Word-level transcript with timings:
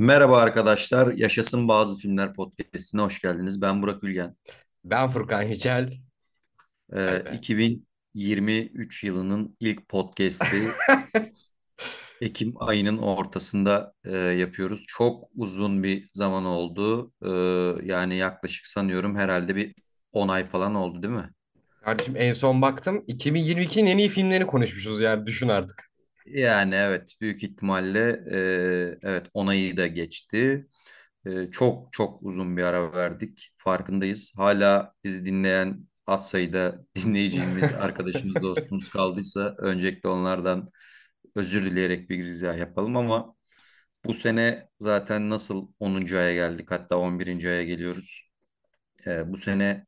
Merhaba 0.00 0.38
arkadaşlar, 0.38 1.12
Yaşasın 1.12 1.68
Bazı 1.68 1.96
Filmler 1.96 2.34
Podcast'ine 2.34 3.00
hoş 3.00 3.20
geldiniz. 3.20 3.62
Ben 3.62 3.82
Burak 3.82 4.04
Ülgen. 4.04 4.36
Ben 4.84 5.08
Furkan. 5.08 5.38
Vay 5.38 5.52
Ee, 6.92 6.96
be. 6.96 7.32
2023 7.34 9.04
yılının 9.04 9.56
ilk 9.60 9.88
podcast'i 9.88 10.68
Ekim 12.20 12.54
ayının 12.62 12.98
ortasında 12.98 13.92
e, 14.04 14.16
yapıyoruz. 14.16 14.84
Çok 14.88 15.24
uzun 15.36 15.82
bir 15.82 16.08
zaman 16.14 16.44
oldu. 16.44 17.12
Ee, 17.22 17.30
yani 17.86 18.16
yaklaşık 18.16 18.66
sanıyorum 18.66 19.16
herhalde 19.16 19.56
bir 19.56 19.74
10 20.12 20.28
ay 20.28 20.44
falan 20.44 20.74
oldu 20.74 21.02
değil 21.02 21.14
mi? 21.14 21.30
Kardeşim 21.84 22.16
en 22.16 22.32
son 22.32 22.62
baktım 22.62 23.04
2022'nin 23.08 23.86
en 23.86 23.98
iyi 23.98 24.08
filmlerini 24.08 24.46
konuşmuşuz 24.46 25.00
yani 25.00 25.26
düşün 25.26 25.48
artık. 25.48 25.89
Yani 26.26 26.74
evet, 26.74 27.14
büyük 27.20 27.42
ihtimalle 27.42 28.00
e, 28.32 28.98
evet 29.02 29.26
10 29.34 29.46
ayı 29.46 29.76
da 29.76 29.86
geçti. 29.86 30.66
Ee, 31.26 31.50
çok 31.52 31.92
çok 31.92 32.22
uzun 32.22 32.56
bir 32.56 32.62
ara 32.62 32.92
verdik. 32.94 33.52
Farkındayız. 33.56 34.34
Hala 34.36 34.94
bizi 35.04 35.24
dinleyen 35.26 35.88
az 36.06 36.30
sayıda 36.30 36.86
dinleyicimiz, 36.96 37.72
arkadaşımız, 37.72 38.42
dostumuz 38.42 38.90
kaldıysa 38.90 39.54
öncelikle 39.58 40.08
onlardan 40.08 40.70
özür 41.36 41.66
dileyerek 41.66 42.10
bir 42.10 42.16
girizgah 42.16 42.58
yapalım 42.58 42.96
ama 42.96 43.36
bu 44.06 44.14
sene 44.14 44.68
zaten 44.80 45.30
nasıl 45.30 45.68
onuncu 45.80 46.18
aya 46.18 46.34
geldik 46.34 46.70
hatta 46.70 46.96
on 46.98 47.20
birinci 47.20 47.48
aya 47.48 47.64
geliyoruz. 47.64 48.30
Ee, 49.06 49.32
bu 49.32 49.36
sene 49.36 49.86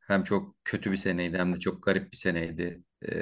hem 0.00 0.24
çok 0.24 0.56
kötü 0.64 0.92
bir 0.92 0.96
seneydi 0.96 1.38
hem 1.38 1.54
de 1.56 1.60
çok 1.60 1.82
garip 1.84 2.12
bir 2.12 2.16
seneydi. 2.16 2.84
E, 3.08 3.12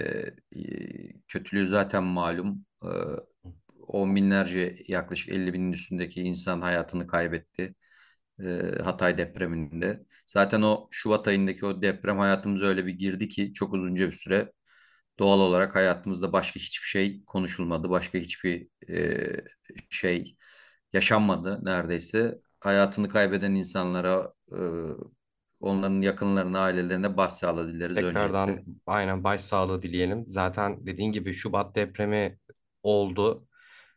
kötülüğü 1.29 1.69
zaten 1.69 2.05
malum. 2.05 2.65
Ee, 2.85 2.89
on 3.89 4.17
binlerce 4.17 4.77
yaklaşık 4.89 5.29
50 5.29 5.53
binin 5.53 5.73
üstündeki 5.73 6.23
insan 6.23 6.61
hayatını 6.61 7.07
kaybetti 7.07 7.75
e, 8.45 8.45
Hatay 8.85 9.19
depreminde. 9.19 10.07
Zaten 10.27 10.62
o 10.62 10.89
Şubat 10.93 11.29
ayındaki 11.29 11.67
o 11.67 11.83
deprem 11.83 12.19
hayatımıza 12.19 12.67
öyle 12.67 12.87
bir 12.87 12.93
girdi 12.95 13.29
ki 13.29 13.53
çok 13.55 13.75
uzunca 13.75 14.09
bir 14.09 14.15
süre 14.15 14.53
doğal 15.19 15.41
olarak 15.41 15.75
hayatımızda 15.77 16.33
başka 16.33 16.61
hiçbir 16.61 16.87
şey 16.89 17.25
konuşulmadı. 17.27 17.91
Başka 17.91 18.19
hiçbir 18.19 18.69
e, 18.91 19.27
şey 19.91 20.37
yaşanmadı 20.92 21.61
neredeyse. 21.65 22.39
Hayatını 22.61 23.09
kaybeden 23.09 23.55
insanlara, 23.55 24.35
e, 24.53 24.57
onların 25.61 26.01
yakınlarına, 26.03 26.61
ailelerine 26.61 27.17
başsağlığı 27.17 27.69
dileriz 27.75 27.97
Tekrardan 27.97 28.48
öncelikle. 28.48 28.73
aynen 28.87 29.25
başsağlığı 29.25 29.83
dileyelim. 29.83 30.25
Zaten 30.28 30.87
dediğin 30.87 31.12
gibi 31.12 31.33
Şubat 31.34 31.77
depremi 31.77 32.39
oldu. 32.83 33.47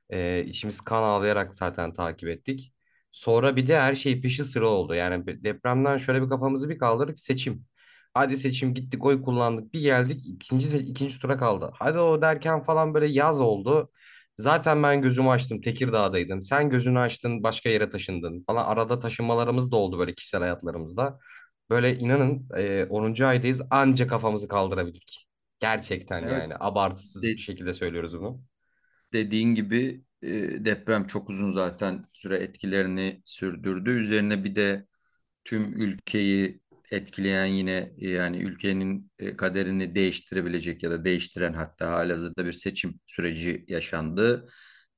Ee, 0.09 0.43
içimiz 0.47 0.81
kan 0.81 1.03
ağlayarak 1.03 1.55
zaten 1.55 1.93
takip 1.93 2.29
ettik. 2.29 2.73
Sonra 3.11 3.55
bir 3.55 3.67
de 3.67 3.79
her 3.81 3.95
şey 3.95 4.21
peşi 4.21 4.43
sıra 4.43 4.67
oldu. 4.67 4.95
Yani 4.95 5.43
depremden 5.43 5.97
şöyle 5.97 6.21
bir 6.23 6.29
kafamızı 6.29 6.69
bir 6.69 6.77
kaldırdık 6.77 7.19
seçim. 7.19 7.65
Hadi 8.13 8.37
seçim 8.37 8.73
gittik 8.73 9.05
oy 9.05 9.21
kullandık 9.21 9.73
bir 9.73 9.81
geldik 9.81 10.25
ikinci 10.27 10.77
ikinci 10.77 11.19
tura 11.19 11.37
kaldı. 11.37 11.71
Hadi 11.79 11.99
o 11.99 12.21
derken 12.21 12.63
falan 12.63 12.93
böyle 12.93 13.07
yaz 13.07 13.39
oldu. 13.41 13.91
Zaten 14.37 14.83
ben 14.83 15.01
gözümü 15.01 15.29
açtım 15.29 15.61
Tekirdağ'daydım. 15.61 16.41
Sen 16.41 16.69
gözünü 16.69 16.99
açtın 16.99 17.43
başka 17.43 17.69
yere 17.69 17.89
taşındın 17.89 18.43
falan. 18.47 18.65
Arada 18.65 18.99
taşınmalarımız 18.99 19.71
da 19.71 19.75
oldu 19.75 19.99
böyle 19.99 20.15
kişisel 20.15 20.41
hayatlarımızda. 20.41 21.19
Böyle 21.69 21.95
inanın 21.97 22.49
e, 22.57 22.85
10. 22.89 23.25
aydayız 23.25 23.61
anca 23.69 24.07
kafamızı 24.07 24.47
kaldırabildik. 24.47 25.27
Gerçekten 25.59 26.25
Evet, 26.25 26.45
yani 26.45 26.53
abartısız 26.59 27.35
bir 27.35 27.37
de- 27.37 27.41
şekilde 27.41 27.73
söylüyoruz 27.73 28.13
bunu. 28.19 28.41
dediğin 29.13 29.55
gibi 29.55 30.03
e, 30.23 30.29
deprem 30.65 31.07
çok 31.07 31.29
uzun 31.29 31.51
zaten 31.51 32.03
süre 32.13 32.35
etkilerini 32.37 33.21
sürdürdü. 33.25 33.89
Üzerine 33.91 34.43
bir 34.43 34.55
de 34.55 34.87
tüm 35.45 35.81
ülkeyi 35.81 36.61
etkileyen 36.91 37.45
yine 37.47 37.93
e, 37.99 38.09
yani 38.09 38.37
ülkenin 38.37 39.11
e, 39.19 39.37
kaderini 39.37 39.95
değiştirebilecek 39.95 40.83
ya 40.83 40.91
da 40.91 41.05
değiştiren 41.05 41.53
hatta 41.53 41.91
halihazırda 41.93 42.47
bir 42.47 42.53
seçim 42.53 43.01
süreci 43.07 43.65
yaşandı. 43.69 44.49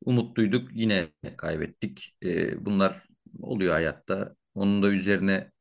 Umutluyduk 0.06 0.70
yine 0.76 1.08
kaybettik. 1.38 2.18
E, 2.26 2.66
Bunlar 2.68 3.04
oluyor 3.42 3.74
hayatta. 3.74 4.36
Onun 4.56 4.84
da 4.84 4.92
üzerine 4.92 5.52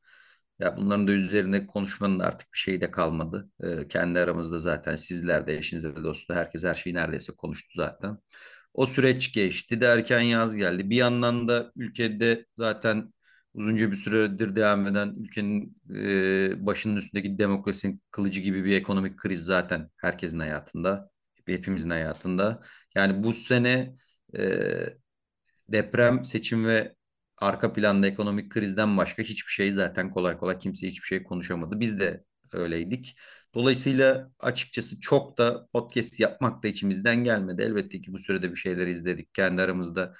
ya 0.62 0.76
bunların 0.76 1.08
da 1.08 1.12
üzerine 1.12 1.66
konuşmanın 1.66 2.18
artık 2.18 2.52
bir 2.52 2.58
şeyi 2.58 2.80
de 2.80 2.90
kalmadı. 2.90 3.50
E, 3.62 3.88
Kendi 3.88 4.18
aramızda 4.20 4.58
zaten 4.58 4.96
sizler 4.96 5.46
de 5.46 5.56
eşinizle 5.58 5.96
de 5.96 6.02
dostla 6.04 6.34
herkes 6.34 6.64
her 6.64 6.74
şeyi 6.74 6.94
neredeyse 6.94 7.32
konuştu 7.36 7.70
zaten. 7.76 8.18
O 8.74 8.86
süreç 8.86 9.32
geçti 9.32 9.80
derken 9.80 10.20
yaz 10.20 10.56
geldi. 10.56 10.90
Bir 10.90 10.96
yandan 10.96 11.48
da 11.48 11.72
ülkede 11.76 12.46
zaten 12.58 13.12
uzunca 13.54 13.90
bir 13.90 13.96
süredir 13.96 14.56
devam 14.56 14.86
eden 14.86 15.14
ülkenin 15.20 15.76
e, 15.94 16.66
başının 16.66 16.96
üstündeki 16.96 17.38
demokrasinin 17.38 18.02
kılıcı 18.10 18.40
gibi 18.40 18.64
bir 18.64 18.76
ekonomik 18.76 19.18
kriz 19.18 19.44
zaten 19.44 19.90
herkesin 19.96 20.38
hayatında, 20.38 21.10
hepimizin 21.46 21.90
hayatında. 21.90 22.62
Yani 22.94 23.22
bu 23.22 23.34
sene 23.34 23.94
e, 24.38 24.42
deprem, 25.68 26.24
seçim 26.24 26.66
ve 26.66 26.94
arka 27.42 27.72
planda 27.72 28.06
ekonomik 28.06 28.50
krizden 28.50 28.96
başka 28.96 29.22
hiçbir 29.22 29.52
şey 29.52 29.72
zaten 29.72 30.10
kolay 30.10 30.38
kolay 30.38 30.58
kimse 30.58 30.86
hiçbir 30.86 31.06
şey 31.06 31.22
konuşamadı. 31.22 31.80
Biz 31.80 32.00
de 32.00 32.24
öyleydik. 32.52 33.16
Dolayısıyla 33.54 34.30
açıkçası 34.40 35.00
çok 35.00 35.38
da 35.38 35.66
podcast 35.72 36.20
yapmak 36.20 36.62
da 36.62 36.68
içimizden 36.68 37.24
gelmedi. 37.24 37.62
Elbette 37.62 38.00
ki 38.00 38.12
bu 38.12 38.18
sürede 38.18 38.50
bir 38.50 38.56
şeyler 38.56 38.86
izledik. 38.86 39.34
Kendi 39.34 39.62
aramızda 39.62 40.14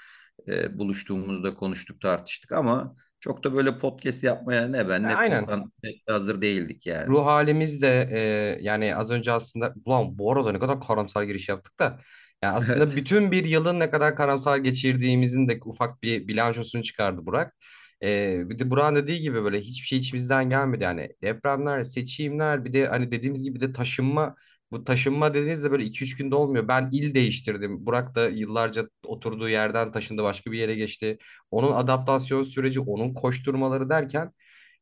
e, 0.49 0.79
buluştuğumuzda 0.79 1.55
konuştuk, 1.55 2.01
tartıştık 2.01 2.53
ama 2.53 2.97
çok 3.21 3.45
da 3.45 3.55
böyle 3.55 3.79
podcast 3.79 4.25
yapmaya 4.25 4.69
ne 4.69 4.89
ben 4.89 5.03
ne 5.03 5.17
aynen. 5.17 5.41
Furkan 5.41 5.73
pek 5.83 6.09
de 6.09 6.13
hazır 6.13 6.43
değildik 6.43 6.87
yani. 6.87 7.07
Ruh 7.07 7.27
halimiz 7.27 7.83
de 7.83 8.09
e, 8.13 8.21
yani 8.63 8.97
az 8.97 9.11
önce 9.11 9.33
aslında 9.33 9.75
ulan 9.85 10.19
bu 10.19 10.33
arada 10.33 10.53
ne 10.53 10.59
kadar 10.59 10.81
karamsar 10.81 11.23
giriş 11.23 11.49
yaptık 11.49 11.79
da 11.79 12.01
yani 12.43 12.57
aslında 12.57 12.85
Evet. 12.85 12.97
bütün 12.97 13.33
bir 13.33 13.45
yılın 13.45 13.81
ne 13.81 13.91
kadar 13.91 14.17
karamsar 14.17 14.57
geçirdiğimizin 14.59 15.49
de 15.49 15.61
ufak 15.65 16.03
bir 16.03 16.29
bilançosunu 16.29 16.83
çıkardı 16.83 17.27
Burak. 17.27 17.57
E, 18.03 18.41
bir 18.51 18.59
de 18.59 18.71
Burak'ın 18.71 18.97
dediği 18.97 19.21
gibi 19.21 19.45
böyle 19.45 19.61
hiçbir 19.61 19.87
şey 19.87 19.99
içimizden 19.99 20.51
gelmedi 20.51 20.85
yani 20.85 21.09
depremler, 21.23 21.83
seçimler 21.85 22.65
bir 22.65 22.73
de 22.73 22.87
hani 22.87 23.11
dediğimiz 23.11 23.43
gibi 23.45 23.61
de 23.61 23.73
taşınma 23.73 24.35
bu 24.71 24.85
taşınma 24.85 25.35
dediğinizde 25.35 25.71
böyle 25.71 25.85
iki 25.85 26.05
üç 26.05 26.17
günde 26.17 26.35
olmuyor. 26.35 26.69
Ben 26.69 26.89
il 26.93 27.15
değiştirdim. 27.15 27.87
Burak 27.87 28.15
da 28.15 28.29
yıllarca 28.29 28.89
oturduğu 29.07 29.49
yerden 29.49 29.93
taşındı 29.93 30.23
başka 30.23 30.53
bir 30.53 30.59
yere 30.59 30.75
geçti. 30.75 31.19
Onun 31.51 31.73
adaptasyon 31.73 32.43
süreci, 32.43 32.81
onun 32.81 33.15
koşturmaları 33.15 33.91
derken 33.91 34.33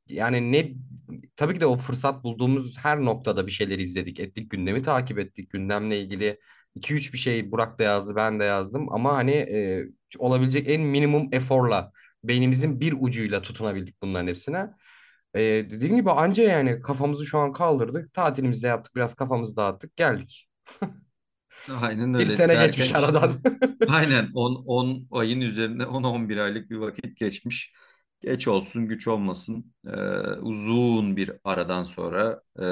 yani 0.09 0.53
ne 0.53 0.73
tabii 1.37 1.55
ki 1.55 1.61
de 1.61 1.67
o 1.67 1.77
fırsat 1.77 2.25
bulduğumuz 2.25 2.79
her 2.79 3.05
noktada 3.05 3.47
bir 3.47 3.53
şeyler 3.53 3.79
izledik, 3.79 4.21
ettik, 4.21 4.51
gündemi 4.51 4.83
takip 4.83 5.19
ettik. 5.19 5.51
Gündemle 5.51 6.01
ilgili 6.01 6.39
iki 6.75 6.95
üç 6.95 7.13
bir 7.13 7.19
şey 7.19 7.53
Burak 7.53 7.79
da 7.79 7.83
yazdı, 7.83 8.17
ben 8.17 8.41
de 8.41 8.45
yazdım 8.45 8.93
ama 8.93 9.15
hani 9.15 9.31
e, 9.33 9.85
olabilecek 10.19 10.69
en 10.69 10.81
minimum 10.83 11.29
eforla 11.33 11.93
beynimizin 12.25 12.81
bir 12.81 12.95
ucuyla 13.01 13.43
tutunabildik 13.43 14.03
bunların 14.03 14.27
hepsine. 14.27 14.71
E, 15.35 15.41
dediğim 15.43 15.97
gibi 15.97 16.11
anca 16.11 16.43
yani 16.43 16.81
kafamızı 16.81 17.27
şu 17.27 17.39
an 17.39 17.53
kaldırdık, 17.53 18.13
tatilimizi 18.15 18.63
de 18.63 18.67
yaptık, 18.67 18.97
biraz 18.97 19.15
kafamızı 19.15 19.57
dağıttık, 19.57 19.97
geldik. 19.97 20.49
Aynen 21.83 22.15
Bir 22.15 22.19
öyle 22.19 22.31
sene 22.31 22.49
derken 22.49 22.67
geçmiş 22.67 22.95
aradan. 22.95 23.41
aynen 23.89 24.29
10 24.35 24.65
10 24.67 25.07
ayın 25.11 25.41
üzerinde 25.41 25.83
10-11 25.87 26.39
aylık 26.39 26.71
bir 26.71 26.77
vakit 26.77 27.17
geçmiş. 27.17 27.73
Geç 28.21 28.49
olsun 28.49 28.89
güç 28.89 29.09
olmasın. 29.09 29.73
Ee, 29.87 29.91
uzun 30.41 31.17
bir 31.17 31.33
aradan 31.45 31.83
sonra 31.83 32.43
e, 32.59 32.65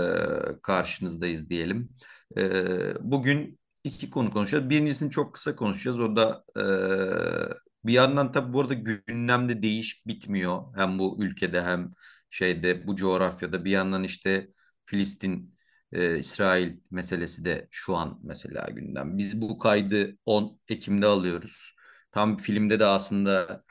karşınızdayız 0.62 1.50
diyelim. 1.50 1.88
Ee, 2.36 2.94
bugün 3.00 3.58
iki 3.88 4.10
konu 4.10 4.30
konuşacağız. 4.30 4.70
Birincisini 4.70 5.10
çok 5.10 5.34
kısa 5.34 5.56
konuşacağız. 5.56 6.00
O 6.00 6.16
da 6.16 6.44
e, 6.56 6.62
bir 7.84 7.92
yandan 7.92 8.32
tabii 8.32 8.52
bu 8.52 8.60
arada 8.60 8.74
gündemde 8.74 9.62
değiş 9.62 10.06
bitmiyor. 10.06 10.62
Hem 10.76 10.98
bu 10.98 11.16
ülkede 11.24 11.62
hem 11.62 11.92
şeyde 12.30 12.86
bu 12.86 12.96
coğrafyada 12.96 13.64
bir 13.64 13.70
yandan 13.70 14.04
işte 14.04 14.48
Filistin 14.84 15.58
ee, 15.92 16.18
İsrail 16.18 16.76
meselesi 16.90 17.44
de 17.44 17.68
şu 17.70 17.96
an 17.96 18.20
mesela 18.22 18.66
gündem. 18.70 19.18
Biz 19.18 19.42
bu 19.42 19.58
kaydı 19.58 20.16
10 20.26 20.60
Ekim'de 20.68 21.06
alıyoruz. 21.06 21.76
Tam 22.12 22.36
filmde 22.36 22.80
de 22.80 22.84
aslında 22.84 23.64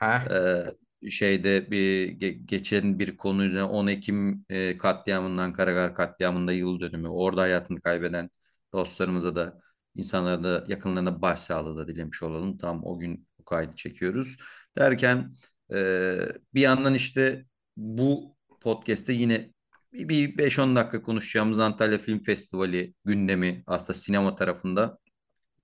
e, 1.04 1.10
şeyde 1.10 1.70
bir 1.70 2.08
ge- 2.18 2.46
geçen 2.46 2.98
bir 2.98 3.16
konu 3.16 3.44
üzerine 3.44 3.64
10 3.64 3.86
Ekim 3.86 4.44
e, 4.48 4.78
katliamından 4.78 5.52
Karagar 5.52 5.94
katliamında 5.94 6.52
yıl 6.52 6.80
dönümü. 6.80 7.08
Orada 7.08 7.42
hayatını 7.42 7.80
kaybeden 7.80 8.30
dostlarımıza 8.72 9.36
da 9.36 9.60
insanlara 9.98 10.44
da 10.44 10.64
yakınlarına 10.68 11.22
başsağlığı 11.22 11.76
da 11.78 11.88
dilemiş 11.88 12.22
olalım. 12.22 12.58
Tam 12.58 12.84
o 12.84 12.98
gün 12.98 13.28
bu 13.38 13.44
kaydı 13.44 13.74
çekiyoruz. 13.76 14.36
Derken 14.78 15.34
e, 15.74 16.16
bir 16.54 16.60
yandan 16.60 16.94
işte 16.94 17.44
bu 17.76 18.36
podcast'te 18.60 19.12
yine 19.12 19.52
bir, 19.92 20.08
bir 20.08 20.36
5-10 20.38 20.76
dakika 20.76 21.02
konuşacağımız 21.02 21.58
Antalya 21.58 21.98
Film 21.98 22.22
Festivali 22.22 22.94
gündemi 23.04 23.62
aslında 23.66 23.94
sinema 23.94 24.34
tarafında 24.34 24.98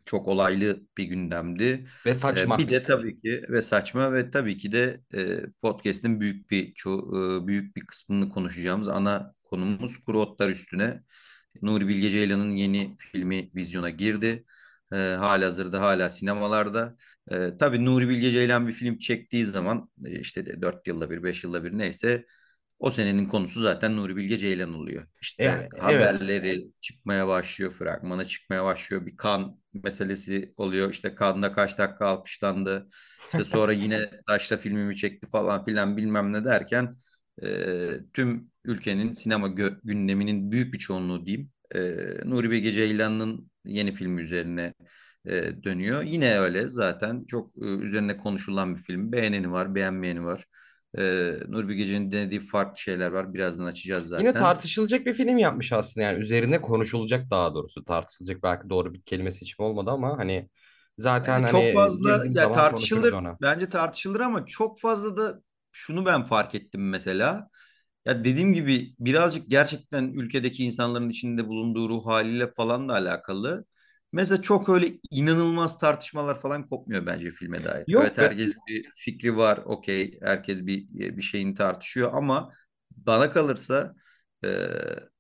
çok 0.05 0.29
olaylı 0.29 0.81
bir 0.99 1.05
gündemdi. 1.05 1.87
Ve 2.07 2.11
Ee, 2.11 2.15
saçma. 2.15 2.59
bir 2.59 2.71
de 2.71 2.83
tabii 2.83 3.17
ki 3.17 3.43
ve 3.49 3.63
saçma 3.63 4.13
ve 4.13 4.31
tabii 4.31 4.57
ki 4.57 4.73
de 4.73 5.01
e, 5.15 5.41
podcast'in 5.63 6.21
büyük 6.21 6.51
bir 6.51 6.75
ço- 6.75 7.43
e, 7.43 7.47
büyük 7.47 7.77
bir 7.77 7.87
kısmını 7.87 8.29
konuşacağımız 8.31 8.89
ana 8.89 9.35
konumuz 9.45 9.99
Kuru 10.05 10.21
Otlar 10.21 10.51
üstüne. 10.51 11.03
Nuri 11.63 11.89
Bilge 11.89 12.11
Ceylan'ın 12.11 12.51
yeni 12.51 12.97
filmi 12.99 13.51
vizyona 13.55 13.91
girdi. 13.91 14.45
Ee, 14.93 14.97
halihazırda 14.97 15.81
hala 15.81 16.11
sinemalarda. 16.11 16.97
Ee, 17.31 17.51
tabii 17.59 17.85
Nuri 17.85 18.09
Bilge 18.09 18.31
Ceylan 18.31 18.69
bir 18.69 18.73
film 18.73 18.99
çektiği 18.99 19.45
zaman 19.45 19.91
e, 20.05 20.21
işte 20.21 20.47
de 20.47 20.63
4 20.63 20.87
yılda 20.87 21.11
bir, 21.11 21.23
5 21.23 21.45
yılda 21.45 21.65
bir 21.65 21.79
neyse 21.79 22.27
o 22.79 22.91
senenin 22.91 23.29
konusu 23.29 23.61
zaten 23.61 23.97
Nuri 23.97 24.17
Bilge 24.17 24.39
Ceylan 24.39 24.75
oluyor. 24.75 25.03
İşte 25.21 25.45
evet. 25.45 25.83
haberleri 25.83 26.65
çıkmaya 26.81 27.29
başlıyor, 27.29 27.73
fragmanı 27.73 28.27
çıkmaya 28.27 28.65
başlıyor. 28.65 29.07
Bir 29.07 29.17
kan 29.17 29.61
meselesi 29.73 30.55
oluyor. 30.57 30.91
İşte 30.91 31.15
kanda 31.15 31.53
kaç 31.53 31.79
dakika 31.79 32.07
alkışlandı. 32.07 32.89
İşte 33.25 33.45
sonra 33.45 33.73
yine 33.73 34.11
Taşra 34.27 34.57
filmimi 34.57 34.97
çekti 34.97 35.27
falan 35.27 35.65
filan 35.65 35.97
bilmem 35.97 36.33
ne 36.33 36.45
derken 36.45 36.97
e, 37.43 37.91
tüm 38.15 38.51
ülkenin 38.65 39.13
sinema 39.13 39.47
gö- 39.49 39.81
gündeminin 39.85 40.51
büyük 40.53 40.75
bir 40.75 40.79
çoğunluğu 40.79 41.27
diyeyim. 41.27 41.51
E, 41.75 41.81
Nuri 42.25 42.51
Bilge 42.51 42.73
Ceylan'ın 42.73 43.51
yeni 43.67 43.93
filmi 43.93 44.21
üzerine 44.23 44.75
e, 45.27 45.63
dönüyor. 45.65 46.03
Yine 46.03 46.39
öyle 46.39 46.69
zaten 46.69 47.25
çok 47.25 47.57
e, 47.63 47.65
üzerine 47.65 48.17
konuşulan 48.17 48.77
bir 48.77 48.83
film. 48.83 49.13
Beğeneni 49.13 49.53
var, 49.53 49.75
beğenmeyeni 49.75 50.25
var. 50.25 50.45
Ee, 50.99 51.33
Nuri 51.49 51.69
Bilge'nin 51.69 52.13
denediği 52.13 52.41
farklı 52.41 52.81
şeyler 52.81 53.11
var. 53.13 53.35
Birazdan 53.35 53.65
açacağız 53.65 54.07
Yine 54.19 54.29
zaten. 54.29 54.35
tartışılacak 54.37 55.07
bir 55.07 55.15
film 55.15 55.39
yapmış 55.39 55.73
aslında 55.73 56.07
yani 56.07 56.19
üzerine 56.19 56.61
konuşulacak 56.61 57.31
daha 57.31 57.55
doğrusu 57.55 57.85
tartışılacak 57.85 58.43
belki 58.43 58.71
doğru 58.71 58.95
bir 58.95 59.03
kelime 59.03 59.33
seçimi 59.33 59.67
olmadı 59.67 59.91
ama 59.91 60.19
hani 60.19 60.49
zaten 60.99 61.33
Yani 61.33 61.47
çok 61.47 61.63
hani 61.63 61.73
fazla 61.73 62.11
girdiğim 62.11 62.35
ya 62.35 62.53
tartışılır. 62.53 63.15
Bence 63.43 63.69
tartışılır 63.69 64.21
ama 64.21 64.47
çok 64.47 64.81
fazla 64.81 65.17
da 65.17 65.43
şunu 65.75 66.07
ben 66.07 66.25
fark 66.25 66.57
ettim 66.57 66.91
mesela. 66.91 67.51
Ya 68.07 68.25
dediğim 68.25 68.53
gibi 68.55 68.95
birazcık 69.01 69.51
gerçekten 69.51 70.05
ülkedeki 70.05 70.65
insanların 70.65 71.11
içinde 71.11 71.49
bulunduğu 71.49 71.89
ruh 71.89 72.07
haliyle 72.07 72.53
falan 72.53 72.89
da 72.89 72.93
alakalı. 72.95 73.67
Mesela 74.13 74.43
çok 74.43 74.69
öyle 74.69 74.89
inanılmaz 75.11 75.79
tartışmalar 75.79 76.41
falan 76.41 76.69
kopmuyor 76.69 77.07
bence 77.07 77.31
filme 77.31 77.65
dair. 77.65 77.87
Evet 77.97 78.19
Yok 78.19 78.21
be 78.21 78.29
herkes 78.31 78.55
bir 78.69 78.91
fikri 78.95 79.37
var, 79.37 79.59
okey. 79.67 80.21
Herkes 80.23 80.67
bir 80.67 80.87
bir 80.91 81.23
şeyini 81.23 81.55
tartışıyor 81.55 82.13
ama 82.15 82.53
bana 82.97 83.31
kalırsa 83.31 83.95
e, 84.45 84.49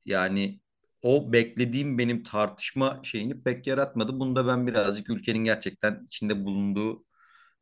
yani 0.05 0.61
o 1.03 1.33
beklediğim 1.33 1.99
benim 1.99 2.23
tartışma 2.23 3.00
şeyini 3.05 3.43
pek 3.43 3.67
yaratmadı. 3.67 4.21
Bunda 4.21 4.47
ben 4.47 4.67
birazcık 4.67 5.11
ülkenin 5.11 5.45
gerçekten 5.45 6.05
içinde 6.07 6.45
bulunduğu 6.45 7.05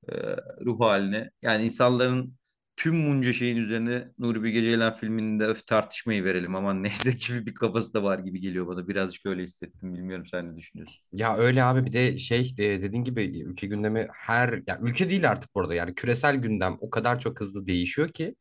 e, 0.08 0.14
ruh 0.66 0.80
haline 0.80 1.30
yani 1.42 1.64
insanların 1.64 2.36
tüm 2.76 3.06
bunca 3.08 3.32
şeyin 3.32 3.56
üzerine 3.56 4.08
Nuri 4.18 4.42
Bilge 4.42 4.62
Ceylan 4.62 4.94
filminde 4.96 5.44
öf 5.46 5.66
tartışmayı 5.66 6.24
verelim 6.24 6.54
aman 6.54 6.82
neyse 6.82 7.10
gibi 7.12 7.46
bir 7.46 7.54
kafası 7.54 7.94
da 7.94 8.02
var 8.02 8.18
gibi 8.18 8.40
geliyor 8.40 8.66
bana. 8.66 8.88
Birazcık 8.88 9.26
öyle 9.26 9.42
hissettim. 9.42 9.94
Bilmiyorum 9.94 10.26
sen 10.26 10.52
ne 10.52 10.56
düşünüyorsun? 10.56 11.00
ya 11.12 11.36
öyle 11.36 11.64
abi 11.64 11.84
bir 11.86 11.92
de 11.92 12.18
şey 12.18 12.56
de, 12.56 12.82
dediğin 12.82 13.04
gibi 13.04 13.42
ülke 13.42 13.66
gündemi 13.66 14.08
her 14.12 14.62
ya 14.66 14.78
ülke 14.82 15.08
değil 15.10 15.30
artık 15.30 15.54
burada 15.54 15.74
yani 15.74 15.94
küresel 15.94 16.36
gündem 16.36 16.76
o 16.80 16.90
kadar 16.90 17.20
çok 17.20 17.40
hızlı 17.40 17.66
değişiyor 17.66 18.08
ki 18.08 18.34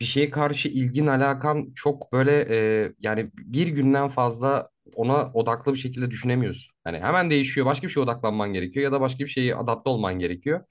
bir 0.00 0.04
şeye 0.04 0.30
karşı 0.30 0.68
ilgin 0.68 1.06
alakan 1.06 1.72
çok 1.74 2.12
böyle 2.12 2.46
e, 2.50 2.92
yani 3.00 3.30
bir 3.34 3.68
günden 3.68 4.08
fazla 4.08 4.68
ona 4.94 5.32
odaklı 5.32 5.74
bir 5.74 5.78
şekilde 5.78 6.10
düşünemiyorsun. 6.10 6.74
Yani 6.86 6.98
hemen 7.00 7.30
değişiyor. 7.30 7.66
Başka 7.66 7.86
bir 7.86 7.92
şeye 7.92 8.00
odaklanman 8.02 8.52
gerekiyor 8.52 8.84
ya 8.84 8.92
da 8.92 9.00
başka 9.00 9.18
bir 9.24 9.28
şeye 9.30 9.54
adapte 9.56 9.90
olman 9.90 10.18
gerekiyor. 10.18 10.64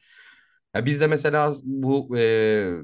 Ya 0.76 0.86
biz 0.86 1.02
de 1.02 1.08
mesela 1.08 1.52
bu 1.64 2.18
e, 2.18 2.82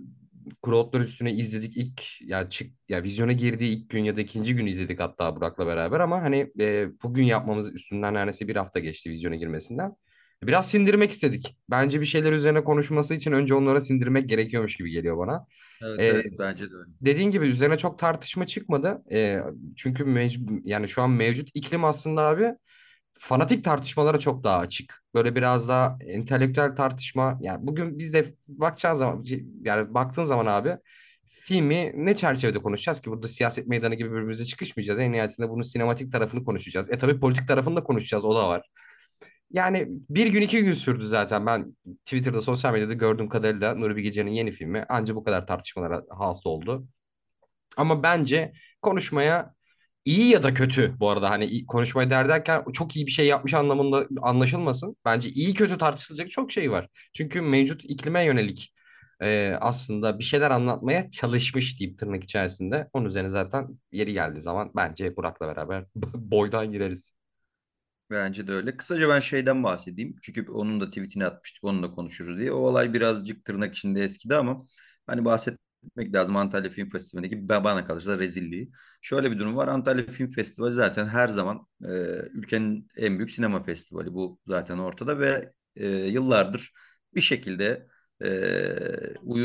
Otlar 0.63 1.01
üstüne 1.01 1.31
izledik 1.33 1.77
ilk 1.77 2.21
ya 2.21 2.49
çık 2.49 2.73
ya 2.89 3.03
vizyona 3.03 3.31
girdiği 3.31 3.77
ilk 3.77 3.89
gün 3.89 4.03
ya 4.03 4.17
da 4.17 4.21
ikinci 4.21 4.55
gün 4.55 4.65
izledik 4.65 4.99
hatta 4.99 5.35
Burak'la 5.35 5.67
beraber 5.67 5.99
ama 5.99 6.21
hani 6.23 6.51
e, 6.59 6.89
bugün 7.03 7.23
yapmamız 7.23 7.75
üstünden 7.75 8.13
neredeyse 8.13 8.47
bir 8.47 8.55
hafta 8.55 8.79
geçti 8.79 9.09
vizyona 9.09 9.35
girmesinden. 9.35 9.95
Biraz 10.43 10.69
sindirmek 10.71 11.11
istedik. 11.11 11.57
Bence 11.69 12.01
bir 12.01 12.05
şeyler 12.05 12.31
üzerine 12.31 12.63
konuşması 12.63 13.13
için 13.15 13.31
önce 13.31 13.53
onlara 13.53 13.81
sindirmek 13.81 14.29
gerekiyormuş 14.29 14.75
gibi 14.75 14.91
geliyor 14.91 15.17
bana. 15.17 15.45
Evet 15.81 16.01
E, 16.01 16.09
evet 16.09 16.39
bence 16.39 16.71
de 16.71 16.75
öyle. 16.75 16.91
dediğin 17.01 17.31
gibi 17.31 17.47
üzerine 17.47 17.77
çok 17.77 17.99
tartışma 17.99 18.47
çıkmadı. 18.47 19.03
E, 19.11 19.39
çünkü 19.75 20.03
mec- 20.03 20.61
yani 20.65 20.89
şu 20.89 21.01
an 21.01 21.09
mevcut 21.11 21.49
iklim 21.53 21.83
aslında 21.85 22.21
abi 22.21 22.53
fanatik 23.19 23.63
tartışmalara 23.63 24.19
çok 24.19 24.43
daha 24.43 24.57
açık. 24.57 25.03
Böyle 25.15 25.35
biraz 25.35 25.69
daha 25.69 25.97
entelektüel 26.07 26.75
tartışma. 26.75 27.37
Yani 27.41 27.67
bugün 27.67 27.99
biz 27.99 28.13
de 28.13 28.33
bakacağın 28.47 28.95
zaman 28.95 29.25
yani 29.63 29.93
baktığın 29.93 30.23
zaman 30.23 30.45
abi 30.45 30.77
filmi 31.27 31.91
ne 31.95 32.15
çerçevede 32.15 32.59
konuşacağız 32.59 33.01
ki? 33.01 33.11
Burada 33.11 33.27
siyaset 33.27 33.67
meydanı 33.67 33.95
gibi 33.95 34.11
birbirimize 34.11 34.45
çıkışmayacağız. 34.45 34.99
En 34.99 35.11
nihayetinde 35.11 35.49
bunun 35.49 35.61
sinematik 35.61 36.11
tarafını 36.11 36.43
konuşacağız. 36.45 36.91
E 36.91 36.97
tabii 36.97 37.19
politik 37.19 37.47
tarafını 37.47 37.75
da 37.75 37.83
konuşacağız. 37.83 38.25
O 38.25 38.35
da 38.35 38.49
var. 38.49 38.69
Yani 39.51 39.87
bir 40.09 40.27
gün 40.27 40.41
iki 40.41 40.63
gün 40.63 40.73
sürdü 40.73 41.05
zaten. 41.05 41.45
Ben 41.45 41.75
Twitter'da 42.05 42.41
sosyal 42.41 42.73
medyada 42.73 42.93
gördüğüm 42.93 43.29
kadarıyla 43.29 43.75
Nuri 43.75 43.95
Bilge 43.95 44.11
Ceylan'ın 44.11 44.33
yeni 44.33 44.51
filmi 44.51 44.85
anca 44.89 45.15
bu 45.15 45.23
kadar 45.23 45.47
tartışmalara 45.47 46.03
hasıl 46.09 46.49
oldu. 46.49 46.87
Ama 47.77 48.03
bence 48.03 48.53
konuşmaya 48.81 49.55
iyi 50.07 50.29
ya 50.33 50.43
da 50.43 50.53
kötü 50.53 50.95
bu 50.99 51.09
arada 51.09 51.29
hani 51.29 51.45
iyi- 51.45 51.65
konuşmaya 51.65 52.09
değer 52.09 52.29
derken 52.29 52.63
çok 52.73 52.95
iyi 52.95 53.05
bir 53.05 53.11
şey 53.11 53.27
yapmış 53.27 53.53
anlamında 53.53 54.07
anlaşılmasın. 54.21 54.97
Bence 55.05 55.29
iyi 55.29 55.53
kötü 55.53 55.77
tartışılacak 55.77 56.31
çok 56.31 56.51
şey 56.51 56.71
var. 56.71 56.87
Çünkü 57.13 57.41
mevcut 57.41 57.81
iklime 57.85 58.23
yönelik 58.25 58.73
e, 59.21 59.57
aslında 59.61 60.19
bir 60.19 60.23
şeyler 60.23 60.51
anlatmaya 60.51 61.09
çalışmış 61.09 61.79
diyeyim 61.79 61.97
tırnak 61.97 62.23
içerisinde. 62.23 62.87
Onun 62.93 63.05
üzerine 63.05 63.29
zaten 63.29 63.79
yeri 63.91 64.13
geldiği 64.13 64.41
zaman 64.41 64.71
bence 64.75 65.15
Burak'la 65.17 65.47
beraber 65.47 65.85
boydan 66.15 66.71
gireriz. 66.71 67.11
Bence 68.11 68.47
de 68.47 68.51
öyle. 68.53 68.77
Kısaca 68.77 69.09
ben 69.09 69.19
şeyden 69.19 69.63
bahsedeyim. 69.63 70.15
Çünkü 70.21 70.51
onun 70.51 70.81
da 70.81 70.89
tweetini 70.89 71.25
atmıştık. 71.25 71.63
Onu 71.63 71.83
da 71.83 71.91
konuşuruz 71.91 72.39
diye. 72.39 72.51
O 72.51 72.55
olay 72.57 72.93
birazcık 72.93 73.45
tırnak 73.45 73.75
içinde 73.75 74.03
eskidi 74.03 74.35
ama 74.35 74.67
hani 75.07 75.25
bahsetmek 75.83 76.15
lazım 76.15 76.35
Antalya 76.35 76.69
Film 76.71 76.89
Festivali'ndeki 76.89 77.49
bana 77.49 77.85
kalırsa 77.85 78.19
rezilliği. 78.19 78.71
Şöyle 79.01 79.31
bir 79.31 79.39
durum 79.39 79.55
var. 79.55 79.67
Antalya 79.67 80.05
Film 80.07 80.27
Festivali 80.31 80.71
zaten 80.73 81.05
her 81.05 81.27
zaman 81.27 81.67
e, 81.83 81.87
ülkenin 82.33 82.87
en 82.97 83.17
büyük 83.17 83.31
sinema 83.31 83.63
festivali. 83.63 84.13
Bu 84.13 84.39
zaten 84.47 84.77
ortada 84.77 85.19
ve 85.19 85.53
e, 85.75 85.87
yıllardır 85.89 86.73
bir 87.15 87.21
şekilde 87.21 87.87
e, 88.23 88.29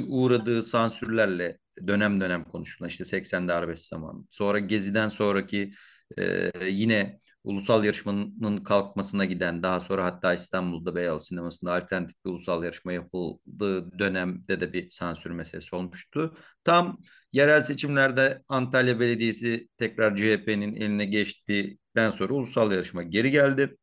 uğradığı 0.09 0.63
sansürlerle 0.63 1.59
dönem 1.87 2.21
dönem 2.21 2.45
konuşulan 2.45 2.89
işte 2.89 3.05
80'de 3.05 3.53
arabesk 3.53 3.85
zaman. 3.85 4.27
Sonra 4.31 4.59
Gezi'den 4.59 5.09
sonraki 5.09 5.73
e, 6.19 6.51
yine 6.69 7.21
ulusal 7.45 7.85
yarışmanın 7.85 8.57
kalkmasına 8.65 9.25
giden 9.25 9.63
daha 9.63 9.81
sonra 9.81 10.05
hatta 10.05 10.35
İstanbul'da 10.35 10.95
Beyoğlu 10.95 11.21
Sineması'nda 11.21 11.75
alternatif 11.75 12.25
bir 12.25 12.31
ulusal 12.31 12.65
yarışma 12.65 12.93
yapıldığı 12.93 13.99
dönemde 13.99 14.61
de 14.61 14.73
bir 14.73 14.91
sansür 14.91 15.31
meselesi 15.31 15.77
olmuştu. 15.77 16.35
Tam 16.65 16.99
yerel 17.33 17.61
seçimlerde 17.61 18.43
Antalya 18.49 19.01
Belediyesi 19.01 19.69
tekrar 19.79 20.17
CHP'nin 20.17 20.75
eline 20.77 21.05
geçtikten 21.05 22.11
sonra 22.11 22.35
ulusal 22.35 22.73
yarışma 22.73 23.03
geri 23.03 23.31
geldi. 23.31 23.77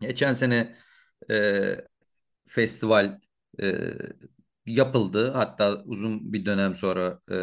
Geçen 0.00 0.32
sene 0.34 0.76
e, 1.30 1.60
festival 2.48 3.20
e, 3.62 3.74
yapıldı. 4.66 5.30
Hatta 5.30 5.82
uzun 5.84 6.32
bir 6.32 6.44
dönem 6.46 6.74
sonra 6.74 7.20
e, 7.30 7.36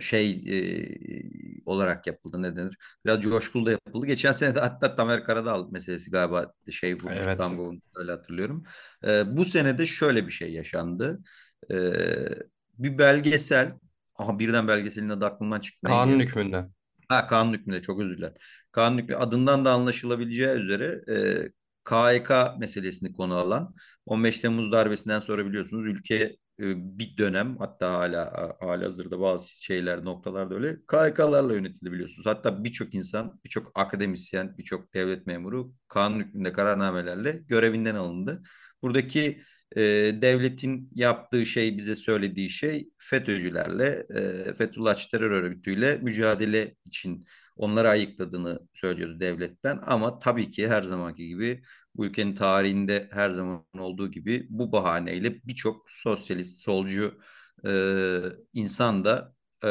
şey 0.00 0.30
e, 0.30 1.62
olarak 1.66 2.06
yapıldı 2.06 2.42
ne 2.42 2.56
denir? 2.56 2.76
Biraz 3.04 3.20
coşkulu 3.20 3.66
da 3.66 3.70
yapıldı. 3.70 4.06
Geçen 4.06 4.32
sene 4.32 4.54
de 4.54 4.60
hatta 4.60 4.96
Tamer 4.96 5.24
Karadağ 5.24 5.66
meselesi 5.70 6.10
galiba 6.10 6.52
şey 6.70 6.94
vurmuş, 6.94 7.12
Evet. 7.16 7.38
damga 7.38 7.78
öyle 7.96 8.10
hatırlıyorum. 8.10 8.64
E, 9.06 9.36
bu 9.36 9.44
sene 9.44 9.78
de 9.78 9.86
şöyle 9.86 10.26
bir 10.26 10.32
şey 10.32 10.52
yaşandı. 10.52 11.20
E, 11.70 11.76
bir 12.78 12.98
belgesel, 12.98 13.72
aha 14.16 14.38
birden 14.38 14.68
belgeselin 14.68 15.08
adı 15.08 15.26
aklımdan 15.26 15.60
çıktı. 15.60 15.86
Kanun 15.86 16.20
hükmünde. 16.20 16.66
Ha 17.08 17.26
kanun 17.26 17.52
hükmünde 17.52 17.82
çok 17.82 18.00
özür 18.00 18.18
dilerim. 18.18 18.34
Kanun 18.70 18.98
hükmü 18.98 19.16
adından 19.16 19.64
da 19.64 19.72
anlaşılabileceği 19.72 20.48
üzere 20.48 21.00
e, 21.08 21.16
KHK 21.84 22.30
meselesini 22.58 23.12
konu 23.12 23.34
alan 23.34 23.74
15 24.06 24.40
Temmuz 24.40 24.72
darbesinden 24.72 25.20
sonra 25.20 25.46
biliyorsunuz 25.46 25.86
ülke 25.86 26.14
e, 26.16 26.36
bir 26.58 27.16
dönem 27.16 27.56
hatta 27.58 27.92
hala 27.92 28.56
hala 28.60 28.84
hazırda 28.84 29.20
bazı 29.20 29.48
şeyler 29.64 30.04
noktalarda 30.04 30.54
öyle 30.54 30.76
KHK'larla 30.86 31.54
yönetildi 31.54 31.92
biliyorsunuz. 31.92 32.26
Hatta 32.26 32.64
birçok 32.64 32.94
insan, 32.94 33.40
birçok 33.44 33.72
akademisyen, 33.74 34.58
birçok 34.58 34.94
devlet 34.94 35.26
memuru 35.26 35.72
kanun 35.88 36.20
hükmünde 36.20 36.52
kararnamelerle 36.52 37.32
görevinden 37.48 37.94
alındı. 37.94 38.42
Buradaki 38.82 39.42
e, 39.76 39.82
devletin 40.22 40.88
yaptığı 40.94 41.46
şey 41.46 41.78
bize 41.78 41.96
söylediği 41.96 42.50
şey 42.50 42.90
FETÖ'cülerle 42.98 44.06
e, 44.48 44.54
Fethullahçı 44.54 45.10
terör 45.10 45.30
örgütüyle 45.30 45.96
mücadele 46.02 46.74
için 46.86 47.26
onları 47.56 47.88
ayıkladığını 47.88 48.60
söylüyordu 48.74 49.20
devletten 49.20 49.80
ama 49.86 50.18
tabii 50.18 50.50
ki 50.50 50.68
her 50.68 50.82
zamanki 50.82 51.28
gibi 51.28 51.62
bu 51.98 52.06
ülkenin 52.06 52.34
tarihinde 52.34 53.08
her 53.12 53.30
zaman 53.30 53.66
olduğu 53.78 54.10
gibi 54.10 54.46
bu 54.50 54.72
bahaneyle 54.72 55.42
birçok 55.44 55.90
sosyalist, 55.90 56.62
solcu 56.62 57.20
e, 57.66 58.20
insan 58.52 59.04
da 59.04 59.34
e, 59.64 59.70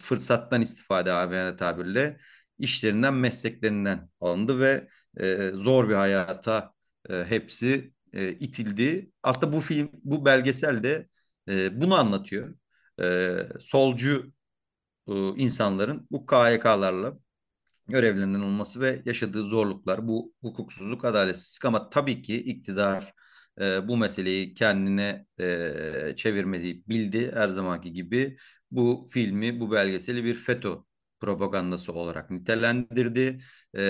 fırsattan 0.00 0.62
istifade 0.62 1.12
amiyane 1.12 1.56
tabirle 1.56 2.18
işlerinden, 2.58 3.14
mesleklerinden 3.14 4.10
alındı 4.20 4.60
ve 4.60 4.88
e, 5.20 5.50
zor 5.54 5.88
bir 5.88 5.94
hayata 5.94 6.74
e, 7.10 7.24
hepsi 7.24 7.92
e, 8.12 8.32
itildi. 8.32 9.12
Aslında 9.22 9.52
bu 9.52 9.60
film, 9.60 9.90
bu 10.04 10.24
belgesel 10.24 10.82
de 10.82 11.08
e, 11.48 11.80
bunu 11.80 11.94
anlatıyor. 11.94 12.54
E, 13.02 13.48
solcu 13.60 14.32
e, 15.08 15.12
insanların 15.36 16.06
bu 16.10 16.26
KYK'larla 16.26 17.18
görevlerinden 17.88 18.40
olması 18.40 18.80
ve 18.80 19.02
yaşadığı 19.04 19.42
zorluklar, 19.44 20.08
bu 20.08 20.32
hukuksuzluk, 20.42 21.04
adaletsizlik 21.04 21.64
ama 21.64 21.90
tabii 21.90 22.22
ki 22.22 22.36
iktidar 22.42 23.12
e, 23.60 23.88
bu 23.88 23.96
meseleyi 23.96 24.54
kendine 24.54 25.26
e, 25.40 26.12
çevirmeyi 26.16 26.84
bildi 26.88 27.32
her 27.34 27.48
zamanki 27.48 27.92
gibi. 27.92 28.36
Bu 28.70 29.06
filmi, 29.10 29.60
bu 29.60 29.70
belgeseli 29.72 30.24
bir 30.24 30.34
FETÖ 30.34 30.70
propagandası 31.20 31.92
olarak 31.92 32.30
nitelendirdi 32.30 33.40
e, 33.74 33.82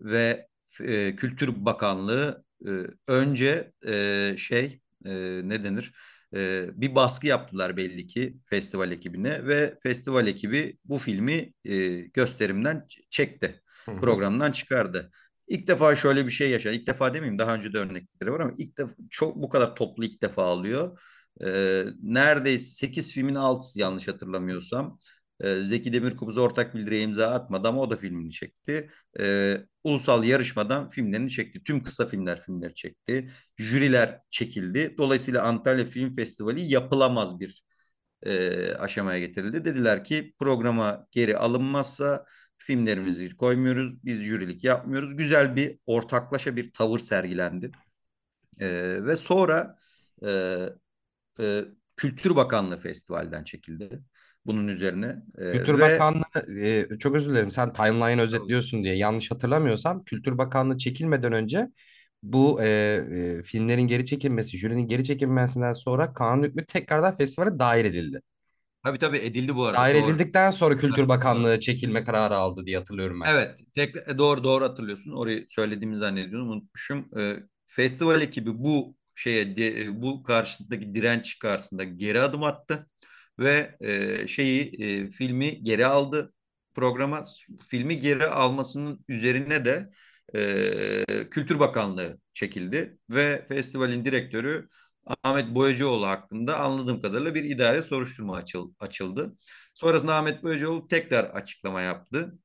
ve 0.00 0.48
e, 0.80 1.16
Kültür 1.16 1.64
Bakanlığı 1.64 2.44
e, 2.66 2.70
önce 3.08 3.72
e, 3.86 4.34
şey 4.38 4.80
e, 5.04 5.10
ne 5.44 5.64
denir? 5.64 5.92
E, 6.34 6.68
bir 6.80 6.94
baskı 6.94 7.26
yaptılar 7.26 7.76
belli 7.76 8.06
ki 8.06 8.36
festival 8.44 8.92
ekibine 8.92 9.46
ve 9.46 9.78
festival 9.82 10.26
ekibi 10.26 10.78
bu 10.84 10.98
filmi 10.98 11.52
e, 11.64 11.88
gösterimden 12.00 12.86
çekti. 13.10 13.62
Programdan 13.96 14.52
çıkardı. 14.52 15.10
İlk 15.48 15.66
defa 15.68 15.94
şöyle 15.96 16.26
bir 16.26 16.30
şey 16.30 16.50
yaşandı. 16.50 16.76
İlk 16.76 16.86
defa 16.86 17.14
demeyeyim 17.14 17.38
daha 17.38 17.54
önce 17.54 17.72
de 17.72 17.78
örnekleri 17.78 18.32
var 18.32 18.40
ama 18.40 18.52
ilk 18.58 18.78
defa 18.78 18.92
çok 19.10 19.36
bu 19.36 19.48
kadar 19.48 19.76
toplu 19.76 20.04
ilk 20.04 20.22
defa 20.22 20.44
alıyor. 20.44 21.00
E, 21.44 21.84
neredeyse 22.02 22.66
8 22.74 23.12
filmin 23.12 23.34
6'sı 23.34 23.80
yanlış 23.80 24.08
hatırlamıyorsam. 24.08 24.98
E, 25.40 25.60
Zeki 25.60 25.92
Demirkubuz 25.92 26.38
ortak 26.38 26.74
bildiriye 26.74 27.02
imza 27.02 27.30
atmadı 27.30 27.68
ama 27.68 27.80
o 27.80 27.90
da 27.90 27.96
filmini 27.96 28.30
çekti. 28.30 28.90
E, 29.20 29.56
ulusal 29.84 30.24
yarışmadan 30.24 30.88
filmlerini 30.88 31.30
çekti. 31.30 31.64
Tüm 31.64 31.82
kısa 31.82 32.06
filmler 32.06 32.40
filmleri 32.42 32.74
çekti. 32.74 33.30
Jüriler 33.58 34.20
çekildi. 34.30 34.94
Dolayısıyla 34.98 35.42
Antalya 35.42 35.84
Film 35.84 36.16
Festivali 36.16 36.60
yapılamaz 36.72 37.40
bir 37.40 37.62
e, 38.22 38.74
aşamaya 38.74 39.18
getirildi. 39.20 39.64
Dediler 39.64 40.04
ki 40.04 40.34
programa 40.38 41.06
geri 41.10 41.36
alınmazsa 41.36 42.24
filmlerimizi 42.58 43.36
koymuyoruz. 43.36 44.04
Biz 44.04 44.22
jürilik 44.24 44.64
yapmıyoruz. 44.64 45.16
Güzel 45.16 45.56
bir 45.56 45.78
ortaklaşa 45.86 46.56
bir 46.56 46.72
tavır 46.72 46.98
sergilendi. 46.98 47.72
E, 48.60 48.68
ve 49.04 49.16
sonra 49.16 49.78
e, 50.26 50.30
e, 51.40 51.64
Kültür 51.96 52.36
Bakanlığı 52.36 52.78
festivalden 52.80 53.44
çekildi. 53.44 54.02
Bunun 54.46 54.68
üzerine 54.68 55.22
e, 55.38 55.44
Kültür 55.52 55.80
ve 55.80 55.80
Bakanlığı 55.80 56.58
e, 56.60 56.98
çok 56.98 57.14
özür 57.16 57.30
dilerim 57.30 57.50
sen 57.50 57.72
timeline'ı 57.72 58.22
özetliyorsun 58.24 58.84
diye 58.84 58.96
yanlış 58.96 59.30
hatırlamıyorsam 59.30 60.04
Kültür 60.04 60.38
Bakanlığı 60.38 60.78
çekilmeden 60.78 61.32
önce 61.32 61.68
bu 62.22 62.62
e, 62.62 62.68
e, 63.38 63.42
filmlerin 63.42 63.82
geri 63.88 64.06
çekilmesi, 64.06 64.58
jürinin 64.58 64.88
geri 64.88 65.04
çekilmesinden 65.04 65.72
sonra 65.72 66.12
kanun 66.14 66.42
hükmü 66.44 66.66
tekrardan 66.66 67.16
festivale 67.16 67.58
dahil 67.58 67.84
edildi. 67.84 68.20
tabii 68.82 68.98
tabii 68.98 69.18
edildi 69.18 69.56
bu 69.56 69.64
arada 69.66 69.78
Dahil 69.78 69.94
doğru. 69.94 70.18
edildikten 70.18 70.50
sonra 70.50 70.76
Kültür. 70.76 71.08
Bakanlığı 71.08 71.60
çekilme 71.60 72.04
kararı 72.04 72.36
aldı 72.36 72.66
diye 72.66 72.76
hatırlıyorum 72.78 73.20
ben. 73.20 73.28
Evet, 73.28 73.60
tekrar 73.74 74.14
e, 74.14 74.18
doğru 74.18 74.44
doğru 74.44 74.64
hatırlıyorsun. 74.64 75.12
Orayı 75.12 75.46
söylediğimi 75.48 75.96
zannediyorum, 75.96 76.48
unutmuşum. 76.50 77.08
Ee, 77.18 77.36
festival 77.66 78.20
ekibi 78.22 78.50
bu 78.58 78.96
şeye 79.14 79.56
de- 79.56 79.80
e, 79.82 80.02
bu 80.02 80.22
karşısındaki 80.22 80.94
direnç 80.94 81.38
karşısında 81.38 81.84
geri 81.84 82.20
adım 82.20 82.44
attı 82.44 82.89
ve 83.40 83.76
e, 83.80 84.26
şeyi 84.28 84.82
e, 84.84 85.10
filmi 85.10 85.62
geri 85.62 85.86
aldı 85.86 86.32
programa. 86.74 87.24
Filmi 87.68 87.98
geri 87.98 88.26
almasının 88.26 89.04
üzerine 89.08 89.64
de 89.64 89.90
e, 90.34 91.28
Kültür 91.30 91.58
Bakanlığı 91.60 92.18
çekildi 92.34 92.98
ve 93.10 93.46
festivalin 93.48 94.04
direktörü 94.04 94.68
Ahmet 95.24 95.54
Boyacıoğlu 95.54 96.06
hakkında 96.06 96.58
anladığım 96.58 97.02
kadarıyla 97.02 97.34
bir 97.34 97.44
idare 97.44 97.82
soruşturma 97.82 98.36
açıl, 98.36 98.72
açıldı. 98.80 99.36
Sonrasında 99.74 100.14
Ahmet 100.16 100.42
Boyacıoğlu 100.42 100.88
tekrar 100.88 101.24
açıklama 101.24 101.80
yaptı. 101.80 102.38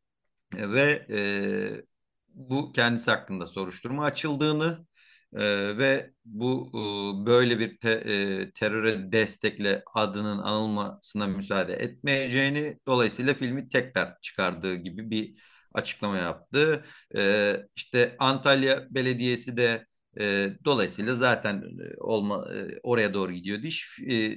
Ve 0.55 1.07
e, 1.09 1.19
bu 2.33 2.71
kendisi 2.71 3.11
hakkında 3.11 3.47
soruşturma 3.47 4.05
açıldığını 4.05 4.87
e, 5.33 5.77
ve 5.77 6.11
bu 6.25 6.69
e, 7.23 7.25
böyle 7.25 7.59
bir 7.59 7.77
te, 7.79 7.91
e, 7.91 8.51
teröre 8.51 9.11
destekle 9.11 9.83
adının 9.95 10.37
anılmasına 10.39 11.27
müsaade 11.27 11.73
etmeyeceğini 11.73 12.79
dolayısıyla 12.87 13.33
filmi 13.33 13.69
tekrar 13.69 14.17
çıkardığı 14.21 14.75
gibi 14.75 15.09
bir 15.11 15.35
açıklama 15.73 16.17
yaptı. 16.17 16.85
E, 17.17 17.53
işte 17.75 18.15
Antalya 18.19 18.87
Belediyesi 18.89 19.57
de 19.57 19.85
e, 20.19 20.49
dolayısıyla 20.65 21.15
zaten 21.15 21.63
e, 21.93 21.97
olma 21.97 22.45
e, 22.55 22.79
oraya 22.83 23.13
doğru 23.13 23.31
gidiyordu. 23.31 23.65
İş 23.67 23.99
e, 24.09 24.35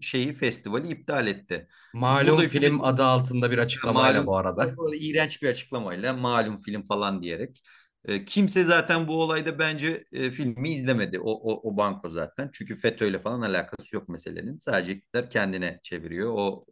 şeyi 0.00 0.34
festivali 0.34 0.88
iptal 0.88 1.26
etti. 1.26 1.68
Malum 1.92 2.38
burada 2.38 2.44
film 2.44 2.80
hükümet 2.80 2.84
adı 2.84 3.04
altında 3.04 3.50
bir 3.50 3.58
açıklamayla 3.58 4.26
bu 4.26 4.36
malum 4.36 4.36
arada. 4.36 4.70
iğrenç 5.00 5.42
bir 5.42 5.48
açıklamayla 5.48 6.12
malum 6.14 6.56
film 6.56 6.82
falan 6.82 7.22
diyerek. 7.22 7.62
E, 8.08 8.24
kimse 8.24 8.64
zaten 8.64 9.08
bu 9.08 9.22
olayda 9.22 9.58
bence 9.58 10.04
e, 10.12 10.30
filmi 10.30 10.70
izlemedi. 10.70 11.20
O, 11.20 11.30
o, 11.32 11.70
o 11.72 11.76
banko 11.76 12.08
zaten. 12.08 12.50
Çünkü 12.52 12.76
FETÖ'yle 12.76 13.20
falan 13.20 13.40
alakası 13.42 13.96
yok 13.96 14.08
meselenin. 14.08 14.58
Sadece 14.58 14.92
iktidar 14.92 15.30
kendine 15.30 15.80
çeviriyor. 15.82 16.32
O 16.36 16.64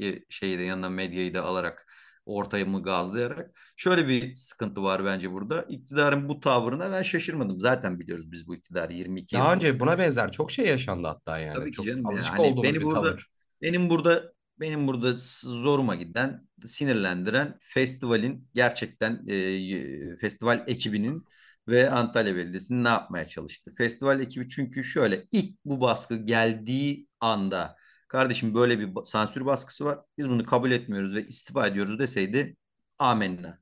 e, 0.00 0.20
şeyi 0.28 0.58
de 0.58 0.62
yanına 0.62 0.88
medyayı 0.90 1.34
da 1.34 1.44
alarak 1.44 1.86
ortaya 2.26 2.64
mı 2.64 2.82
gazlayarak. 2.82 3.50
Şöyle 3.76 4.08
bir 4.08 4.34
sıkıntı 4.34 4.82
var 4.82 5.04
bence 5.04 5.32
burada. 5.32 5.62
İktidarın 5.68 6.28
bu 6.28 6.40
tavrına 6.40 6.92
ben 6.92 7.02
şaşırmadım. 7.02 7.60
Zaten 7.60 8.00
biliyoruz 8.00 8.32
biz 8.32 8.46
bu 8.48 8.54
iktidarı 8.56 8.92
22 8.92 9.36
Daha 9.36 9.44
yıldır. 9.52 9.56
önce 9.56 9.80
buna 9.80 9.98
benzer 9.98 10.32
çok 10.32 10.52
şey 10.52 10.66
yaşandı 10.66 11.08
hatta 11.08 11.38
yani. 11.38 11.54
Tabii 11.54 11.70
ki 11.70 11.76
Çok 11.76 11.86
canım. 11.86 12.06
alışık 12.06 12.38
Yani 12.38 12.42
olduğumuz 12.42 12.62
beni 12.62 12.80
bir 12.80 12.84
burada 12.84 13.00
tavır. 13.02 13.26
benim 13.62 13.90
burada 13.90 14.32
benim 14.60 14.86
burada 14.86 15.14
zoruma 15.42 15.94
giden, 15.94 16.48
sinirlendiren 16.66 17.58
festivalin 17.60 18.48
gerçekten 18.54 19.26
e, 19.28 20.16
festival 20.16 20.64
ekibinin 20.66 21.24
ve 21.68 21.90
Antalya 21.90 22.36
Belediyesi'nin 22.36 22.84
ne 22.84 22.88
yapmaya 22.88 23.26
çalıştı. 23.26 23.72
Festival 23.78 24.20
ekibi 24.20 24.48
çünkü 24.48 24.84
şöyle 24.84 25.26
ilk 25.32 25.58
bu 25.64 25.80
baskı 25.80 26.16
geldiği 26.16 27.08
anda 27.20 27.76
kardeşim 28.08 28.54
böyle 28.54 28.78
bir 28.78 28.90
sansür 29.04 29.46
baskısı 29.46 29.84
var. 29.84 29.98
Biz 30.18 30.28
bunu 30.28 30.46
kabul 30.46 30.70
etmiyoruz 30.70 31.14
ve 31.14 31.26
istifa 31.26 31.66
ediyoruz 31.66 31.98
deseydi 31.98 32.56
amenna. 32.98 33.58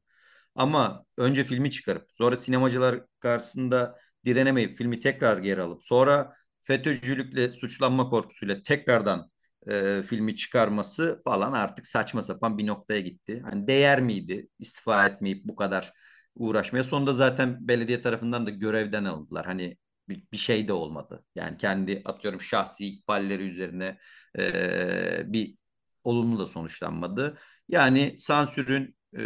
Ama 0.54 1.04
önce 1.16 1.44
filmi 1.44 1.70
çıkarıp 1.70 2.08
sonra 2.12 2.36
sinemacılar 2.36 3.00
karşısında 3.20 3.98
direnemeyip 4.24 4.78
filmi 4.78 5.00
tekrar 5.00 5.38
geri 5.38 5.62
alıp 5.62 5.84
sonra 5.84 6.36
FETÖ'cülükle 6.60 7.52
suçlanma 7.52 8.10
korkusuyla 8.10 8.62
tekrardan 8.62 9.30
e, 9.70 10.02
filmi 10.02 10.36
çıkarması 10.36 11.22
falan 11.24 11.52
artık 11.52 11.86
saçma 11.86 12.22
sapan 12.22 12.58
bir 12.58 12.66
noktaya 12.66 13.00
gitti. 13.00 13.42
Hani 13.44 13.68
değer 13.68 14.00
miydi 14.02 14.48
istifa 14.58 15.06
etmeyip 15.06 15.44
bu 15.44 15.56
kadar 15.56 15.92
uğraşmaya? 16.34 16.84
Sonunda 16.84 17.12
zaten 17.12 17.68
belediye 17.68 18.00
tarafından 18.00 18.46
da 18.46 18.50
görevden 18.50 19.04
alındılar. 19.04 19.46
Hani 19.46 19.76
bir, 20.08 20.22
bir 20.32 20.36
şey 20.36 20.68
de 20.68 20.72
olmadı. 20.72 21.24
Yani 21.34 21.56
kendi 21.56 22.02
atıyorum 22.04 22.40
şahsi 22.40 22.86
ikballeri 22.86 23.42
üzerine 23.42 23.98
e, 24.38 25.32
bir 25.32 25.56
olumlu 26.04 26.38
da 26.38 26.46
sonuçlanmadı. 26.46 27.38
Yani 27.68 28.14
sansürün 28.18 28.96
e, 29.18 29.22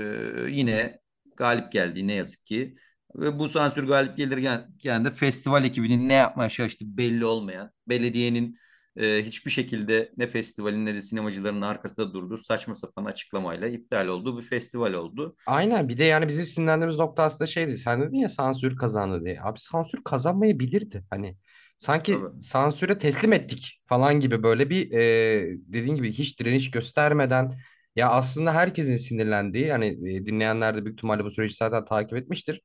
yine 0.48 1.00
galip 1.36 1.72
geldiği 1.72 2.06
ne 2.06 2.12
yazık 2.12 2.44
ki. 2.44 2.74
Ve 3.14 3.38
bu 3.38 3.48
sansür 3.48 3.86
galip 3.86 4.16
gelirken 4.16 5.04
de 5.04 5.10
festival 5.12 5.64
ekibinin 5.64 6.08
ne 6.08 6.14
yapmaya 6.14 6.50
çalıştığı 6.50 6.96
belli 6.96 7.24
olmayan, 7.24 7.72
belediyenin 7.88 8.58
e, 8.98 9.22
hiçbir 9.22 9.50
şekilde 9.50 10.12
ne 10.16 10.26
festivalin 10.26 10.86
ne 10.86 10.94
de 10.94 11.02
sinemacıların 11.02 11.62
arkasında 11.62 12.12
durduğu 12.14 12.38
saçma 12.38 12.74
sapan 12.74 13.04
açıklamayla 13.04 13.68
iptal 13.68 14.06
olduğu 14.06 14.38
bir 14.38 14.42
festival 14.42 14.92
oldu. 14.92 15.36
Aynen 15.46 15.88
bir 15.88 15.98
de 15.98 16.04
yani 16.04 16.28
bizim 16.28 16.46
sinirlendiğimiz 16.46 16.98
nokta 16.98 17.22
aslında 17.22 17.46
şeydi. 17.46 17.78
Sen 17.78 18.02
dedin 18.02 18.16
ya 18.18 18.28
sansür 18.28 18.76
kazandı 18.76 19.24
diye. 19.24 19.40
Abi 19.42 19.58
sansür 19.58 20.04
kazanmayabilirdi. 20.04 21.04
Hani 21.10 21.36
sanki 21.78 22.12
Tabii. 22.12 22.42
sansüre 22.42 22.98
teslim 22.98 23.32
ettik 23.32 23.82
falan 23.86 24.20
gibi 24.20 24.42
böyle 24.42 24.70
bir 24.70 24.92
e, 24.92 25.56
dediğin 25.66 25.96
gibi 25.96 26.12
hiç 26.12 26.40
direniş 26.40 26.70
göstermeden 26.70 27.52
ya 27.96 28.10
aslında 28.10 28.54
herkesin 28.54 28.96
sinirlendiği 28.96 29.72
hani 29.72 29.86
e, 29.86 30.26
dinleyenler 30.26 30.76
de 30.76 30.84
büyük 30.84 30.98
ihtimalle 30.98 31.24
bu 31.24 31.30
süreci 31.30 31.54
zaten 31.54 31.84
takip 31.84 32.18
etmiştir. 32.18 32.62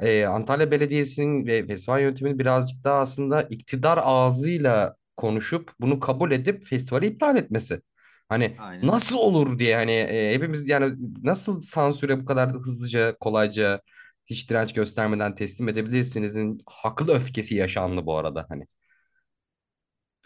E, 0.00 0.24
Antalya 0.24 0.70
Belediyesi'nin 0.70 1.46
ve 1.46 1.66
festival 1.66 2.00
yönetiminin 2.00 2.38
birazcık 2.38 2.84
daha 2.84 3.00
aslında 3.00 3.42
iktidar 3.42 4.00
ağzıyla 4.02 4.96
konuşup 5.16 5.72
bunu 5.80 6.00
kabul 6.00 6.30
edip 6.32 6.64
festivali 6.64 7.06
iptal 7.06 7.36
etmesi. 7.36 7.80
Hani 8.28 8.56
Aynen 8.56 8.82
nasıl 8.82 9.16
olur 9.16 9.58
diye 9.58 9.76
hani 9.76 9.92
e, 9.92 10.34
hepimiz 10.34 10.68
yani 10.68 10.94
nasıl 11.22 11.60
sansüre 11.60 12.20
bu 12.20 12.24
kadar 12.24 12.52
hızlıca, 12.52 13.16
kolayca 13.20 13.80
hiç 14.26 14.50
direnç 14.50 14.72
göstermeden 14.74 15.34
teslim 15.34 15.68
edebilirsinizin 15.68 16.58
haklı 16.66 17.14
öfkesi 17.14 17.54
yaşandı 17.54 18.06
bu 18.06 18.16
arada 18.18 18.46
hani 18.48 18.66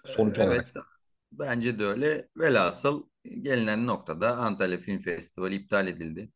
Ee, 0.04 0.10
sonuç 0.10 0.38
olarak. 0.40 0.66
Evet, 0.66 0.72
bence 1.32 1.78
de 1.78 1.84
öyle. 1.84 2.28
Velhasıl 2.36 3.08
gelinen 3.40 3.86
noktada 3.86 4.36
Antalya 4.36 4.78
Film 4.78 4.98
Festivali 4.98 5.54
iptal 5.54 5.88
edildi. 5.88 6.32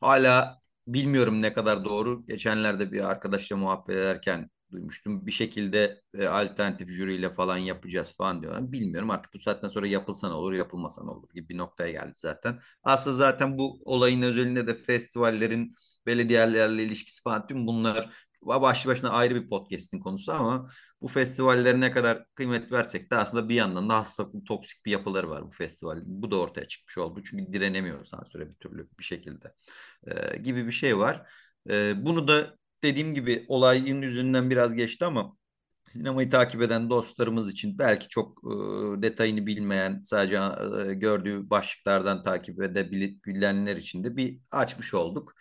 Hala 0.00 0.58
bilmiyorum 0.88 1.42
ne 1.42 1.52
kadar 1.52 1.84
doğru. 1.84 2.26
Geçenlerde 2.26 2.92
bir 2.92 3.10
arkadaşla 3.10 3.56
muhabbet 3.56 3.96
ederken 3.96 4.50
duymuştum. 4.72 5.26
Bir 5.26 5.30
şekilde 5.32 6.02
e, 6.14 6.26
alternatif 6.26 6.88
jüriyle 6.88 7.30
falan 7.34 7.56
yapacağız 7.56 8.14
falan 8.16 8.42
diyorlar. 8.42 8.72
Bilmiyorum 8.72 9.10
artık 9.10 9.34
bu 9.34 9.38
saatten 9.38 9.68
sonra 9.68 9.86
yapılsa 9.86 10.28
ne 10.28 10.34
olur, 10.34 10.52
yapılmasa 10.52 11.04
ne 11.04 11.10
olur 11.10 11.28
gibi 11.34 11.48
bir 11.48 11.58
noktaya 11.58 11.90
geldi 11.92 12.12
zaten. 12.14 12.60
Aslında 12.82 13.16
zaten 13.16 13.58
bu 13.58 13.80
olayın 13.84 14.22
özelinde 14.22 14.66
de 14.66 14.74
festivallerin 14.74 15.74
belediyelerle 16.06 16.84
ilişkisi 16.84 17.22
falan 17.22 17.46
tüm 17.46 17.66
bunlar 17.66 18.10
başlı 18.42 18.90
başına 18.90 19.10
ayrı 19.10 19.34
bir 19.34 19.48
podcast'in 19.48 20.00
konusu 20.00 20.32
ama 20.32 20.70
bu 21.02 21.08
festivallere 21.08 21.80
ne 21.80 21.92
kadar 21.92 22.24
kıymet 22.34 22.72
versek 22.72 23.10
de 23.10 23.16
aslında 23.16 23.48
bir 23.48 23.54
yandan 23.54 23.88
da 23.90 23.96
hastalıklı 23.96 24.44
toksik 24.44 24.86
bir 24.86 24.90
yapıları 24.90 25.30
var 25.30 25.46
bu 25.46 25.50
festivalin. 25.50 26.04
Bu 26.06 26.30
da 26.30 26.36
ortaya 26.40 26.68
çıkmış 26.68 26.98
oldu. 26.98 27.22
Çünkü 27.22 27.52
direnemiyoruz 27.52 28.08
sansüre 28.08 28.48
bir 28.48 28.54
türlü 28.54 28.88
bir 28.98 29.04
şekilde 29.04 29.54
e, 30.06 30.36
gibi 30.38 30.66
bir 30.66 30.72
şey 30.72 30.98
var. 30.98 31.30
E, 31.70 32.04
bunu 32.06 32.28
da 32.28 32.57
dediğim 32.82 33.14
gibi 33.14 33.44
olayın 33.48 34.02
yüzünden 34.02 34.50
biraz 34.50 34.74
geçti 34.74 35.04
ama 35.04 35.36
sinemayı 35.90 36.30
takip 36.30 36.62
eden 36.62 36.90
dostlarımız 36.90 37.50
için 37.50 37.78
belki 37.78 38.08
çok 38.08 38.38
e, 38.44 39.02
detayını 39.02 39.46
bilmeyen 39.46 40.00
sadece 40.04 40.36
e, 40.36 40.94
gördüğü 40.94 41.50
başlıklardan 41.50 42.22
takip 42.22 42.62
edebilenler 42.62 43.76
için 43.76 44.04
de 44.04 44.16
bir 44.16 44.40
açmış 44.50 44.94
olduk. 44.94 45.34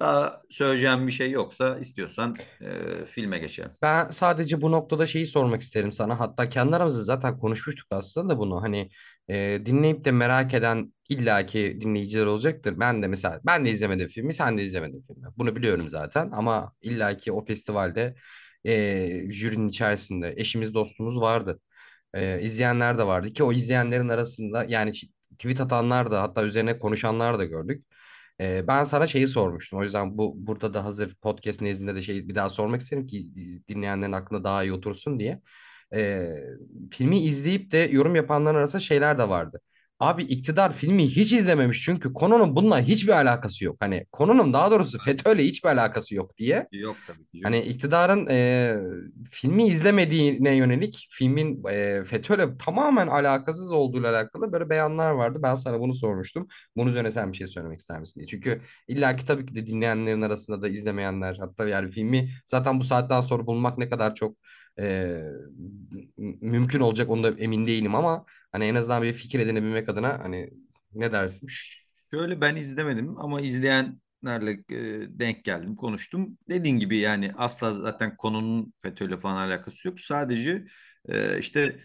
Daha 0.00 0.42
söyleyeceğim 0.50 1.06
bir 1.06 1.12
şey 1.12 1.30
yoksa 1.30 1.78
istiyorsan 1.78 2.34
e, 2.60 3.06
filme 3.06 3.38
geçelim. 3.38 3.70
Ben 3.82 4.10
sadece 4.10 4.60
bu 4.62 4.72
noktada 4.72 5.06
şeyi 5.06 5.26
sormak 5.26 5.62
isterim 5.62 5.92
sana. 5.92 6.20
Hatta 6.20 6.48
kendi 6.48 6.76
aramızda 6.76 7.02
zaten 7.02 7.38
konuşmuştuk 7.38 7.86
aslında 7.90 8.34
da 8.34 8.38
bunu. 8.38 8.62
Hani 8.62 8.90
e, 9.28 9.62
dinleyip 9.66 10.04
de 10.04 10.10
merak 10.12 10.54
eden 10.54 10.92
illaki 11.08 11.78
dinleyiciler 11.80 12.26
olacaktır. 12.26 12.80
Ben 12.80 13.02
de 13.02 13.06
mesela 13.06 13.40
ben 13.46 13.64
de 13.66 13.70
izlemedim 13.70 14.08
filmi, 14.08 14.32
sen 14.32 14.58
de 14.58 14.64
izlemedin 14.64 15.02
filmi. 15.02 15.26
Bunu 15.36 15.56
biliyorum 15.56 15.88
zaten 15.88 16.30
ama 16.32 16.72
illaki 16.82 17.32
o 17.32 17.44
festivalde 17.44 18.14
e, 18.64 19.30
jürinin 19.30 19.68
içerisinde 19.68 20.34
eşimiz 20.36 20.74
dostumuz 20.74 21.20
vardı. 21.20 21.60
E, 22.14 22.40
izleyenler 22.42 22.98
de 22.98 23.06
vardı 23.06 23.32
ki 23.32 23.42
o 23.44 23.52
izleyenlerin 23.52 24.08
arasında 24.08 24.64
yani 24.68 24.92
tweet 25.38 25.60
atanlar 25.60 26.10
da 26.10 26.22
hatta 26.22 26.44
üzerine 26.44 26.78
konuşanlar 26.78 27.38
da 27.38 27.44
gördük. 27.44 27.84
Ee, 28.40 28.68
ben 28.68 28.84
sana 28.84 29.06
şeyi 29.06 29.28
sormuştum. 29.28 29.78
O 29.78 29.82
yüzden 29.82 30.18
bu 30.18 30.34
burada 30.46 30.74
da 30.74 30.84
hazır 30.84 31.14
podcast 31.14 31.60
nezdinde 31.60 31.94
de 31.94 32.02
şey 32.02 32.28
bir 32.28 32.34
daha 32.34 32.48
sormak 32.48 32.80
isterim 32.80 33.06
ki 33.06 33.24
dinleyenlerin 33.68 34.12
aklına 34.12 34.44
daha 34.44 34.62
iyi 34.64 34.72
otursun 34.72 35.18
diye. 35.20 35.40
Ee, 35.94 36.36
filmi 36.90 37.18
izleyip 37.20 37.72
de 37.72 37.78
yorum 37.78 38.14
yapanların 38.16 38.56
arasında 38.58 38.80
şeyler 38.80 39.18
de 39.18 39.28
vardı. 39.28 39.60
Abi 40.00 40.22
iktidar 40.22 40.72
filmi 40.72 41.08
hiç 41.08 41.32
izlememiş 41.32 41.82
çünkü 41.84 42.12
konunun 42.12 42.56
bununla 42.56 42.80
hiçbir 42.80 43.12
alakası 43.12 43.64
yok. 43.64 43.76
Hani 43.80 44.06
konunun 44.12 44.52
daha 44.52 44.70
doğrusu 44.70 44.98
FETÖ'yle 44.98 45.44
hiçbir 45.44 45.68
alakası 45.68 46.14
yok 46.14 46.36
diye. 46.36 46.68
Yok 46.72 47.04
tabii 47.06 47.26
ki 47.26 47.38
Hani 47.42 47.60
canım. 47.60 47.62
iktidarın 47.62 48.26
e, 48.30 48.76
filmi 49.30 49.68
izlemediğine 49.68 50.56
yönelik 50.56 51.06
filmin 51.10 51.64
e, 51.64 52.04
FETÖ'yle 52.04 52.56
tamamen 52.56 53.06
alakasız 53.08 53.72
olduğuyla 53.72 54.10
alakalı 54.10 54.52
böyle 54.52 54.70
beyanlar 54.70 55.10
vardı. 55.10 55.38
Ben 55.42 55.54
sana 55.54 55.80
bunu 55.80 55.94
sormuştum. 55.94 56.48
Bunun 56.76 56.90
üzerine 56.90 57.10
sen 57.10 57.32
bir 57.32 57.36
şey 57.36 57.46
söylemek 57.46 57.80
ister 57.80 58.00
misin 58.00 58.20
diye. 58.20 58.26
Çünkü 58.26 58.60
illaki 58.88 59.26
tabii 59.26 59.46
ki 59.46 59.54
de 59.54 59.66
dinleyenlerin 59.66 60.22
arasında 60.22 60.62
da 60.62 60.68
izlemeyenler 60.68 61.36
hatta 61.40 61.68
yani 61.68 61.90
filmi 61.90 62.30
zaten 62.46 62.80
bu 62.80 62.84
saatten 62.84 63.20
sonra 63.20 63.46
bulmak 63.46 63.78
ne 63.78 63.88
kadar 63.88 64.14
çok 64.14 64.36
e, 64.78 65.22
mümkün 66.40 66.80
olacak 66.80 67.10
onu 67.10 67.22
da 67.24 67.30
emin 67.30 67.66
değilim 67.66 67.94
ama 67.94 68.24
hani 68.52 68.64
en 68.64 68.74
azından 68.74 69.02
bir 69.02 69.12
fikir 69.12 69.40
edinebilmek 69.40 69.88
adına 69.88 70.18
hani 70.18 70.50
ne 70.94 71.12
dersin? 71.12 71.48
Şöyle 72.14 72.40
ben 72.40 72.56
izlemedim 72.56 73.18
ama 73.18 73.40
izleyenlerle 73.40 74.50
e, 74.70 75.18
denk 75.18 75.44
geldim, 75.44 75.76
konuştum. 75.76 76.38
Dediğin 76.48 76.78
gibi 76.78 76.96
yani 76.96 77.32
asla 77.36 77.72
zaten 77.72 78.16
konunun 78.16 78.72
FETÖ'yle 78.82 79.20
falan 79.20 79.48
alakası 79.48 79.88
yok. 79.88 80.00
Sadece 80.00 80.64
e, 81.08 81.38
işte 81.38 81.78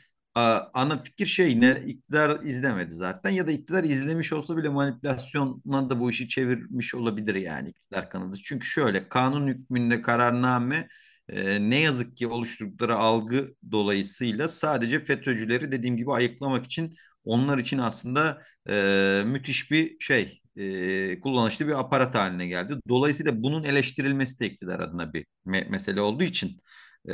ana 0.74 0.98
fikir 1.04 1.26
şey 1.26 1.62
ne 1.62 1.82
iktidar 1.86 2.44
izlemedi 2.44 2.94
zaten 2.94 3.30
ya 3.30 3.48
da 3.48 3.52
iktidar 3.52 3.84
izlemiş 3.84 4.34
olsa 4.34 4.58
bile 4.58 4.70
manipülasyonla 4.70 5.90
da 5.90 6.00
bu 6.00 6.10
işi 6.10 6.28
çevirmiş 6.28 6.96
olabilir 6.96 7.36
yani 7.36 7.70
iktidar 7.70 8.10
kanadı. 8.10 8.38
Çünkü 8.44 8.68
şöyle 8.68 9.10
kanun 9.10 9.48
hükmünde 9.48 10.02
kararname 10.02 10.88
e, 11.30 11.70
ne 11.70 11.80
yazık 11.80 12.18
ki 12.18 12.28
oluşturdukları 12.28 12.96
algı 12.98 13.56
dolayısıyla 13.72 14.48
sadece 14.48 15.00
FETÖ'cüleri 15.00 15.72
dediğim 15.72 15.98
gibi 15.98 16.12
ayıklamak 16.13 16.65
için 16.65 16.96
onlar 17.26 17.58
için 17.58 17.78
aslında 17.78 18.42
e, 18.70 19.24
müthiş 19.26 19.72
bir 19.72 20.00
şey, 20.00 20.42
e, 20.56 21.20
kullanışlı 21.20 21.68
bir 21.68 21.80
aparat 21.80 22.15
haline 22.15 22.48
geldi. 22.48 22.74
Dolayısıyla 22.89 23.44
bunun 23.44 23.63
eleştirilmesi 23.63 24.39
de 24.39 24.46
iktidar 24.46 24.80
adına 24.80 25.13
bir 25.13 25.26
me- 25.46 25.70
mesele 25.70 26.02
olduğu 26.02 26.24
için 26.24 26.62
e, 27.10 27.13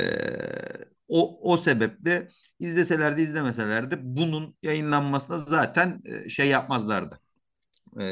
o, 1.08 1.52
o 1.52 1.56
sebeple 1.56 2.28
izleseler 2.60 3.16
de 3.16 3.22
izlemeseler 3.22 3.90
de 3.90 3.96
bunun 4.02 4.56
yayınlanmasına 4.62 5.38
zaten 5.38 6.02
e, 6.04 6.28
şey 6.28 6.48
yapmazlardı 6.48 7.20
e, 8.00 8.04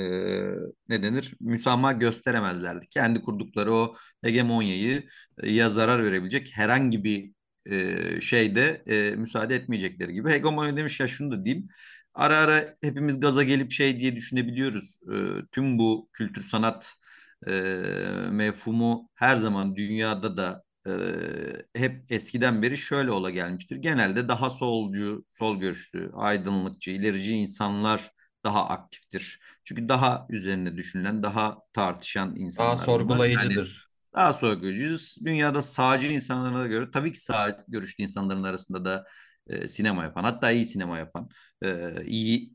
ne 0.88 1.02
denir 1.02 1.34
müsamaha 1.40 1.92
gösteremezlerdi. 1.92 2.86
Kendi 2.88 3.22
kurdukları 3.22 3.74
o 3.74 3.96
hegemonyayı 4.22 5.08
e, 5.42 5.50
ya 5.52 5.68
zarar 5.68 6.04
verebilecek 6.04 6.50
herhangi 6.56 7.04
bir 7.04 7.32
e, 7.66 8.20
şeyde 8.20 8.82
e, 8.86 9.16
müsaade 9.16 9.54
etmeyecekleri 9.56 10.12
gibi. 10.14 10.30
Hegemonya 10.30 10.76
demiş 10.76 11.00
ya 11.00 11.08
şunu 11.08 11.30
da 11.32 11.44
diyeyim. 11.44 11.68
Ara 12.14 12.38
ara 12.38 12.74
hepimiz 12.82 13.20
gaza 13.20 13.42
gelip 13.42 13.70
şey 13.72 14.00
diye 14.00 14.16
düşünebiliyoruz. 14.16 15.00
E, 15.12 15.16
tüm 15.52 15.78
bu 15.78 16.08
kültür 16.12 16.42
sanat 16.42 16.92
e, 17.46 17.52
mefhumu 18.30 19.10
her 19.14 19.36
zaman 19.36 19.76
dünyada 19.76 20.36
da 20.36 20.64
hep 21.76 22.12
eskiden 22.12 22.62
beri 22.62 22.76
şöyle 22.78 23.10
ola 23.10 23.30
gelmiştir. 23.30 23.76
Genelde 23.76 24.28
daha 24.28 24.50
solcu, 24.50 25.24
sol 25.30 25.60
görüşlü, 25.60 26.10
aydınlıkçı, 26.14 26.90
ilerici 26.90 27.34
insanlar 27.34 28.10
daha 28.44 28.68
aktiftir. 28.68 29.40
Çünkü 29.64 29.88
daha 29.88 30.26
üzerine 30.30 30.76
düşünülen, 30.76 31.22
daha 31.22 31.58
tartışan 31.72 32.36
Daha 32.58 32.76
insanlar. 32.76 32.90
Yani 33.40 33.56
sorgulayıcıdır. 33.56 33.88
daha 34.16 34.32
sorgucuyuz. 34.32 35.16
Dünyada 35.24 35.62
sağcı 35.62 36.06
insanlara 36.06 36.66
göre 36.66 36.90
tabii 36.90 37.12
ki 37.12 37.20
sağ 37.20 37.64
görüşlü 37.68 38.02
insanların 38.02 38.42
arasında 38.44 38.84
da 38.84 39.04
e, 39.46 39.68
sinema 39.68 40.04
yapan, 40.04 40.24
hatta 40.24 40.50
iyi 40.50 40.66
sinema 40.66 40.98
yapan, 40.98 41.30
e, 41.64 42.04
iyi 42.06 42.52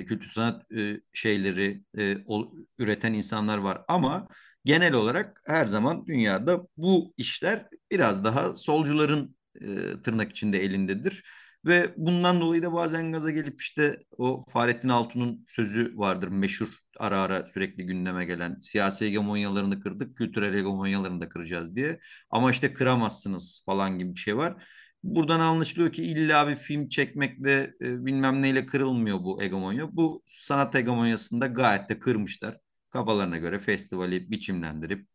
e, 0.00 0.04
kültür 0.04 0.28
sanat 0.30 0.72
e, 0.72 1.00
şeyleri 1.12 1.82
e, 1.98 2.16
o, 2.26 2.48
üreten 2.78 3.12
insanlar 3.12 3.58
var. 3.58 3.82
Ama 3.88 4.28
genel 4.64 4.92
olarak 4.94 5.42
her 5.46 5.66
zaman 5.66 6.06
dünyada 6.06 6.66
bu 6.76 7.14
işler 7.16 7.68
biraz 7.90 8.24
daha 8.24 8.56
solcuların 8.56 9.36
e, 9.60 9.66
tırnak 10.02 10.30
içinde 10.30 10.64
elindedir. 10.64 11.24
Ve 11.64 11.94
bundan 11.96 12.40
dolayı 12.40 12.62
da 12.62 12.72
bazen 12.72 13.12
gaza 13.12 13.30
gelip 13.30 13.60
işte 13.60 13.98
o 14.18 14.40
Fahrettin 14.52 14.88
Altun'un 14.88 15.44
sözü 15.46 15.92
vardır 15.98 16.28
meşhur 16.28 16.68
ara 16.98 17.20
ara 17.22 17.46
sürekli 17.46 17.86
gündeme 17.86 18.24
gelen 18.24 18.58
siyasi 18.60 19.06
hegemonyalarını 19.06 19.80
kırdık 19.80 20.16
kültürel 20.16 20.54
hegemonyalarını 20.54 21.20
da 21.20 21.28
kıracağız 21.28 21.76
diye. 21.76 22.00
Ama 22.30 22.50
işte 22.50 22.72
kıramazsınız 22.72 23.62
falan 23.66 23.98
gibi 23.98 24.14
bir 24.14 24.20
şey 24.20 24.36
var. 24.36 24.64
Buradan 25.02 25.40
anlaşılıyor 25.40 25.92
ki 25.92 26.02
illa 26.02 26.48
bir 26.48 26.56
film 26.56 26.88
çekmekle 26.88 27.74
e, 27.80 28.04
bilmem 28.06 28.42
neyle 28.42 28.66
kırılmıyor 28.66 29.18
bu 29.24 29.42
hegemonya. 29.42 29.96
Bu 29.96 30.22
sanat 30.26 30.74
hegemonyasında 30.74 31.46
gayet 31.46 31.88
de 31.88 31.98
kırmışlar. 31.98 32.58
Kafalarına 32.90 33.38
göre 33.38 33.58
festivali 33.58 34.30
biçimlendirip 34.30 35.06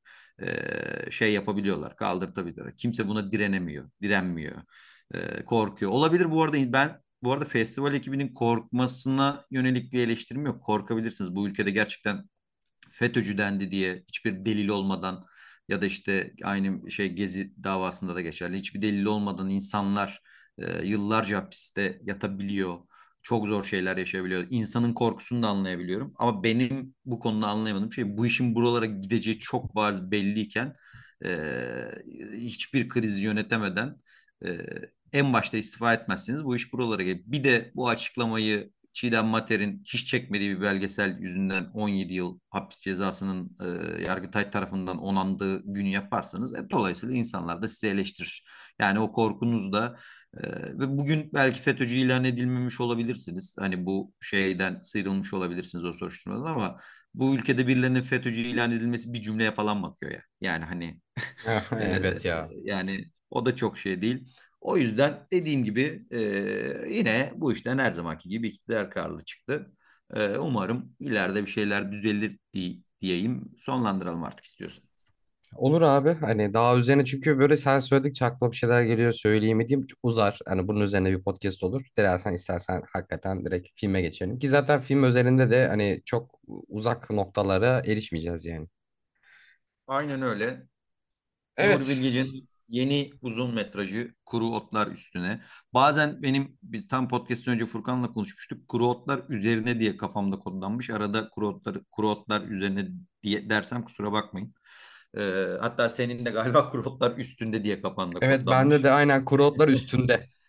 e, 0.41 1.11
şey 1.11 1.33
yapabiliyorlar, 1.33 1.95
kaldırtabiliyorlar. 1.95 2.75
Kimse 2.77 3.07
buna 3.07 3.31
direnemiyor, 3.31 3.89
direnmiyor 4.01 4.61
e, 5.13 5.43
korkuyor. 5.45 5.91
Olabilir 5.91 6.31
bu 6.31 6.43
arada 6.43 6.73
ben 6.73 7.01
bu 7.23 7.33
arada 7.33 7.45
festival 7.45 7.93
ekibinin 7.93 8.33
korkmasına 8.33 9.45
yönelik 9.51 9.93
bir 9.93 9.99
eleştirim 9.99 10.45
yok. 10.45 10.63
Korkabilirsiniz. 10.63 11.35
Bu 11.35 11.47
ülkede 11.47 11.71
gerçekten 11.71 12.29
FETÖ'cü 12.91 13.37
dendi 13.37 13.71
diye 13.71 14.03
hiçbir 14.07 14.45
delil 14.45 14.69
olmadan 14.69 15.25
ya 15.69 15.81
da 15.81 15.85
işte 15.85 16.33
aynı 16.43 16.91
şey 16.91 17.13
Gezi 17.13 17.63
davasında 17.63 18.15
da 18.15 18.21
geçerli. 18.21 18.57
Hiçbir 18.57 18.81
delil 18.81 19.05
olmadan 19.05 19.49
insanlar 19.49 20.21
e, 20.57 20.85
yıllarca 20.85 21.37
hapiste 21.37 21.99
yatabiliyor. 22.03 22.77
Çok 23.23 23.47
zor 23.47 23.63
şeyler 23.63 23.97
yaşayabiliyor. 23.97 24.47
İnsanın 24.49 24.93
korkusunu 24.93 25.43
da 25.43 25.47
anlayabiliyorum. 25.47 26.13
Ama 26.17 26.43
benim 26.43 26.95
bu 27.05 27.19
konuda 27.19 27.47
anlayamadığım 27.47 27.93
şey 27.93 28.17
bu 28.17 28.25
işin 28.25 28.55
buralara 28.55 28.85
gideceği 28.85 29.39
çok 29.39 29.75
bariz 29.75 30.11
belliyken 30.11 30.75
e, 31.25 31.29
hiçbir 32.33 32.89
krizi 32.89 33.21
yönetemeden 33.21 33.95
e, 34.47 34.57
en 35.13 35.33
başta 35.33 35.57
istifa 35.57 35.93
etmezseniz 35.93 36.45
bu 36.45 36.55
iş 36.55 36.73
buralara 36.73 37.03
gelir. 37.03 37.23
Bir 37.25 37.43
de 37.43 37.71
bu 37.75 37.89
açıklamayı 37.89 38.71
Çiğdem 38.93 39.25
Mater'in 39.25 39.83
hiç 39.85 40.07
çekmediği 40.07 40.55
bir 40.57 40.61
belgesel 40.61 41.19
yüzünden 41.19 41.65
17 41.73 42.13
yıl 42.13 42.39
hapis 42.49 42.79
cezasının 42.81 43.57
e, 43.61 44.03
Yargıtay 44.03 44.51
tarafından 44.51 44.97
onandığı 44.97 45.73
günü 45.73 45.87
yaparsanız 45.89 46.55
e, 46.55 46.69
dolayısıyla 46.69 47.15
insanlar 47.15 47.61
da 47.61 47.67
sizi 47.67 47.87
eleştirir. 47.87 48.45
Yani 48.79 48.99
o 48.99 49.11
korkunuz 49.11 49.73
da 49.73 49.97
e, 50.37 50.41
ve 50.79 50.97
bugün 50.97 51.29
belki 51.33 51.61
FETÖ'cü 51.61 51.95
ilan 51.95 52.23
edilmemiş 52.23 52.81
olabilirsiniz. 52.81 53.55
Hani 53.59 53.85
bu 53.85 54.13
şeyden 54.21 54.79
sıyrılmış 54.81 55.33
olabilirsiniz 55.33 55.85
o 55.85 55.93
soruşturmadan 55.93 56.45
ama 56.45 56.79
bu 57.13 57.35
ülkede 57.35 57.67
birilerinin 57.67 58.01
FETÖ'cü 58.01 58.41
ilan 58.41 58.71
edilmesi 58.71 59.13
bir 59.13 59.21
cümleye 59.21 59.51
falan 59.51 59.83
bakıyor 59.83 60.11
ya. 60.11 60.21
Yani 60.41 60.65
hani 60.65 60.99
e, 61.45 61.53
Evet 61.79 62.25
ya. 62.25 62.49
yani 62.63 63.05
o 63.35 63.45
da 63.45 63.55
çok 63.55 63.77
şey 63.77 64.01
değil. 64.01 64.27
O 64.61 64.77
yüzden 64.77 65.27
dediğim 65.31 65.63
gibi 65.63 66.05
e, 66.11 66.19
yine 66.89 67.33
bu 67.35 67.53
işten 67.53 67.77
her 67.77 67.91
zamanki 67.91 68.29
gibi 68.29 68.47
iktidar 68.47 68.91
karlı 68.91 69.25
çıktı. 69.25 69.71
E, 70.15 70.37
umarım 70.37 70.95
ileride 70.99 71.45
bir 71.45 71.51
şeyler 71.51 71.91
düzelir 71.91 72.39
diye, 72.53 72.77
diyeyim. 73.01 73.55
Sonlandıralım 73.59 74.23
artık 74.23 74.45
istiyorsan. 74.45 74.85
Olur 75.55 75.81
abi 75.81 76.13
hani 76.13 76.53
daha 76.53 76.77
üzerine 76.77 77.05
çünkü 77.05 77.39
böyle 77.39 77.57
sen 77.57 77.79
söyledikçe 77.79 78.25
aklıma 78.25 78.51
bir 78.51 78.57
şeyler 78.57 78.81
geliyor 78.83 79.13
söyleyemediğim 79.13 79.85
çok 79.87 79.99
uzar. 80.03 80.39
Hani 80.47 80.67
bunun 80.67 80.81
üzerine 80.81 81.11
bir 81.11 81.23
podcast 81.23 81.63
olur. 81.63 81.87
Dilersen 81.97 82.33
istersen 82.33 82.83
hakikaten 82.93 83.45
direkt 83.45 83.67
filme 83.75 84.01
geçelim. 84.01 84.39
Ki 84.39 84.49
zaten 84.49 84.81
film 84.81 85.03
özelinde 85.03 85.49
de 85.49 85.67
hani 85.67 86.01
çok 86.05 86.39
uzak 86.67 87.09
noktalara 87.09 87.79
erişmeyeceğiz 87.85 88.45
yani. 88.45 88.67
Aynen 89.87 90.21
öyle. 90.21 90.67
Evet. 91.57 91.89
Bilge'nin 91.89 92.47
yeni 92.69 93.09
uzun 93.21 93.53
metrajı 93.53 94.13
Kuru 94.25 94.49
Otlar 94.51 94.87
Üstüne. 94.87 95.41
Bazen 95.73 96.21
benim 96.21 96.57
bir 96.63 96.87
tam 96.87 97.07
podcast 97.09 97.47
önce 97.47 97.65
Furkan'la 97.65 98.07
konuşmuştuk. 98.13 98.67
Kuru 98.67 98.87
Otlar 98.87 99.21
üzerine 99.29 99.79
diye 99.79 99.97
kafamda 99.97 100.39
kodlanmış. 100.39 100.89
Arada 100.89 101.29
Kuru 101.29 101.47
Otlar, 101.47 101.77
Kuru 101.91 102.09
Otlar 102.09 102.41
üzerine 102.41 102.87
diye 103.23 103.49
dersem 103.49 103.83
kusura 103.83 104.11
bakmayın. 104.11 104.53
Ee, 105.17 105.47
hatta 105.61 105.89
senin 105.89 106.25
de 106.25 106.29
galiba 106.29 106.69
Kuru 106.69 106.89
Otlar 106.89 107.17
Üstünde 107.17 107.63
diye 107.63 107.81
kafanda 107.81 108.19
Evet 108.21 108.39
bende 108.39 108.43
kodlanmış. 108.45 108.83
de 108.83 108.91
aynen 108.91 109.25
kuru 109.25 109.43
otlar 109.45 109.67
üstünde. 109.67 110.27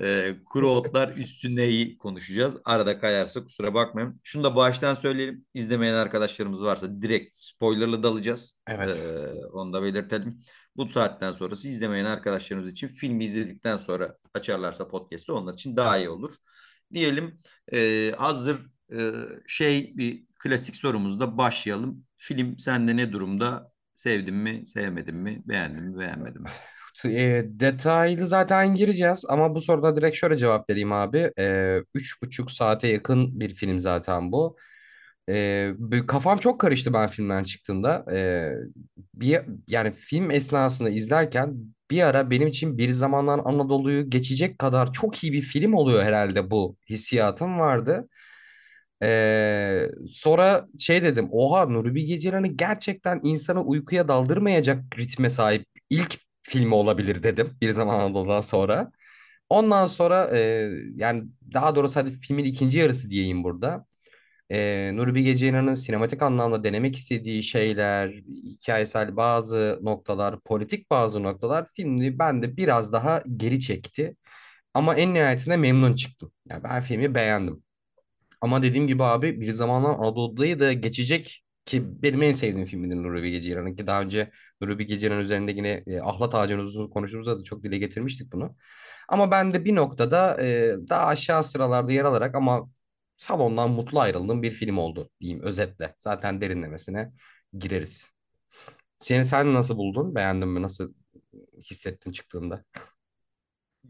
Ee, 0.00 0.36
kuru 0.44 0.70
otlar 0.70 1.16
üstündeyi 1.16 1.98
konuşacağız. 1.98 2.56
Arada 2.64 2.98
kayarsa 2.98 3.44
kusura 3.44 3.74
bakmayın. 3.74 4.20
Şunu 4.22 4.44
da 4.44 4.56
baştan 4.56 4.94
söyleyelim. 4.94 5.46
İzlemeyen 5.54 5.94
arkadaşlarımız 5.94 6.62
varsa 6.62 7.02
direkt 7.02 7.36
spoilerlı 7.36 8.02
dalacağız. 8.02 8.60
Evet. 8.68 8.98
onu 9.52 9.72
da 9.72 9.82
belirtelim. 9.82 10.42
Bu 10.76 10.88
saatten 10.88 11.32
sonrası 11.32 11.68
izlemeyen 11.68 12.04
arkadaşlarımız 12.04 12.70
için 12.72 12.88
filmi 12.88 13.24
izledikten 13.24 13.76
sonra 13.76 14.18
açarlarsa 14.34 14.88
podcast'ı 14.88 15.34
onlar 15.34 15.54
için 15.54 15.76
daha 15.76 15.98
iyi 15.98 16.08
olur. 16.08 16.32
Diyelim 16.94 17.38
e, 17.72 18.12
hazır 18.18 18.58
e, 18.92 19.12
şey 19.46 19.96
bir 19.96 20.24
klasik 20.38 20.76
sorumuzda 20.76 21.38
başlayalım. 21.38 22.04
Film 22.16 22.58
sende 22.58 22.96
ne 22.96 23.12
durumda? 23.12 23.72
Sevdin 23.96 24.34
mi, 24.34 24.66
sevmedin 24.66 25.16
mi, 25.16 25.42
beğendin 25.46 25.84
mi, 25.84 25.98
beğenmedin 25.98 26.42
mi? 26.42 26.50
E, 27.04 27.44
detaylı 27.46 28.26
zaten 28.26 28.74
gireceğiz 28.74 29.24
ama 29.28 29.54
bu 29.54 29.60
soruda 29.60 29.96
direkt 29.96 30.16
şöyle 30.16 30.38
cevap 30.38 30.70
vereyim 30.70 30.92
abi. 30.92 31.30
E, 31.38 31.76
üç 31.94 32.22
buçuk 32.22 32.50
saate 32.50 32.88
yakın 32.88 33.40
bir 33.40 33.54
film 33.54 33.80
zaten 33.80 34.32
bu. 34.32 34.56
E, 35.28 35.72
kafam 36.08 36.38
çok 36.38 36.60
karıştı 36.60 36.92
ben 36.92 37.08
filmden 37.08 37.44
çıktığımda. 37.44 38.04
E, 38.12 38.50
bir, 39.14 39.40
yani 39.68 39.92
film 39.92 40.30
esnasında 40.30 40.90
izlerken 40.90 41.54
bir 41.90 42.02
ara 42.02 42.30
benim 42.30 42.48
için 42.48 42.78
Bir 42.78 42.90
Zamanlar 42.90 43.40
Anadolu'yu 43.44 44.10
geçecek 44.10 44.58
kadar 44.58 44.92
çok 44.92 45.24
iyi 45.24 45.32
bir 45.32 45.42
film 45.42 45.74
oluyor 45.74 46.02
herhalde 46.04 46.50
bu 46.50 46.76
hissiyatım 46.90 47.58
vardı. 47.58 48.08
Ee, 49.02 49.88
sonra 50.12 50.68
şey 50.78 51.02
dedim. 51.02 51.28
Oha 51.32 51.66
Nuri 51.66 51.94
Bilge 51.94 52.18
Ceylan'ı 52.20 52.46
gerçekten 52.46 53.20
insanı 53.24 53.62
uykuya 53.64 54.08
daldırmayacak 54.08 54.84
ritme 54.98 55.30
sahip 55.30 55.66
ilk 55.90 56.18
filmi 56.42 56.74
olabilir 56.74 57.22
dedim 57.22 57.56
bir 57.60 57.70
zaman 57.70 58.00
Anadolu'dan 58.00 58.40
sonra. 58.40 58.92
Ondan 59.48 59.86
sonra 59.86 60.38
e, 60.38 60.70
yani 60.96 61.24
daha 61.54 61.76
doğrusu 61.76 61.96
hadi 62.00 62.12
filmin 62.12 62.44
ikinci 62.44 62.78
yarısı 62.78 63.10
diyeyim 63.10 63.44
burada. 63.44 63.86
Ee, 64.50 64.90
Nuri 64.94 65.14
Bilge 65.14 65.36
Ceylan'ın 65.36 65.74
sinematik 65.74 66.22
anlamda 66.22 66.64
denemek 66.64 66.96
istediği 66.96 67.42
şeyler, 67.42 68.10
hikayesel 68.44 69.16
bazı 69.16 69.78
noktalar, 69.82 70.40
politik 70.40 70.90
bazı 70.90 71.22
noktalar 71.22 71.66
filmi 71.76 72.18
bende 72.18 72.56
biraz 72.56 72.92
daha 72.92 73.22
geri 73.36 73.60
çekti. 73.60 74.16
Ama 74.74 74.94
en 74.96 75.14
nihayetinde 75.14 75.56
memnun 75.56 75.94
çıktım. 75.96 76.32
Yani 76.48 76.64
ben 76.64 76.82
filmi 76.82 77.14
beğendim. 77.14 77.62
Ama 78.40 78.62
dediğim 78.62 78.86
gibi 78.88 79.04
abi 79.04 79.40
bir 79.40 79.50
zamanlar 79.50 79.90
Anadolu'dayı 79.94 80.60
da 80.60 80.72
geçecek 80.72 81.44
ki 81.66 82.02
benim 82.02 82.22
en 82.22 82.32
sevdiğim 82.32 82.66
filmdir 82.66 82.96
Nuri 82.96 83.22
Bilge 83.22 83.40
Ceylan'ın 83.40 83.76
ki 83.76 83.86
daha 83.86 84.02
önce 84.02 84.30
Nuri 84.60 84.78
Bilge 84.78 84.98
Ceylan 84.98 85.18
üzerinde 85.20 85.52
yine 85.52 85.84
e, 85.86 86.00
Ahlat 86.00 86.34
Ağacı'nın 86.34 86.62
uzun 86.62 86.90
konuştuğumuzda 86.90 87.38
da 87.40 87.44
çok 87.44 87.62
dile 87.62 87.78
getirmiştik 87.78 88.32
bunu. 88.32 88.56
Ama 89.08 89.30
ben 89.30 89.54
de 89.54 89.64
bir 89.64 89.74
noktada 89.74 90.42
e, 90.42 90.76
daha 90.88 91.06
aşağı 91.06 91.44
sıralarda 91.44 91.92
yer 91.92 92.04
alarak 92.04 92.34
ama 92.34 92.70
salondan 93.16 93.70
mutlu 93.70 94.00
ayrıldığım 94.00 94.42
bir 94.42 94.50
film 94.50 94.78
oldu 94.78 95.10
diyeyim 95.20 95.42
özetle. 95.42 95.94
Zaten 95.98 96.40
derinlemesine 96.40 97.12
gireriz. 97.58 98.06
Seni 98.96 99.24
sen 99.24 99.54
nasıl 99.54 99.76
buldun? 99.76 100.14
Beğendin 100.14 100.48
mi? 100.48 100.62
Nasıl 100.62 100.94
hissettin 101.70 102.12
çıktığında? 102.12 102.64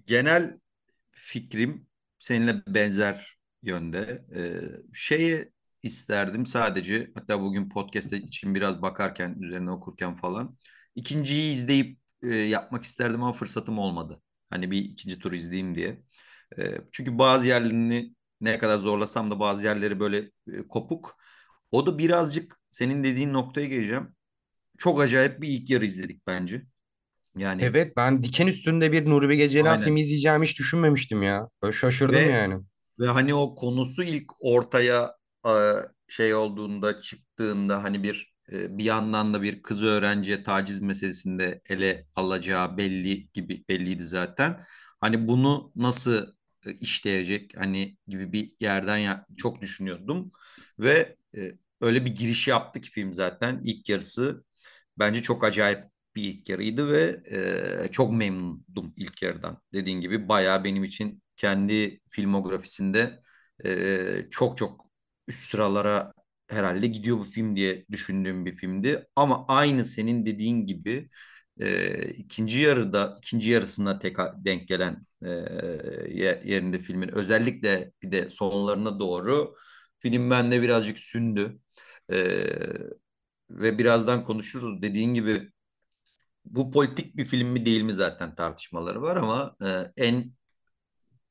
Genel 0.06 0.60
fikrim 1.10 1.86
seninle 2.18 2.62
benzer 2.66 3.38
yönde. 3.62 4.24
Ee, 4.34 4.52
şeyi 4.94 5.52
isterdim 5.82 6.46
sadece 6.46 7.10
hatta 7.14 7.40
bugün 7.40 7.68
podcast 7.68 8.12
için 8.12 8.54
biraz 8.54 8.82
bakarken 8.82 9.36
üzerine 9.40 9.70
okurken 9.70 10.14
falan 10.14 10.58
ikinciyi 10.94 11.54
izleyip 11.54 11.98
e, 12.22 12.36
yapmak 12.36 12.84
isterdim 12.84 13.22
ama 13.22 13.32
fırsatım 13.32 13.78
olmadı. 13.78 14.22
Hani 14.50 14.70
bir 14.70 14.78
ikinci 14.78 15.18
tur 15.18 15.32
izleyeyim 15.32 15.74
diye. 15.74 16.02
Ee, 16.58 16.78
çünkü 16.92 17.18
bazı 17.18 17.46
yerlerini 17.46 18.14
ne 18.40 18.58
kadar 18.58 18.78
zorlasam 18.78 19.30
da 19.30 19.40
bazı 19.40 19.64
yerleri 19.64 20.00
böyle 20.00 20.30
e, 20.52 20.68
kopuk. 20.68 21.16
O 21.70 21.86
da 21.86 21.98
birazcık 21.98 22.60
senin 22.70 23.04
dediğin 23.04 23.32
noktaya 23.32 23.66
geleceğim. 23.66 24.14
Çok 24.78 25.00
acayip 25.00 25.42
bir 25.42 25.48
ilk 25.48 25.70
yarı 25.70 25.84
izledik 25.86 26.26
bence. 26.26 26.62
Yani 27.36 27.62
Evet 27.62 27.96
ben 27.96 28.22
diken 28.22 28.46
üstünde 28.46 28.92
bir 28.92 29.04
Nuri 29.06 29.28
Bilge 29.28 29.48
Ceylan 29.48 29.80
filmi 29.80 30.00
izleyeceğimi 30.00 30.46
hiç 30.46 30.58
düşünmemiştim 30.58 31.22
ya. 31.22 31.48
Böyle 31.62 31.72
şaşırdım 31.72 32.14
Ve 32.14 32.20
yani. 32.20 32.64
Ve 33.00 33.06
hani 33.06 33.34
o 33.34 33.54
konusu 33.54 34.02
ilk 34.02 34.32
ortaya 34.40 35.04
e, 35.04 35.21
şey 36.08 36.34
olduğunda 36.34 36.98
çıktığında 37.00 37.82
hani 37.84 38.02
bir 38.02 38.32
e, 38.52 38.78
bir 38.78 38.84
yandan 38.84 39.34
da 39.34 39.42
bir 39.42 39.62
kız 39.62 39.82
öğrenciye 39.82 40.42
taciz 40.42 40.80
meselesinde 40.82 41.60
ele 41.68 42.06
alacağı 42.16 42.76
belli 42.76 43.28
gibi 43.32 43.64
belliydi 43.68 44.04
zaten. 44.04 44.60
Hani 45.00 45.28
bunu 45.28 45.72
nasıl 45.76 46.26
e, 46.66 46.72
işleyecek 46.74 47.52
hani 47.56 47.96
gibi 48.08 48.32
bir 48.32 48.52
yerden 48.60 48.96
ya, 48.98 49.26
çok 49.36 49.60
düşünüyordum 49.62 50.32
ve 50.78 51.16
e, 51.36 51.52
öyle 51.80 52.04
bir 52.04 52.14
giriş 52.14 52.48
yaptı 52.48 52.80
ki 52.80 52.90
film 52.90 53.12
zaten 53.12 53.60
ilk 53.64 53.88
yarısı 53.88 54.44
bence 54.98 55.22
çok 55.22 55.44
acayip 55.44 55.84
bir 56.16 56.22
ilk 56.24 56.48
yarıydı 56.48 56.92
ve 56.92 57.22
e, 57.84 57.88
çok 57.92 58.12
memnundum 58.12 58.94
ilk 58.96 59.22
yarıdan. 59.22 59.60
Dediğin 59.72 60.00
gibi 60.00 60.28
bayağı 60.28 60.64
benim 60.64 60.84
için 60.84 61.22
kendi 61.36 62.00
filmografisinde 62.10 63.22
e, 63.64 64.26
çok 64.30 64.58
çok 64.58 64.91
üst 65.28 65.38
sıralara 65.50 66.12
herhalde 66.48 66.86
gidiyor 66.86 67.18
bu 67.18 67.22
film 67.24 67.56
diye 67.56 67.86
düşündüğüm 67.90 68.46
bir 68.46 68.52
filmdi. 68.56 69.06
Ama 69.16 69.44
aynı 69.48 69.84
senin 69.84 70.26
dediğin 70.26 70.66
gibi 70.66 71.10
e, 71.60 72.08
ikinci 72.10 72.58
yarıda 72.62 73.16
ikinci 73.18 73.50
yarısına 73.50 73.98
tek 73.98 74.16
denk 74.44 74.68
gelen 74.68 75.06
e, 75.24 75.28
yerinde 76.44 76.78
filmin 76.78 77.08
özellikle 77.08 77.92
bir 78.02 78.12
de 78.12 78.30
sonlarına 78.30 79.00
doğru 79.00 79.54
film 79.98 80.30
bende 80.30 80.62
birazcık 80.62 80.98
sündü. 80.98 81.58
E, 82.12 82.16
ve 83.50 83.78
birazdan 83.78 84.24
konuşuruz. 84.24 84.82
Dediğin 84.82 85.14
gibi 85.14 85.52
bu 86.44 86.70
politik 86.70 87.16
bir 87.16 87.24
film 87.24 87.48
mi 87.48 87.66
değil 87.66 87.82
mi 87.82 87.92
zaten 87.92 88.34
tartışmaları 88.34 89.02
var 89.02 89.16
ama 89.16 89.56
e, 89.64 89.92
en 90.04 90.32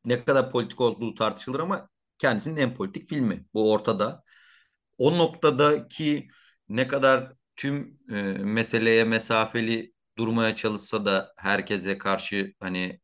ne 0.06 0.24
kadar 0.26 0.52
politik 0.52 0.82
olduğu 0.82 1.16
tartışılır 1.16 1.60
ama 1.60 1.90
kendisinin 2.22 2.58
en 2.62 2.74
politik 2.76 3.10
filmi. 3.10 3.46
Bu 3.54 3.72
ortada. 3.74 4.24
O 4.98 5.18
noktadaki 5.18 6.28
ne 6.70 6.88
kadar 6.88 7.34
tüm 7.56 8.00
e, 8.10 8.22
meseleye 8.34 9.04
mesafeli 9.04 9.94
durmaya 10.18 10.56
çalışsa 10.56 11.06
da 11.06 11.34
herkese 11.38 11.98
karşı 11.98 12.54
hani 12.60 13.00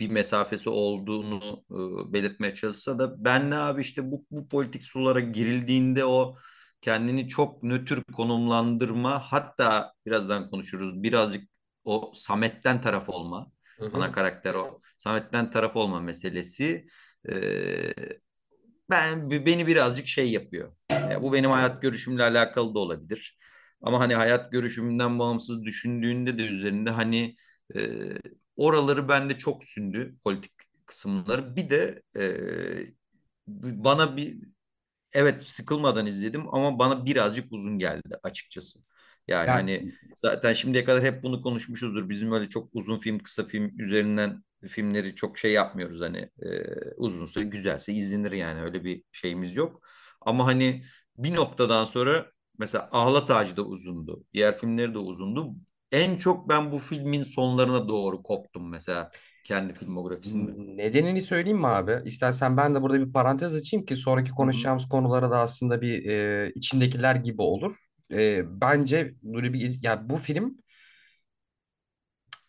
bir 0.00 0.10
mesafesi 0.10 0.70
olduğunu 0.70 1.64
e, 1.70 2.12
belirtmeye 2.12 2.54
çalışsa 2.54 2.98
da 2.98 3.24
ben 3.24 3.50
ne 3.50 3.56
abi 3.56 3.80
işte 3.80 4.10
bu, 4.10 4.26
bu 4.30 4.48
politik 4.48 4.84
sulara 4.84 5.20
girildiğinde 5.20 6.04
o 6.04 6.36
kendini 6.80 7.28
çok 7.28 7.62
nötr 7.62 8.02
konumlandırma 8.12 9.20
hatta 9.20 9.92
birazdan 10.06 10.50
konuşuruz 10.50 11.02
birazcık 11.02 11.50
o 11.84 12.12
Samet'ten 12.14 12.82
taraf 12.82 13.08
olma 13.08 13.52
Hı 13.78 13.84
ana 13.92 14.04
hı. 14.06 14.12
karakter 14.12 14.54
o 14.54 14.80
Samet'ten 14.98 15.50
taraf 15.50 15.76
olma 15.76 16.00
meselesi 16.00 16.86
e, 17.28 17.34
ben 18.90 19.30
beni 19.30 19.66
birazcık 19.66 20.06
şey 20.06 20.30
yapıyor. 20.32 20.72
Ya 21.10 21.22
bu 21.22 21.32
benim 21.32 21.50
hayat 21.50 21.82
görüşümle 21.82 22.22
alakalı 22.22 22.74
da 22.74 22.78
olabilir. 22.78 23.36
Ama 23.82 24.00
hani 24.00 24.14
hayat 24.14 24.52
görüşümden 24.52 25.18
bağımsız 25.18 25.62
düşündüğünde 25.64 26.38
de 26.38 26.42
üzerinde 26.42 26.90
hani 26.90 27.36
e, 27.76 27.80
oraları 28.56 29.08
bende 29.08 29.38
çok 29.38 29.64
sündü 29.64 30.16
politik 30.24 30.52
kısımları. 30.86 31.56
Bir 31.56 31.70
de 31.70 32.02
e, 32.16 32.94
bana 33.46 34.16
bir 34.16 34.38
evet 35.14 35.42
sıkılmadan 35.50 36.06
izledim 36.06 36.54
ama 36.54 36.78
bana 36.78 37.06
birazcık 37.06 37.52
uzun 37.52 37.78
geldi 37.78 38.16
açıkçası. 38.22 38.80
Yani 39.28 39.50
Ya 39.50 39.52
hani 39.52 39.88
zaten 40.16 40.52
şimdiye 40.52 40.84
kadar 40.84 41.04
hep 41.04 41.22
bunu 41.22 41.42
konuşmuşuzdur. 41.42 42.10
Bizim 42.10 42.32
öyle 42.32 42.48
çok 42.50 42.70
uzun 42.74 42.98
film, 42.98 43.20
kısa 43.20 43.44
film 43.46 43.80
üzerinden 43.80 44.44
filmleri 44.68 45.14
çok 45.14 45.38
şey 45.38 45.52
yapmıyoruz 45.52 46.00
hani 46.00 46.18
e, 46.18 46.48
uzunsa 46.96 47.42
güzelse 47.42 47.92
izlenir 47.92 48.32
yani 48.32 48.62
öyle 48.62 48.84
bir 48.84 49.02
şeyimiz 49.12 49.56
yok. 49.56 49.80
Ama 50.20 50.46
hani 50.46 50.82
bir 51.18 51.34
noktadan 51.34 51.84
sonra 51.84 52.26
mesela 52.58 52.88
Ahlat 52.92 53.30
Ağacı 53.30 53.56
da 53.56 53.62
uzundu. 53.62 54.24
Diğer 54.34 54.58
filmleri 54.58 54.94
de 54.94 54.98
uzundu. 54.98 55.54
En 55.92 56.16
çok 56.16 56.48
ben 56.48 56.72
bu 56.72 56.78
filmin 56.78 57.22
sonlarına 57.22 57.88
doğru 57.88 58.22
koptum 58.22 58.70
mesela 58.70 59.10
kendi 59.44 59.74
filmografisinde. 59.74 60.52
Nedenini 60.76 61.22
söyleyeyim 61.22 61.58
mi 61.58 61.66
abi? 61.66 62.02
İstersen 62.04 62.56
ben 62.56 62.74
de 62.74 62.82
burada 62.82 63.06
bir 63.06 63.12
parantez 63.12 63.54
açayım 63.54 63.86
ki 63.86 63.96
sonraki 63.96 64.30
konuşacağımız 64.30 64.88
konulara 64.88 65.30
da 65.30 65.38
aslında 65.38 65.80
bir 65.80 66.06
e, 66.08 66.52
içindekiler 66.54 67.14
gibi 67.14 67.42
olur. 67.42 67.76
E, 68.12 68.42
bence 68.60 69.14
Nuri 69.22 69.52
Bilge, 69.52 69.78
ya 69.82 70.08
bu 70.10 70.16
film 70.16 70.58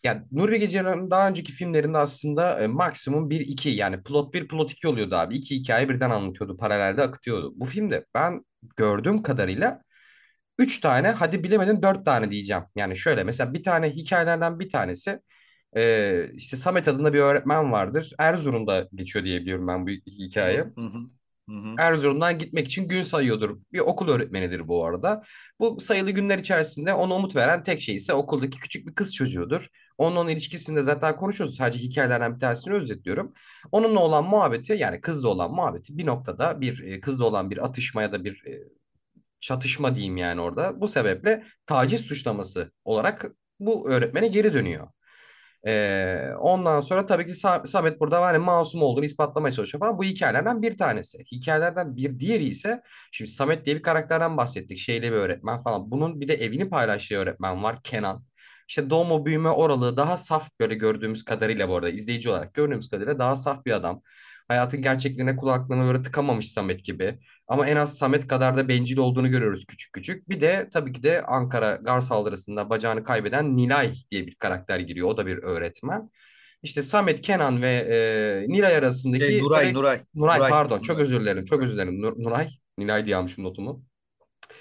ya 0.03 0.23
Nuri 0.31 0.61
Bilge 0.61 0.83
daha 0.83 1.29
önceki 1.29 1.51
filmlerinde 1.51 1.97
aslında 1.97 2.59
e, 2.61 2.67
maksimum 2.67 3.29
bir 3.29 3.39
iki 3.39 3.69
yani 3.69 4.03
plot 4.03 4.33
bir 4.33 4.47
plot 4.47 4.71
2 4.71 4.87
oluyordu 4.87 5.15
abi. 5.15 5.35
İki 5.35 5.55
hikaye 5.55 5.89
birden 5.89 6.09
anlatıyordu, 6.09 6.57
paralelde 6.57 7.01
akıtıyordu. 7.03 7.53
Bu 7.55 7.65
filmde 7.65 8.05
ben 8.15 8.45
gördüğüm 8.77 9.23
kadarıyla 9.23 9.81
üç 10.59 10.79
tane 10.81 11.09
hadi 11.11 11.43
bilemedin 11.43 11.81
dört 11.81 12.05
tane 12.05 12.31
diyeceğim. 12.31 12.63
Yani 12.75 12.97
şöyle 12.97 13.23
mesela 13.23 13.53
bir 13.53 13.63
tane 13.63 13.89
hikayelerden 13.89 14.59
bir 14.59 14.69
tanesi 14.69 15.19
e, 15.77 16.31
işte 16.33 16.57
Samet 16.57 16.87
adında 16.87 17.13
bir 17.13 17.19
öğretmen 17.19 17.71
vardır. 17.71 18.13
Erzurum'da 18.19 18.87
geçiyor 18.95 19.25
diye 19.25 19.41
biliyorum 19.41 19.67
ben 19.67 19.87
bu 19.87 19.91
hikaye. 19.91 20.65
Hı 20.75 20.81
hı. 20.81 21.09
Hı 21.49 21.55
hı. 21.55 21.75
Erzurum'dan 21.79 22.39
gitmek 22.39 22.67
için 22.67 22.87
gün 22.87 23.01
sayıyordur. 23.03 23.57
Bir 23.73 23.79
okul 23.79 24.09
öğretmenidir 24.09 24.67
bu 24.67 24.85
arada. 24.85 25.23
Bu 25.59 25.79
sayılı 25.81 26.11
günler 26.11 26.37
içerisinde 26.37 26.93
ona 26.93 27.15
umut 27.15 27.35
veren 27.35 27.63
tek 27.63 27.81
şey 27.81 27.95
ise 27.95 28.13
okuldaki 28.13 28.59
küçük 28.59 28.87
bir 28.87 28.95
kız 28.95 29.13
çocuğudur. 29.13 29.67
Onunla 29.97 30.31
ilişkisinde 30.31 30.81
zaten 30.81 31.15
konuşuyoruz. 31.15 31.55
Sadece 31.55 31.79
hikayelerden 31.79 32.35
bir 32.35 32.39
tanesini 32.39 32.73
özetliyorum. 32.73 33.33
Onunla 33.71 33.99
olan 33.99 34.25
muhabbeti 34.25 34.73
yani 34.73 35.01
kızla 35.01 35.29
olan 35.29 35.51
muhabbeti 35.51 35.97
bir 35.97 36.05
noktada 36.05 36.61
bir 36.61 36.83
e, 36.83 36.99
kızla 36.99 37.25
olan 37.25 37.49
bir 37.49 37.65
atışma 37.65 38.01
ya 38.01 38.11
da 38.11 38.23
bir 38.23 38.45
e, 38.45 38.63
çatışma 39.39 39.95
diyeyim 39.95 40.17
yani 40.17 40.41
orada. 40.41 40.81
Bu 40.81 40.87
sebeple 40.87 41.43
taciz 41.65 42.01
suçlaması 42.01 42.71
olarak 42.85 43.25
bu 43.59 43.89
öğretmene 43.89 44.27
geri 44.27 44.53
dönüyor. 44.53 44.87
Ee, 45.67 46.29
ondan 46.39 46.79
sonra 46.79 47.05
tabii 47.05 47.25
ki 47.25 47.31
Sa- 47.31 47.67
Samet 47.67 47.99
burada 47.99 48.21
hani 48.21 48.37
masum 48.37 48.81
olduğunu 48.81 49.05
ispatlamaya 49.05 49.51
çalışıyor 49.53 49.79
falan. 49.79 49.97
Bu 49.97 50.03
hikayelerden 50.03 50.61
bir 50.61 50.77
tanesi. 50.77 51.17
Hikayelerden 51.31 51.95
bir 51.97 52.19
diğeri 52.19 52.43
ise 52.47 52.81
şimdi 53.11 53.31
Samet 53.31 53.65
diye 53.65 53.75
bir 53.75 53.81
karakterden 53.81 54.37
bahsettik. 54.37 54.79
Şeyli 54.79 55.03
bir 55.11 55.17
öğretmen 55.17 55.59
falan. 55.59 55.91
Bunun 55.91 56.21
bir 56.21 56.27
de 56.27 56.33
evini 56.33 56.69
paylaştığı 56.69 57.15
öğretmen 57.15 57.63
var 57.63 57.79
Kenan. 57.83 58.23
İşte 58.69 58.89
doğma 58.89 59.25
büyüme 59.25 59.49
oralı 59.49 59.97
daha 59.97 60.17
saf 60.17 60.49
böyle 60.59 60.75
gördüğümüz 60.75 61.23
kadarıyla 61.25 61.69
bu 61.69 61.75
arada 61.75 61.89
izleyici 61.89 62.29
olarak 62.29 62.53
gördüğümüz 62.53 62.89
kadarıyla 62.89 63.19
daha 63.19 63.35
saf 63.35 63.65
bir 63.65 63.71
adam. 63.71 64.01
Hayatın 64.47 64.81
gerçekliğine 64.81 65.35
kulaklığını 65.35 65.87
böyle 65.87 66.01
tıkamamış 66.01 66.51
Samet 66.51 66.83
gibi. 66.85 67.19
Ama 67.47 67.67
en 67.67 67.75
az 67.75 67.97
Samet 67.97 68.27
kadar 68.27 68.57
da 68.57 68.67
bencil 68.67 68.97
olduğunu 68.97 69.29
görüyoruz 69.29 69.65
küçük 69.65 69.93
küçük. 69.93 70.29
Bir 70.29 70.41
de 70.41 70.69
tabii 70.73 70.93
ki 70.93 71.03
de 71.03 71.25
Ankara 71.25 71.75
gar 71.75 72.01
saldırısında 72.01 72.69
bacağını 72.69 73.03
kaybeden 73.03 73.57
Nilay 73.57 73.95
diye 74.11 74.27
bir 74.27 74.35
karakter 74.35 74.79
giriyor. 74.79 75.07
O 75.07 75.17
da 75.17 75.25
bir 75.25 75.37
öğretmen. 75.37 76.09
İşte 76.63 76.81
Samet, 76.81 77.21
Kenan 77.21 77.61
ve 77.61 77.75
e, 77.75 78.49
Nilay 78.49 78.69
Şey, 78.69 78.77
arasındaki 78.77 79.43
Nuray, 79.43 79.63
tabii 79.63 79.73
Nuray, 79.73 79.99
Nuray 80.15 80.37
Nuray, 80.37 80.49
pardon 80.49 80.81
çok 80.81 80.99
özür 80.99 81.21
dilerim. 81.21 81.45
Çok 81.45 81.61
özür 81.61 81.73
dilerim. 81.73 82.01
Nur- 82.03 82.23
Nuray, 82.23 82.49
Nilay 82.77 83.05
diye 83.05 83.15
almışım 83.15 83.43
notumu. 83.43 83.83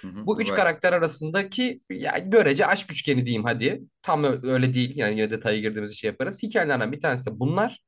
Hı 0.00 0.08
hı. 0.08 0.26
Bu 0.26 0.40
üç 0.40 0.48
Nuray. 0.48 0.60
karakter 0.60 0.92
arasındaki 0.92 1.80
ya 1.90 2.18
görece 2.18 2.66
aşk 2.66 2.92
üçgeni 2.92 3.26
diyeyim 3.26 3.44
hadi. 3.44 3.82
Tam 4.02 4.24
öyle 4.42 4.74
değil. 4.74 4.96
Yani 4.96 5.20
yine 5.20 5.30
detaya 5.30 5.60
girdiğimiz 5.60 5.96
şey 5.96 6.08
yaparız. 6.08 6.42
Hikayelerden 6.42 6.92
bir 6.92 7.00
tanesi 7.00 7.30
de 7.30 7.38
bunlar. 7.40 7.80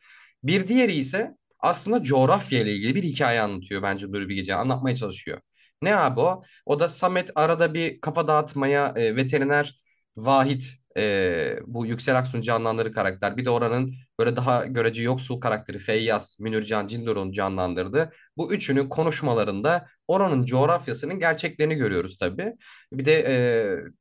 Bir 0.43 0.69
diğeri 0.69 0.95
ise 0.95 1.35
aslında 1.61 2.03
coğrafya 2.03 2.61
ile 2.61 2.73
ilgili 2.73 2.94
bir 2.94 3.03
hikaye 3.03 3.40
anlatıyor 3.40 3.83
bence 3.83 4.07
Nuri 4.07 4.29
Bilge 4.29 4.44
Ceylan. 4.44 4.61
Anlatmaya 4.61 4.97
çalışıyor. 4.97 5.40
Ne 5.83 5.97
abi 5.97 6.21
o? 6.21 6.42
O 6.66 6.81
da 6.81 6.88
Samet 6.88 7.31
arada 7.35 7.75
bir 7.75 8.01
kafa 8.01 8.29
dağıtmaya 8.29 8.92
e, 8.97 9.16
veteriner 9.16 9.81
Vahit 10.16 10.64
e, 10.97 11.59
bu 11.66 11.87
Yüksel 11.87 12.18
Aksu'nun 12.18 12.42
canlandırdığı 12.42 12.92
karakter. 12.92 13.37
Bir 13.37 13.44
de 13.44 13.51
oranın 13.51 13.94
böyle 14.18 14.37
daha 14.37 14.66
görece 14.66 15.03
yoksul 15.03 15.40
karakteri 15.40 15.79
Feyyaz, 15.79 16.37
Münircan 16.40 16.87
Cindor'un 16.87 17.33
canlandırdığı. 17.33 18.12
Bu 18.37 18.53
üçünün 18.55 18.88
konuşmalarında 18.88 19.87
oranın 20.09 20.44
coğrafyasının 20.44 21.18
gerçeklerini 21.18 21.75
görüyoruz 21.75 22.18
tabii. 22.18 22.53
Bir 22.92 23.05
de 23.05 23.25
e, 23.29 23.35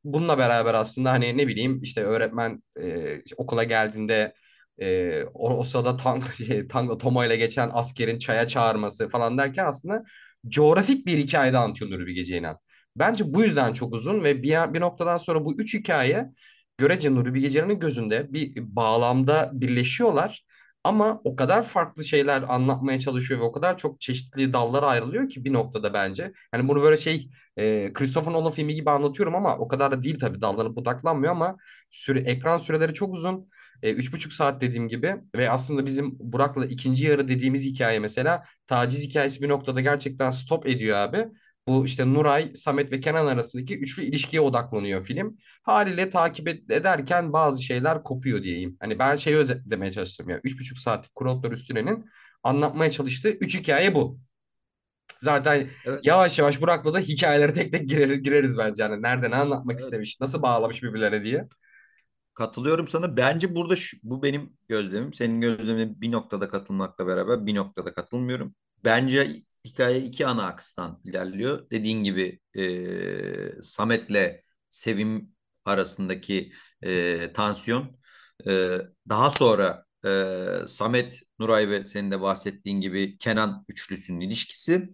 bununla 0.04 0.38
beraber 0.38 0.74
aslında 0.74 1.12
hani 1.12 1.38
ne 1.38 1.48
bileyim 1.48 1.82
işte 1.82 2.04
öğretmen 2.04 2.64
e, 2.82 3.22
okula 3.38 3.64
geldiğinde 3.64 4.34
e, 4.82 5.24
o, 5.34 5.50
o 5.58 5.64
sırada 5.64 5.98
tank, 5.98 6.34
şey, 6.48 6.68
tankla 6.68 6.98
Toma 6.98 7.26
ile 7.26 7.36
geçen 7.38 7.70
askerin 7.74 8.20
çaya 8.20 8.48
çağırması 8.48 9.10
falan 9.10 9.38
derken 9.38 9.66
aslında 9.66 10.04
coğrafik 10.48 11.06
bir 11.06 11.18
hikayede 11.18 11.58
anlatıyor 11.58 11.92
Nuri 11.92 12.06
Bilge 12.08 12.26
Ceylan. 12.26 12.60
Bence 12.96 13.34
bu 13.34 13.44
yüzden 13.44 13.74
çok 13.74 13.94
uzun 13.94 14.24
ve 14.24 14.44
bir, 14.44 14.74
bir 14.74 14.82
noktadan 14.82 15.18
sonra 15.18 15.46
bu 15.46 15.62
üç 15.62 15.74
hikaye 15.74 16.30
görece 16.78 17.16
Nuri 17.16 17.34
Bilge 17.34 17.50
Ceylan'ın 17.52 17.80
gözünde 17.80 18.34
bir 18.34 18.56
bağlamda 18.76 19.52
birleşiyorlar. 19.54 20.44
Ama 20.84 21.22
o 21.24 21.36
kadar 21.36 21.64
farklı 21.64 22.06
şeyler 22.06 22.44
anlatmaya 22.48 23.00
çalışıyor 23.00 23.40
ve 23.40 23.44
o 23.44 23.52
kadar 23.52 23.78
çok 23.78 24.02
çeşitli 24.02 24.54
dallara 24.54 24.86
ayrılıyor 24.88 25.30
ki 25.30 25.46
bir 25.46 25.54
noktada 25.54 25.94
bence. 25.94 26.34
Hani 26.52 26.68
bunu 26.68 26.82
böyle 26.82 26.98
şey 26.98 27.30
e, 27.58 27.94
Christopher 27.94 28.34
Nolan 28.34 28.52
filmi 28.52 28.76
gibi 28.76 28.92
anlatıyorum 28.92 29.36
ama 29.36 29.58
o 29.58 29.68
kadar 29.68 29.92
da 29.92 30.04
değil 30.04 30.20
tabii 30.20 30.42
dallanıp 30.42 30.76
budaklanmıyor 30.76 31.32
ama 31.32 31.58
süre, 31.90 32.20
ekran 32.20 32.58
süreleri 32.58 32.94
çok 32.94 33.14
uzun. 33.14 33.50
E, 33.84 33.94
üç 33.94 34.14
buçuk 34.14 34.34
saat 34.34 34.62
dediğim 34.62 34.88
gibi 34.88 35.16
ve 35.36 35.50
aslında 35.50 35.86
bizim 35.86 36.16
Burak'la 36.20 36.66
ikinci 36.66 37.06
yarı 37.06 37.28
dediğimiz 37.28 37.66
hikaye 37.66 38.00
mesela 38.00 38.44
taciz 38.68 39.04
hikayesi 39.04 39.42
bir 39.42 39.50
noktada 39.50 39.82
gerçekten 39.82 40.32
stop 40.32 40.68
ediyor 40.68 40.98
abi. 40.98 41.28
Bu 41.68 41.86
işte 41.86 42.14
Nuray, 42.14 42.52
Samet 42.56 42.92
ve 42.92 43.00
Kenan 43.00 43.26
arasındaki 43.28 43.80
üçlü 43.80 44.04
ilişkiye 44.04 44.42
odaklanıyor 44.42 45.02
film. 45.04 45.38
Haliyle 45.64 46.10
takip 46.10 46.48
ed- 46.48 46.74
ederken 46.74 47.34
bazı 47.34 47.64
şeyler 47.64 48.04
kopuyor 48.04 48.44
diyeyim. 48.44 48.78
Hani 48.80 49.00
ben 49.00 49.16
şeyi 49.16 49.36
özetlemeye 49.36 49.92
çalıştım 49.92 50.30
ya. 50.30 50.42
Üç 50.44 50.60
buçuk 50.60 50.78
saatlik 50.78 51.16
Kurontlar 51.16 51.52
Üstüne'nin 51.52 52.06
anlatmaya 52.44 52.92
çalıştığı 52.92 53.30
üç 53.30 53.60
hikaye 53.60 53.96
bu. 53.96 54.20
Zaten 55.22 55.68
Evet, 55.86 56.00
yavaş 56.04 56.40
yavaş 56.40 56.62
Burak'la 56.62 56.94
da 56.94 57.00
hikayelere 57.00 57.54
tek 57.54 57.72
tek 57.72 57.90
girer, 57.90 58.16
gireriz 58.16 58.58
bence. 58.58 58.84
Yani 58.84 59.02
nerede 59.02 59.32
ne 59.32 59.36
anlatmak 59.36 59.74
evet. 59.74 59.82
istemiş, 59.82 60.20
nasıl 60.22 60.42
bağlamış 60.42 60.84
birbirlerine 60.84 61.24
diye. 61.24 61.48
Katılıyorum 62.38 62.88
sana. 62.88 63.18
Bence 63.18 63.56
burada 63.56 63.76
şu- 63.76 63.98
bu 64.04 64.24
benim 64.24 64.58
gözlemim. 64.68 65.14
Senin 65.14 65.42
gözlemine 65.42 66.02
bir 66.02 66.12
noktada 66.12 66.48
katılmakla 66.48 67.08
beraber 67.08 67.46
bir 67.46 67.56
noktada 67.56 67.94
katılmıyorum. 67.94 68.56
Bence 68.84 69.28
hikaye 69.66 70.00
iki 70.02 70.28
ana 70.28 70.46
akstan 70.48 71.02
ilerliyor. 71.04 71.70
Dediğin 71.72 72.04
gibi 72.04 72.40
e, 72.58 73.62
Samet'le 73.62 74.42
Sevim 74.70 75.32
arasındaki 75.66 76.52
e, 76.82 77.34
tansiyon. 77.34 78.00
E, 78.48 78.78
daha 79.10 79.30
sonra 79.30 79.86
e, 80.06 80.68
Samet, 80.68 81.22
Nuray 81.40 81.70
ve 81.70 81.88
senin 81.88 82.12
de 82.12 82.22
bahsettiğin 82.22 82.82
gibi 82.82 83.18
Kenan 83.18 83.66
üçlüsünün 83.70 84.20
ilişkisi. 84.22 84.90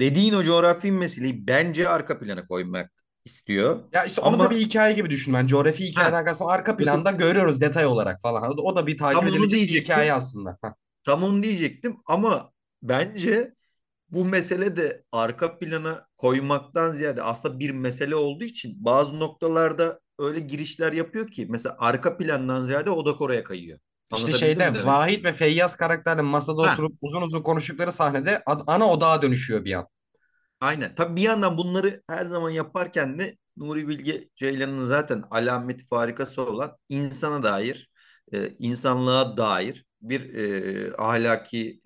Dediğin 0.00 0.34
o 0.34 0.42
coğrafi 0.42 0.92
meseleyi 0.92 1.46
bence 1.46 1.88
arka 1.88 2.18
plana 2.20 2.46
koymak 2.46 3.01
istiyor. 3.24 3.80
Ya 3.92 4.04
işte 4.04 4.20
onu 4.20 4.38
da 4.38 4.50
bir 4.50 4.56
Ama 4.56 4.64
hikaye 4.64 4.94
gibi 4.94 5.10
düşün 5.10 5.34
ben. 5.34 5.46
Coğrafi 5.46 5.86
hikayeden 5.86 6.12
ha, 6.12 6.24
kastım 6.24 6.46
arka 6.46 6.76
planda 6.76 7.10
yok 7.10 7.20
görüyoruz 7.20 7.60
detay 7.60 7.86
olarak 7.86 8.20
falan. 8.20 8.42
O 8.42 8.56
da 8.56 8.62
o 8.62 8.76
da 8.76 8.86
bir 8.86 8.98
takip 8.98 9.20
Tam 9.20 9.28
edilecek 9.28 9.68
bir 9.68 9.82
hikaye 9.82 10.12
aslında. 10.12 10.58
Heh. 10.64 10.70
Tam 11.04 11.22
onu 11.22 11.42
diyecektim 11.42 11.96
ama 12.06 12.52
bence 12.82 13.54
bu 14.10 14.24
mesele 14.24 14.76
de 14.76 15.04
arka 15.12 15.58
plana 15.58 16.02
koymaktan 16.16 16.90
ziyade 16.90 17.22
aslında 17.22 17.60
bir 17.60 17.70
mesele 17.70 18.16
olduğu 18.16 18.44
için 18.44 18.84
bazı 18.84 19.20
noktalarda 19.20 20.00
öyle 20.18 20.40
girişler 20.40 20.92
yapıyor 20.92 21.28
ki 21.28 21.46
mesela 21.50 21.76
arka 21.78 22.16
plandan 22.16 22.60
ziyade 22.60 22.90
odak 22.90 23.20
oraya 23.20 23.44
kayıyor. 23.44 23.78
İşte 24.16 24.32
şeyde 24.32 24.84
Vahit 24.86 25.24
ve 25.24 25.32
Feyyaz 25.32 25.76
karakterinin 25.76 26.24
masada 26.24 26.62
Ha, 26.62 26.72
oturup 26.72 26.92
uzun 27.02 27.22
uzun 27.22 27.42
konuştukları 27.42 27.92
sahnede 27.92 28.42
ana 28.46 28.90
odağa 28.90 29.22
dönüşüyor 29.22 29.64
bir 29.64 29.72
an. 29.72 29.86
Aynen. 30.62 30.94
Tabii 30.94 31.16
bir 31.16 31.22
yandan 31.22 31.58
bunları 31.58 32.02
her 32.08 32.26
zaman 32.26 32.50
yaparken 32.50 33.18
de 33.18 33.36
Nuri 33.56 33.88
Bilge 33.88 34.28
Ceylan'ın 34.36 34.80
zaten 34.86 35.24
alameti 35.30 35.86
farikası 35.86 36.42
olan 36.46 36.76
insana 36.88 37.42
dair, 37.42 37.90
e, 38.32 38.48
insanlığa 38.58 39.36
dair 39.36 39.86
bir 40.02 40.34
e, 40.34 40.96
ahlaki 40.96 41.80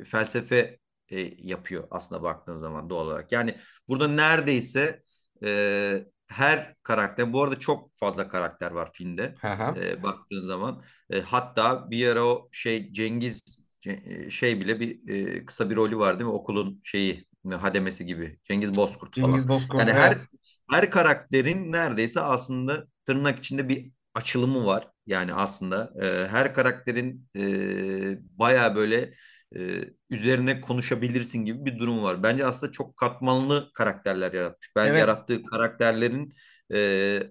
e, 0.00 0.04
felsefe 0.04 0.78
e, 1.08 1.20
yapıyor 1.48 1.88
aslında 1.90 2.22
baktığın 2.22 2.56
zaman 2.56 2.90
doğal 2.90 3.06
olarak. 3.06 3.32
Yani 3.32 3.56
burada 3.88 4.08
neredeyse 4.08 5.02
e, 5.44 6.06
her 6.28 6.74
karakter, 6.82 7.32
bu 7.32 7.42
arada 7.42 7.58
çok 7.58 7.96
fazla 7.96 8.28
karakter 8.28 8.70
var 8.72 8.90
filmde 8.92 9.38
e, 9.76 10.02
baktığın 10.02 10.40
zaman. 10.40 10.82
E, 11.10 11.20
hatta 11.20 11.90
bir 11.90 12.08
ara 12.08 12.24
o 12.24 12.48
şey 12.52 12.92
Cengiz 12.92 13.42
Ce- 13.82 14.30
şey 14.30 14.60
bile 14.60 14.80
bir 14.80 15.08
e, 15.38 15.44
kısa 15.46 15.70
bir 15.70 15.76
rolü 15.76 15.98
var 15.98 16.18
değil 16.18 16.26
mi? 16.30 16.34
Okulun 16.36 16.80
şeyi 16.84 17.26
hademesi 17.50 18.06
gibi. 18.06 18.38
Cengiz 18.44 18.76
Bozkurt 18.76 19.16
falan. 19.18 19.32
Cengiz 19.32 19.48
Bozkurt 19.48 19.78
Yani 19.78 19.92
her 19.92 20.12
evet. 20.12 20.28
her 20.70 20.90
karakterin 20.90 21.72
neredeyse 21.72 22.20
aslında 22.20 22.86
tırnak 23.06 23.38
içinde 23.38 23.68
bir 23.68 23.92
açılımı 24.14 24.66
var. 24.66 24.88
Yani 25.06 25.34
aslında 25.34 25.92
e, 26.02 26.28
her 26.28 26.54
karakterin 26.54 27.28
e, 27.36 28.38
baya 28.38 28.76
böyle 28.76 29.12
e, 29.56 29.84
üzerine 30.10 30.60
konuşabilirsin 30.60 31.44
gibi 31.44 31.64
bir 31.64 31.78
durum 31.78 32.02
var. 32.02 32.22
Bence 32.22 32.46
aslında 32.46 32.72
çok 32.72 32.96
katmanlı 32.96 33.70
karakterler 33.74 34.32
yaratmış. 34.32 34.70
Ben 34.76 34.88
Evet. 34.88 34.94
yarattığı 34.94 35.42
karakterlerin 35.42 36.34
e, 36.74 37.22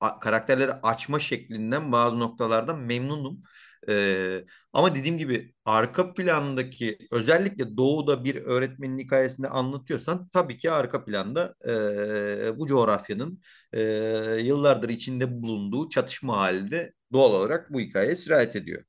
a- 0.00 0.18
karakterleri 0.18 0.72
açma 0.72 1.18
şeklinden 1.18 1.92
bazı 1.92 2.18
noktalarda 2.20 2.74
memnunum. 2.74 3.42
E, 3.88 4.44
ama 4.72 4.94
dediğim 4.94 5.18
gibi 5.18 5.54
arka 5.64 6.14
plandaki 6.14 6.98
özellikle 7.10 7.76
Doğu'da 7.76 8.24
bir 8.24 8.36
öğretmenin 8.36 8.98
hikayesini 8.98 9.48
anlatıyorsan 9.48 10.28
tabii 10.28 10.58
ki 10.58 10.70
arka 10.70 11.04
planda 11.04 11.54
e, 12.46 12.58
bu 12.58 12.66
coğrafyanın 12.66 13.40
e, 13.72 13.80
yıllardır 14.42 14.88
içinde 14.88 15.42
bulunduğu 15.42 15.88
çatışma 15.88 16.36
halinde 16.38 16.92
doğal 17.12 17.30
olarak 17.34 17.72
bu 17.72 17.80
hikaye 17.80 18.16
sirayet 18.16 18.56
ediyor. 18.56 18.82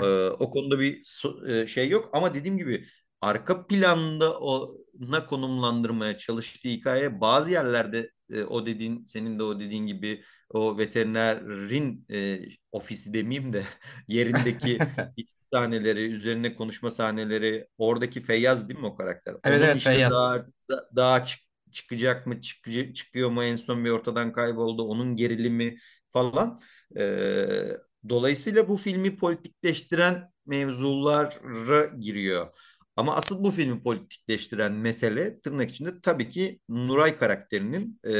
Heh. 0.00 0.06
o 0.38 0.50
konuda 0.50 0.78
bir 0.80 1.04
so- 1.04 1.66
şey 1.66 1.88
yok 1.88 2.10
ama 2.12 2.34
dediğim 2.34 2.58
gibi 2.58 2.86
arka 3.20 3.66
planda 3.66 4.38
ona 4.40 5.26
konumlandırmaya 5.26 6.16
çalıştığı 6.16 6.68
hikaye 6.68 7.20
bazı 7.20 7.50
yerlerde 7.50 8.10
e, 8.30 8.42
o 8.44 8.66
dediğin 8.66 9.04
senin 9.04 9.38
de 9.38 9.42
o 9.42 9.60
dediğin 9.60 9.86
gibi 9.86 10.22
o 10.50 10.78
veterinerin 10.78 12.06
e, 12.10 12.40
ofisi 12.72 13.14
demeyeyim 13.14 13.52
de 13.52 13.62
yerindeki 14.08 14.86
sahneleri, 15.52 16.00
üzerine 16.12 16.56
konuşma 16.56 16.90
sahneleri, 16.90 17.68
oradaki 17.78 18.20
Feyyaz 18.20 18.68
değil 18.68 18.80
mi 18.80 18.86
o 18.86 18.96
karakter? 18.96 19.34
Evet 19.44 19.62
Onun 19.62 19.62
evet 19.62 19.78
işte 19.78 20.08
Feyyaz. 20.08 20.10
daha 20.10 20.46
da- 20.70 20.90
daha 20.96 21.24
çık- 21.24 21.40
çıkacak 21.72 22.26
mı, 22.26 22.40
çıkıcı, 22.40 22.92
çıkıyor 22.92 23.30
mu 23.30 23.44
en 23.44 23.56
son 23.56 23.84
bir 23.84 23.90
ortadan 23.90 24.32
kayboldu, 24.32 24.82
onun 24.82 25.16
gerilimi 25.16 25.76
falan. 26.12 26.60
Ee, 26.98 27.76
dolayısıyla 28.08 28.68
bu 28.68 28.76
filmi 28.76 29.16
politikleştiren 29.16 30.32
mevzulara 30.46 31.84
giriyor. 32.00 32.56
Ama 32.96 33.16
asıl 33.16 33.44
bu 33.44 33.50
filmi 33.50 33.82
politikleştiren 33.82 34.72
mesele 34.72 35.40
tırnak 35.40 35.70
içinde 35.70 36.00
tabii 36.00 36.28
ki 36.28 36.60
Nuray 36.68 37.16
karakterinin 37.16 38.00
e, 38.04 38.10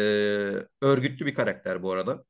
örgütlü 0.82 1.26
bir 1.26 1.34
karakter 1.34 1.82
bu 1.82 1.92
arada. 1.92 2.24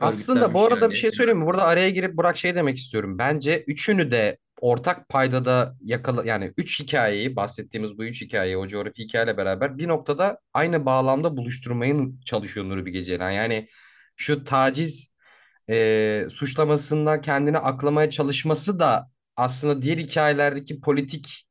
Aslında 0.00 0.54
bu 0.54 0.64
arada 0.64 0.76
bir 0.76 0.82
yani 0.82 0.96
şey 0.96 1.10
söyleyeyim 1.10 1.38
mi? 1.38 1.46
Burada 1.46 1.64
araya 1.64 1.90
girip 1.90 2.16
Burak 2.16 2.36
şey 2.36 2.54
demek 2.54 2.76
istiyorum. 2.76 3.18
Bence 3.18 3.64
üçünü 3.66 4.10
de 4.10 4.38
ortak 4.60 5.08
paydada 5.08 5.76
yakala 5.80 6.24
yani 6.24 6.52
üç 6.56 6.80
hikayeyi 6.80 7.36
bahsettiğimiz 7.36 7.98
bu 7.98 8.04
üç 8.04 8.22
hikayeyi 8.22 8.56
o 8.56 8.66
coğrafi 8.66 9.02
hikayeyle 9.02 9.36
beraber 9.36 9.78
bir 9.78 9.88
noktada 9.88 10.38
aynı 10.54 10.86
bağlamda 10.86 11.36
buluşturmaya 11.36 11.94
çalışıyor 12.24 12.68
Nuri 12.68 12.86
Bilge 12.86 13.04
Ceylan. 13.04 13.30
Yani 13.30 13.68
şu 14.16 14.44
taciz 14.44 15.10
e, 15.70 16.26
suçlamasından 16.30 17.20
kendini 17.20 17.58
aklamaya 17.58 18.10
çalışması 18.10 18.78
da 18.78 19.10
aslında 19.36 19.82
diğer 19.82 19.98
hikayelerdeki 19.98 20.80
politik 20.80 21.45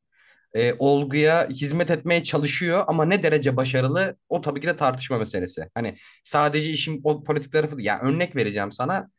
e, 0.55 0.73
olguya 0.79 1.49
hizmet 1.49 1.91
etmeye 1.91 2.23
çalışıyor 2.23 2.83
ama 2.87 3.05
ne 3.05 3.23
derece 3.23 3.57
başarılı 3.57 4.17
o 4.29 4.41
tabii 4.41 4.61
ki 4.61 4.67
de 4.67 4.75
tartışma 4.75 5.17
meselesi. 5.17 5.69
Hani 5.75 5.97
sadece 6.23 6.69
işin 6.69 7.01
o 7.03 7.23
politik 7.23 7.51
tarafı 7.51 7.77
değil. 7.77 7.87
Yani 7.87 8.01
örnek 8.01 8.35
vereceğim 8.35 8.71
sana. 8.71 9.09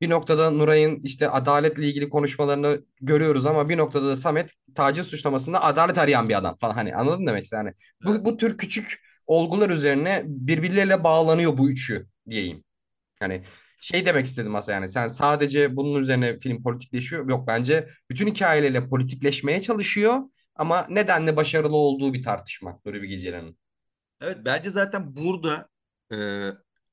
Bir 0.00 0.10
noktada 0.10 0.50
Nuray'ın 0.50 1.00
işte 1.02 1.30
adaletle 1.30 1.86
ilgili 1.88 2.08
konuşmalarını 2.08 2.84
görüyoruz 3.00 3.46
ama 3.46 3.68
bir 3.68 3.78
noktada 3.78 4.06
da 4.08 4.16
Samet 4.16 4.50
taciz 4.74 5.06
suçlamasında 5.06 5.62
adalet 5.64 5.98
arayan 5.98 6.28
bir 6.28 6.38
adam 6.38 6.56
falan. 6.60 6.74
Hani 6.74 6.94
anladın 6.96 7.26
demek? 7.26 7.46
Hani 7.52 7.72
bu, 8.04 8.24
bu 8.24 8.36
tür 8.36 8.58
küçük 8.58 9.00
olgular 9.26 9.70
üzerine 9.70 10.22
birbirleriyle 10.26 11.04
bağlanıyor 11.04 11.58
bu 11.58 11.70
üçü 11.70 12.06
diyeyim. 12.30 12.64
Hani 13.20 13.42
şey 13.80 14.06
demek 14.06 14.26
istedim 14.26 14.56
aslında 14.56 14.74
yani 14.76 14.88
sen 14.88 15.08
sadece 15.08 15.76
bunun 15.76 16.00
üzerine 16.00 16.38
film 16.38 16.62
politikleşiyor. 16.62 17.28
Yok 17.28 17.46
bence 17.46 17.88
bütün 18.10 18.26
hikayeleriyle 18.28 18.88
politikleşmeye 18.88 19.62
çalışıyor 19.62 20.20
ama 20.56 20.86
nedenle 20.90 21.36
başarılı 21.36 21.76
olduğu 21.76 22.14
bir 22.14 22.22
tartışma 22.22 22.80
Nuri 22.86 23.02
Bilge. 23.02 23.42
Evet 24.20 24.38
bence 24.44 24.70
zaten 24.70 25.16
burada 25.16 25.68
e, 26.12 26.16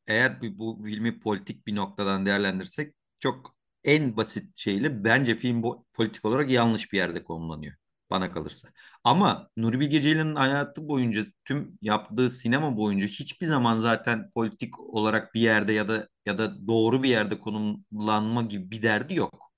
eğer 0.08 0.42
bu, 0.42 0.80
bu 0.80 0.84
filmi 0.86 1.20
politik 1.20 1.68
bir 1.68 1.76
noktadan 1.76 2.26
değerlendirsek 2.26 2.96
çok 3.20 3.56
en 3.84 4.18
basit 4.18 4.58
şeyle 4.58 5.04
bence 5.04 5.38
film 5.38 5.64
bu, 5.64 5.86
politik 5.94 6.26
olarak 6.26 6.50
yanlış 6.50 6.94
bir 6.94 6.98
yerde 6.98 7.24
konumlanıyor 7.24 7.74
bana 8.10 8.32
kalırsa. 8.32 8.70
Ama 9.04 9.50
Nuri 9.58 9.80
Bilge 9.80 10.02
Ceylan'ın 10.02 10.36
hayatı 10.36 10.88
boyunca 10.88 11.24
tüm 11.46 11.78
yaptığı 11.82 12.30
sinema 12.30 12.78
boyunca 12.78 13.08
hiçbir 13.08 13.46
zaman 13.46 13.76
zaten 13.78 14.32
politik 14.32 14.80
olarak 14.80 15.34
bir 15.34 15.42
yerde 15.42 15.74
ya 15.74 15.90
da 15.90 16.10
ya 16.26 16.38
da 16.38 16.68
doğru 16.68 17.04
bir 17.04 17.10
yerde 17.10 17.40
konumlanma 17.40 18.42
gibi 18.42 18.72
bir 18.72 18.84
derdi 18.84 19.16
yok. 19.16 19.52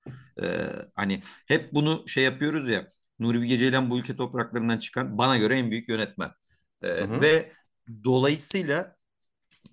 E, 0.44 0.46
hani 0.96 1.22
hep 1.48 1.74
bunu 1.74 2.04
şey 2.08 2.24
yapıyoruz 2.24 2.68
ya 2.70 2.88
Nuri 3.20 3.42
Bilge 3.42 3.58
Ceylan 3.58 3.90
bu 3.90 4.00
ülke 4.00 4.16
topraklarından 4.16 4.78
çıkan 4.78 5.18
bana 5.18 5.38
göre 5.38 5.60
en 5.60 5.72
büyük 5.72 5.90
yönetmen. 5.90 6.32
Hı 6.84 7.04
hı. 7.04 7.22
ve 7.22 7.52
dolayısıyla 8.04 8.96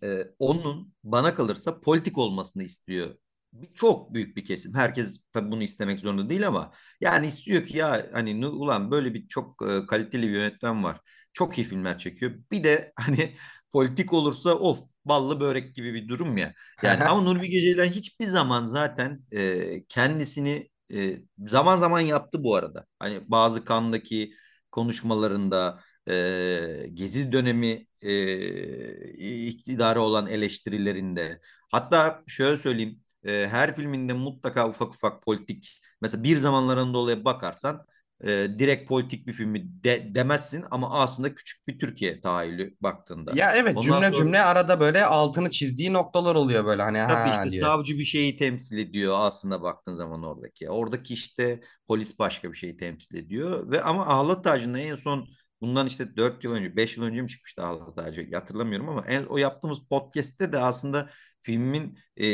e, 0.03 0.24
onun 0.38 0.94
bana 1.05 1.35
kalırsa 1.35 1.81
politik 1.81 2.18
olmasını 2.18 2.62
istiyor. 2.62 3.14
Bir, 3.53 3.74
çok 3.74 4.14
büyük 4.14 4.37
bir 4.37 4.44
kesim. 4.44 4.74
Herkes 4.74 5.20
tabii 5.33 5.50
bunu 5.50 5.62
istemek 5.62 6.00
zorunda 6.00 6.31
değil 6.31 6.46
ama 6.46 6.72
yani 7.00 7.26
istiyor 7.26 7.64
ki 7.64 7.79
ya 7.79 8.07
hani 8.12 8.46
ulan 8.46 8.90
böyle 8.90 9.14
bir 9.14 9.29
çok 9.29 9.62
e, 9.70 9.87
kaliteli 9.87 10.29
bir 10.29 10.33
yönetmen 10.33 10.85
var. 10.85 11.00
Çok 11.33 11.59
iyi 11.59 11.64
filmler 11.64 11.98
çekiyor. 11.98 12.33
Bir 12.53 12.64
de 12.64 12.92
hani 12.96 13.35
politik 13.72 14.12
olursa 14.12 14.55
of 14.55 14.79
ballı 15.05 15.40
börek 15.40 15.74
gibi 15.74 15.94
bir 15.94 16.09
durum 16.09 16.37
ya. 16.37 16.55
Yani 16.83 17.05
ama 17.09 17.20
Nuri 17.20 17.42
Bilge 17.42 17.61
Ceylan 17.61 17.85
hiçbir 17.87 18.26
zaman 18.26 18.62
zaten 18.62 19.20
e, 19.33 19.85
kendisini 19.88 20.70
e, 20.94 21.22
zaman 21.46 21.76
zaman 21.76 22.00
yaptı 22.00 22.44
bu 22.44 22.55
arada. 22.55 22.87
Hani 22.98 23.31
bazı 23.31 23.64
kandaki 23.64 24.33
konuşmalarında 24.70 25.81
e, 26.09 26.87
Gezi 26.94 27.33
dönemi 27.33 27.87
e, 28.03 29.46
iktidarı 29.48 30.00
olan 30.03 30.26
eleştirilerinde. 30.26 31.40
Hatta 31.72 32.22
şöyle 32.26 32.57
söyleyeyim, 32.57 33.00
e, 33.24 33.48
her 33.48 33.74
filminde 33.76 34.12
mutlaka 34.12 34.68
ufak 34.68 34.94
ufak 34.94 35.22
politik, 35.22 35.81
mesela 36.00 36.24
Bir 36.24 36.37
Zamanlar 36.37 36.76
Anadolu'ya 36.76 37.24
bakarsan 37.24 37.87
e, 38.24 38.28
direkt 38.59 38.88
politik 38.88 39.26
bir 39.26 39.33
filmi 39.33 39.85
de, 39.85 40.14
demezsin 40.14 40.64
ama 40.70 41.00
aslında 41.00 41.35
küçük 41.35 41.68
bir 41.68 41.78
Türkiye 41.78 42.20
tahayyülü 42.20 42.76
baktığında. 42.80 43.38
Ya 43.38 43.52
evet 43.56 43.83
Ondan 43.83 43.83
cümle 43.83 44.12
sonra 44.12 44.14
cümle 44.14 44.42
arada 44.42 44.80
böyle 44.80 45.04
altını 45.04 45.50
çizdiği 45.50 45.92
noktalar 45.92 46.35
oluyor 46.35 46.64
böyle 46.64 46.83
hani 46.83 46.98
Tabii 47.06 47.28
ha 47.28 47.30
işte 47.30 47.50
diyor. 47.50 47.72
savcı 47.72 47.98
bir 47.98 48.04
şeyi 48.04 48.37
temsil 48.37 48.78
ediyor 48.78 49.14
aslında 49.18 49.62
baktığın 49.62 49.92
zaman 49.92 50.22
oradaki. 50.22 50.70
Oradaki 50.70 51.14
işte 51.14 51.61
polis 51.88 52.18
başka 52.18 52.52
bir 52.52 52.56
şeyi 52.56 52.76
temsil 52.76 53.14
ediyor 53.16 53.70
ve 53.70 53.83
ama 53.83 54.06
Ahlat 54.06 54.44
Tacı'nda 54.44 54.78
en 54.78 54.94
son 54.94 55.28
bundan 55.61 55.87
işte 55.87 56.16
4 56.16 56.44
yıl 56.44 56.52
önce 56.52 56.76
5 56.76 56.96
yıl 56.96 57.04
önce 57.04 57.22
mi 57.22 57.28
çıkmıştı 57.28 57.62
Ahlat 57.62 57.96
Tacı 57.96 58.30
hatırlamıyorum 58.35 58.88
ama 58.88 59.04
en, 59.06 59.24
o 59.24 59.38
yaptığımız 59.38 59.78
podcast'te 59.90 60.52
de 60.52 60.59
aslında 60.59 61.11
filmin 61.42 61.98
e, 62.16 62.24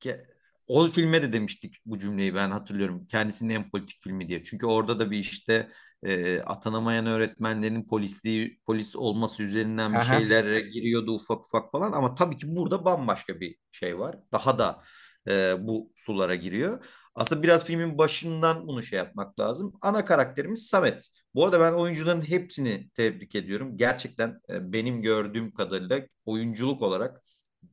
ke- 0.00 0.22
o 0.68 0.90
filme 0.90 1.22
de 1.22 1.32
demiştik 1.32 1.76
bu 1.86 1.98
cümleyi 1.98 2.34
ben 2.34 2.50
hatırlıyorum. 2.50 3.06
Kendisinin 3.06 3.54
en 3.54 3.70
politik 3.70 4.00
filmi 4.02 4.28
diye. 4.28 4.44
Çünkü 4.44 4.66
orada 4.66 4.98
da 5.00 5.10
bir 5.10 5.18
işte 5.18 5.70
e, 6.02 6.40
atanamayan 6.40 7.06
öğretmenlerin 7.06 7.86
polisliği 7.86 8.60
polis 8.66 8.96
olması 8.96 9.42
üzerinden 9.42 9.92
bir 9.92 9.98
Aha. 9.98 10.18
şeylere 10.18 10.60
giriyordu 10.60 11.12
ufak 11.14 11.46
ufak 11.46 11.70
falan 11.72 11.92
ama 11.92 12.14
tabii 12.14 12.36
ki 12.36 12.56
burada 12.56 12.84
bambaşka 12.84 13.40
bir 13.40 13.56
şey 13.70 13.98
var. 13.98 14.16
Daha 14.32 14.58
da 14.58 14.82
e, 15.28 15.56
bu 15.60 15.92
sulara 15.96 16.34
giriyor. 16.34 16.84
Aslında 17.14 17.42
biraz 17.42 17.64
filmin 17.64 17.98
başından 17.98 18.66
bunu 18.68 18.82
şey 18.82 18.96
yapmak 18.98 19.40
lazım. 19.40 19.72
Ana 19.82 20.04
karakterimiz 20.04 20.66
Samet. 20.66 21.08
Bu 21.34 21.44
arada 21.44 21.60
ben 21.60 21.72
oyuncuların 21.72 22.22
hepsini 22.22 22.90
tebrik 22.94 23.34
ediyorum. 23.34 23.76
Gerçekten 23.76 24.40
e, 24.50 24.72
benim 24.72 25.02
gördüğüm 25.02 25.54
kadarıyla 25.54 26.06
oyunculuk 26.26 26.82
olarak 26.82 27.22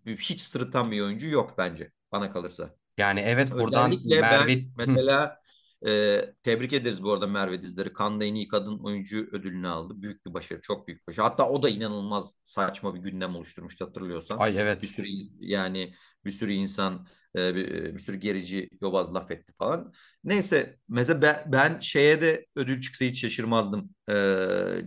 hiç 0.06 0.42
sırıtan 0.42 0.92
bir 0.92 1.02
oyuncu 1.02 1.28
yok 1.28 1.56
bence 1.58 1.92
bana 2.12 2.32
kalırsa. 2.32 2.76
Yani 2.98 3.20
evet 3.20 3.52
buradan 3.52 3.92
Özellikle 3.92 4.22
ben 4.22 4.48
Merve 4.48 4.66
mesela 4.78 5.40
e, 5.88 6.22
tebrik 6.44 6.74
ederiz 6.74 7.04
bu 7.04 7.14
arada 7.14 7.28
Merve 7.28 7.62
Dizdar'ı. 7.62 7.94
Cannes'da 8.00 8.26
en 8.26 8.36
iyi 8.36 8.48
kadın 8.48 8.80
oyuncu 8.80 9.28
ödülünü 9.32 9.68
aldı. 9.68 9.94
Büyük 10.02 10.26
bir 10.26 10.34
başarı, 10.34 10.62
çok 10.62 10.88
büyük 10.88 11.02
bir 11.02 11.08
başarı. 11.08 11.28
Hatta 11.28 11.50
o 11.50 11.64
da 11.64 11.70
inanılmaz 11.70 12.36
saçma 12.44 12.96
bir 12.96 13.00
gündem 13.00 13.36
oluşturmuştu 13.36 13.86
hatırlıyorsan. 13.86 14.38
ay 14.38 14.54
Bir 14.54 14.60
evet 14.60 14.86
sürü 14.86 15.08
yani 15.40 15.94
bir 16.26 16.32
sürü 16.32 16.54
insan 16.54 17.08
E, 17.38 17.56
bir, 17.56 17.96
bir 17.96 18.00
sürü 18.00 18.18
gerici 18.18 18.70
yobaz 18.82 19.16
laf 19.16 19.32
etti 19.32 19.54
falan. 19.58 19.94
Neyse 20.24 20.78
mesela 20.88 21.22
ben, 21.22 21.36
ben 21.52 21.80
şeye 21.80 22.22
de 22.22 22.46
ödül 22.56 22.82
çıksa 22.82 23.06
hiç 23.06 23.22
şaşırmazdım. 23.22 23.90
E, 24.10 24.16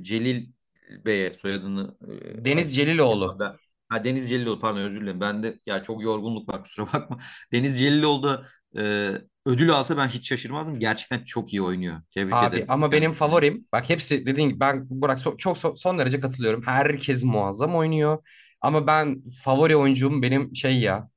Celil 0.02 0.46
Bey'e 1.04 1.34
soyadını 1.34 1.96
Deniz 2.44 2.74
Celiloğlu. 2.74 3.36
e, 3.36 3.40
ben, 3.40 3.56
ha, 3.88 4.04
Deniz 4.04 4.28
Celiloğlu 4.30 4.60
pardon 4.60 4.80
özür 4.80 5.00
dilerim. 5.00 5.20
Ben 5.20 5.42
de 5.42 5.58
ya 5.66 5.82
çok 5.82 6.02
yorgunluk 6.02 6.48
var 6.48 6.62
kusura 6.64 6.86
bakma. 6.92 7.18
Deniz 7.52 7.78
Celiloğlu 7.80 8.22
da 8.22 8.46
e, 8.78 9.12
ödül 9.46 9.70
alsa 9.70 9.96
ben 9.96 10.08
hiç 10.08 10.28
şaşırmazdım. 10.28 10.78
Gerçekten 10.80 11.24
çok 11.24 11.52
iyi 11.52 11.62
oynuyor. 11.62 11.96
Tebrik 12.14 12.42
Abi 12.42 12.44
ederim 12.44 12.66
ama 12.68 12.92
benim 12.92 13.12
kendisine. 13.12 13.12
favorim 13.12 13.66
bak 13.72 13.88
hepsi 13.90 14.26
dediğin 14.26 14.48
gibi 14.48 14.60
ben 14.60 14.86
Burak 14.90 15.18
so- 15.20 15.36
çok 15.36 15.56
so- 15.58 15.76
son 15.76 15.98
derece 15.98 16.20
katılıyorum. 16.20 16.62
Herkes 16.66 17.24
muazzam 17.24 17.76
oynuyor. 17.76 18.18
Ama 18.60 18.86
ben 18.86 19.22
favori 19.44 19.76
oyuncum 19.76 20.22
benim 20.22 20.56
şey 20.56 20.80
ya 20.80 21.08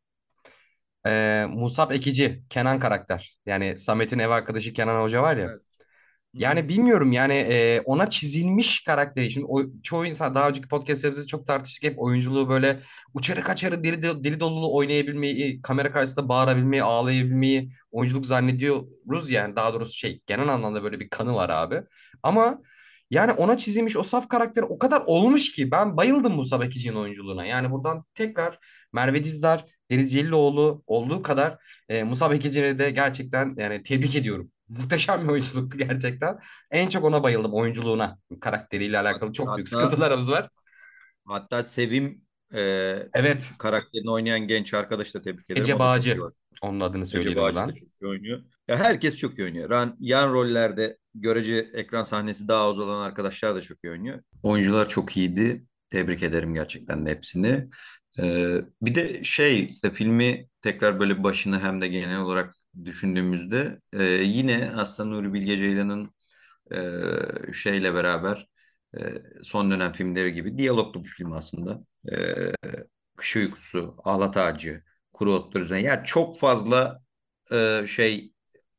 e, 1.07 1.45
Musab 1.49 1.91
Ekici 1.91 2.43
Kenan 2.49 2.79
karakter. 2.79 3.37
Yani 3.45 3.77
Samet'in 3.77 4.19
ev 4.19 4.29
arkadaşı 4.29 4.73
Kenan 4.73 5.01
Hoca 5.03 5.21
var 5.23 5.37
ya. 5.37 5.49
Evet. 5.49 5.61
Yani 6.33 6.69
bilmiyorum 6.69 7.11
yani 7.11 7.33
e, 7.33 7.81
ona 7.85 8.09
çizilmiş 8.09 8.83
karakteri. 8.83 9.31
Şimdi 9.31 9.45
o, 9.49 9.61
çoğu 9.83 10.05
insan 10.05 10.35
daha 10.35 10.49
önceki 10.49 10.67
podcastlerimizde 10.67 11.27
çok 11.27 11.47
tartıştık 11.47 11.83
hep 11.83 11.99
oyunculuğu 12.01 12.49
böyle 12.49 12.79
uçarı 13.13 13.41
kaçarı 13.43 13.83
deli, 13.83 14.03
deli, 14.23 14.39
dolulu 14.39 14.75
oynayabilmeyi, 14.75 15.61
kamera 15.61 15.91
karşısında 15.91 16.29
bağırabilmeyi, 16.29 16.83
ağlayabilmeyi 16.83 17.69
oyunculuk 17.91 18.25
zannediyoruz 18.25 19.31
yani 19.31 19.55
daha 19.55 19.73
doğrusu 19.73 19.93
şey 19.93 20.21
genel 20.27 20.47
anlamda 20.49 20.83
böyle 20.83 20.99
bir 20.99 21.09
kanı 21.09 21.35
var 21.35 21.49
abi. 21.49 21.81
Ama 22.23 22.61
yani 23.09 23.31
ona 23.31 23.57
çizilmiş 23.57 23.97
o 23.97 24.03
saf 24.03 24.29
karakter 24.29 24.63
o 24.63 24.77
kadar 24.79 25.01
olmuş 25.05 25.51
ki 25.51 25.71
ben 25.71 25.97
bayıldım 25.97 26.33
Musa 26.33 26.61
Bekici'nin 26.61 26.95
oyunculuğuna. 26.95 27.45
Yani 27.45 27.71
buradan 27.71 28.05
tekrar 28.13 28.59
Merve 28.93 29.23
Dizdar, 29.23 29.65
Deniz 29.91 30.13
Celilioğlu 30.13 30.83
olduğu 30.87 31.21
kadar 31.23 31.57
e, 31.89 32.03
Musa 32.03 32.31
Bekici'ni 32.31 32.79
de 32.79 32.91
gerçekten 32.91 33.55
yani 33.57 33.83
tebrik 33.83 34.15
ediyorum. 34.15 34.50
Muhteşem 34.77 35.23
bir 35.23 35.33
oyunculuktu 35.33 35.77
gerçekten. 35.77 36.39
En 36.71 36.89
çok 36.89 37.03
ona 37.03 37.23
bayıldım 37.23 37.53
oyunculuğuna. 37.53 38.19
Karakteriyle 38.41 38.99
alakalı 38.99 39.33
çok 39.33 39.57
büyük 39.57 39.67
Hatta 39.73 39.81
sıkıntılarımız 39.83 40.31
var. 40.31 40.49
hatta 41.25 41.63
Sevim 41.63 42.21
e, 42.53 42.59
Evet. 43.13 43.51
karakterini 43.57 44.11
oynayan 44.11 44.47
genç 44.47 44.73
arkadaşı 44.73 45.13
da 45.13 45.21
tebrik 45.21 45.49
ederim. 45.49 45.61
Ece 45.63 45.79
Bağcı. 45.79 46.17
Onun 46.61 46.79
adını 46.79 47.01
Ece 47.01 47.11
söyleyelim 47.11 47.41
Bağcı 47.43 47.55
da 47.55 47.61
buradan. 47.61 47.75
çok 47.75 47.89
iyi 48.01 48.07
oynuyor. 48.07 48.39
Ya 48.67 48.77
herkes 48.77 49.17
çok 49.17 49.37
iyi 49.37 49.43
oynuyor. 49.45 49.71
Yan, 49.71 49.95
yan 49.99 50.33
rollerde 50.33 50.97
görece 51.15 51.55
ekran 51.73 52.03
sahnesi 52.03 52.47
daha 52.47 52.69
az 52.69 52.79
olan 52.79 53.01
arkadaşlar 53.01 53.55
da 53.55 53.61
çok 53.61 53.77
iyi 53.83 53.91
oynuyor. 53.91 54.19
Oyuncular 54.43 54.89
çok 54.89 55.17
iyiydi. 55.17 55.65
Tebrik 55.89 56.23
ederim 56.23 56.53
gerçekten 56.53 57.05
de 57.05 57.09
hepsini. 57.11 57.69
Ee, 58.19 58.61
bir 58.81 58.95
de 58.95 59.23
şey 59.23 59.63
işte 59.65 59.91
filmi 59.91 60.47
tekrar 60.61 60.99
böyle 60.99 61.23
başını 61.23 61.59
hem 61.59 61.81
de 61.81 61.87
genel 61.87 62.19
olarak 62.19 62.53
düşündüğümüzde 62.85 63.79
e, 63.93 64.03
yine 64.03 64.71
aslında 64.75 65.09
Nuri 65.09 65.33
Bilge 65.33 65.57
Ceylan'ın 65.57 66.13
e, 67.49 67.53
şeyle 67.53 67.93
beraber 67.93 68.47
e, 68.97 68.99
son 69.43 69.71
dönem 69.71 69.91
filmleri 69.91 70.33
gibi 70.33 70.57
diyaloglu 70.57 71.03
bir 71.03 71.09
film 71.09 71.31
aslında. 71.33 71.81
E, 72.11 72.15
Kış 73.17 73.35
Uykusu, 73.37 73.95
Ahlat 74.03 74.37
Ağacı, 74.37 74.83
Kuru 75.13 75.33
Otlar 75.33 75.61
Üzerine. 75.61 75.87
Ya 75.87 76.03
çok 76.03 76.39
fazla 76.39 77.01
e, 77.51 77.83
şey 77.87 78.33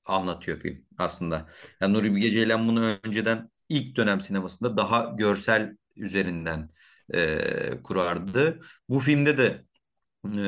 anlatıyor 0.07 0.61
film 0.61 0.87
aslında. 0.99 1.49
Yani 1.81 1.95
Nuri 1.95 2.15
Bilge 2.17 2.31
Ceylan 2.31 2.69
bunu 2.69 2.99
önceden 3.05 3.51
ilk 3.69 3.97
dönem 3.97 4.21
sinemasında 4.21 4.77
daha 4.77 5.05
görsel 5.19 5.77
üzerinden 5.97 6.71
e, 7.15 7.83
kurardı. 7.85 8.61
Bu 8.89 9.01
filmde 9.01 9.39
de 9.39 9.65
e, 10.37 10.41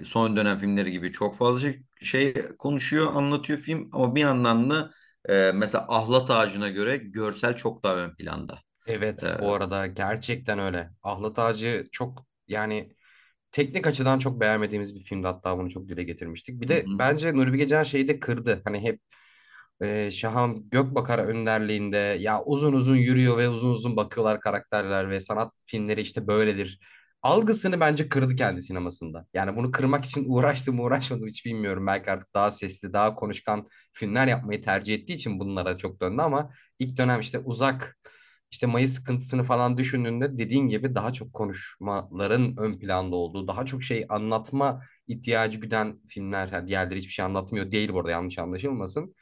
e, 0.00 0.04
son 0.04 0.36
dönem 0.36 0.58
filmleri 0.58 0.92
gibi 0.92 1.12
çok 1.12 1.36
fazla 1.36 1.68
şey 2.02 2.34
konuşuyor, 2.58 3.14
anlatıyor 3.14 3.58
film 3.60 3.88
ama 3.92 4.14
bir 4.14 4.20
yandan 4.20 4.70
da 4.70 4.90
e, 5.28 5.52
mesela 5.54 5.86
Ahlat 5.88 6.30
Ağacı'na 6.30 6.68
göre 6.68 6.96
görsel 6.96 7.56
çok 7.56 7.82
daha 7.84 7.96
ön 7.96 8.14
planda. 8.16 8.58
Evet 8.86 9.32
bu 9.38 9.52
arada 9.52 9.86
gerçekten 9.86 10.58
öyle. 10.58 10.90
Ahlat 11.02 11.38
Ağacı 11.38 11.88
çok 11.92 12.26
yani 12.48 12.92
teknik 13.52 13.86
açıdan 13.86 14.18
çok 14.18 14.40
beğenmediğimiz 14.40 14.94
bir 14.96 15.00
filmdi 15.04 15.26
hatta 15.26 15.58
bunu 15.58 15.70
çok 15.70 15.88
dile 15.88 16.02
getirmiştik. 16.04 16.60
Bir 16.60 16.68
de 16.68 16.84
hı, 16.84 16.90
bence 16.98 17.34
Nuri 17.36 17.52
Bilge 17.52 17.68
Ceylan 17.68 17.82
şeyi 17.84 18.08
de 18.08 18.20
kırdı. 18.20 18.62
Hani 18.64 18.80
hep 18.82 19.00
e, 19.84 20.10
Şahan 20.10 20.68
Gökbakar 20.70 21.18
önderliğinde 21.18 21.96
ya 21.96 22.42
uzun 22.44 22.72
uzun 22.72 22.96
yürüyor 22.96 23.38
ve 23.38 23.48
uzun 23.48 23.70
uzun 23.70 23.96
bakıyorlar 23.96 24.40
karakterler 24.40 25.10
ve 25.10 25.20
sanat 25.20 25.52
filmleri 25.66 26.00
işte 26.00 26.26
böyledir. 26.26 26.80
Algısını 27.22 27.80
bence 27.80 28.08
kırdı 28.08 28.36
kendi 28.36 28.62
sinemasında. 28.62 29.26
Yani 29.34 29.56
bunu 29.56 29.70
kırmak 29.70 30.04
için 30.04 30.24
uğraştım 30.28 30.80
uğraşmadım 30.80 31.26
hiç 31.28 31.46
bilmiyorum. 31.46 31.86
Belki 31.86 32.10
artık 32.10 32.34
daha 32.34 32.50
sesli, 32.50 32.92
daha 32.92 33.14
konuşkan 33.14 33.68
filmler 33.92 34.26
yapmayı 34.26 34.62
tercih 34.62 34.94
ettiği 34.94 35.12
için 35.14 35.40
bunlara 35.40 35.78
çok 35.78 36.00
döndü 36.00 36.22
ama 36.22 36.50
ilk 36.78 36.96
dönem 36.98 37.20
işte 37.20 37.38
uzak 37.38 37.96
işte 38.50 38.66
Mayıs 38.66 38.92
sıkıntısını 38.94 39.44
falan 39.44 39.76
düşündüğünde 39.76 40.38
dediğin 40.38 40.68
gibi 40.68 40.94
daha 40.94 41.12
çok 41.12 41.32
konuşmaların 41.32 42.54
ön 42.58 42.78
planda 42.78 43.16
olduğu, 43.16 43.48
daha 43.48 43.66
çok 43.66 43.82
şey 43.82 44.06
anlatma 44.08 44.82
ihtiyacı 45.08 45.60
güden 45.60 46.00
filmler. 46.08 46.48
Yani 46.52 46.68
diğerleri 46.68 46.98
hiçbir 46.98 47.12
şey 47.12 47.24
anlatmıyor 47.24 47.72
değil 47.72 47.92
bu 47.92 47.98
arada 48.00 48.10
yanlış 48.10 48.38
anlaşılmasın. 48.38 49.14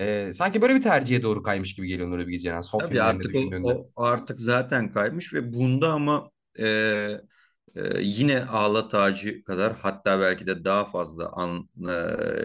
Ee, 0.00 0.32
sanki 0.34 0.62
böyle 0.62 0.74
bir 0.74 0.82
tercihe 0.82 1.22
doğru 1.22 1.42
kaymış 1.42 1.74
gibi 1.74 1.88
geliyor 1.88 2.10
Nuri 2.10 2.26
Bilge 2.26 2.38
Ceylan 2.38 2.60
son 2.60 2.78
Tabii 2.78 3.02
artık 3.02 3.34
o, 3.62 3.90
o 3.96 4.02
artık 4.02 4.40
zaten 4.40 4.90
kaymış 4.92 5.34
ve 5.34 5.52
bunda 5.52 5.92
ama 5.92 6.30
e, 6.58 6.66
e, 7.76 8.00
yine 8.00 8.44
Ağlat 8.44 8.94
Ağacı 8.94 9.44
kadar 9.44 9.76
hatta 9.76 10.20
belki 10.20 10.46
de 10.46 10.64
daha 10.64 10.84
fazla 10.84 11.28
an, 11.32 11.68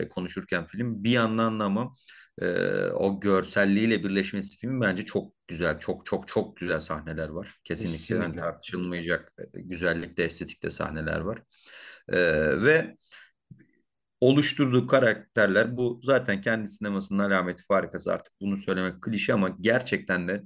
e, 0.03 0.07
konuşurken 0.09 0.65
film 0.65 1.03
bir 1.03 1.09
yandan 1.11 1.59
da 1.59 1.63
ama 1.63 1.95
e, 2.41 2.47
o 2.89 3.19
görselliğiyle 3.19 4.03
birleşmesi 4.03 4.57
film 4.57 4.81
bence 4.81 5.05
çok 5.05 5.33
güzel. 5.47 5.79
Çok 5.79 6.05
çok 6.05 6.27
çok 6.27 6.57
güzel 6.57 6.79
sahneler 6.79 7.29
var. 7.29 7.55
Kesinlikle 7.63 8.15
yani 8.15 8.35
Kesinlikle. 8.35 8.41
tartışılmayacak 8.41 9.33
e, 9.53 9.61
güzellikte, 9.61 10.23
estetikte 10.23 10.69
sahneler 10.69 11.19
var. 11.19 11.39
E, 12.09 12.17
ve 12.61 12.97
oluşturduğu 14.25 14.87
karakterler 14.87 15.77
bu 15.77 15.99
zaten 16.03 16.41
kendi 16.41 16.67
sinemasının 16.67 17.19
alameti 17.19 17.63
farikası 17.63 18.13
artık 18.13 18.33
bunu 18.41 18.57
söylemek 18.57 19.01
klişe 19.01 19.33
ama 19.33 19.57
gerçekten 19.61 20.27
de 20.27 20.43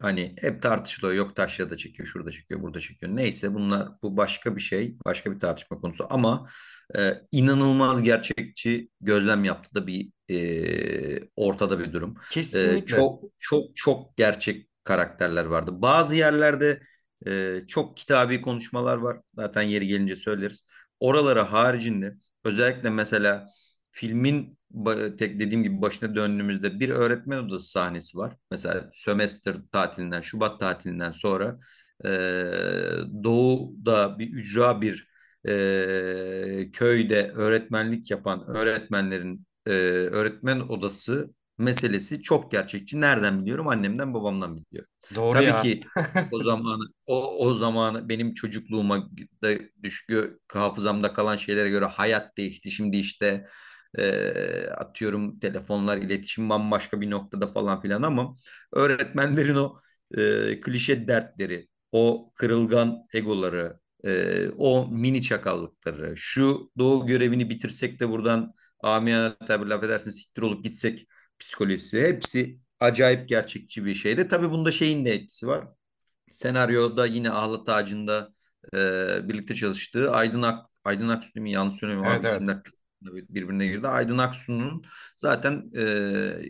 Hani 0.00 0.34
hep 0.40 0.62
tartışılıyor. 0.62 1.14
Yok 1.14 1.36
taşrada 1.36 1.76
çekiyor, 1.76 2.08
şurada 2.08 2.30
çekiyor, 2.30 2.62
burada 2.62 2.80
çekiyor. 2.80 3.16
Neyse 3.16 3.54
bunlar 3.54 3.88
bu 4.02 4.16
başka 4.16 4.56
bir 4.56 4.60
şey, 4.60 4.96
başka 5.04 5.32
bir 5.34 5.40
tartışma 5.40 5.80
konusu. 5.80 6.06
Ama 6.10 6.48
e, 6.98 7.14
inanılmaz 7.32 8.02
gerçekçi 8.02 8.88
gözlem 9.00 9.44
yaptı 9.44 9.74
da 9.74 9.86
bir 9.86 10.10
e, 10.30 11.28
ortada 11.36 11.78
bir 11.78 11.92
durum. 11.92 12.10
E, 12.10 12.34
Kesinlikle. 12.34 12.96
çok 12.96 13.22
çok 13.38 13.76
çok 13.76 14.16
gerçek 14.16 14.68
karakterler 14.84 15.44
vardı. 15.44 15.70
Bazı 15.74 16.14
yerlerde 16.14 16.80
e, 17.26 17.60
çok 17.68 17.96
kitabi 17.96 18.42
konuşmalar 18.42 18.96
var. 18.96 19.20
Zaten 19.34 19.62
yeri 19.62 19.86
gelince 19.86 20.16
söyleriz. 20.16 20.66
Oralara 21.00 21.52
haricinde 21.52 22.14
özellikle 22.44 22.90
mesela 22.90 23.48
filmin 23.90 24.58
tek 25.18 25.40
dediğim 25.40 25.62
gibi 25.62 25.82
başına 25.82 26.14
döndüğümüzde 26.14 26.80
bir 26.80 26.88
öğretmen 26.88 27.38
odası 27.38 27.70
sahnesi 27.70 28.18
var. 28.18 28.36
Mesela 28.50 28.90
sömestr 28.92 29.56
tatilinden, 29.72 30.20
Şubat 30.20 30.60
tatilinden 30.60 31.12
sonra 31.12 31.58
e, 32.04 32.08
Doğu'da 33.24 34.18
bir 34.18 34.32
ücra 34.32 34.80
bir 34.80 35.08
e, 35.48 36.70
köyde 36.72 37.30
öğretmenlik 37.34 38.10
yapan 38.10 38.44
öğretmenlerin 38.48 39.46
e, 39.66 39.70
öğretmen 40.10 40.60
odası 40.60 41.30
meselesi 41.58 42.22
çok 42.22 42.52
gerçekçi. 42.52 43.00
Nereden 43.00 43.40
biliyorum? 43.42 43.68
Annemden, 43.68 44.14
babamdan 44.14 44.56
biliyorum. 44.56 44.90
Doğru 45.14 45.40
Tabii 45.40 45.44
ya. 45.44 45.62
ki 45.62 45.80
o 46.30 46.42
zamanı 46.42 46.82
o 47.06 47.46
o 47.46 47.54
zamanı 47.54 48.08
benim 48.08 48.34
çocukluğuma 48.34 49.08
da 49.42 49.50
düşkü 49.82 50.38
hafızamda 50.52 51.12
kalan 51.12 51.36
şeylere 51.36 51.70
göre 51.70 51.84
hayat 51.84 52.36
değişti. 52.36 52.70
Şimdi 52.70 52.96
işte 52.96 53.46
e, 53.98 54.66
atıyorum 54.76 55.38
telefonlar, 55.38 55.98
iletişim 55.98 56.50
bambaşka 56.50 57.00
bir 57.00 57.10
noktada 57.10 57.46
falan 57.48 57.80
filan 57.80 58.02
ama 58.02 58.36
öğretmenlerin 58.72 59.54
o 59.56 59.80
e, 60.16 60.60
klişe 60.60 61.08
dertleri, 61.08 61.68
o 61.92 62.32
kırılgan 62.34 62.96
egoları, 63.14 63.80
e, 64.04 64.48
o 64.58 64.88
mini 64.90 65.22
çakallıkları, 65.22 66.14
şu 66.16 66.70
doğu 66.78 67.06
görevini 67.06 67.50
bitirsek 67.50 68.00
de 68.00 68.08
buradan 68.08 68.54
amiyane 68.82 69.34
tabirle 69.46 69.74
affedersin 69.74 70.10
siktir 70.10 70.42
olup 70.42 70.64
gitsek 70.64 71.06
psikolojisi 71.40 72.00
hepsi 72.02 72.58
acayip 72.80 73.28
gerçekçi 73.28 73.84
bir 73.84 73.94
şeydi. 73.94 74.28
Tabii 74.28 74.50
bunda 74.50 74.70
şeyin 74.72 75.04
de 75.04 75.12
etkisi 75.14 75.46
var. 75.46 75.68
Senaryoda 76.30 77.06
yine 77.06 77.30
Ahlat 77.30 77.68
Ağacı'nda 77.68 78.28
e, 78.74 78.78
birlikte 79.28 79.54
çalıştığı 79.54 80.10
Aydın 80.12 80.42
Ak 80.42 80.66
Aydın 80.84 81.08
Aksu 81.08 81.34
değil 81.34 81.42
mi? 81.42 81.52
Yanlış 81.52 81.76
söylemiyorum 81.76 82.10
Evet 82.12 82.20
abi 82.20 82.26
evet. 82.26 82.42
isimler 82.42 82.62
birbirine 83.04 83.66
girdi. 83.66 83.88
Aydın 83.88 84.18
Aksu'nun 84.18 84.84
zaten 85.16 85.70
e, 85.74 85.82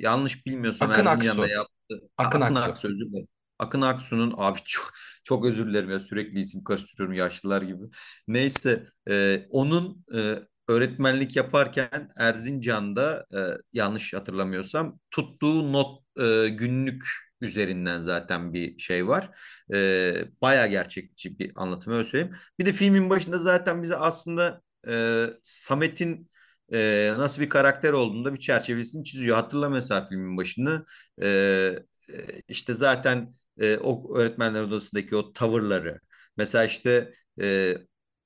yanlış 0.00 0.46
bilmiyorsam 0.46 0.90
Akın 0.90 1.06
Erzincan'da 1.06 1.42
Aksu. 1.42 1.54
yaptığı 1.54 2.08
Akın 2.16 2.40
Akın 2.40 2.54
Aksu. 2.54 2.70
Aksu 2.70 2.88
özür 2.88 3.06
dilerim. 3.10 3.26
Akın 3.58 3.80
Aksu'nun 3.82 4.34
abi 4.36 4.58
çok 4.64 4.92
çok 5.24 5.46
özür 5.46 5.66
dilerim 5.68 5.90
ya 5.90 6.00
sürekli 6.00 6.40
isim 6.40 6.64
karıştırıyorum 6.64 7.14
yaşlılar 7.16 7.62
gibi. 7.62 7.84
Neyse 8.28 8.86
e, 9.10 9.46
onun 9.50 10.04
e, 10.14 10.38
öğretmenlik 10.68 11.36
yaparken 11.36 12.10
Erzincan'da 12.16 13.26
e, 13.34 13.38
yanlış 13.72 14.14
hatırlamıyorsam 14.14 15.00
tuttuğu 15.10 15.72
not 15.72 16.02
e, 16.20 16.48
günlük 16.48 17.04
üzerinden 17.40 18.00
zaten 18.00 18.52
bir 18.52 18.78
şey 18.78 19.08
var. 19.08 19.30
E, 19.74 20.14
baya 20.42 20.66
gerçekçi 20.66 21.38
bir 21.38 21.52
anlatım 21.54 21.92
öyle 21.92 22.04
söyleyeyim. 22.04 22.36
Bir 22.58 22.66
de 22.66 22.72
filmin 22.72 23.10
başında 23.10 23.38
zaten 23.38 23.82
bize 23.82 23.96
aslında 23.96 24.62
e, 24.88 25.26
Samet'in 25.42 26.26
e, 26.72 27.12
nasıl 27.18 27.42
bir 27.42 27.48
karakter 27.48 27.92
olduğunda 27.92 28.34
bir 28.34 28.40
çerçevesini 28.40 29.04
çiziyor. 29.04 29.36
Hatırla 29.36 29.68
mesela 29.68 30.08
filmin 30.08 30.36
başını 30.36 30.84
e, 31.22 31.28
e, 32.12 32.42
işte 32.48 32.74
zaten 32.74 33.34
e, 33.60 33.76
o 33.76 34.16
öğretmenler 34.18 34.62
odasındaki 34.62 35.16
o 35.16 35.32
tavırları 35.32 36.00
mesela 36.36 36.64
işte 36.64 37.12
e, 37.40 37.76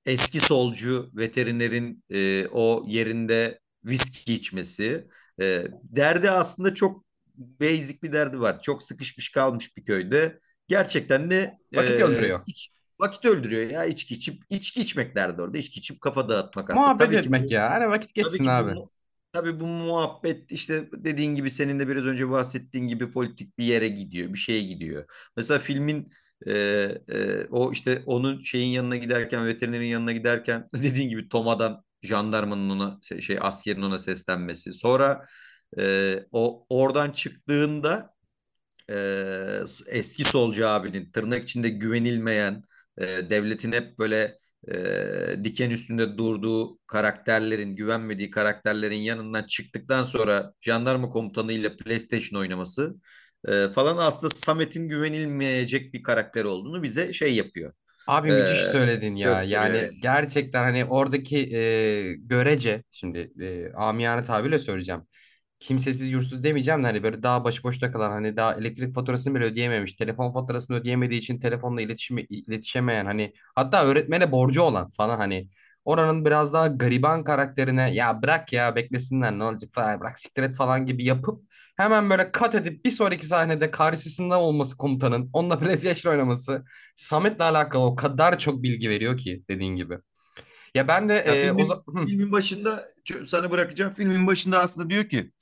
eski 0.06 0.40
solcu 0.40 1.10
veterinerin 1.14 2.04
e, 2.10 2.46
o 2.48 2.84
yerinde 2.86 3.60
viski 3.84 4.34
içmesi 4.34 5.08
e, 5.40 5.64
derdi 5.82 6.30
aslında 6.30 6.74
çok 6.74 7.04
basic 7.36 8.02
bir 8.02 8.12
derdi 8.12 8.40
var. 8.40 8.62
Çok 8.62 8.82
sıkışmış 8.82 9.28
kalmış 9.32 9.76
bir 9.76 9.84
köyde. 9.84 10.38
Gerçekten 10.68 11.30
de 11.30 11.58
Vakit 11.74 12.00
e, 12.00 12.04
öldürüyor. 12.04 12.40
iç, 12.46 12.70
vakit 13.00 13.24
öldürüyor 13.24 13.70
ya 13.70 13.84
içki 13.84 14.14
içip 14.14 14.42
içki 14.48 14.80
içmek 14.80 15.16
derdi 15.16 15.42
orada. 15.42 15.58
İçki 15.58 15.78
içip 15.78 16.00
kafa 16.00 16.28
dağıtmak 16.28 16.70
aslında. 16.70 16.80
Muhabbet 16.80 17.06
Tabii 17.06 17.20
ki 17.20 17.26
etmek 17.26 17.50
bu 17.50 17.52
ya. 17.52 17.70
Hani 17.70 17.88
vakit 17.88 18.14
tabii 18.20 18.38
geçsin 18.38 18.44
ki 18.44 18.50
abi. 18.50 18.76
bu 18.76 18.90
tabii 19.32 19.60
bu 19.60 19.66
muhabbet 19.66 20.52
işte 20.52 20.88
dediğin 20.92 21.34
gibi 21.34 21.50
senin 21.50 21.80
de 21.80 21.88
biraz 21.88 22.06
önce 22.06 22.30
bahsettiğin 22.30 22.86
gibi 22.88 23.12
politik 23.12 23.58
bir 23.58 23.64
yere 23.64 23.88
gidiyor, 23.88 24.32
bir 24.32 24.38
şeye 24.38 24.62
gidiyor. 24.62 25.04
Mesela 25.36 25.60
filmin 25.60 26.12
e, 26.48 27.46
o 27.50 27.72
işte 27.72 28.02
onun 28.06 28.40
şeyin 28.40 28.72
yanına 28.72 28.96
giderken 28.96 29.46
veterinerin 29.46 29.86
yanına 29.86 30.12
giderken 30.12 30.68
dediğin 30.74 31.08
gibi 31.08 31.28
Toma'dan 31.28 31.84
jandarmanın 32.02 32.70
ona 32.70 32.98
şey 33.20 33.38
askerin 33.40 33.82
ona 33.82 33.98
seslenmesi. 33.98 34.72
Sonra 34.72 35.26
e, 35.78 36.16
o 36.32 36.66
oradan 36.68 37.10
çıktığında 37.10 38.14
e, 38.90 38.96
eski 39.86 40.24
solcu 40.24 40.68
abinin 40.68 41.12
tırnak 41.12 41.44
içinde 41.44 41.68
güvenilmeyen 41.68 42.64
e, 42.98 43.06
devletin 43.06 43.72
hep 43.72 43.98
böyle 43.98 44.38
e, 44.68 45.44
diken 45.44 45.70
üstünde 45.70 46.18
durduğu 46.18 46.78
karakterlerin 46.86 47.76
güvenmediği 47.76 48.30
karakterlerin 48.30 48.96
yanından 48.96 49.42
çıktıktan 49.44 50.04
sonra 50.04 50.54
jandarma 50.60 51.08
komutanıyla 51.08 51.76
PlayStation 51.76 52.40
oynaması 52.40 52.96
e, 53.48 53.68
falan 53.68 53.96
aslında 53.96 54.30
Samet'in 54.30 54.88
güvenilmeyecek 54.88 55.94
bir 55.94 56.02
karakter 56.02 56.44
olduğunu 56.44 56.82
bize 56.82 57.12
şey 57.12 57.34
yapıyor. 57.34 57.72
Abi 58.06 58.30
E, 58.30 58.32
müthiş 58.32 58.64
söyledin 58.66 59.16
ya. 59.16 59.42
gösteriyor 59.42 59.64
Yani 59.64 59.88
yani. 59.88 59.92
gerçekten 60.02 60.62
hani 60.62 60.84
oradaki 60.84 61.56
e, 61.56 62.14
görece 62.16 62.82
şimdi 62.90 63.32
e, 63.40 63.72
amiyane 63.72 64.22
tabirle 64.22 64.58
söyleyeceğim. 64.58 65.02
Kimsesiz 65.60 66.12
yursuz 66.12 66.44
demeyeceğim 66.44 66.82
de 66.82 66.86
hani 66.86 67.02
böyle 67.02 67.22
daha 67.22 67.44
başıboşta 67.44 67.92
kalan 67.92 68.10
hani 68.10 68.36
daha 68.36 68.54
elektrik 68.54 68.94
faturasını 68.94 69.34
bile 69.34 69.44
ödeyememiş. 69.44 69.94
Telefon 69.94 70.32
faturasını 70.32 70.76
ödeyemediği 70.76 71.20
için 71.20 71.40
telefonla 71.40 71.82
iletişim, 71.82 72.18
iletişemeyen 72.18 73.06
hani 73.06 73.34
hatta 73.54 73.84
öğretmene 73.86 74.32
borcu 74.32 74.62
olan 74.62 74.90
falan 74.90 75.18
hani 75.18 75.48
oranın 75.84 76.24
biraz 76.24 76.52
daha 76.52 76.66
gariban 76.68 77.24
karakterine 77.24 77.94
ya 77.94 78.22
bırak 78.22 78.52
ya 78.52 78.76
beklesinler 78.76 79.38
ne 79.38 79.44
olacak 79.44 79.70
falan 79.74 80.00
bırak 80.00 80.18
siktir 80.18 80.42
et 80.42 80.54
falan 80.54 80.86
gibi 80.86 81.04
yapıp 81.04 81.44
hemen 81.76 82.10
böyle 82.10 82.32
kat 82.32 82.54
edip 82.54 82.84
bir 82.84 82.90
sonraki 82.90 83.26
sahnede 83.26 83.70
karşısında 83.70 84.40
olması 84.40 84.76
komutanın 84.76 85.30
onunla 85.32 85.58
PlayStation 85.58 86.12
oynaması 86.12 86.64
Samet'le 86.96 87.40
alakalı 87.40 87.84
o 87.84 87.96
kadar 87.96 88.38
çok 88.38 88.62
bilgi 88.62 88.90
veriyor 88.90 89.18
ki 89.18 89.44
dediğin 89.50 89.76
gibi. 89.76 89.98
Ya 90.74 90.88
ben 90.88 91.08
de 91.08 91.14
Ya 91.24 91.36
e, 91.46 91.52
o 91.52 91.66
filmin 91.66 91.82
Hı, 91.96 92.06
filmin 92.06 92.32
başında 92.32 92.84
sana 93.26 93.50
bırakacağım. 93.50 93.94
Filmin 93.94 94.26
başında 94.26 94.58
aslında 94.58 94.90
diyor 94.90 95.04
ki 95.08 95.32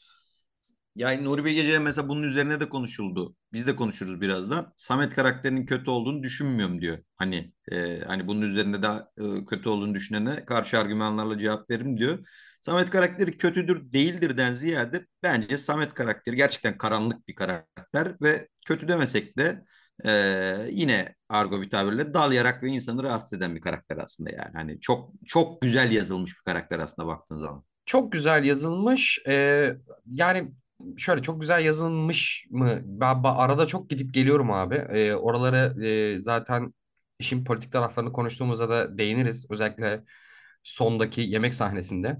Yani 1.00 1.24
Nuri 1.24 1.44
Bilge 1.44 1.62
Ceylan 1.62 1.82
mesela 1.82 2.08
bunun 2.08 2.22
üzerine 2.22 2.60
de 2.60 2.68
konuşuldu. 2.68 3.36
Biz 3.52 3.66
de 3.66 3.76
konuşuruz 3.76 4.20
birazdan. 4.20 4.72
Samet 4.76 5.14
karakterinin 5.14 5.66
kötü 5.66 5.90
olduğunu 5.90 6.22
düşünmüyorum 6.22 6.80
diyor. 6.80 6.98
Hani 7.16 7.52
e, 7.72 8.00
hani 8.06 8.26
bunun 8.26 8.42
üzerinde 8.42 8.82
daha 8.82 9.08
e, 9.18 9.44
kötü 9.46 9.68
olduğunu 9.68 9.94
düşünene 9.94 10.44
karşı 10.44 10.78
argümanlarla 10.78 11.38
cevap 11.38 11.70
veririm 11.70 11.96
diyor. 11.96 12.26
Samet 12.62 12.90
karakteri 12.90 13.36
kötüdür 13.38 13.92
değildirden 13.92 14.52
ziyade 14.52 15.06
bence 15.22 15.56
Samet 15.56 15.94
karakteri 15.94 16.36
gerçekten 16.36 16.78
karanlık 16.78 17.28
bir 17.28 17.34
karakter 17.34 18.14
ve 18.22 18.48
kötü 18.66 18.88
demesek 18.88 19.38
de 19.38 19.64
e, 20.04 20.10
yine 20.70 21.14
argo 21.28 21.62
bir 21.62 21.70
tabirle 21.70 22.14
dal 22.14 22.32
yarak 22.32 22.62
ve 22.62 22.68
insanı 22.68 23.02
rahatsız 23.02 23.32
eden 23.32 23.56
bir 23.56 23.60
karakter 23.60 23.96
aslında 23.96 24.30
yani. 24.30 24.52
Hani 24.54 24.80
çok 24.80 25.12
çok 25.26 25.62
güzel 25.62 25.92
yazılmış 25.92 26.30
bir 26.38 26.42
karakter 26.52 26.78
aslında 26.78 27.08
baktığın 27.08 27.36
zaman. 27.36 27.64
çok 27.86 28.12
güzel 28.12 28.44
yazılmış. 28.44 29.18
E, 29.28 29.76
yani 30.06 30.52
şöyle 30.96 31.22
çok 31.22 31.40
güzel 31.40 31.64
yazılmış 31.64 32.46
mı? 32.50 32.80
Ben, 32.84 33.24
ben 33.24 33.28
arada 33.34 33.66
çok 33.66 33.90
gidip 33.90 34.14
geliyorum 34.14 34.50
abi. 34.50 34.74
E, 34.74 35.14
oraları 35.14 35.84
e, 35.86 36.20
zaten 36.20 36.74
işin 37.18 37.44
politik 37.44 37.72
taraflarını 37.72 38.12
konuştuğumuzda 38.12 38.68
da 38.70 38.98
değiniriz. 38.98 39.46
Özellikle 39.50 40.04
sondaki 40.62 41.20
yemek 41.20 41.54
sahnesinde. 41.54 42.16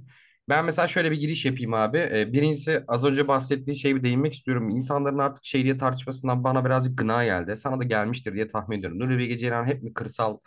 Ben 0.48 0.64
mesela 0.64 0.88
şöyle 0.88 1.10
bir 1.10 1.16
giriş 1.20 1.44
yapayım 1.44 1.74
abi. 1.74 1.98
E, 1.98 2.32
birincisi 2.32 2.84
az 2.88 3.04
önce 3.04 3.28
bahsettiğin 3.28 3.78
şeye 3.78 3.96
bir 3.96 4.02
değinmek 4.04 4.34
istiyorum. 4.34 4.68
İnsanların 4.68 5.18
artık 5.18 5.44
şey 5.44 5.64
diye 5.64 5.76
tartışmasından 5.76 6.44
bana 6.44 6.64
birazcık 6.64 6.98
gına 6.98 7.24
geldi. 7.24 7.56
Sana 7.56 7.80
da 7.80 7.84
gelmiştir 7.84 8.34
diye 8.34 8.48
tahmin 8.48 8.78
ediyorum. 8.78 8.98
Nuri 8.98 9.18
Bilge 9.18 9.38
Ceylan 9.38 9.66
hep 9.66 9.82
mi 9.82 9.94
kırsal 9.94 10.38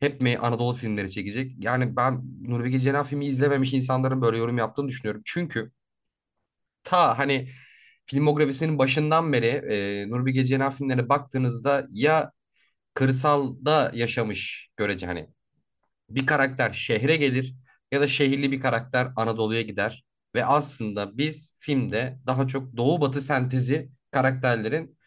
hep 0.00 0.20
mi 0.20 0.38
Anadolu 0.38 0.72
filmleri 0.76 1.10
çekecek? 1.10 1.52
Yani 1.58 1.96
ben 1.96 2.22
Nuri 2.42 2.64
Bilge 2.64 2.80
Ceylan 2.80 3.04
filmi 3.04 3.26
izlememiş 3.26 3.72
insanların 3.72 4.22
böyle 4.22 4.38
yorum 4.38 4.58
yaptığını 4.58 4.88
düşünüyorum. 4.88 5.22
Çünkü 5.24 5.72
ta 6.86 7.18
hani 7.18 7.48
filmografisinin 8.06 8.78
başından 8.78 9.32
beri 9.32 9.46
e, 9.46 10.10
Nuri 10.10 10.26
Bilge 10.26 10.44
Ceylan 10.46 10.72
filmlerine 10.72 11.08
baktığınızda 11.08 11.86
ya 11.90 12.32
kırsalda 12.94 13.92
yaşamış 13.94 14.70
görece 14.76 15.06
hani 15.06 15.28
bir 16.10 16.26
karakter 16.26 16.72
şehre 16.72 17.16
gelir 17.16 17.54
ya 17.92 18.00
da 18.00 18.08
şehirli 18.08 18.52
bir 18.52 18.60
karakter 18.60 19.08
Anadolu'ya 19.16 19.62
gider 19.62 20.04
ve 20.34 20.44
aslında 20.44 21.18
biz 21.18 21.52
filmde 21.58 22.18
daha 22.26 22.46
çok 22.48 22.76
Doğu 22.76 23.00
Batı 23.00 23.22
sentezi 23.22 23.90
karakterlerin 24.10 24.98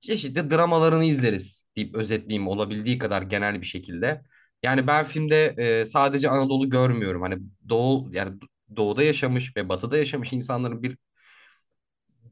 çeşitli 0.00 0.50
dramalarını 0.50 1.04
izleriz 1.04 1.64
deyip 1.76 1.94
özetleyeyim 1.94 2.48
olabildiği 2.48 2.98
kadar 2.98 3.22
genel 3.22 3.60
bir 3.60 3.66
şekilde. 3.66 4.22
Yani 4.62 4.86
ben 4.86 5.04
filmde 5.04 5.54
e, 5.58 5.84
sadece 5.84 6.30
Anadolu 6.30 6.70
görmüyorum. 6.70 7.22
Hani 7.22 7.38
Doğu 7.68 8.10
yani 8.12 8.40
Doğu'da 8.76 9.02
yaşamış 9.02 9.56
ve 9.56 9.68
Batı'da 9.68 9.98
yaşamış 9.98 10.32
insanların 10.32 10.82
bir 10.82 10.98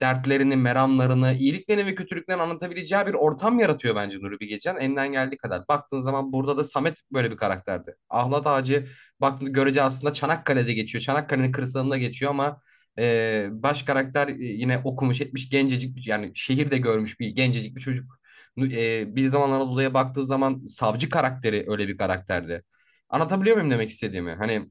dertlerini, 0.01 0.57
meramlarını, 0.57 1.35
iyiliklerini 1.35 1.87
ve 1.87 1.95
kötülüklerini 1.95 2.43
anlatabileceği 2.43 3.07
bir 3.07 3.15
ortam 3.15 3.59
yaratıyor 3.59 3.97
bence 3.97 4.19
Nuri 4.19 4.41
Bilge 4.41 4.59
Ceylan 4.59 4.81
elinden 4.81 5.13
geldiği 5.13 5.37
kadar. 5.37 5.69
Baktığın 5.69 5.99
zaman 5.99 6.33
burada 6.33 6.57
da 6.57 6.65
Samet 6.65 6.97
böyle 7.13 7.31
bir 7.31 7.37
karakterdi. 7.37 7.97
Ahlat 8.11 8.47
Ağacı 8.47 8.87
baktığında 9.21 9.51
görece 9.51 9.83
aslında 9.83 10.13
Çanakkale'de 10.15 10.73
geçiyor. 10.73 11.03
Çanakkale'nin 11.03 11.53
kırsalında 11.53 11.99
geçiyor 11.99 12.31
ama 12.31 12.61
e, 12.99 13.49
baş 13.51 13.83
karakter 13.83 14.29
e, 14.29 14.35
yine 14.39 14.81
okumuş 14.85 15.21
etmiş 15.21 15.51
gencecik 15.51 16.07
yani 16.07 16.33
şehirde 16.35 16.79
görmüş 16.79 17.21
bir 17.21 17.29
gencecik 17.29 17.77
bir 17.77 17.81
çocuk. 17.81 18.19
E, 18.59 19.17
bir 19.17 19.27
zaman 19.27 19.51
Anadolu'ya 19.51 19.95
baktığı 19.95 20.27
zaman 20.27 20.67
savcı 20.67 21.11
karakteri 21.11 21.65
öyle 21.69 21.89
bir 21.89 21.97
karakterdi. 21.97 22.63
Anlatabiliyor 23.09 23.57
muyum 23.57 23.71
demek 23.71 23.91
istediğimi? 23.91 24.33
Hani 24.33 24.71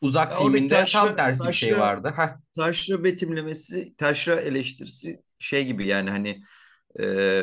Uzak 0.00 0.32
Ya 0.32 0.38
filminde 0.38 0.74
tam 0.74 0.84
taşra, 0.84 1.16
tersi 1.16 1.48
bir 1.48 1.52
şey 1.52 1.68
taşra, 1.68 1.80
vardı. 1.80 2.12
Heh, 2.16 2.28
taşra 2.56 3.04
betimlemesi, 3.04 3.96
taşra 3.96 4.34
eleştirisi 4.40 5.22
şey 5.38 5.66
gibi 5.66 5.86
yani 5.86 6.10
hani 6.10 6.42
e, 7.00 7.42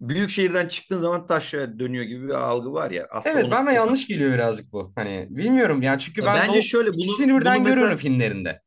büyük 0.00 0.30
şehirden 0.30 0.68
çıktığın 0.68 0.98
zaman 0.98 1.26
taşraya 1.26 1.78
dönüyor 1.78 2.04
gibi 2.04 2.28
bir 2.28 2.34
algı 2.34 2.72
var 2.72 2.90
ya. 2.90 3.06
Aslında 3.10 3.38
Evet 3.38 3.50
bana 3.50 3.72
yanlış 3.72 4.06
geliyor 4.06 4.32
birazcık 4.32 4.72
bu. 4.72 4.92
Hani 4.96 5.26
bilmiyorum 5.30 5.82
yani 5.82 6.00
çünkü 6.00 6.20
Ya 6.22 6.26
ben 6.26 6.34
bence 6.34 6.58
o 6.58 6.62
şöyle 6.62 6.92
bunu 6.92 7.02
ikisini 7.02 7.32
bunu 7.32 7.40
birden 7.40 7.64
görüyorum 7.64 7.82
mesela 7.82 7.96
filmlerinde. 7.96 8.62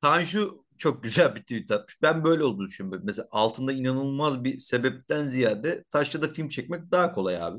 Tanju 0.00 0.64
çok 0.78 1.02
güzel 1.02 1.34
bir 1.34 1.40
tweet 1.40 1.70
atmış. 1.70 2.02
Ben 2.02 2.24
böyle 2.24 2.44
olduğunu 2.44 2.66
düşünüyorum. 2.66 3.02
Mesela 3.06 3.28
altında 3.30 3.72
inanılmaz 3.72 4.44
bir 4.44 4.58
sebepten 4.58 5.24
ziyade 5.24 5.84
Taşra'da 5.90 6.28
film 6.28 6.48
çekmek 6.48 6.90
daha 6.90 7.12
kolay 7.12 7.42
abi. 7.42 7.58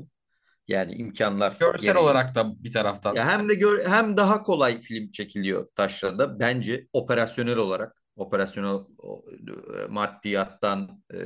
Yani 0.70 0.94
imkanlar 0.94 1.56
Görsel 1.60 1.86
gereği. 1.86 2.02
olarak 2.02 2.34
da 2.34 2.64
bir 2.64 2.72
taraftan. 2.72 3.14
Ya 3.14 3.28
hem 3.28 3.48
de 3.48 3.54
gör, 3.54 3.86
hem 3.86 4.16
daha 4.16 4.42
kolay 4.42 4.80
film 4.80 5.10
çekiliyor 5.10 5.66
Taşra'da 5.74 6.40
bence 6.40 6.86
operasyonel 6.92 7.56
olarak 7.56 8.02
operasyonel 8.16 8.74
e, 8.74 9.86
maddiyattan 9.88 11.02
e, 11.10 11.18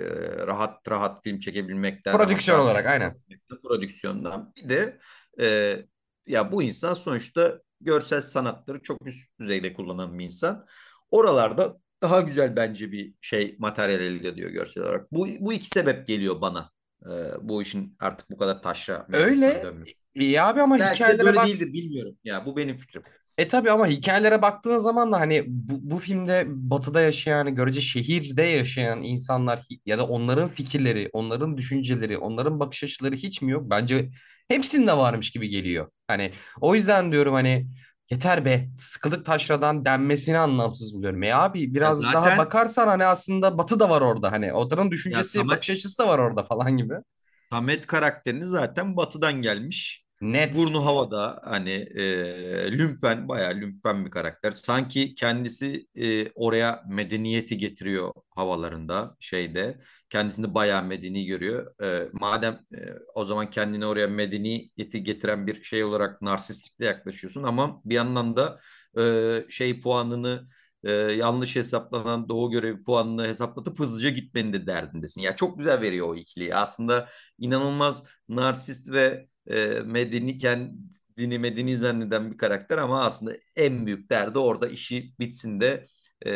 rahat 0.46 0.88
rahat 0.88 1.22
film 1.22 1.38
çekebilmekten 1.40 2.16
Prodüksiyon 2.16 2.60
olarak 2.60 2.86
aynen. 2.86 3.16
prodüksiyondan 3.62 4.52
bir 4.56 4.68
de 4.68 4.98
e, 5.40 5.76
ya 6.26 6.52
bu 6.52 6.62
insan 6.62 6.94
sonuçta 6.94 7.60
görsel 7.80 8.20
sanatları 8.22 8.82
çok 8.82 9.06
üst 9.06 9.38
düzeyde 9.40 9.74
kullanan 9.74 10.18
bir 10.18 10.24
insan. 10.24 10.66
Oralarda 11.10 11.76
daha 12.02 12.20
güzel 12.20 12.56
bence 12.56 12.92
bir 12.92 13.14
şey 13.20 13.56
materyal 13.58 14.00
elde 14.00 14.28
ediyor 14.28 14.50
görsel 14.50 14.82
olarak. 14.82 15.12
Bu, 15.12 15.26
bu 15.40 15.52
iki 15.52 15.68
sebep 15.68 16.06
geliyor 16.06 16.40
bana. 16.40 16.70
E, 17.06 17.10
bu 17.48 17.62
işin 17.62 17.96
artık 18.00 18.30
bu 18.30 18.36
kadar 18.38 18.62
taşra 18.62 19.06
Öyle 19.12 19.62
dönmesi. 19.62 20.02
iyi 20.14 20.42
abi 20.42 20.62
ama 20.62 20.78
Belki 20.78 20.90
de 20.90 20.94
hikayelere 20.94 21.24
böyle 21.26 21.36
bak. 21.36 21.46
değildir 21.46 21.72
bilmiyorum. 21.72 22.18
Ya 22.24 22.46
bu 22.46 22.56
benim 22.56 22.76
fikrim. 22.76 23.02
E 23.38 23.48
tabii 23.48 23.70
ama 23.70 23.86
hikayelere 23.86 24.42
baktığın 24.42 24.78
zaman 24.78 25.12
da 25.12 25.20
hani 25.20 25.44
bu, 25.46 25.90
bu 25.90 25.98
filmde 25.98 26.44
batıda 26.48 27.00
yaşayan, 27.00 27.54
görece 27.54 27.80
şehirde 27.80 28.42
yaşayan 28.42 29.02
insanlar 29.02 29.62
ya 29.86 29.98
da 29.98 30.06
onların 30.06 30.48
fikirleri, 30.48 31.10
onların 31.12 31.56
düşünceleri, 31.56 32.18
onların 32.18 32.60
bakış 32.60 32.84
açıları 32.84 33.14
hiç 33.16 33.42
mi 33.42 33.52
yok? 33.52 33.70
Bence 33.70 34.10
hepsinde 34.48 34.96
varmış 34.96 35.30
gibi 35.30 35.48
geliyor. 35.48 35.90
Hani 36.08 36.32
o 36.60 36.74
yüzden 36.74 37.12
diyorum 37.12 37.34
hani 37.34 37.66
yeter 38.10 38.44
be 38.44 38.68
sıkılık 38.78 39.26
taşradan 39.26 39.84
denmesini 39.84 40.38
anlamsız 40.38 40.94
buluyorum. 40.94 41.22
E 41.22 41.34
abi 41.34 41.74
Ya 41.82 41.92
biraz 41.92 42.12
daha 42.12 42.36
zaten 42.36 42.36
bakarsan 42.36 42.88
hani 42.88 43.04
aslında 43.04 43.58
batı 43.58 43.80
da 43.80 43.90
var 43.90 44.00
orada. 44.02 44.32
Hani 44.32 44.52
odanın 44.52 44.90
ya 45.10 45.24
düşüncesi, 45.24 45.38
Samet 45.38 45.48
bakış 45.50 45.70
açısı 45.70 46.02
da 46.02 46.08
var 46.08 46.18
orada 46.18 46.42
falan 46.42 46.76
gibi. 46.76 46.94
Samet 47.52 47.86
karakterini 47.86 48.44
zaten 48.44 48.96
batıdan 48.96 49.42
gelmiş. 49.42 50.03
Net. 50.24 50.54
Burnu 50.56 50.86
havada 50.86 51.40
hani 51.44 51.70
e, 51.70 52.72
lümpen 52.72 53.28
bayağı 53.28 53.54
lümpen 53.54 54.04
bir 54.04 54.10
karakter. 54.10 54.52
Sanki 54.52 55.14
kendisi 55.14 55.86
e, 55.94 56.30
oraya 56.34 56.82
medeniyeti 56.88 57.58
getiriyor 57.58 58.12
havalarında 58.30 59.16
şeyde. 59.20 59.78
Kendisini 60.10 60.54
bayağı 60.54 60.84
medeni 60.84 61.26
görüyor. 61.26 61.80
E, 61.82 62.08
madem 62.12 62.54
e, 62.74 62.78
o 63.14 63.24
zaman 63.24 63.50
kendini 63.50 63.86
oraya 63.86 64.06
medeniyeti 64.08 65.02
getiren 65.02 65.46
bir 65.46 65.62
şey 65.62 65.84
olarak 65.84 66.22
narsistikle 66.22 66.86
yaklaşıyorsun 66.86 67.42
ama 67.42 67.80
bir 67.84 67.94
yandan 67.94 68.36
da 68.36 68.60
e, 68.98 69.02
şey 69.48 69.80
puanını 69.80 70.48
e, 70.84 70.92
yanlış 70.92 71.56
hesaplanan 71.56 72.28
doğu 72.28 72.50
görevi 72.50 72.82
puanını 72.82 73.26
hesaplatıp 73.26 73.78
hızlıca 73.80 74.08
gitmenin 74.08 74.52
de 74.52 74.66
derdindesin. 74.66 75.20
Ya 75.20 75.36
çok 75.36 75.58
güzel 75.58 75.80
veriyor 75.80 76.08
o 76.08 76.16
ikiliyi. 76.16 76.54
Aslında 76.54 77.08
inanılmaz 77.38 78.02
narsist 78.28 78.92
ve 78.92 79.28
e, 79.50 79.64
medeni 79.84 80.38
kendini 80.38 81.38
medeni 81.38 81.76
zanneden 81.76 82.32
bir 82.32 82.38
karakter 82.38 82.78
ama 82.78 83.04
aslında 83.04 83.32
en 83.56 83.86
büyük 83.86 84.10
derdi 84.10 84.38
orada 84.38 84.68
işi 84.68 85.14
bitsin 85.20 85.60
de 85.60 85.86
e, 86.26 86.30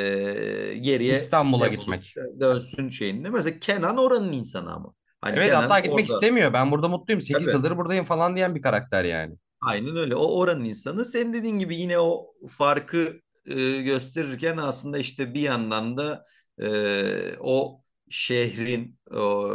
geriye 0.81 1.15
İstanbul'a 1.17 1.67
gitmek. 1.69 2.15
dönsün 2.41 2.91
şeyinde. 2.91 3.31
Mesela 3.31 3.59
Kenan 3.59 3.97
oranın 3.99 4.33
insanı 4.33 4.73
ama. 4.73 4.95
Hani 5.21 5.39
Evet 5.39 5.53
hatta 5.55 5.69
Kenan 5.69 5.83
gitmek 5.83 6.05
orada 6.05 6.13
istemiyor. 6.15 6.53
Ben 6.53 6.71
burada 6.71 6.89
mutluyum. 6.89 7.21
sekiz 7.21 7.47
tabii 7.47 7.57
yıldır 7.57 7.77
buradayım 7.77 8.05
falan 8.05 8.37
diyen 8.37 8.55
bir 8.55 8.63
karakter 8.63 9.05
yani. 9.05 9.37
aynen 9.61 9.97
öyle. 9.97 10.15
O 10.15 10.39
oranın 10.39 10.65
insanı. 10.65 11.05
Senin 11.07 11.33
dediğin 11.33 11.59
gibi 11.59 11.77
yine 11.77 11.99
o 11.99 12.35
farkı 12.49 13.21
e, 13.47 13.83
gösterirken 13.83 14.57
aslında 14.57 14.99
işte 14.99 15.35
bir 15.35 15.41
yandan 15.41 15.97
da 15.97 16.25
e, 16.63 17.37
o 17.41 17.83
şehrin 18.11 18.99
o, 19.11 19.51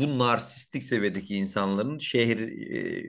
bu 0.00 0.18
narsistik 0.18 0.84
seviyedeki 0.84 1.36
insanların 1.36 1.98
şehir 1.98 2.38
e, 2.76 3.06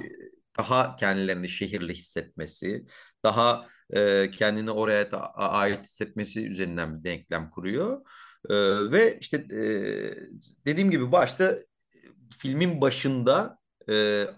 daha 0.58 0.96
kendilerini 0.96 1.50
şehirli 1.50 1.94
hissetmesi, 1.94 2.86
daha 3.24 3.68
e, 3.94 4.32
kendini 4.32 4.72
oraya 4.72 5.12
da 5.12 5.34
ait 5.36 5.86
hissetmesi 5.86 6.48
üzerinden 6.48 7.00
bir 7.00 7.04
denklem 7.04 7.50
kuruyor. 7.50 8.02
E, 8.50 8.56
ve 8.92 9.18
işte 9.22 9.46
dediğim 10.66 10.92
gibi 10.92 11.12
başta 11.12 11.58
filmin 12.40 12.82
başında 12.82 13.58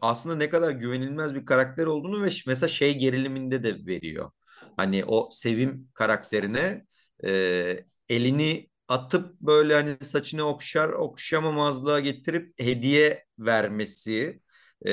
aslında 0.02 0.36
ne 0.36 0.50
kadar 0.50 0.72
güvenilmez 0.72 1.36
bir 1.36 1.46
karakter 1.46 1.86
olduğunu 1.86 2.24
ve 2.24 2.30
mesela 2.48 2.68
şey 2.68 2.98
geriliminde 2.98 3.64
de 3.64 3.86
veriyor. 3.86 4.32
Hani 4.78 5.06
o 5.06 5.30
Sevim 5.32 5.90
karakterine 5.94 6.86
elini 8.10 8.69
atıp 8.90 9.42
böyle 9.42 9.74
hani 9.76 9.98
saçını 10.02 10.44
okşar 10.44 10.90
okşamamazlığa 10.90 12.00
getirip 12.00 12.54
hediye 12.62 13.26
vermesi 13.40 14.42
e, 14.88 14.92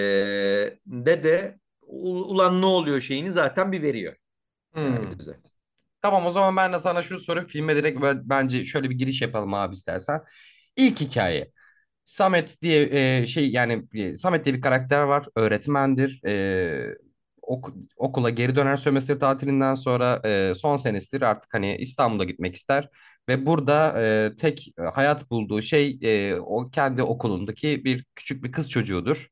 de 0.87 1.25
de 1.25 1.61
ulan 1.83 2.61
ne 2.63 2.67
oluyor 2.67 3.01
şeyini 3.01 3.33
zaten 3.33 3.73
bir 3.73 3.83
veriyor 3.83 4.17
yani 4.83 5.07
Hmm. 5.07 5.19
bize. 5.19 5.41
Tamam 6.03 6.27
o 6.27 6.31
zaman 6.31 6.57
ben 6.57 6.73
de 6.73 6.79
sana 6.79 7.03
şunu 7.03 7.21
sorayım. 7.21 7.49
Filme 7.49 7.77
direkt 7.77 8.01
bence 8.25 8.65
şöyle 8.65 8.91
bir 8.91 8.95
giriş 8.99 9.23
yapalım 9.23 9.55
abi 9.55 9.75
istersen. 9.75 10.23
İlk 10.77 11.01
hikaye. 11.01 11.53
Samet 12.05 12.63
diye 12.63 12.91
e, 13.23 13.27
şey 13.27 13.51
yani 13.53 13.85
e, 13.95 14.17
Samet 14.17 14.45
diye 14.45 14.55
bir 14.57 14.61
karakter 14.61 15.03
var. 15.05 15.29
Öğretmendir. 15.37 16.23
E, 16.27 16.97
ok- 17.43 17.75
okula 17.97 18.31
geri 18.31 18.57
döner 18.57 18.77
sömestr 18.77 19.21
tatilinden 19.21 19.75
sonra 19.75 20.21
e, 20.25 20.55
son 20.57 20.77
senesidir 20.77 21.23
artık 21.23 21.55
hani 21.55 21.77
İstanbul'a 21.77 22.25
gitmek 22.25 22.55
ister. 22.57 22.91
Ve 23.29 23.47
burada 23.47 24.03
e, 24.03 24.37
tek 24.37 24.69
hayat 24.95 25.31
bulduğu 25.31 25.63
şey 25.63 25.99
e, 26.03 26.35
o 26.35 26.71
kendi 26.71 27.03
okulundaki 27.03 27.85
bir 27.85 28.05
küçük 28.15 28.45
bir 28.45 28.53
kız 28.53 28.71
çocuğudur. 28.71 29.29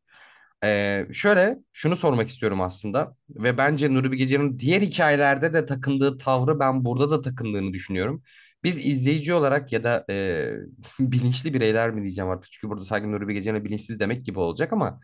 Ee, 0.65 1.07
şöyle 1.13 1.59
şunu 1.73 1.97
sormak 1.97 2.29
istiyorum 2.29 2.61
aslında 2.61 3.17
ve 3.31 3.59
bence 3.59 3.95
Nuri 3.95 4.13
Bilge 4.13 4.59
diğer 4.59 4.83
hikayelerde 4.83 5.55
de 5.55 5.67
takındığı 5.67 6.17
tavrı 6.19 6.59
ben 6.61 6.85
burada 6.85 7.11
da 7.11 7.21
takındığını 7.21 7.73
düşünüyorum. 7.73 8.23
Biz 8.65 8.87
izleyici 8.87 9.35
olarak 9.35 9.73
ya 9.73 9.85
da 9.85 10.05
e, 10.11 10.51
bilinçli 11.01 11.55
bireyler 11.55 11.91
mi 11.91 12.03
diyeceğim 12.03 12.31
artık 12.31 12.53
çünkü 12.53 12.69
burada 12.69 12.85
sanki 12.85 13.13
Nuri 13.13 13.29
Bilge 13.29 13.43
Ceylan'a 13.43 13.65
bilinçsiz 13.65 14.01
demek 14.01 14.25
gibi 14.27 14.39
olacak 14.39 14.73
ama 14.73 15.01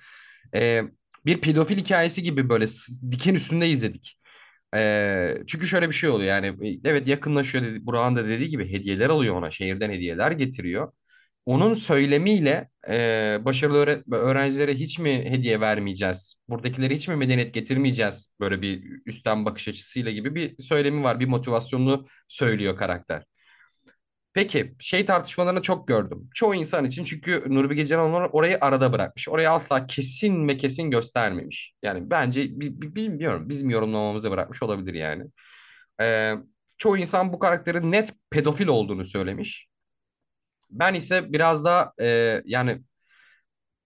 e, 0.54 0.82
bir 1.26 1.40
pedofil 1.40 1.76
hikayesi 1.78 2.22
gibi 2.22 2.48
böyle 2.48 2.66
diken 3.10 3.34
üstünde 3.34 3.68
izledik. 3.68 4.19
E, 4.74 5.34
çünkü 5.46 5.66
şöyle 5.66 5.88
bir 5.88 5.94
şey 5.94 6.10
oluyor 6.10 6.28
yani 6.42 6.80
evet 6.84 7.08
yakınlaşıyor 7.08 7.64
dedi, 7.64 7.86
Burak'ın 7.86 8.16
da 8.16 8.28
dediği 8.28 8.48
gibi 8.50 8.72
hediyeler 8.72 9.08
alıyor 9.10 9.34
ona 9.34 9.50
şehirden 9.50 9.90
hediyeler 9.90 10.30
getiriyor 10.30 10.92
onun 11.46 11.74
söylemiyle 11.74 12.70
e, 12.88 13.38
başarılı 13.44 13.78
öğre- 13.78 14.14
öğrencilere 14.16 14.74
hiç 14.74 14.98
mi 14.98 15.10
hediye 15.30 15.60
vermeyeceğiz? 15.60 16.40
Buradakileri 16.48 16.94
hiç 16.96 17.08
mi 17.08 17.16
medeniyet 17.16 17.54
getirmeyeceğiz? 17.54 18.34
Böyle 18.40 18.62
bir 18.62 18.84
üstten 19.06 19.44
bakış 19.44 19.68
açısıyla 19.68 20.12
gibi 20.12 20.34
bir 20.34 20.62
söylemi 20.62 21.02
var. 21.04 21.20
Bir 21.20 21.26
motivasyonunu 21.26 22.06
söylüyor 22.28 22.76
karakter. 22.76 23.24
Peki 24.34 24.74
şey 24.78 25.04
tartışmalarını 25.04 25.62
çok 25.62 25.88
gördüm. 25.88 26.30
Çoğu 26.34 26.54
insan 26.54 26.84
için 26.84 27.04
çünkü 27.04 27.44
Ceylan 27.86 28.10
onları 28.10 28.28
orayı 28.28 28.58
arada 28.60 28.92
bırakmış. 28.92 29.28
Orayı 29.28 29.50
asla 29.50 29.86
kesin 29.86 30.48
ve 30.48 30.56
kesin 30.56 30.90
göstermemiş. 30.90 31.74
Yani 31.82 32.10
bence 32.10 32.42
bi- 32.60 32.80
bi- 32.82 32.94
bilmiyorum 32.94 33.48
bizim 33.48 33.70
yorumlamamıza 33.70 34.30
bırakmış 34.30 34.62
olabilir 34.62 34.94
yani. 34.94 35.24
Ee, 36.00 36.34
çoğu 36.78 36.98
insan 36.98 37.32
bu 37.32 37.38
karakterin 37.38 37.92
net 37.92 38.14
pedofil 38.30 38.66
olduğunu 38.66 39.04
söylemiş. 39.04 39.68
Ben 40.70 40.94
ise 40.94 41.32
biraz 41.32 41.64
da 41.64 41.92
e, 42.00 42.42
yani 42.44 42.82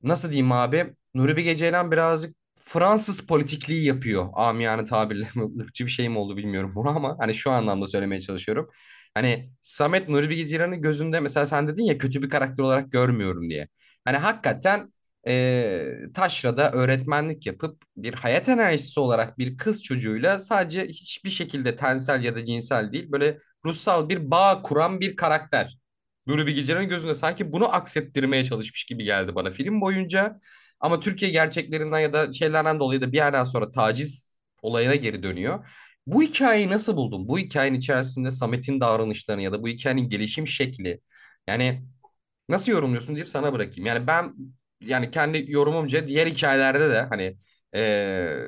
nasıl 0.03 0.29
diyeyim 0.31 0.53
abi? 0.53 0.95
Nuri 1.15 1.37
Bilge 1.37 1.57
Ceylan 1.57 1.91
birazcık 1.93 2.37
Fransız 2.59 3.27
politikliği 3.27 3.85
yapıyor. 3.85 4.29
Amiyane 4.35 4.85
tabirle 4.85 5.27
ırkçı 5.61 5.87
bir 5.87 5.91
şey 5.91 6.09
mi 6.09 6.19
oldu 6.19 6.37
bilmiyorum 6.37 6.73
bunu 6.75 6.89
ama 6.89 7.17
hani 7.19 7.35
şu 7.35 7.51
anlamda 7.51 7.87
söylemeye 7.87 8.21
çalışıyorum. 8.21 8.71
Hani 9.15 9.51
Samet 9.63 10.09
Nuri 10.09 10.31
Bilge 10.31 10.57
gözünde 10.77 11.21
mesela 11.21 11.47
sen 11.47 11.69
dedin 11.69 11.85
ya 11.85 11.99
kötü 11.99 12.23
bir 12.23 12.29
karakter 12.31 12.63
olarak 12.65 12.93
görmüyorum 12.93 13.51
diye. 13.51 13.69
Hani 14.05 14.17
hakikaten 14.17 14.93
e, 15.27 15.93
taşrada 16.15 16.73
öğretmenlik 16.73 17.47
yapıp 17.47 17.83
bir 17.97 18.15
hayat 18.15 18.49
enerjisi 18.49 19.01
olarak 19.01 19.39
bir 19.39 19.57
kız 19.57 19.83
çocuğuyla 19.83 20.39
sadece 20.39 20.87
hiçbir 20.89 21.31
şekilde 21.31 21.77
tensel 21.77 22.25
ya 22.25 22.35
da 22.35 22.45
cinsel 22.45 22.93
değil 22.93 23.13
böyle 23.13 23.39
ruhsal 23.65 24.09
bir 24.09 24.31
bağ 24.31 24.63
kuran 24.63 25.01
bir 25.01 25.17
karakter. 25.17 25.79
Nuri 26.27 26.47
Bilge 26.47 26.85
gözünde 26.85 27.15
sanki 27.15 27.53
bunu 27.53 27.75
aksettirmeye 27.75 28.45
çalışmış 28.45 28.85
gibi 28.85 29.05
geldi 29.05 29.35
bana 29.35 29.51
film 29.51 29.81
boyunca. 29.81 30.41
Ama 30.81 31.01
Türkiye 31.01 31.31
gerçeklerinden 31.31 31.99
ya 31.99 32.13
da 32.13 32.33
şeylerden 32.33 32.81
dolayı 32.81 33.01
da 33.01 33.13
bir 33.13 33.17
yerden 33.17 33.45
sonra 33.45 33.71
taciz 33.71 34.39
olayına 34.63 34.95
geri 34.95 35.23
dönüyor. 35.23 35.67
Bu 36.07 36.23
hikayeyi 36.23 36.69
nasıl 36.71 36.97
buldun? 36.97 37.29
Bu 37.29 37.39
hikayenin 37.39 37.79
içerisinde 37.79 38.31
Samet'in 38.31 38.81
davranışlarını 38.81 39.43
ya 39.43 39.53
da 39.53 39.63
bu 39.63 39.69
hikayenin 39.69 40.09
gelişim 40.09 40.47
şekli. 40.47 41.01
Yani 41.47 41.85
nasıl 42.49 42.73
yorumluyorsun 42.73 43.15
deyip 43.17 43.29
sana 43.29 43.53
bırakayım. 43.53 43.87
Yani 43.87 44.07
ben 44.07 44.35
yani 44.81 45.11
kendi 45.11 45.45
yorumumca 45.53 46.09
diğer 46.09 46.27
hikayelerde 46.27 46.91
de 46.91 47.03
hani 47.03 47.37
e, 47.75 48.39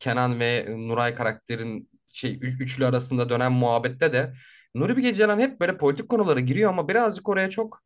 Kenan 0.00 0.40
ve 0.40 0.66
Nuray 0.68 1.14
karakterin 1.14 1.90
şey 2.12 2.38
üçlü 2.42 2.86
arasında 2.86 3.28
dönen 3.28 3.52
muhabbette 3.52 4.12
de 4.12 4.34
Nuri 4.74 4.96
Bilge 4.96 5.14
Ceylan 5.14 5.38
hep 5.40 5.60
böyle 5.60 5.76
politik 5.78 6.08
konulara 6.08 6.40
giriyor 6.40 6.70
ama 6.70 6.88
birazcık 6.88 7.28
oraya 7.28 7.50
çok 7.50 7.82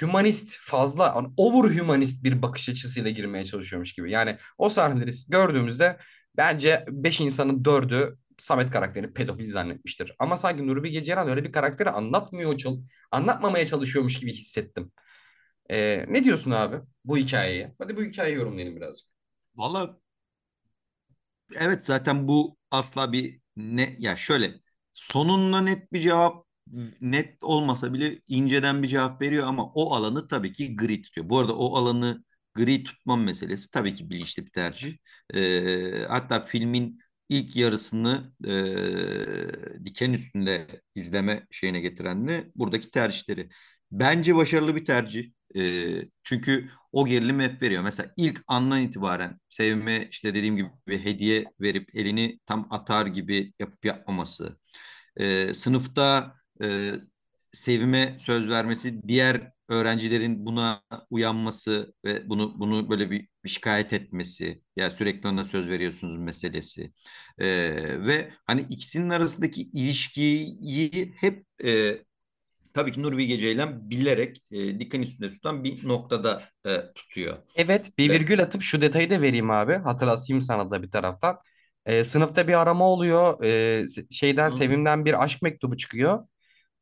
hümanist 0.00 0.58
fazla 0.60 1.14
hani 1.16 1.28
over 1.36 1.70
hümanist 1.70 2.24
bir 2.24 2.42
bakış 2.42 2.68
açısıyla 2.68 3.10
girmeye 3.10 3.44
çalışıyormuş 3.44 3.92
gibi. 3.92 4.10
Yani 4.10 4.36
o 4.58 4.68
sahneleri 4.70 5.10
gördüğümüzde 5.28 5.96
bence 6.36 6.84
beş 6.88 7.20
insanın 7.20 7.64
dördü 7.64 8.18
Samet 8.40 8.70
karakterini 8.70 9.12
pedofil 9.12 9.52
zannetmiştir. 9.52 10.12
Ama 10.18 10.36
sanki 10.36 10.66
Nuri 10.66 11.04
Ceylan 11.04 11.28
öyle 11.28 11.44
bir 11.44 11.52
karakteri 11.52 11.90
anlatmıyor, 11.90 12.60
anlatmamaya 13.10 13.66
çalışıyormuş 13.66 14.20
gibi 14.20 14.32
hissettim. 14.32 14.92
Ee, 15.70 16.04
ne 16.08 16.24
diyorsun 16.24 16.50
abi 16.50 16.76
bu 17.04 17.16
hikayeye? 17.16 17.74
Hadi 17.78 17.96
bu 17.96 18.02
hikayeyi 18.02 18.36
yorumlayalım 18.38 18.76
birazcık. 18.76 19.08
Valla 19.56 20.00
Evet 21.54 21.84
zaten 21.84 22.28
bu 22.28 22.56
asla 22.70 23.12
bir 23.12 23.40
ne 23.56 23.96
ya 23.98 24.16
şöyle 24.16 24.54
sonunda 24.94 25.60
net 25.60 25.92
bir 25.92 26.00
cevap 26.00 26.46
net 27.00 27.44
olmasa 27.44 27.92
bile 27.92 28.20
inceden 28.28 28.82
bir 28.82 28.88
cevap 28.88 29.22
veriyor 29.22 29.46
ama 29.46 29.64
o 29.74 29.94
alanı 29.94 30.28
tabii 30.28 30.52
ki 30.52 30.76
gri 30.76 31.02
tutuyor. 31.02 31.28
Bu 31.28 31.38
arada 31.38 31.56
o 31.56 31.76
alanı 31.76 32.24
gri 32.54 32.84
tutmam 32.84 33.22
meselesi 33.24 33.70
tabii 33.70 33.94
ki 33.94 34.10
bilinçli 34.10 34.46
bir 34.46 34.50
tercih. 34.52 34.96
Ee, 35.34 36.04
hatta 36.08 36.40
filmin 36.40 36.98
ilk 37.30 37.56
yarısını 37.56 38.32
e, 38.46 39.84
diken 39.84 40.12
üstünde 40.12 40.82
izleme 40.94 41.46
şeyine 41.50 41.80
getiren 41.80 42.28
buradaki 42.56 42.90
tercihleri. 42.90 43.48
Bence 43.92 44.36
başarılı 44.36 44.76
bir 44.76 44.84
tercih. 44.84 45.30
E, 45.56 45.62
çünkü 46.22 46.68
o 46.92 47.06
gerilim 47.06 47.40
hep 47.40 47.62
veriyor. 47.62 47.82
Mesela 47.82 48.12
ilk 48.16 48.44
andan 48.48 48.80
itibaren 48.80 49.40
sevme 49.48 50.08
işte 50.10 50.34
dediğim 50.34 50.56
gibi 50.56 50.70
bir 50.88 51.04
hediye 51.04 51.44
verip 51.60 51.96
elini 51.96 52.40
tam 52.46 52.68
atar 52.70 53.06
gibi 53.06 53.52
yapıp 53.58 53.84
yapmaması. 53.84 54.58
E, 55.16 55.54
sınıfta 55.54 56.34
e, 56.62 56.92
sevime 57.52 58.16
söz 58.20 58.48
vermesi, 58.48 59.02
diğer 59.08 59.52
öğrencilerin 59.70 60.46
buna 60.46 60.82
uyanması 61.10 61.94
ve 62.04 62.28
bunu 62.28 62.60
bunu 62.60 62.90
böyle 62.90 63.10
bir, 63.10 63.28
bir 63.44 63.48
şikayet 63.48 63.92
etmesi 63.92 64.62
ya 64.76 64.90
sürekli 64.90 65.28
ona 65.28 65.44
söz 65.44 65.68
veriyorsunuz 65.68 66.16
meselesi 66.16 66.92
ee, 67.38 67.46
ve 68.06 68.32
hani 68.46 68.60
ikisinin 68.60 69.10
arasındaki 69.10 69.62
ilişkiyi 69.62 71.14
hep 71.16 71.46
e, 71.64 71.98
tabii 72.74 72.92
ki 72.92 73.02
Nur 73.02 73.18
Bilge 73.18 73.38
Ceylan 73.38 73.90
bilerek 73.90 74.42
e, 74.50 74.80
diken 74.80 75.02
üstünde 75.02 75.30
tutan 75.30 75.64
bir 75.64 75.88
noktada 75.88 76.42
e, 76.66 76.92
tutuyor. 76.94 77.36
Evet 77.56 77.98
bir 77.98 78.10
virgül 78.10 78.42
atıp 78.42 78.62
şu 78.62 78.82
detayı 78.82 79.10
da 79.10 79.22
vereyim 79.22 79.50
abi. 79.50 79.74
Hatırlatayım 79.74 80.42
sana 80.42 80.70
da 80.70 80.82
bir 80.82 80.90
taraftan. 80.90 81.38
Ee, 81.86 82.04
sınıfta 82.04 82.48
bir 82.48 82.60
arama 82.60 82.84
oluyor. 82.88 83.44
Ee, 83.44 83.86
şeyden 84.10 84.50
hı, 84.50 84.54
Sevim'den 84.54 85.04
bir 85.04 85.22
aşk 85.22 85.42
mektubu 85.42 85.76
çıkıyor. 85.76 86.26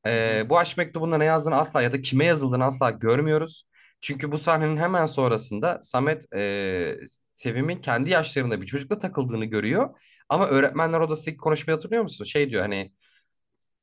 Ee, 0.09 0.47
bu 0.51 0.59
aşk 0.59 0.79
mektubunda 0.79 1.19
ne 1.19 1.25
yazdığını 1.25 1.57
asla 1.57 1.83
ya 1.83 1.93
da 1.93 2.03
kime 2.03 2.25
yazıldığını 2.25 2.65
asla 2.65 2.91
görmüyoruz. 2.91 3.65
Çünkü 4.01 4.33
bu 4.33 4.39
sahnenin 4.39 4.77
hemen 4.77 5.07
sonrasında 5.07 5.81
Samet 5.83 6.33
e, 6.35 6.97
Sevim'in 7.35 7.77
kendi 7.81 8.11
yaşlarında 8.11 8.61
bir 8.61 8.67
çocukla 8.67 8.99
takıldığını 8.99 9.45
görüyor. 9.45 9.91
Ama 10.29 10.47
öğretmenler 10.49 11.01
odasındaki 11.01 11.37
konuşmayı 11.37 11.77
hatırlıyor 11.77 12.03
musun? 12.03 12.25
Şey 12.25 12.51
diyor 12.51 12.63
hani 12.63 12.93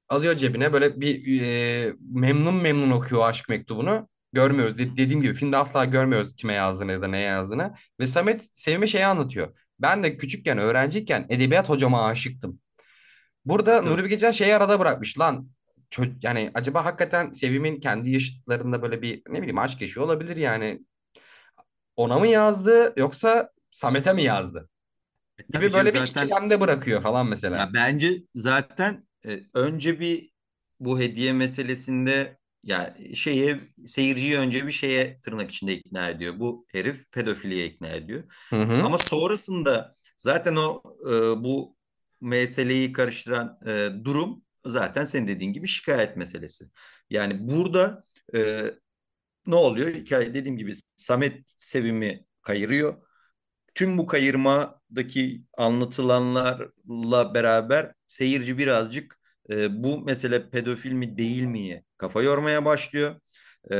alıyor 0.09 0.35
cebine 0.35 0.73
böyle 0.73 1.01
bir 1.01 1.41
e, 1.41 1.93
memnun 2.11 2.55
memnun 2.55 2.91
okuyor 2.91 3.29
aşk 3.29 3.49
mektubunu. 3.49 4.09
Görmüyoruz. 4.33 4.77
De- 4.77 4.97
dediğim 4.97 5.21
gibi 5.21 5.33
filmde 5.33 5.57
asla 5.57 5.85
görmüyoruz 5.85 6.35
kime 6.35 6.53
yazdığını 6.53 6.91
ya 6.91 7.01
da 7.01 7.07
neye 7.07 7.23
yazdığını. 7.23 7.73
Ve 7.99 8.05
Samet 8.05 8.43
Sevim'e 8.51 8.87
şeyi 8.87 9.05
anlatıyor. 9.05 9.57
Ben 9.79 10.03
de 10.03 10.17
küçükken 10.17 10.57
öğrenciyken 10.57 11.25
edebiyat 11.29 11.69
hocama 11.69 12.05
aşıktım. 12.05 12.59
Burada 13.45 13.81
tabii. 13.81 13.89
Nuri 13.89 14.03
Bilge 14.03 14.17
Ceylan 14.17 14.31
şeyi 14.31 14.55
arada 14.55 14.79
bırakmış 14.79 15.19
lan. 15.19 15.49
Çö- 15.95 16.15
yani 16.21 16.51
acaba 16.53 16.85
hakikaten 16.85 17.31
Sevim'in 17.31 17.79
kendi 17.79 18.11
yaşıtlarında 18.11 18.81
böyle 18.81 19.01
bir 19.01 19.23
ne 19.29 19.37
bileyim 19.41 19.57
aşk 19.57 19.81
yaşıyor 19.81 20.05
olabilir 20.05 20.37
yani. 20.37 20.81
Ona 21.95 22.19
mı 22.19 22.27
yazdı 22.27 22.93
yoksa 22.97 23.51
Samet'e 23.71 24.13
mi 24.13 24.23
yazdı? 24.23 24.69
Tabii 25.51 25.69
Gibi 25.69 25.73
böyle 25.73 25.93
bir 25.93 25.99
zaten 25.99 26.03
ikilemde 26.03 26.61
bırakıyor 26.61 27.01
falan 27.01 27.27
mesela. 27.27 27.57
Ya 27.57 27.73
bence 27.73 28.23
zaten 28.33 29.07
e, 29.25 29.39
önce 29.53 29.99
bir 29.99 30.31
bu 30.79 30.99
hediye 30.99 31.33
meselesinde 31.33 32.37
ya 32.63 32.97
şeye 33.15 33.59
seyirciyi 33.87 34.37
önce 34.37 34.67
bir 34.67 34.71
şeye 34.71 35.21
tırnak 35.21 35.51
içinde 35.51 35.73
ikna 35.77 36.09
ediyor. 36.09 36.39
Bu 36.39 36.65
herif 36.71 37.11
pedofiliye 37.11 37.65
ikna 37.65 37.87
ediyor. 37.87 38.23
Hı 38.49 38.61
hı. 38.61 38.73
Ama 38.85 38.97
sonrasında 38.97 39.95
zaten 40.17 40.55
o 40.55 40.83
e, 41.11 41.43
bu 41.43 41.77
meseleyi 42.21 42.93
karıştıran 42.93 43.59
e, 43.67 43.89
durum 44.03 44.44
zaten 44.65 45.05
senin 45.05 45.27
dediğin 45.27 45.53
gibi 45.53 45.67
şikayet 45.67 46.17
meselesi. 46.17 46.65
Yani 47.09 47.47
burada 47.47 48.03
e, 48.35 48.71
ne 49.47 49.55
oluyor? 49.55 49.87
Hikaye 49.95 50.33
dediğim 50.33 50.57
gibi 50.57 50.73
Samet 50.95 51.43
Sevim'i 51.57 52.25
kayırıyor 52.41 53.05
tüm 53.75 53.97
bu 53.97 54.07
kayırmadaki 54.07 55.43
anlatılanlarla 55.57 57.33
beraber 57.33 57.93
seyirci 58.07 58.57
birazcık 58.57 59.19
e, 59.49 59.83
bu 59.83 59.99
mesele 59.99 60.49
pedofil 60.49 60.91
mi 60.91 61.17
değil 61.17 61.43
miye 61.43 61.83
kafa 61.97 62.21
yormaya 62.23 62.65
başlıyor. 62.65 63.15
E, 63.71 63.75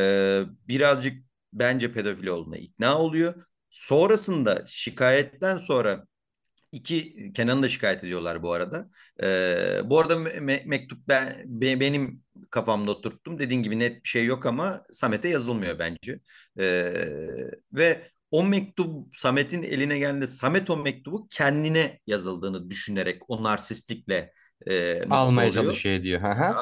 birazcık 0.68 1.26
bence 1.54 1.94
pedofil 1.94 2.28
olduğuna 2.28 2.58
ikna 2.58 3.00
oluyor. 3.00 3.44
Sonrasında 3.70 4.64
şikayetten 4.68 5.58
sonra 5.58 6.06
iki 6.76 7.32
Kenan'ı 7.34 7.64
da 7.64 7.70
şikayet 7.70 8.04
ediyorlar 8.04 8.44
bu 8.44 8.54
arada. 8.54 8.90
E, 9.24 9.90
bu 9.90 10.00
arada 10.00 10.14
me- 10.14 10.68
mektup 10.68 11.08
ben 11.08 11.44
be- 11.46 11.80
benim 11.80 12.24
kafamda 12.50 12.92
oturttum. 12.92 13.40
Dediğin 13.40 13.64
gibi 13.64 13.80
net 13.80 14.04
bir 14.04 14.10
şey 14.10 14.26
yok 14.26 14.46
ama 14.46 14.84
Samet'e 14.92 15.30
yazılmıyor 15.30 15.80
bence. 15.80 16.20
E, 16.60 16.94
ve 17.74 18.02
o 18.32 18.44
mektup 18.44 19.18
Samet'in 19.18 19.64
eline 19.64 20.00
geldiğinde 20.00 20.28
Samet 20.28 20.70
o 20.70 20.78
mektubu 20.78 21.28
kendine 21.30 22.00
yazıldığını 22.08 22.70
düşünerek 22.70 23.22
o 23.28 23.44
narsistlikle 23.44 24.34
e, 24.68 25.04
Almaya 25.10 25.50
oluyor. 25.50 25.64
çalışıyor 25.64 26.04
diyor. 26.04 26.22
A- 26.24 26.56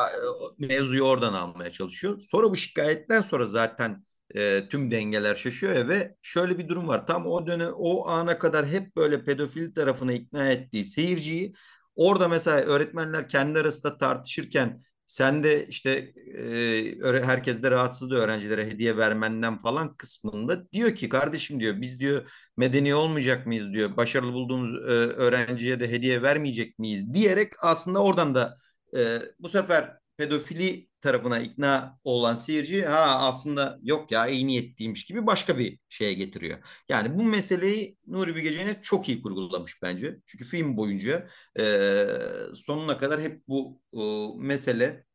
Mevzuyu 0.58 1.04
oradan 1.04 1.34
almaya 1.34 1.70
çalışıyor. 1.72 2.20
Sonra 2.20 2.50
bu 2.50 2.56
şikayetten 2.56 3.22
sonra 3.22 3.46
zaten 3.46 4.04
e, 4.34 4.68
tüm 4.70 4.92
dengeler 4.92 5.36
şaşıyor 5.36 5.88
ve 5.88 6.16
şöyle 6.22 6.58
bir 6.58 6.68
durum 6.68 6.88
var. 6.88 7.08
Tam 7.08 7.26
o 7.28 7.48
dönem 7.48 7.70
o 7.76 8.08
ana 8.08 8.40
kadar 8.40 8.68
hep 8.68 8.96
böyle 8.96 9.24
pedofil 9.24 9.74
tarafına 9.74 10.14
ikna 10.14 10.52
ettiği 10.52 10.86
seyirciyi 10.86 11.54
orada 11.96 12.28
mesela 12.28 12.58
öğretmenler 12.62 13.28
kendi 13.28 13.60
arasında 13.60 13.98
tartışırken 13.98 14.84
sen 15.06 15.44
de 15.44 15.68
işte 15.68 16.14
e, 16.38 17.24
herkes 17.24 17.64
de 17.64 17.72
rahatsızdı 17.72 18.16
öğrencilere 18.16 18.66
hediye 18.68 18.98
vermenden 18.98 19.58
falan 19.58 19.96
kısmında 19.98 20.72
diyor 20.72 20.96
ki 20.96 21.10
kardeşim 21.10 21.60
diyor 21.60 21.82
biz 21.82 22.00
diyor 22.00 22.32
medeni 22.58 22.96
olmayacak 22.96 23.48
mıyız 23.48 23.74
diyor 23.74 23.98
başarılı 23.98 24.34
bulduğumuz 24.34 24.74
e, 24.74 24.88
öğrenciye 24.92 25.80
de 25.80 25.92
hediye 25.92 26.22
vermeyecek 26.22 26.80
miyiz 26.80 27.14
diyerek 27.14 27.54
aslında 27.60 28.04
oradan 28.04 28.36
da 28.36 28.58
e, 28.98 29.20
bu 29.40 29.50
sefer 29.50 29.98
pedofili 30.18 30.88
tarafına 31.04 31.40
ikna 31.40 32.00
olan 32.04 32.36
seyirci 32.36 32.86
ha 32.86 33.28
aslında 33.28 33.80
yok 33.84 34.12
ya 34.12 34.28
iyi 34.28 34.48
niyetliymiş 34.48 35.06
gibi 35.06 35.28
başka 35.28 35.58
bir 35.58 35.80
şeye 35.90 36.14
getiriyor. 36.14 36.58
Yani 36.90 37.18
bu 37.20 37.24
meseleyi 37.24 37.98
Nuri 38.08 38.36
Bilge 38.36 38.54
Ceylan 38.54 38.76
çok 38.82 39.10
iyi 39.10 39.22
kurgulamış 39.22 39.82
bence. 39.82 40.18
Çünkü 40.26 40.46
film 40.46 40.78
boyunca 40.78 41.28
e, 41.60 42.06
sonuna 42.54 42.98
kadar 42.98 43.22
hep 43.22 43.48
bu 43.48 43.82
e, 43.94 44.02
mesele 44.46 45.06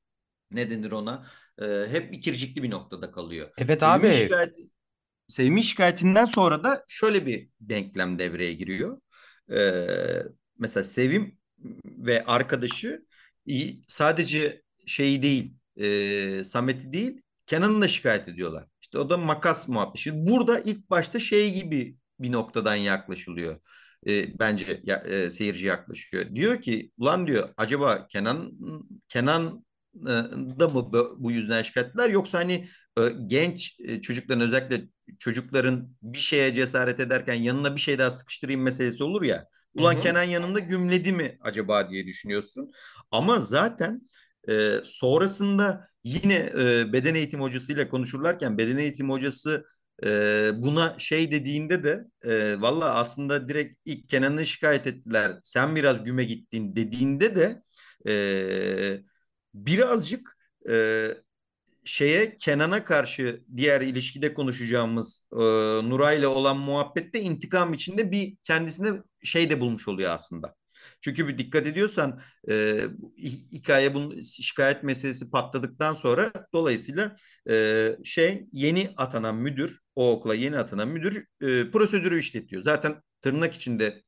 ne 0.51 0.70
denir 0.70 0.93
ona 0.93 1.26
e, 1.62 1.64
hep 1.91 2.14
ikircikli 2.14 2.62
bir 2.62 2.70
noktada 2.70 3.11
kalıyor. 3.11 3.51
Evet 3.59 3.80
Sevim'in 3.80 3.99
abi. 3.99 4.12
şikayet 4.12 4.55
Sevim'in 5.28 5.61
şikayetinden 5.61 6.24
sonra 6.24 6.64
da 6.64 6.84
şöyle 6.89 7.26
bir 7.26 7.49
denklem 7.61 8.18
devreye 8.18 8.53
giriyor. 8.53 9.01
E, 9.53 9.86
mesela 10.59 10.84
Sevim 10.84 11.39
ve 11.84 12.24
arkadaşı 12.24 13.07
sadece 13.86 14.62
şeyi 14.86 15.22
değil, 15.22 15.58
e, 15.79 16.45
Samet'i 16.45 16.93
değil, 16.93 17.22
Kenan'ı 17.47 17.81
da 17.83 17.89
şikayet 17.89 18.29
ediyorlar. 18.29 18.64
İşte 18.83 18.99
o 18.99 19.11
da 19.11 19.16
makas 19.16 19.68
muhabbeti. 19.68 20.03
Şimdi 20.03 20.31
burada 20.31 20.61
ilk 20.61 20.91
başta 20.91 21.18
şey 21.18 21.55
gibi 21.55 21.97
bir 22.20 22.33
noktadan 22.33 22.74
yaklaşılıyor. 22.74 23.57
E, 24.07 24.39
bence 24.39 24.81
ya, 24.85 24.97
e, 24.97 25.31
seyirci 25.31 25.66
yaklaşıyor. 25.66 26.24
Diyor 26.35 26.61
ki, 26.61 26.93
ulan 26.99 27.26
diyor, 27.26 27.49
acaba 27.57 28.07
Kenan 28.07 28.53
Kenan 29.09 29.64
e, 30.03 30.11
da 30.61 30.68
mı 30.68 30.93
bu 31.18 31.33
yüzden 31.33 31.62
şikayet 31.62 31.89
ettiler 31.89 32.11
yoksa 32.11 32.39
hani 32.39 32.68
e, 32.99 33.03
genç 33.26 33.76
e, 33.81 34.01
çocukların 34.01 34.41
özellikle 34.47 34.85
çocukların 35.18 35.97
bir 36.03 36.18
şeye 36.18 36.55
cesaret 36.55 37.01
ederken 37.01 37.35
yanına 37.35 37.74
bir 37.76 37.81
şey 37.81 37.99
daha 37.99 38.11
sıkıştırayım 38.11 38.62
meselesi 38.62 39.05
olur 39.05 39.22
ya. 39.22 39.47
Ulan 39.74 39.95
hı. 39.97 40.01
Kenan 40.01 40.22
yanında 40.22 40.59
gümledi 40.59 41.12
mi 41.12 41.39
acaba 41.41 41.91
diye 41.91 42.07
düşünüyorsun. 42.07 42.72
Ama 43.11 43.41
zaten 43.41 44.03
e, 44.49 44.72
sonrasında 44.84 45.89
yine 46.05 46.34
e, 46.59 46.93
beden 46.93 47.14
eğitim 47.14 47.41
hocasıyla 47.41 47.89
konuşurlarken 47.89 48.59
beden 48.59 48.76
eğitim 48.76 49.11
hocası 49.11 49.64
e, 50.05 50.51
buna 50.55 50.99
şey 50.99 51.30
dediğinde 51.32 51.84
de 51.84 52.05
e, 52.24 52.61
valla 52.61 52.95
aslında 52.95 53.49
direkt 53.49 53.78
ilk 53.84 54.09
Kenan'ı 54.09 54.47
şikayet 54.47 54.86
ettiler. 54.86 55.41
Sen 55.43 55.76
biraz 55.76 56.05
güme 56.05 56.24
gittin 56.24 56.76
dediğinde 56.76 57.36
de 57.36 57.62
e, 58.09 59.01
birazcık 59.55 60.36
e, 60.70 61.09
şeye 61.84 62.36
Kenan'a 62.36 62.84
karşı 62.84 63.45
diğer 63.57 63.80
ilişkide 63.80 64.34
konuşacağımız 64.34 65.26
e, 65.32 65.36
Nuray'la 65.89 66.28
olan 66.28 66.57
muhabbette 66.59 67.20
intikam 67.20 67.74
içinde 67.74 68.11
bir 68.12 68.36
kendisine 68.43 69.03
şey 69.22 69.51
de 69.51 69.61
bulmuş 69.61 69.89
oluyor 69.89 70.11
aslında. 70.12 70.55
Çünkü 71.01 71.29
bir 71.29 71.39
dikkat 71.39 71.67
ediyorsan 71.67 72.21
e, 72.51 72.81
hikaye 73.53 73.95
bunun 73.95 74.21
şikayet 74.21 74.83
meselesi 74.83 75.31
patladıktan 75.31 75.93
sonra 75.93 76.33
dolayısıyla 76.53 77.17
e, 77.51 77.97
şey 78.05 78.47
yeni 78.53 78.91
atanan 78.97 79.37
müdür 79.37 79.81
o 79.97 80.13
okula 80.13 80.35
yeni 80.35 80.59
atanan 80.59 80.89
müdür 80.89 81.25
e, 81.41 81.71
prosedürü 81.71 82.19
işletiyor. 82.19 82.63
Zaten 82.63 83.03
tırnak 83.23 83.55
içinde 83.55 84.03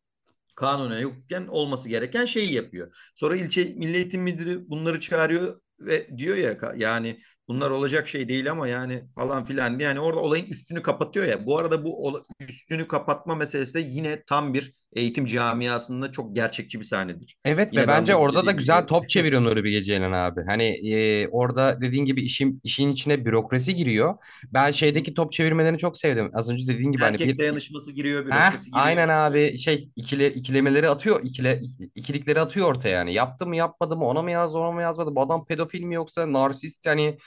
kanunen 0.56 1.00
yokken 1.00 1.46
olması 1.46 1.88
gereken 1.88 2.24
şeyi 2.24 2.52
yapıyor. 2.52 2.96
Sonra 3.14 3.36
ilçe 3.36 3.64
milli 3.64 3.96
eğitim 3.96 4.22
müdürü 4.22 4.68
bunları 4.68 5.00
çağırıyor 5.00 5.58
ve 5.80 6.18
diyor 6.18 6.36
ya 6.36 6.58
yani 6.76 7.20
bunlar 7.50 7.70
olacak 7.70 8.08
şey 8.08 8.28
değil 8.28 8.50
ama 8.50 8.68
yani 8.68 9.04
falan 9.14 9.44
filan 9.44 9.78
diye 9.78 9.88
yani 9.88 10.00
orada 10.00 10.20
olayın 10.20 10.46
üstünü 10.46 10.82
kapatıyor 10.82 11.26
ya. 11.26 11.46
Bu 11.46 11.58
arada 11.58 11.84
bu 11.84 12.22
üstünü 12.40 12.88
kapatma 12.88 13.34
meselesi 13.34 13.74
de 13.74 13.80
yine 13.80 14.22
tam 14.24 14.54
bir 14.54 14.74
eğitim 14.96 15.26
camiasında 15.26 16.12
çok 16.12 16.34
gerçekçi 16.34 16.80
bir 16.80 16.84
sahnedir. 16.84 17.36
Evet 17.44 17.68
ve 17.68 17.72
Yine 17.72 17.88
ben 17.88 18.00
bence 18.00 18.14
orada 18.14 18.46
da 18.46 18.52
güzel 18.52 18.78
gibi 18.78 18.86
top 18.86 19.08
çeviriyor 19.08 19.42
Nuri 19.42 19.64
Bilge 19.64 19.82
Ceylan 19.82 20.12
abi. 20.12 20.40
Hani 20.46 20.92
e, 20.92 21.28
orada 21.28 21.80
dediğin 21.80 22.04
gibi 22.04 22.22
işin 22.22 22.60
işin 22.64 22.92
içine 22.92 23.24
bürokrasi 23.24 23.74
giriyor. 23.74 24.14
Ben 24.52 24.70
şeydeki 24.70 25.14
top 25.14 25.32
çevirmelerini 25.32 25.78
çok 25.78 25.98
sevdim. 25.98 26.30
Az 26.34 26.50
önce 26.50 26.66
dediğin 26.66 26.92
gibi 26.92 27.02
hani 27.02 27.12
erkek 27.12 27.26
bir 27.26 27.38
dayanışması 27.38 27.92
giriyor, 27.92 28.24
Heh, 28.24 28.26
bürokrasi 28.26 28.70
aynen 28.72 29.08
giriyor. 29.08 29.26
abi 29.26 29.58
şey 29.58 29.88
ikile, 29.96 30.34
ikilemeleri 30.34 30.88
atıyor 30.88 31.20
ikile, 31.24 31.60
ikilikleri 31.94 32.40
atıyor 32.40 32.66
ortaya 32.68 32.88
yani 32.88 33.14
yaptı 33.14 33.46
mı 33.46 33.56
yapmadı 33.56 33.96
mı 33.96 34.04
ona 34.04 34.22
mı 34.22 34.30
yazdı 34.30 34.58
ona 34.58 34.72
mı 34.72 34.82
yazmadı 34.82 35.14
bu 35.14 35.20
adam 35.20 35.46
pedofil 35.46 35.82
mi 35.82 35.94
yoksa 35.94 36.32
narsist 36.32 36.86
yani 36.86 37.18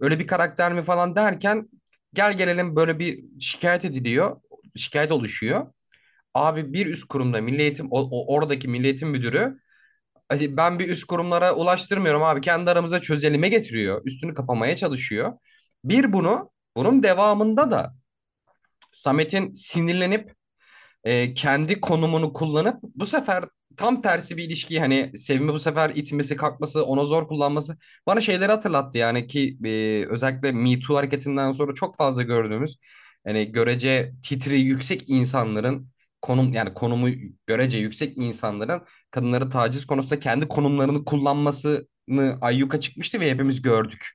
öyle 0.00 0.18
bir 0.18 0.26
karakter 0.26 0.72
mi 0.72 0.82
falan 0.82 1.16
derken 1.16 1.68
gel 2.14 2.38
gelelim 2.38 2.76
böyle 2.76 2.98
bir 2.98 3.24
şikayet 3.40 3.84
ediliyor 3.84 4.40
şikayet 4.76 5.12
oluşuyor. 5.12 5.72
Abi 6.34 6.72
bir 6.72 6.86
üst 6.86 7.04
kurumda 7.08 7.40
milli 7.40 7.62
eğitim 7.62 7.88
o, 7.92 8.00
o- 8.00 8.34
oradaki 8.36 8.68
milli 8.68 8.86
eğitim 8.86 9.10
müdürü 9.10 9.58
"Ay, 10.30 10.56
ben 10.56 10.78
bir 10.78 10.88
üst 10.88 11.04
kurumlara 11.04 11.54
ulaştırmıyorum 11.54 12.22
abi 12.22 12.40
kendi 12.40 12.70
aramıza 12.70 13.00
çözelime 13.00 13.48
getiriyor 13.48 14.02
üstünü 14.06 14.34
kapamaya 14.34 14.76
çalışıyor. 14.76 15.32
Bir 15.84 16.12
bunu 16.12 16.50
bunun 16.76 17.02
devamında 17.02 17.70
da 17.70 17.94
Samet'in 18.92 19.52
sinirlenip 19.54 20.34
e, 21.04 21.34
kendi 21.34 21.80
konumunu 21.80 22.32
kullanıp 22.32 22.76
bu 22.82 23.06
sefer 23.06 23.44
tam 23.76 24.02
tersi 24.02 24.36
bir 24.36 24.44
ilişkiyi 24.44 24.80
hani 24.80 25.12
Sevim'i 25.18 25.52
bu 25.52 25.58
sefer 25.58 25.90
itmesi, 25.94 26.36
kalkması, 26.36 26.84
ona 26.84 27.04
zor 27.04 27.28
kullanması 27.28 27.76
bana 28.06 28.20
şeyleri 28.20 28.52
hatırlattı 28.52 28.98
yani 28.98 29.26
ki 29.26 29.58
e, 29.64 30.06
özellikle 30.10 30.52
Me 30.52 30.80
Too 30.80 30.96
hareketinden 30.96 31.52
sonra 31.52 31.74
çok 31.74 31.96
fazla 31.96 32.22
gördüğümüz 32.22 32.78
hani 33.26 33.52
görece 33.52 34.12
titri 34.22 34.60
yüksek 34.60 35.04
insanların 35.08 35.88
konum 36.22 36.52
yani 36.52 36.74
konumu 36.74 37.08
görece 37.46 37.78
yüksek 37.78 38.18
insanların 38.18 38.82
kadınları 39.10 39.50
taciz 39.50 39.86
konusunda 39.86 40.20
kendi 40.20 40.48
konumlarını 40.48 41.04
kullanmasını 41.04 42.38
ayyuka 42.40 42.80
çıkmıştı 42.80 43.20
ve 43.20 43.30
hepimiz 43.30 43.62
gördük. 43.62 44.06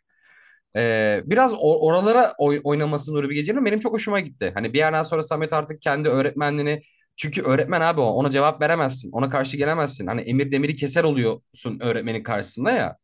Ee, 0.76 1.22
biraz 1.26 1.54
oralara 1.60 2.34
oy- 2.38 2.62
oynaması 2.64 3.14
Nuri 3.14 3.30
Bilge 3.30 3.56
benim 3.66 3.80
çok 3.80 3.94
hoşuma 3.94 4.20
gitti. 4.20 4.52
Hani 4.54 4.74
bir 4.74 4.78
yerden 4.78 5.04
sonra 5.04 5.24
Samet 5.24 5.54
artık 5.54 5.82
kendi 5.82 6.10
öğretmenliğini 6.10 6.82
çünkü 7.16 7.42
öğretmen 7.42 7.82
abi 7.82 8.02
o 8.02 8.06
ona 8.06 8.30
cevap 8.30 8.62
veremezsin. 8.62 9.12
Ona 9.12 9.30
karşı 9.30 9.58
gelemezsin. 9.58 10.08
Hani 10.08 10.22
emir 10.22 10.52
demiri 10.52 10.76
keser 10.76 11.04
oluyorsun 11.04 11.80
öğretmenin 11.82 12.24
karşısında 12.24 12.72
ya. 12.72 12.98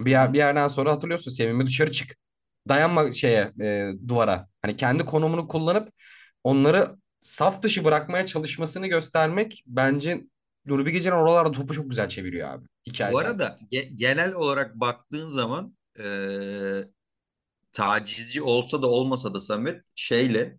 Bir, 0.00 0.10
yer, 0.10 0.32
bir 0.32 0.38
yerden 0.38 0.68
sonra 0.68 0.92
hatırlıyorsun 0.92 1.30
Sevim'i 1.30 1.66
dışarı 1.66 1.92
çık. 1.92 2.16
Dayanma 2.68 3.12
şeye 3.12 3.52
e, 3.62 3.90
duvara. 4.08 4.48
Hani 4.62 4.76
kendi 4.76 5.04
konumunu 5.04 5.48
kullanıp 5.48 5.92
onları 6.44 6.96
saf 7.22 7.62
dışı 7.62 7.84
bırakmaya 7.84 8.26
çalışmasını 8.26 8.86
göstermek 8.86 9.62
bence 9.66 10.20
Nuri 10.66 10.86
Bilge 10.86 11.12
oralarda 11.12 11.52
topu 11.52 11.74
çok 11.74 11.90
güzel 11.90 12.08
çeviriyor 12.08 12.48
abi 12.50 12.66
Bu 13.02 13.18
hikayesel. 13.18 13.18
arada 13.18 13.58
ge- 13.72 13.96
genel 13.96 14.34
olarak 14.34 14.74
baktığın 14.80 15.26
zaman 15.28 15.76
eee, 15.98 16.88
tacizci 17.72 18.42
olsa 18.42 18.82
da 18.82 18.86
olmasa 18.88 19.34
da 19.34 19.40
Samet 19.40 19.84
şeyle 19.94 20.58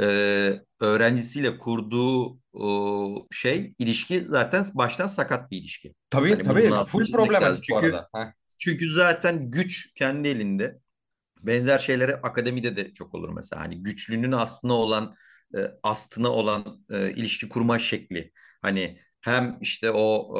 eee, 0.00 0.64
öğrencisiyle 0.80 1.58
kurduğu 1.58 2.38
o, 2.52 3.26
şey 3.30 3.74
ilişki 3.78 4.20
zaten 4.24 4.64
baştan 4.74 5.06
sakat 5.06 5.50
bir 5.50 5.56
ilişki. 5.58 5.94
Tabii 6.10 6.42
bunun 6.44 6.44
tabii 6.44 6.70
full 6.72 7.10
problematik 7.12 7.70
bu 7.70 7.76
Çünkü 7.76 7.86
arada. 7.86 8.08
Heh. 8.14 8.32
çünkü 8.58 8.90
zaten 8.90 9.50
güç 9.50 9.94
kendi 9.94 10.28
elinde. 10.28 10.78
Benzer 11.42 11.78
şeyleri 11.78 12.16
akademide 12.16 12.76
de 12.76 12.94
çok 12.94 13.14
olur 13.14 13.28
mesela. 13.28 13.62
Hani 13.62 13.82
güçlünün 13.82 14.32
aslına 14.32 14.72
olan 14.74 15.14
e, 15.56 15.58
aslına 15.82 16.28
olan 16.30 16.84
e, 16.90 17.10
ilişki 17.10 17.48
kurma 17.48 17.78
şekli. 17.78 18.32
Hani 18.62 19.00
hem 19.22 19.58
işte 19.60 19.90
o 19.90 20.34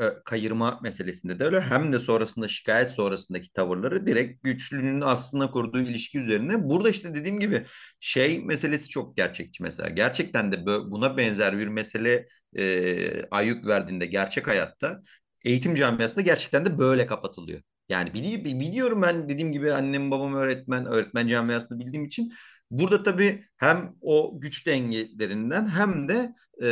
e, 0.00 0.04
kayırma 0.24 0.80
meselesinde 0.82 1.38
de 1.40 1.44
öyle 1.44 1.60
hem 1.60 1.92
de 1.92 1.98
sonrasında 1.98 2.48
şikayet 2.48 2.90
sonrasındaki 2.90 3.52
tavırları 3.52 4.06
direkt 4.06 4.44
güçlünün 4.44 5.00
aslına 5.00 5.50
kurduğu 5.50 5.80
ilişki 5.80 6.18
üzerine. 6.18 6.68
Burada 6.68 6.90
işte 6.90 7.14
dediğim 7.14 7.40
gibi 7.40 7.66
şey 8.00 8.44
meselesi 8.44 8.88
çok 8.88 9.16
gerçekçi 9.16 9.62
mesela. 9.62 9.88
Gerçekten 9.88 10.52
de 10.52 10.66
buna 10.66 11.16
benzer 11.16 11.58
bir 11.58 11.66
mesele 11.66 12.26
e, 12.56 13.24
ayyuk 13.30 13.66
verdiğinde 13.66 14.06
gerçek 14.06 14.46
hayatta 14.48 15.02
eğitim 15.44 15.74
camiasında 15.74 16.20
gerçekten 16.20 16.64
de 16.66 16.78
böyle 16.78 17.06
kapatılıyor. 17.06 17.62
Yani 17.88 18.10
bili- 18.10 18.44
biliyorum 18.60 19.02
ben 19.02 19.28
dediğim 19.28 19.52
gibi 19.52 19.72
annem 19.72 20.10
babam 20.10 20.34
öğretmen, 20.34 20.86
öğretmen 20.86 21.26
camiasını 21.26 21.78
bildiğim 21.80 22.04
için 22.04 22.32
burada 22.72 23.02
tabii 23.02 23.44
hem 23.56 23.94
o 24.00 24.40
güç 24.40 24.66
dengelerinden 24.66 25.66
hem 25.66 26.08
de 26.08 26.34
e, 26.62 26.66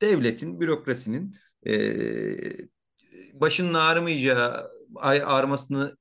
devletin, 0.00 0.60
bürokrasinin 0.60 1.36
e, 1.66 1.72
başının 3.32 3.74
ağrımayacağı, 3.74 4.68
ay- 4.96 5.22
ağrımasını 5.24 5.96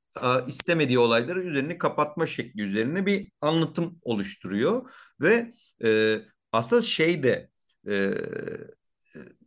istemediği 0.48 1.00
olayları 1.00 1.44
üzerini 1.44 1.78
kapatma 1.78 2.28
şekli 2.28 2.62
üzerine 2.62 3.06
bir 3.06 3.32
anlatım 3.42 4.00
oluşturuyor. 4.02 4.90
Ve 5.22 5.52
e, 5.84 6.20
aslında 6.52 6.82
şey 6.82 7.24
de 7.24 7.50
e, 7.90 8.14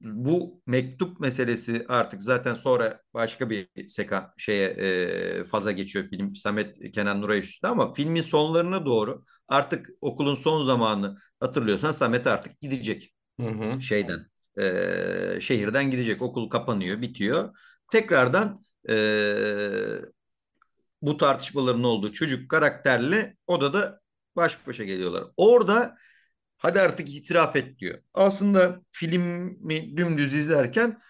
bu 0.01 0.63
mektup 0.67 1.21
meselesi 1.21 1.85
artık 1.89 2.23
zaten 2.23 2.55
sonra 2.55 3.01
başka 3.15 3.51
bir 3.51 3.69
seka 3.89 4.35
şeye 4.39 4.69
e, 4.69 5.45
faza 5.45 5.73
geçiyor 5.73 6.05
film. 6.11 6.35
Samet 6.35 6.91
Kenan 6.93 7.23
Nuray 7.23 7.39
üstü 7.39 7.67
ama 7.67 7.93
filmin 7.93 8.21
sonlarına 8.21 8.87
doğru 8.87 9.25
artık 9.51 9.91
okulun 10.03 10.35
son 10.35 10.65
zamanı 10.65 11.19
hatırlıyorsan 11.41 11.93
Samet 11.93 12.29
artık 12.29 12.61
gidecek 12.61 13.15
Hı 13.41 13.47
hı. 13.49 13.83
şeyden 13.83 14.21
e, 14.61 15.41
şehirden 15.41 15.93
gidecek 15.93 16.23
okul 16.23 16.51
kapanıyor 16.51 17.03
bitiyor 17.03 17.59
tekrardan 17.93 18.63
e, 18.91 18.95
bu 21.03 21.17
tartışmaların 21.17 21.83
olduğu 21.85 22.13
çocuk 22.13 22.51
karakterle 22.51 23.37
odada 23.47 24.01
baş 24.37 24.67
başa 24.67 24.85
geliyorlar 24.85 25.25
orada 25.37 25.97
Hadi 26.63 26.81
artık 26.81 27.11
itiraf 27.17 27.57
et 27.57 27.79
diyor. 27.79 27.99
Aslında 28.15 28.81
filmi 28.93 29.97
dümdüz 29.97 30.35
izlerken 30.35 31.03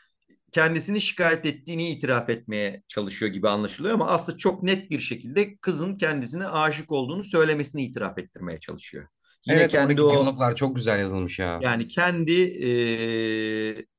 kendisini 0.52 1.00
şikayet 1.00 1.46
ettiğini 1.46 1.90
itiraf 1.90 2.30
etmeye 2.30 2.82
çalışıyor 2.88 3.32
gibi 3.32 3.48
anlaşılıyor 3.48 3.94
ama 3.94 4.06
aslında 4.06 4.38
çok 4.38 4.62
net 4.62 4.90
bir 4.90 5.00
şekilde 5.00 5.56
kızın 5.56 5.96
kendisine 5.96 6.46
aşık 6.46 6.92
olduğunu 6.92 7.24
söylemesini 7.24 7.82
itiraf 7.82 8.18
ettirmeye 8.18 8.60
çalışıyor. 8.60 9.06
Yine 9.46 9.58
Evet 9.58 9.70
kendi 9.70 10.02
o 10.02 10.10
diyaloglar 10.10 10.56
çok 10.56 10.76
güzel 10.76 10.98
yazılmış 10.98 11.38
ya. 11.38 11.58
yani 11.62 11.88
kendi 11.88 12.42
e, 12.42 12.70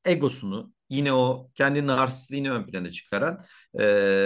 egosunu 0.05 0.73
yine 0.91 1.13
o 1.13 1.51
kendi 1.55 1.87
narsistliğini 1.87 2.51
ön 2.51 2.65
plana 2.65 2.91
çıkaran 2.91 3.45
e, 3.73 3.85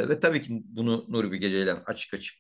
ve 0.10 0.20
tabii 0.20 0.42
ki 0.42 0.62
bunu 0.66 1.06
Nuri 1.10 1.32
Bilge 1.32 1.50
Ceylan 1.50 1.82
açık 1.86 2.14
açık 2.14 2.36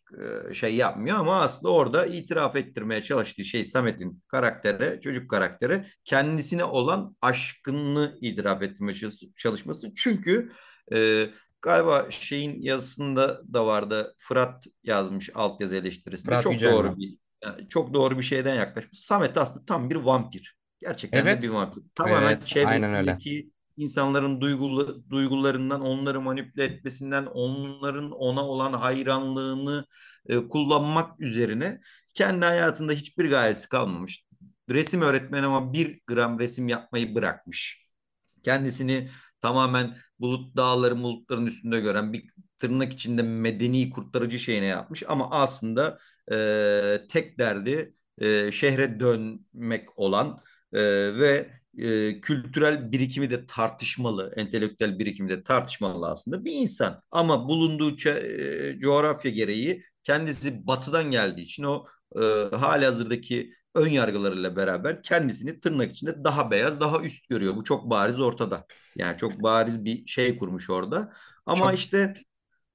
e, 0.49 0.53
şey 0.53 0.76
yapmıyor 0.76 1.17
ama 1.17 1.41
aslında 1.41 1.73
orada 1.73 2.05
itiraf 2.05 2.55
ettirmeye 2.55 3.03
çalıştığı 3.03 3.45
şey 3.45 3.65
Samet'in 3.65 4.23
karaktere, 4.28 5.01
çocuk 5.01 5.30
karaktere 5.30 5.86
kendisine 6.03 6.63
olan 6.63 7.15
aşkını 7.21 8.17
itiraf 8.21 8.63
ettirmeye 8.63 8.97
çalışması. 9.38 9.93
Çünkü 9.95 10.51
e, 10.93 11.30
galiba 11.61 12.05
şeyin 12.09 12.61
yazısında 12.61 13.41
da 13.53 13.65
vardı 13.65 14.15
Fırat 14.17 14.65
yazmış 14.84 15.30
altyazı 15.36 15.76
eleştirisinde 15.76 16.32
Fırat 16.32 16.43
çok 16.43 16.53
Yücel 16.53 16.67
mi? 16.67 16.73
doğru 16.73 16.97
bir 16.97 17.17
yani 17.43 17.69
çok 17.69 17.93
doğru 17.93 18.17
bir 18.17 18.23
şeyden 18.23 18.55
yaklaşmış. 18.55 18.99
Samet 18.99 19.38
aslında 19.38 19.65
tam 19.65 19.89
bir 19.89 19.95
vampir. 19.95 20.57
Gerçekten 20.82 21.30
de 21.32 21.41
bir 21.41 21.47
Evet. 21.47 21.49
vampir. 21.49 21.84
Tamamen 21.95 22.28
Evet 22.28 22.45
çevresindeki 22.45 23.49
insanların 23.78 24.41
duygulu, 24.41 25.03
duygularından, 25.09 25.82
onları 25.82 26.21
manipüle 26.21 26.63
etmesinden, 26.63 27.26
onların 27.26 28.11
ona 28.11 28.47
olan 28.47 28.73
hayranlığını 28.73 29.86
e, 30.30 30.47
kullanmak 30.47 31.21
üzerine 31.21 31.82
kendi 32.13 32.45
hayatında 32.45 32.93
hiçbir 32.93 33.30
gayesi 33.30 33.69
kalmamış. 33.69 34.26
Resim 34.69 35.01
öğretmeni 35.01 35.45
ama 35.45 35.73
bir 35.73 36.01
gram 36.07 36.39
resim 36.39 36.67
yapmayı 36.67 37.15
bırakmış. 37.15 37.86
Kendisini 38.43 39.09
tamamen 39.41 39.97
bulut 40.19 40.57
dağları 40.57 41.03
bulutların 41.03 41.45
üstünde 41.45 41.80
gören 41.80 42.13
bir 42.13 42.30
tırnak 42.57 42.93
içinde 42.93 43.23
medeni 43.23 43.89
kurtarıcı 43.89 44.39
şeyine 44.39 44.65
yapmış 44.65 45.03
ama 45.07 45.32
aslında 45.32 45.99
e, 46.32 46.38
tek 47.09 47.39
derdi 47.39 47.95
e, 48.17 48.51
şehre 48.51 48.99
dönmek 48.99 49.99
olan 49.99 50.39
e, 50.73 50.82
ve 51.19 51.49
e, 51.78 52.21
kültürel 52.21 52.91
birikimi 52.91 53.30
de 53.32 53.45
tartışmalı, 53.45 54.34
entelektüel 54.36 54.99
birikimi 54.99 55.30
de 55.30 55.43
tartışmalı 55.43 56.07
aslında 56.11 56.45
bir 56.45 56.51
insan. 56.51 57.01
Ama 57.11 57.49
bulunduğu 57.49 57.95
e, 58.09 58.80
coğrafya 58.80 59.32
gereği 59.32 59.84
kendisi 60.03 60.67
batıdan 60.67 61.11
geldiği 61.11 61.41
için 61.41 61.63
o 61.63 61.86
e, 62.15 62.19
hali 62.55 62.86
hazırdaki 62.86 63.51
ön 63.76 63.89
yargılarıyla 63.89 64.55
beraber 64.55 65.01
kendisini 65.03 65.59
tırnak 65.59 65.91
içinde 65.91 66.23
daha 66.23 66.51
beyaz, 66.51 66.80
daha 66.80 66.99
üst 67.01 67.30
görüyor. 67.30 67.55
Bu 67.55 67.63
çok 67.63 67.89
bariz 67.89 68.19
ortada. 68.19 68.65
Yani 68.95 69.17
çok 69.17 69.43
bariz 69.43 69.86
bir 69.86 70.05
şey 70.07 70.38
kurmuş 70.38 70.69
orada. 70.69 71.13
Ama 71.45 71.73
Çok 71.73 71.73
işte 71.73 72.13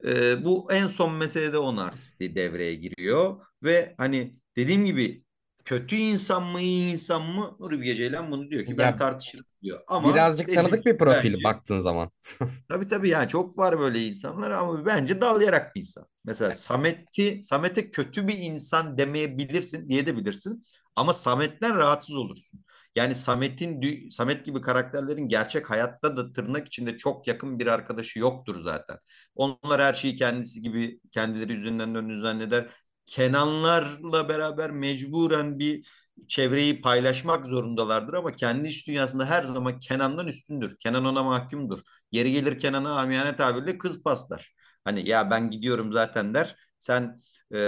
E, 0.04 0.44
bu 0.44 0.72
en 0.72 0.86
son 0.86 1.12
meselede 1.14 1.58
o 1.58 1.76
narsistliği 1.76 2.34
devreye 2.36 2.74
giriyor 2.74 3.40
ve 3.62 3.94
hani 3.98 4.36
dediğim 4.56 4.84
gibi 4.84 5.24
kötü 5.70 5.96
insan 5.96 6.42
mı 6.42 6.60
iyi 6.60 6.92
insan 6.92 7.22
mı 7.22 7.56
Nuri 7.60 7.80
Bilge 7.80 7.96
Ceylan 7.96 8.30
bunu 8.30 8.50
diyor 8.50 8.66
ki 8.66 8.78
ben 8.78 8.96
Ya 8.96 8.96
tartışırım 8.96 9.46
diyor. 9.62 9.80
Ama 9.88 10.08
birazcık 10.14 10.52
tanıdık 10.52 10.86
bir 10.86 10.98
profil 10.98 11.32
bence 11.32 11.44
baktığın 11.44 11.78
zaman. 11.78 12.10
tabii 12.68 12.88
tabii 12.88 13.08
yani 13.08 13.28
çok 13.28 13.58
var 13.58 13.78
böyle 13.80 14.06
insanlar 14.06 14.50
ama 14.50 14.86
bence 14.86 15.20
dalayarak 15.20 15.74
bir 15.76 15.80
insan. 15.80 16.06
Mesela 16.24 16.52
Samet'i 16.52 17.40
Samet'e 17.44 17.90
kötü 17.90 18.28
bir 18.28 18.38
insan 18.38 18.98
demeyebilirsin 18.98 19.88
diye 19.88 20.06
de 20.06 20.16
bilirsin 20.16 20.66
ama 20.96 21.12
Samet'ten 21.12 21.76
rahatsız 21.76 22.16
olursun. 22.16 22.64
Yani 22.96 23.14
Samet'in 23.14 23.80
dü- 23.80 24.10
Samet 24.10 24.46
gibi 24.46 24.60
karakterlerin 24.60 25.28
gerçek 25.28 25.70
hayatta 25.70 26.16
da 26.16 26.32
tırnak 26.32 26.66
içinde 26.66 26.98
çok 26.98 27.26
yakın 27.28 27.58
bir 27.58 27.66
arkadaşı 27.66 28.18
yoktur 28.18 28.58
zaten. 28.60 28.96
Onlar 29.34 29.80
her 29.82 29.94
şeyi 29.94 30.16
kendisi 30.16 30.60
gibi 30.62 31.00
kendileri 31.10 31.52
yüzünden 31.52 31.94
döndüğünü 31.94 32.20
zanneder. 32.20 32.66
Kenanlarla 33.10 34.28
beraber 34.28 34.70
mecburen 34.70 35.58
bir 35.58 35.86
çevreyi 36.28 36.80
paylaşmak 36.80 37.46
zorundalardır 37.46 38.14
ama 38.14 38.32
kendi 38.32 38.68
iç 38.68 38.86
dünyasında 38.86 39.26
her 39.26 39.42
zaman 39.42 39.78
Kenan'dan 39.78 40.26
üstündür. 40.28 40.76
Kenan 40.78 41.04
ona 41.04 41.22
mahkumdur. 41.22 41.80
Yeri 42.12 42.32
gelir 42.32 42.58
Kenan'a 42.58 43.00
amiyane 43.00 43.36
tabirle 43.36 43.78
kız 43.78 44.02
paslar. 44.02 44.54
Hani 44.84 45.08
ya 45.08 45.30
ben 45.30 45.50
gidiyorum 45.50 45.92
zaten 45.92 46.34
der. 46.34 46.56
Sen 46.78 47.20
e, 47.54 47.58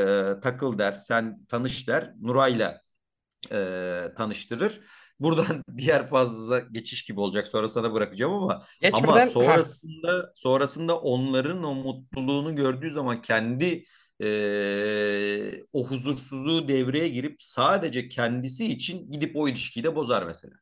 takıl 0.42 0.78
der. 0.78 0.92
Sen 0.92 1.36
tanış 1.48 1.88
der. 1.88 2.12
Nuray'la 2.20 2.80
e, 3.52 4.08
tanıştırır. 4.16 4.80
Buradan 5.20 5.64
diğer 5.76 6.06
fazla 6.06 6.58
geçiş 6.58 7.04
gibi 7.04 7.20
olacak. 7.20 7.48
Sonra 7.48 7.68
sana 7.68 7.92
bırakacağım 7.92 8.32
ama 8.32 8.52
ama 8.52 8.66
Geçmeden 8.80 9.12
ha 9.14 9.26
sonrasında 9.26 10.32
sonrasında 10.34 10.98
onların 10.98 11.64
o 11.64 11.74
mutluluğunu 11.74 12.56
gördüğü 12.56 12.90
zaman 12.90 13.22
kendi 13.22 13.84
e, 14.22 15.64
o 15.72 15.86
huzursuzluğu 15.88 16.68
devreye 16.68 17.08
girip 17.08 17.36
sadece 17.42 18.08
kendisi 18.08 18.66
için 18.72 19.10
gidip 19.10 19.36
o 19.36 19.48
ilişkiyi 19.48 19.84
de 19.84 19.96
bozar 19.96 20.22
mesela. 20.26 20.54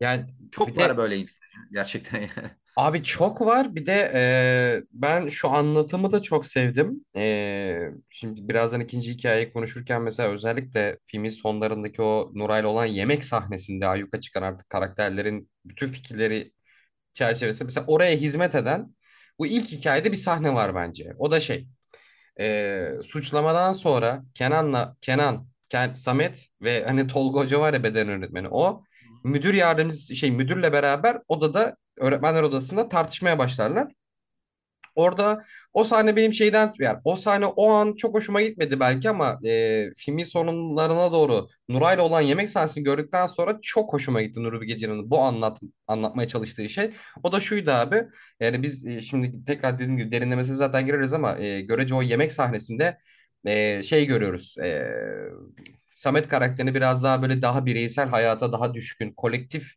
yani 0.00 0.26
Çok 0.50 0.76
var 0.76 0.90
de 0.90 0.96
böyle 0.96 1.16
insan 1.16 1.42
gerçekten. 1.72 2.20
yani. 2.20 2.50
Abi 2.76 3.02
çok 3.02 3.40
var. 3.40 3.74
Bir 3.74 3.86
de 3.86 4.12
e, 4.14 4.82
ben 4.92 5.28
şu 5.28 5.50
anlatımı 5.50 6.12
da 6.12 6.22
çok 6.22 6.46
sevdim. 6.46 7.04
E, 7.16 7.90
şimdi 8.10 8.48
birazdan 8.48 8.80
ikinci 8.80 9.12
hikayeyi 9.12 9.52
konuşurken 9.52 10.02
mesela 10.02 10.28
özellikle 10.30 10.98
filmin 11.06 11.28
sonlarındaki 11.30 12.02
o 12.02 12.30
Nuray'la 12.34 12.68
olan 12.68 12.86
yemek 12.86 13.24
sahnesinde 13.24 13.86
ayyuka 13.86 14.20
çıkan 14.20 14.42
artık 14.42 14.68
karakterlerin 14.70 15.50
bütün 15.64 15.86
fikirleri 15.86 16.52
çerçevesi. 17.14 17.64
Mesela 17.64 17.86
oraya 17.86 18.16
hizmet 18.16 18.54
eden 18.54 18.96
bu 19.38 19.46
ilk 19.46 19.70
hikayede 19.72 20.12
bir 20.12 20.16
sahne 20.16 20.54
var 20.54 20.74
bence. 20.74 21.14
O 21.18 21.30
da 21.30 21.40
şey 21.40 21.68
e, 22.40 22.88
suçlamadan 23.02 23.72
sonra 23.72 24.24
Kenan'la 24.34 24.96
Kenan, 25.00 25.46
Ken, 25.68 25.92
Samet 25.92 26.48
ve 26.62 26.84
hani 26.84 27.06
Tolga 27.06 27.40
Hoca 27.40 27.60
var 27.60 27.74
ya 27.74 27.82
beden 27.82 28.08
öğretmeni 28.08 28.48
o 28.50 28.82
müdür 29.24 29.54
yardımcısı 29.54 30.16
şey 30.16 30.30
müdürle 30.30 30.72
beraber 30.72 31.18
odada 31.28 31.76
öğretmenler 31.96 32.42
odasında 32.42 32.88
tartışmaya 32.88 33.38
başlarlar. 33.38 33.92
Orada 34.94 35.44
o 35.72 35.84
sahne 35.84 36.16
benim 36.16 36.32
şeyden 36.32 36.72
yani 36.78 36.98
o 37.04 37.16
sahne 37.16 37.46
o 37.46 37.70
an 37.70 37.94
çok 37.94 38.14
hoşuma 38.14 38.42
gitmedi 38.42 38.80
belki 38.80 39.10
ama 39.10 39.38
e, 39.44 39.90
filmin 39.96 40.24
sonlarına 40.24 41.12
doğru 41.12 41.48
Nuray'la 41.68 42.02
olan 42.02 42.20
yemek 42.20 42.48
sahnesini 42.48 42.84
gördükten 42.84 43.26
sonra 43.26 43.58
çok 43.62 43.92
hoşuma 43.92 44.22
gitti 44.22 44.42
Nuri 44.42 44.60
Bilge 44.60 44.88
bu 44.88 45.18
anlat 45.20 45.58
anlatmaya 45.86 46.28
çalıştığı 46.28 46.68
şey. 46.68 46.90
O 47.22 47.32
da 47.32 47.40
şuydu 47.40 47.70
abi. 47.70 48.04
Yani 48.40 48.62
biz 48.62 48.86
e, 48.86 49.02
şimdi 49.02 49.44
tekrar 49.44 49.74
dediğim 49.74 49.96
gibi 49.96 50.12
derinlemesine 50.12 50.54
zaten 50.54 50.86
gireriz 50.86 51.12
ama 51.12 51.38
e, 51.38 51.60
görece 51.60 51.94
o 51.94 52.02
yemek 52.02 52.32
sahnesinde 52.32 52.98
e, 53.44 53.82
şey 53.82 54.06
görüyoruz. 54.06 54.56
E, 54.58 54.92
Samet 55.94 56.28
karakterini 56.28 56.74
biraz 56.74 57.02
daha 57.02 57.22
böyle 57.22 57.42
daha 57.42 57.66
bireysel 57.66 58.08
hayata 58.08 58.52
daha 58.52 58.74
düşkün, 58.74 59.12
kolektif 59.12 59.72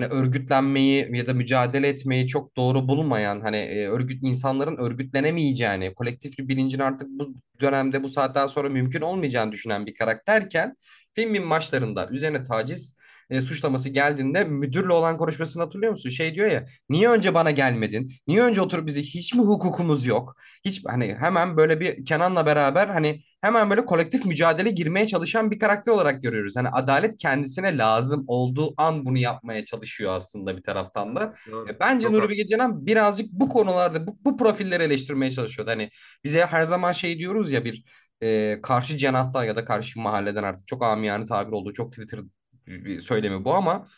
hani 0.00 0.12
örgütlenmeyi 0.12 1.16
ya 1.16 1.26
da 1.26 1.34
mücadele 1.34 1.88
etmeyi 1.88 2.26
çok 2.28 2.56
doğru 2.56 2.88
bulmayan 2.88 3.40
hani 3.40 3.56
e, 3.56 3.88
örgüt 3.88 4.22
insanların 4.22 4.76
örgütlenemeyeceğini, 4.76 5.94
kolektif 5.94 6.38
bir 6.38 6.48
bilincin 6.48 6.78
artık 6.78 7.08
bu 7.10 7.34
dönemde 7.60 8.02
bu 8.02 8.08
saatten 8.08 8.46
sonra 8.46 8.68
mümkün 8.68 9.00
olmayacağını 9.00 9.52
düşünen 9.52 9.86
bir 9.86 9.94
karakterken 9.94 10.76
filmin 11.14 11.50
başlarında 11.50 12.08
üzerine 12.10 12.42
taciz 12.42 12.96
e, 13.30 13.40
suçlaması 13.40 13.88
geldiğinde 13.88 14.44
müdürle 14.44 14.92
olan 14.92 15.18
konuşmasını 15.18 15.62
hatırlıyor 15.62 15.92
musun? 15.92 16.10
Şey 16.10 16.34
diyor 16.34 16.50
ya, 16.50 16.66
niye 16.90 17.08
önce 17.08 17.34
bana 17.34 17.50
gelmedin? 17.50 18.12
Niye 18.26 18.42
önce 18.42 18.60
oturup 18.60 18.86
bize 18.86 19.02
hiç 19.02 19.34
mi 19.34 19.40
hukukumuz 19.40 20.06
yok? 20.06 20.36
Hiç 20.64 20.84
hani 20.86 21.16
hemen 21.20 21.56
böyle 21.56 21.80
bir 21.80 22.04
Kenan'la 22.04 22.46
beraber 22.46 22.88
hani 22.88 23.22
hemen 23.40 23.70
böyle 23.70 23.84
kolektif 23.84 24.24
mücadele 24.24 24.70
girmeye 24.70 25.06
çalışan 25.06 25.50
bir 25.50 25.58
karakter 25.58 25.92
olarak 25.92 26.22
görüyoruz. 26.22 26.56
Hani 26.56 26.68
adalet 26.68 27.16
kendisine 27.16 27.78
lazım 27.78 28.24
olduğu 28.26 28.74
an 28.76 29.04
bunu 29.06 29.18
yapmaya 29.18 29.64
çalışıyor 29.64 30.12
aslında 30.12 30.56
bir 30.56 30.62
taraftan 30.62 31.16
da. 31.16 31.34
Doğru. 31.50 31.70
E, 31.70 31.80
Bence 31.80 32.04
Çok 32.04 32.12
Nuri 32.12 32.28
Bilge. 32.28 32.44
Ceylan 32.44 32.86
birazcık 32.86 33.32
bu 33.32 33.48
konularda 33.48 34.06
bu, 34.06 34.18
bu 34.24 34.36
profilleri 34.36 34.82
eleştirmeye 34.82 35.30
çalışıyordu. 35.30 35.70
Hani 35.70 35.90
bize 36.24 36.46
her 36.46 36.62
zaman 36.62 36.92
şey 36.92 37.18
diyoruz 37.18 37.50
ya 37.50 37.64
bir 37.64 37.84
e, 38.20 38.60
karşı 38.62 38.96
cenahtan 38.96 39.44
ya 39.44 39.56
da 39.56 39.64
karşı 39.64 40.00
mahalleden 40.00 40.42
artık 40.42 40.66
çok 40.66 40.82
amiyane 40.82 41.24
tabir 41.24 41.52
olduğu 41.52 41.72
çok 41.72 41.92
Twitter 41.92 42.20
bir 42.68 43.00
söylemi 43.00 43.44
bu 43.44 43.54
ama 43.54 43.88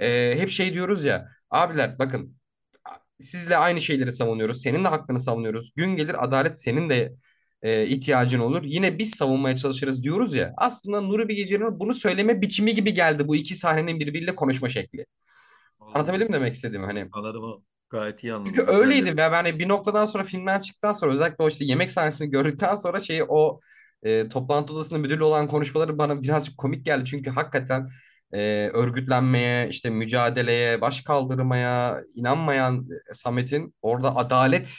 e, 0.00 0.34
hep 0.38 0.50
şey 0.50 0.74
diyoruz 0.74 1.04
ya 1.04 1.28
abiler 1.50 1.98
bakın 1.98 2.36
sizle 3.20 3.56
aynı 3.56 3.80
şeyleri 3.80 4.12
savunuyoruz. 4.12 4.62
Senin 4.62 4.84
de 4.84 4.88
hakkını 4.88 5.20
savunuyoruz. 5.20 5.72
Gün 5.76 5.96
gelir 5.96 6.24
adalet 6.24 6.60
senin 6.60 6.90
de 6.90 7.12
e, 7.62 7.86
ihtiyacın 7.86 8.40
olur. 8.40 8.62
Yine 8.64 8.98
biz 8.98 9.10
savunmaya 9.10 9.56
çalışırız 9.56 10.02
diyoruz 10.02 10.34
ya. 10.34 10.54
Aslında 10.56 11.00
Nuri 11.00 11.28
Bilge 11.28 11.60
bunu 11.60 11.94
söyleme 11.94 12.40
biçimi 12.40 12.74
gibi 12.74 12.94
geldi 12.94 13.28
bu 13.28 13.36
iki 13.36 13.54
sahnenin 13.54 14.00
birbiriyle 14.00 14.34
konuşma 14.34 14.68
şekli. 14.68 15.06
Anlatabildim 15.80 16.12
mi 16.12 16.14
Anladım. 16.14 16.32
demek 16.32 16.54
istediğimi 16.54 16.86
hani. 16.86 17.08
Anladım. 17.12 17.64
Gayet 17.90 18.24
iyi 18.24 18.32
Çünkü 18.44 18.60
anladım. 18.60 18.66
Güzel 18.66 18.76
öyleydi 18.76 19.06
ve 19.06 19.12
dedi. 19.12 19.20
yani 19.20 19.58
bir 19.58 19.68
noktadan 19.68 20.06
sonra 20.06 20.24
filmden 20.24 20.60
çıktıktan 20.60 20.92
sonra 20.92 21.12
özellikle 21.12 21.44
o 21.44 21.48
işte 21.48 21.64
yemek 21.64 21.90
sahnesini 21.90 22.30
gördükten 22.30 22.76
sonra 22.76 23.00
şeyi 23.00 23.24
o 23.24 23.60
e, 24.02 24.28
toplantı 24.28 24.74
odasında 24.74 24.98
müdürle 24.98 25.24
olan 25.24 25.48
konuşmaları 25.48 25.98
bana 25.98 26.22
birazcık 26.22 26.58
komik 26.58 26.84
geldi. 26.84 27.04
Çünkü 27.04 27.30
hakikaten 27.30 27.90
e, 28.32 28.70
örgütlenmeye, 28.74 29.68
işte 29.68 29.90
mücadeleye, 29.90 30.80
baş 30.80 31.00
kaldırmaya 31.00 32.00
inanmayan 32.14 32.88
e, 33.10 33.14
Samet'in 33.14 33.74
orada 33.82 34.16
adalet 34.16 34.78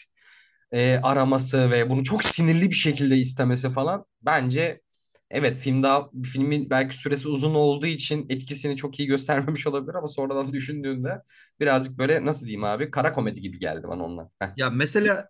e, 0.71 0.99
araması 1.03 1.71
ve 1.71 1.89
bunu 1.89 2.03
çok 2.03 2.23
sinirli 2.23 2.69
bir 2.69 2.75
şekilde 2.75 3.17
istemesi 3.17 3.69
falan 3.71 4.05
bence 4.21 4.81
evet 5.29 5.57
film 5.57 5.83
daha 5.83 6.09
filmin 6.25 6.69
belki 6.69 6.97
süresi 6.97 7.27
uzun 7.27 7.55
olduğu 7.55 7.85
için 7.85 8.25
etkisini 8.29 8.77
çok 8.77 8.99
iyi 8.99 9.07
göstermemiş 9.07 9.67
olabilir 9.67 9.95
ama 9.95 10.07
sonradan 10.07 10.53
düşündüğünde 10.53 11.21
birazcık 11.59 11.97
böyle 11.97 12.25
nasıl 12.25 12.45
diyeyim 12.45 12.63
abi 12.63 12.91
kara 12.91 13.13
komedi 13.13 13.41
gibi 13.41 13.59
geldi 13.59 13.87
bana 13.87 14.03
onlar. 14.05 14.27
Heh. 14.39 14.47
Ya 14.57 14.69
mesela 14.69 15.29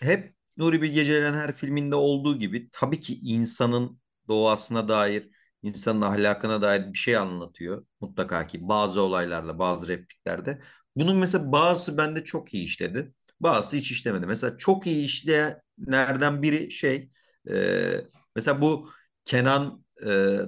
hep 0.00 0.34
Nuri 0.56 0.82
Bilge 0.82 1.04
Ceylan 1.04 1.34
her 1.34 1.52
filminde 1.52 1.94
olduğu 1.94 2.38
gibi 2.38 2.68
tabii 2.72 3.00
ki 3.00 3.14
insanın 3.22 4.00
doğasına 4.28 4.88
dair, 4.88 5.30
insanın 5.62 6.02
ahlakına 6.02 6.62
dair 6.62 6.92
bir 6.92 6.98
şey 6.98 7.16
anlatıyor. 7.16 7.86
Mutlaka 8.00 8.46
ki 8.46 8.68
bazı 8.68 9.02
olaylarla, 9.02 9.58
bazı 9.58 9.88
repliklerde. 9.88 10.60
Bunun 10.96 11.16
mesela 11.16 11.52
bazısı 11.52 11.96
bende 11.98 12.24
çok 12.24 12.54
iyi 12.54 12.64
işledi. 12.64 13.14
Bazısı 13.40 13.76
hiç 13.76 13.90
işlemedi. 13.90 14.26
Mesela 14.26 14.58
çok 14.58 14.86
iyi 14.86 15.04
işleyenlerden 15.04 16.42
biri 16.42 16.70
şey, 16.70 17.10
e, 17.50 17.92
mesela 18.36 18.60
bu 18.60 18.90
Kenan 19.24 19.84
e, 20.02 20.06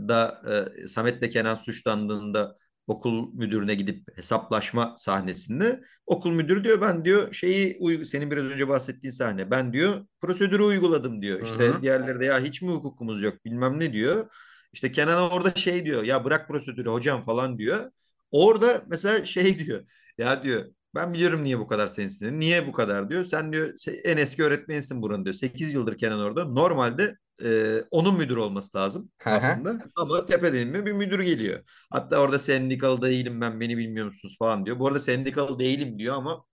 da 0.08 0.42
e, 0.82 0.86
Samet'le 0.86 1.30
Kenan 1.30 1.54
suçlandığında 1.54 2.56
okul 2.86 3.34
müdürüne 3.34 3.74
gidip 3.74 4.16
hesaplaşma 4.16 4.94
sahnesinde 4.98 5.82
Okul 6.06 6.30
müdürü 6.32 6.64
diyor 6.64 6.80
ben 6.80 7.04
diyor 7.04 7.32
şeyi 7.32 7.80
senin 8.04 8.30
biraz 8.30 8.44
önce 8.44 8.68
bahsettiğin 8.68 9.10
sahne. 9.12 9.50
Ben 9.50 9.72
diyor 9.72 10.06
prosedürü 10.20 10.62
uyguladım 10.62 11.22
diyor. 11.22 11.40
İşte 11.40 11.66
hı. 11.68 11.82
diğerleri 11.82 12.20
de 12.20 12.24
ya 12.24 12.40
hiç 12.40 12.62
mi 12.62 12.72
hukukumuz 12.72 13.22
yok 13.22 13.44
bilmem 13.44 13.80
ne 13.80 13.92
diyor. 13.92 14.26
İşte 14.72 14.92
Kenan 14.92 15.30
orada 15.32 15.54
şey 15.54 15.84
diyor 15.84 16.02
ya 16.02 16.24
bırak 16.24 16.48
prosedürü 16.48 16.90
hocam 16.90 17.24
falan 17.24 17.58
diyor. 17.58 17.90
Orada 18.30 18.84
mesela 18.88 19.24
şey 19.24 19.58
diyor 19.58 19.84
ya 20.18 20.42
diyor 20.42 20.64
ben 20.94 21.12
biliyorum 21.14 21.44
niye 21.44 21.58
bu 21.58 21.66
kadar 21.66 21.88
sensin. 21.88 22.40
Niye 22.40 22.66
bu 22.66 22.72
kadar 22.72 23.10
diyor. 23.10 23.24
Sen 23.24 23.52
diyor 23.52 23.74
en 24.04 24.16
eski 24.16 24.42
öğretmenisin 24.44 25.02
buranın 25.02 25.24
diyor. 25.24 25.34
8 25.34 25.74
yıldır 25.74 25.98
Kenan 25.98 26.20
orada. 26.20 26.44
Normalde 26.44 27.16
e, 27.44 27.80
onun 27.90 28.16
müdür 28.18 28.36
olması 28.36 28.78
lazım 28.78 29.10
aslında. 29.28 29.82
Ama 29.96 30.26
tepeden 30.26 30.66
inme 30.66 30.86
bir 30.86 30.92
müdür 30.92 31.20
geliyor. 31.20 31.60
Hatta 31.90 32.18
orada 32.20 32.38
sendikalı 32.38 33.02
değilim 33.02 33.40
ben 33.40 33.60
beni 33.60 33.78
bilmiyor 33.78 34.06
musunuz 34.06 34.36
falan 34.38 34.66
diyor. 34.66 34.78
Bu 34.78 34.86
arada 34.86 35.00
sendikalı 35.00 35.58
değilim 35.58 35.98
diyor 35.98 36.16
ama 36.16 36.44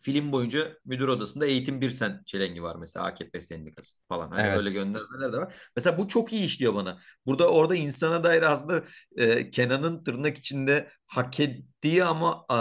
Film 0.00 0.32
boyunca 0.32 0.78
müdür 0.84 1.08
odasında 1.08 1.46
eğitim 1.46 1.80
bir 1.80 1.90
sen 1.90 2.22
çelengi 2.26 2.62
var 2.62 2.76
mesela 2.76 3.06
AKP 3.06 3.40
sendikası 3.40 3.98
falan. 4.08 4.30
Hani 4.30 4.50
öyle 4.50 4.70
Evet. 4.70 4.72
göndermeler 4.72 5.32
de 5.32 5.36
var. 5.36 5.54
Mesela 5.76 5.98
bu 5.98 6.08
çok 6.08 6.32
iyi 6.32 6.42
işliyor 6.44 6.74
bana. 6.74 6.98
Burada 7.26 7.48
orada 7.50 7.74
insana 7.76 8.24
dair 8.24 8.42
aslında 8.42 8.84
e, 9.16 9.50
Kenan'ın 9.50 10.04
tırnak 10.04 10.38
içinde 10.38 10.88
hak 11.06 11.40
ettiği 11.40 12.04
ama 12.04 12.44
a, 12.48 12.56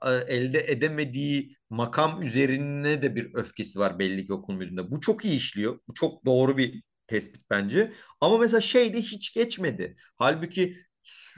a, 0.00 0.14
elde 0.28 0.60
edemediği 0.72 1.56
makam 1.70 2.22
üzerine 2.22 3.02
de 3.02 3.14
bir 3.16 3.34
öfkesi 3.34 3.78
var 3.78 3.98
belli 3.98 4.26
ki 4.26 4.32
okul 4.32 4.54
müdüründe. 4.54 4.90
Bu 4.90 5.00
çok 5.00 5.24
iyi 5.24 5.36
işliyor. 5.36 5.78
Bu 5.88 5.94
çok 5.94 6.26
doğru 6.26 6.56
bir 6.56 6.82
tespit 7.06 7.42
bence. 7.50 7.92
Ama 8.20 8.38
mesela 8.38 8.60
şey 8.60 8.94
de 8.94 9.02
hiç 9.02 9.34
geçmedi. 9.34 9.96
Halbuki 10.16 10.76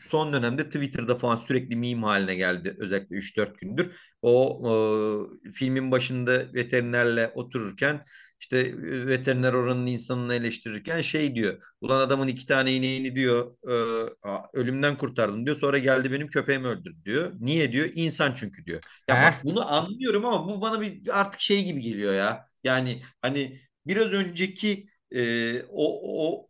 son 0.09 0.33
dönemde 0.33 0.64
Twitter'da 0.64 1.19
falan 1.19 1.37
sürekli 1.37 1.77
meme 1.77 2.07
haline 2.07 2.35
geldi. 2.35 2.77
Özellikle 2.79 3.16
3-4 3.16 3.59
gündür. 3.59 3.95
O 4.23 4.62
e, 5.47 5.51
filmin 5.53 5.91
başında 5.91 6.53
veterinerle 6.55 7.33
otururken 7.35 8.03
işte 8.41 8.59
e, 8.59 9.07
veteriner 9.07 9.53
oranın 9.53 9.87
insanını 9.87 10.35
eleştirirken 10.35 11.01
şey 11.01 11.35
diyor. 11.35 11.62
Ulan 11.81 12.01
adamın 12.01 12.29
iki 12.29 12.47
tane 12.47 12.73
ineğini 12.75 13.16
diyor 13.16 13.57
e, 13.69 13.75
ölümden 14.53 14.99
kurtardım 14.99 15.47
diyor. 15.47 15.57
Sonra 15.57 15.79
geldi 15.79 16.12
benim 16.12 16.29
köpeğimi 16.29 16.66
öldürdü 16.66 17.05
diyor. 17.05 17.33
Niye 17.41 17.73
diyor? 17.73 17.89
İnsan 17.95 18.35
çünkü 18.35 18.64
diyor. 18.66 18.83
Ya 19.09 19.23
bak 19.23 19.45
bunu 19.45 19.73
anlıyorum 19.73 20.25
ama 20.27 20.49
bu 20.49 20.61
bana 20.61 20.81
bir 20.81 21.21
artık 21.21 21.41
şey 21.41 21.64
gibi 21.64 21.81
geliyor 21.81 22.14
ya. 22.14 22.47
Yani 22.64 23.03
hani 23.23 23.61
biraz 23.87 24.12
önceki 24.12 24.89
e, 25.11 25.62
o, 25.62 26.01
o 26.33 26.49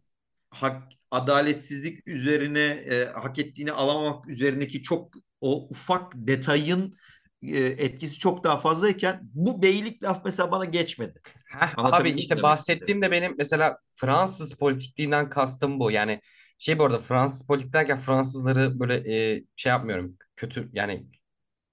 hak, 0.51 0.83
adaletsizlik 1.11 2.09
üzerine 2.09 2.67
e, 2.67 3.05
hak 3.05 3.39
ettiğini 3.39 3.73
alamamak 3.73 4.29
üzerindeki 4.29 4.83
çok 4.83 5.15
o 5.41 5.69
ufak 5.71 6.13
detayın 6.15 6.95
e, 7.43 7.59
etkisi 7.59 8.19
çok 8.19 8.45
daha 8.45 8.59
fazlayken 8.59 9.21
bu 9.23 9.63
beylik 9.63 10.03
laf 10.03 10.25
mesela 10.25 10.53
bana 10.53 10.65
geçmedi. 10.65 11.21
Heh, 11.47 11.75
abi 11.77 12.11
işte 12.11 12.43
bahsettiğim 12.43 13.03
de 13.03 13.11
benim 13.11 13.35
mesela 13.39 13.79
Fransız 13.95 14.55
politikliğinden 14.55 15.31
kastım 15.31 15.81
bu. 15.81 15.91
Yani 15.91 16.21
şey 16.59 16.79
bu 16.79 16.85
arada 16.85 17.01
Fransız 17.01 17.47
politik 17.47 17.73
derken 17.73 17.99
Fransızları 17.99 18.81
böyle 18.81 18.95
e, 18.95 19.45
şey 19.57 19.71
yapmıyorum. 19.71 20.17
Kötü 20.37 20.69
yani 20.73 21.07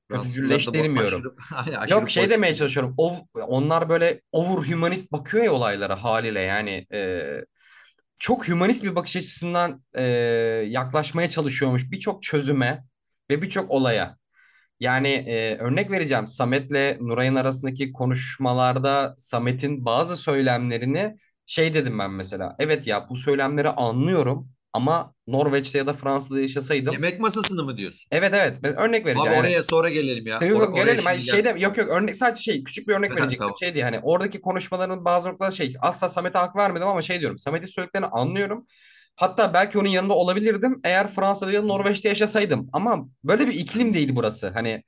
kötücülleştirmiyorum. 0.10 1.36
aşırı 1.78 2.00
Yok 2.00 2.10
şey 2.10 2.30
demeye 2.30 2.56
çalışıyorum. 2.56 2.94
O, 2.98 3.26
onlar 3.34 3.90
böyle 3.90 4.22
over 4.32 4.72
humanist 4.72 5.12
bakıyor 5.12 5.44
ya 5.44 5.54
olaylara 5.54 6.04
haliyle 6.04 6.42
yani 6.42 6.88
e, 6.94 7.22
çok 8.20 8.48
hümanist 8.48 8.84
bir 8.84 8.96
bakış 8.96 9.16
açısından 9.16 9.84
e, 9.94 10.04
yaklaşmaya 10.68 11.30
çalışıyormuş 11.30 11.92
birçok 11.92 12.24
çözüme 12.24 12.84
ve 13.30 13.42
birçok 13.42 13.72
olaya. 13.72 14.18
Yani 14.80 15.08
e, 15.08 15.58
örnek 15.58 15.92
vereceğim 15.92 16.28
Samet'le 16.28 17.02
Nuray'ın 17.02 17.36
arasındaki 17.36 17.92
konuşmalarda 17.92 19.14
Samet'in 19.18 19.86
bazı 19.86 20.18
söylemlerini 20.18 21.16
şey 21.46 21.74
dedim 21.74 22.00
ben 22.00 22.12
mesela. 22.12 22.56
Evet 22.60 22.88
ya 22.88 23.10
bu 23.10 23.16
söylemleri 23.16 23.70
anlıyorum 23.70 24.50
ama 24.76 25.14
Norveç'te 25.28 25.78
ya 25.78 25.88
da 25.88 25.94
Fransa'da 25.94 26.40
yaşasaydım. 26.40 26.94
Yemek 26.94 27.20
masasını 27.20 27.64
mı 27.64 27.78
diyorsun? 27.78 28.08
Evet 28.12 28.34
evet 28.34 28.58
ben 28.64 28.76
örnek 28.76 29.02
Abi 29.02 29.10
vereceğim. 29.10 29.32
Yani 29.32 29.40
oraya 29.40 29.64
sonra 29.64 29.90
gelelim 29.90 30.28
ya. 30.28 30.34
Yok, 30.34 30.60
yok, 30.60 30.76
gelelim. 30.76 31.04
Yani 31.06 31.18
şimdi 31.18 31.32
şeyde 31.32 31.56
yok 31.60 31.78
yok 31.78 31.90
örnek 31.90 32.16
sadece 32.16 32.44
şey 32.44 32.64
küçük 32.64 32.88
bir 32.88 32.94
örnek 32.94 33.12
verecektim. 33.12 33.40
Tamam. 33.40 33.56
Şey 33.60 33.74
diye 33.74 33.84
hani 33.84 34.00
oradaki 34.00 34.42
konuşmaların 34.42 35.06
bazı 35.06 35.30
noktalar 35.30 35.52
şey 35.52 35.76
asla 35.82 36.10
Samet'e 36.10 36.38
hak 36.38 36.56
vermedim 36.56 36.88
ama 36.88 37.02
şey 37.02 37.20
diyorum. 37.20 37.38
Samet'in 37.38 37.68
söylediklerini 37.68 38.08
anlıyorum. 38.08 38.68
Hatta 39.16 39.54
belki 39.54 39.80
onun 39.80 39.90
yanında 39.90 40.14
olabilirdim 40.14 40.82
eğer 40.84 41.08
Fransa'da 41.08 41.52
ya 41.52 41.64
da 41.64 41.66
Norveç'te 41.66 42.10
yaşasaydım. 42.10 42.70
Ama 42.74 43.08
böyle 43.24 43.48
bir 43.48 43.54
iklim 43.54 43.94
değil 43.94 44.10
burası. 44.14 44.50
Hani 44.50 44.84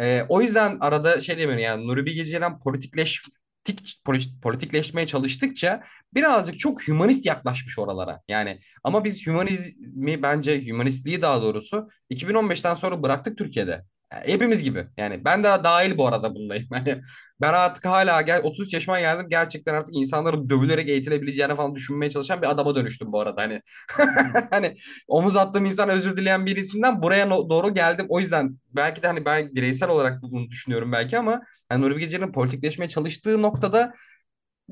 e, 0.00 0.26
o 0.28 0.40
yüzden 0.42 0.78
arada 0.80 1.20
şey 1.20 1.38
demiyorum 1.38 1.62
yani 1.62 1.86
Nuri 1.86 2.06
Bilge 2.06 2.24
Ceylan 2.24 2.60
politikleş 2.60 3.22
tik- 3.64 4.02
poli- 4.04 4.40
politikleşmeye 4.40 5.06
çalıştıkça 5.06 5.82
birazcık 6.14 6.58
çok 6.58 6.88
hümanist 6.88 7.26
yaklaşmış 7.26 7.78
oralara. 7.78 8.20
Yani 8.28 8.60
ama 8.84 9.04
biz 9.04 9.26
hümanizmi 9.26 10.22
bence 10.22 10.66
hümanistliği 10.66 11.22
daha 11.22 11.42
doğrusu 11.42 11.88
2015'ten 12.10 12.74
sonra 12.74 13.02
bıraktık 13.02 13.38
Türkiye'de. 13.38 13.84
Yani 14.12 14.32
hepimiz 14.32 14.62
gibi. 14.62 14.86
Yani 14.96 15.24
ben 15.24 15.42
de 15.44 15.46
dahil 15.64 15.98
bu 15.98 16.06
arada 16.08 16.34
bundayım. 16.34 16.66
Yani 16.72 17.02
ben 17.40 17.52
artık 17.52 17.84
hala 17.86 18.22
gel 18.22 18.40
33 18.44 18.74
yaşıma 18.74 19.00
geldim. 19.00 19.26
Gerçekten 19.30 19.74
artık 19.74 19.96
insanların 19.96 20.48
dövülerek 20.50 20.88
eğitilebileceğini 20.88 21.56
falan 21.56 21.74
düşünmeye 21.74 22.10
çalışan 22.10 22.42
bir 22.42 22.50
adama 22.50 22.74
dönüştüm 22.74 23.12
bu 23.12 23.20
arada. 23.20 23.42
Hani 23.42 23.62
hani 24.50 24.74
omuz 25.08 25.36
attığım 25.36 25.64
insan 25.64 25.88
özür 25.88 26.16
dileyen 26.16 26.46
birisinden 26.46 27.02
buraya 27.02 27.26
no- 27.26 27.50
doğru 27.50 27.74
geldim. 27.74 28.06
O 28.08 28.20
yüzden 28.20 28.58
belki 28.72 29.02
de 29.02 29.06
hani 29.06 29.24
ben 29.24 29.54
bireysel 29.54 29.88
olarak 29.88 30.22
bunu 30.22 30.50
düşünüyorum 30.50 30.92
belki 30.92 31.18
ama 31.18 31.40
hani 31.68 31.82
Nuri 31.82 31.96
Bilge 31.96 32.08
Ceylan'ın 32.08 32.32
politikleşmeye 32.32 32.88
çalıştığı 32.88 33.42
noktada 33.42 33.94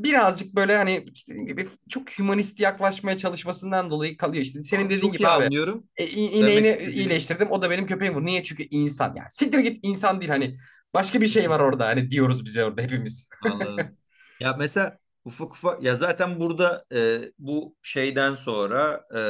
birazcık 0.05 0.55
böyle 0.55 0.77
hani 0.77 1.07
dediğim 1.29 1.47
gibi 1.47 1.69
çok 1.89 2.19
hümanist 2.19 2.61
yaklaşmaya 2.61 3.17
çalışmasından 3.17 3.91
dolayı 3.91 4.17
kalıyor. 4.17 4.43
İşte 4.45 4.63
senin 4.63 4.85
dediğin 4.85 5.01
çok 5.01 5.13
gibi 5.13 5.29
abi 5.29 5.45
anlıyorum 5.45 5.85
e, 5.97 6.07
ineğini 6.07 6.79
iyileştirdim 6.93 7.51
o 7.51 7.63
da 7.63 7.71
benim 7.71 7.87
köpeğim 7.87 8.15
vurdu. 8.15 8.27
Niye? 8.27 8.45
Çünkü 8.45 8.63
insan. 8.71 9.15
Yani 9.15 9.29
siktir 9.31 9.59
git 9.59 9.81
insan 9.83 10.21
değil 10.21 10.31
hani 10.31 10.59
başka 10.95 11.21
bir 11.21 11.29
şey 11.29 11.51
var 11.51 11.61
orada 11.61 11.87
hani 11.87 12.11
diyoruz 12.11 12.45
bize 12.45 12.65
orada 12.65 12.83
hepimiz. 12.83 13.29
Anladım. 13.51 13.97
Ya 14.41 14.57
mesela 14.59 14.99
ufak 15.25 15.53
ufak 15.53 15.83
ya 15.83 15.97
zaten 15.97 16.41
burada 16.41 16.85
e, 16.95 17.19
bu 17.39 17.77
şeyden 17.83 18.35
sonra 18.35 19.05
e, 19.17 19.21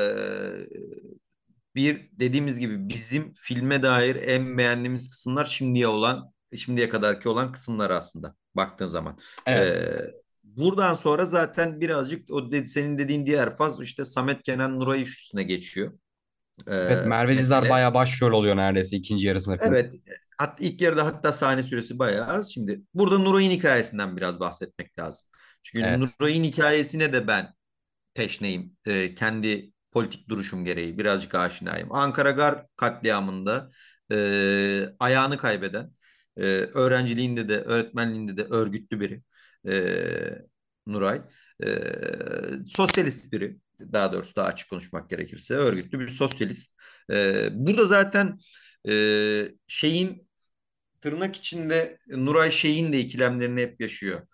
bir 1.75 2.11
dediğimiz 2.13 2.59
gibi 2.59 2.89
bizim 2.89 3.33
filme 3.33 3.83
dair 3.83 4.17
en 4.17 4.59
beğendiğimiz 4.59 5.11
kısımlar 5.11 5.45
şimdiye 5.45 5.87
olan 5.87 6.31
şimdiye 6.57 6.89
kadarki 6.89 7.29
olan 7.29 7.53
kısımlar 7.53 7.91
aslında 7.91 8.35
baktığın 8.55 8.87
zaman. 8.87 9.19
E, 9.47 9.53
Evet. 9.53 10.15
Buradan 10.57 10.95
sonra 10.95 11.25
zaten 11.25 11.81
birazcık 11.81 12.31
o 12.31 12.53
de, 12.53 12.67
senin 12.67 12.99
dediğin 12.99 13.27
diğer 13.27 13.57
faz 13.57 13.81
işte 13.81 14.05
Samet 14.05 14.43
Kenan 14.43 14.81
Nuray 14.81 15.03
üçlüsüne 15.03 15.43
geçiyor 15.43 15.93
e, 16.67 16.75
Evet 16.75 17.07
Merve 17.07 17.39
Dizdar 17.39 17.57
mesele. 17.61 17.71
bayağı 17.71 17.95
başrol 17.95 18.33
oluyor 18.33 18.57
neredeyse 18.57 18.97
ikinci 18.97 19.27
yarısında. 19.27 19.57
Evet. 19.61 19.95
Hat, 20.39 20.61
ilk 20.61 20.83
yarıda 20.83 21.07
hatta 21.07 21.33
sahne 21.33 21.63
süresi 21.63 21.99
bayağı 21.99 22.27
az. 22.27 22.55
Şimdi 22.55 22.81
burada 22.95 23.19
Nuray'ın 23.19 23.51
hikayesinden 23.51 24.17
biraz 24.17 24.41
bahsetmek 24.41 24.99
lazım. 24.99 25.29
Çünkü 25.63 25.87
Evet. 25.87 25.99
Nuray'ın 25.99 26.45
hikayesine 26.45 27.13
de 27.13 27.27
ben 27.27 27.55
teşneyim. 28.15 28.77
Ee, 28.87 29.15
kendi 29.15 29.73
politik 29.93 30.29
duruşum 30.29 30.65
gereği 30.65 30.99
birazcık 30.99 31.35
aşinayım. 31.35 31.93
Ankara 31.95 32.31
Gar 32.31 32.67
katliamında 32.77 33.71
e, 34.13 34.17
ayağını 34.99 35.39
kaybeden, 35.39 35.93
e, 36.37 36.43
öğrenciliğinde 36.75 37.49
de 37.49 37.59
öğretmenliğinde 37.61 38.37
de 38.37 38.43
örgütlü 38.45 39.01
biri 39.01 39.23
e, 39.69 39.73
Nuray. 40.87 41.23
E, 41.65 41.69
sosyalist 42.69 43.33
biri. 43.33 43.57
Daha 43.81 44.13
doğrusu 44.13 44.37
daha 44.37 44.47
açık 44.47 44.71
konuşmak 44.71 45.11
gerekirse 45.11 45.55
örgütlü 45.55 46.01
bir 46.01 46.09
sosyalist. 46.09 46.75
E, 47.13 47.49
burada 47.53 47.85
zaten 47.85 48.39
e, 48.89 48.95
şeyin 49.67 50.29
tırnak 51.01 51.37
içinde 51.37 51.99
Nuray 52.09 52.51
Şeyh'in 52.51 52.93
de 52.93 53.01
ikilemlerini 53.01 53.61
hep 53.61 53.81
yaşıyor. 53.81 54.27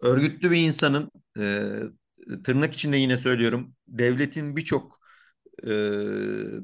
Örgütlü 0.00 0.50
bir 0.50 0.56
insanın 0.56 1.10
e, 1.38 1.72
tırnak 2.44 2.74
içinde 2.74 2.96
yine 2.96 3.16
söylüyorum 3.18 3.74
devletin 3.88 4.56
birçok 4.56 5.00
e, 5.66 5.70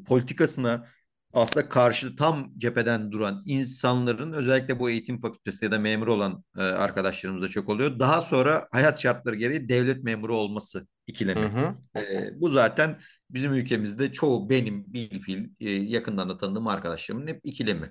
politikasına 0.07 0.89
aslında 1.35 1.69
karşı 1.69 2.17
tam 2.17 2.53
cepheden 2.59 3.13
duran 3.13 3.43
insanların 3.47 4.33
özellikle 4.33 4.79
bu 4.79 4.91
eğitim 4.91 5.21
fakültesi 5.21 5.65
ya 5.65 5.73
da 5.73 5.79
memur 5.79 6.07
olan 6.09 6.45
e, 6.59 6.63
arkadaşlarımızda 6.63 7.49
çok 7.49 7.69
oluyor. 7.69 7.99
Daha 7.99 8.23
sonra 8.23 8.69
hayat 8.73 9.01
şartları 9.03 9.37
gereği 9.37 9.69
devlet 9.69 10.05
memuru 10.05 10.37
olması 10.37 10.79
Hı 10.79 10.87
ikilemi. 11.07 11.47
hı. 11.47 11.75
E, 12.01 12.31
bu 12.41 12.49
zaten 12.49 13.01
bizim 13.31 13.55
ülkemizde 13.55 14.13
çoğu 14.13 14.51
benim 14.51 14.85
bilfil 14.93 15.49
e, 15.61 15.71
yakından 15.71 16.29
da 16.29 16.37
tanıdığım 16.37 16.67
arkadaşlarımın 16.67 17.27
hep 17.27 17.41
ikilemi. 17.45 17.91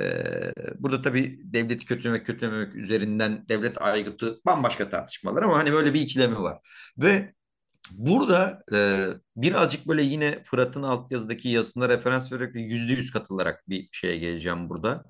Ee, 0.00 0.52
burada 0.78 1.02
tabii 1.02 1.40
devleti 1.44 1.86
kötülemek 1.86 2.26
kötülememek 2.26 2.74
üzerinden 2.74 3.48
devlet 3.48 3.82
aygıtı 3.82 4.40
bambaşka 4.46 4.88
tartışmalar 4.88 5.42
ama 5.42 5.58
hani 5.58 5.72
böyle 5.72 5.94
bir 5.94 6.00
ikilemi 6.00 6.42
var. 6.42 6.58
Ve 6.98 7.34
burada 7.90 8.62
e, 8.72 9.06
birazcık 9.36 9.88
böyle 9.88 10.02
yine 10.02 10.42
Fırat'ın 10.42 10.82
altyazıdaki 10.82 11.48
yazısına 11.48 11.88
referans 11.88 12.32
vererek 12.32 12.54
yüzde 12.54 12.92
yüz 12.92 13.10
katılarak 13.10 13.68
bir 13.68 13.88
şeye 13.92 14.16
geleceğim 14.16 14.68
burada. 14.70 15.04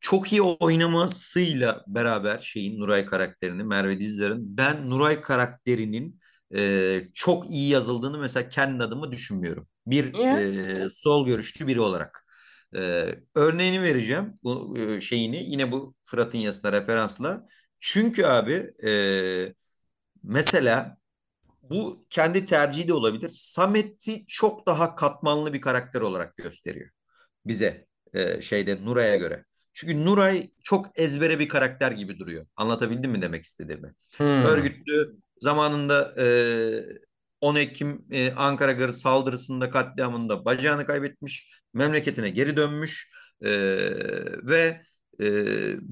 Çok 0.00 0.32
iyi 0.32 0.42
oynamasıyla 0.42 1.84
beraber 1.86 2.38
şeyin 2.38 2.80
Nuray 2.80 3.06
karakterini 3.06 3.64
Merve 3.64 4.00
Dizdar'ın 4.00 4.56
ben 4.56 4.90
Nuray 4.90 5.20
karakterinin 5.20 6.20
e, 6.56 7.00
çok 7.14 7.50
iyi 7.50 7.68
yazıldığını 7.70 8.18
mesela 8.18 8.48
kendi 8.48 8.84
adıma 8.84 9.12
düşünmüyorum. 9.12 9.68
Bir 9.86 10.14
e, 10.14 10.88
sol 10.90 11.26
görüşlü 11.26 11.66
biri 11.66 11.80
olarak. 11.80 12.26
Ee, 12.76 13.14
örneğini 13.34 13.82
vereceğim 13.82 14.38
bu 14.42 14.78
e, 14.78 15.00
şeyini 15.00 15.50
yine 15.50 15.72
bu 15.72 15.94
Fırat'ın 16.04 16.38
yazısına 16.38 16.72
referansla. 16.72 17.46
Çünkü 17.80 18.24
abi 18.24 18.72
e, 18.86 19.54
mesela 20.22 20.98
bu 21.70 22.06
kendi 22.10 22.46
tercihi 22.46 22.88
de 22.88 22.92
olabilir. 22.92 23.28
Samet'i 23.32 24.26
çok 24.26 24.66
daha 24.66 24.96
katmanlı 24.96 25.52
bir 25.52 25.60
karakter 25.60 26.00
olarak 26.00 26.36
gösteriyor 26.36 26.90
bize 27.46 27.86
e, 28.14 28.40
şeyde 28.40 28.84
Nuray'a 28.84 29.16
göre. 29.16 29.44
Çünkü 29.74 30.04
Nuray 30.04 30.50
çok 30.64 30.86
ezbere 30.98 31.38
bir 31.38 31.48
karakter 31.48 31.92
gibi 31.92 32.18
duruyor. 32.18 32.46
Anlatabildim 32.56 33.10
mi 33.10 33.22
demek 33.22 33.44
istediğimi? 33.44 33.94
Hmm. 34.16 34.26
Örgütlü 34.26 35.16
zamanında 35.40 36.14
e, 36.18 36.26
10 37.40 37.56
Ekim 37.56 38.04
e, 38.10 38.32
Ankara 38.32 38.72
Garı 38.72 38.92
saldırısında 38.92 39.70
katliamında 39.70 40.44
bacağını 40.44 40.86
kaybetmiş. 40.86 41.50
Memleketine 41.74 42.30
geri 42.30 42.56
dönmüş. 42.56 43.12
E, 43.40 43.50
ve 44.42 44.82
e, 45.20 45.26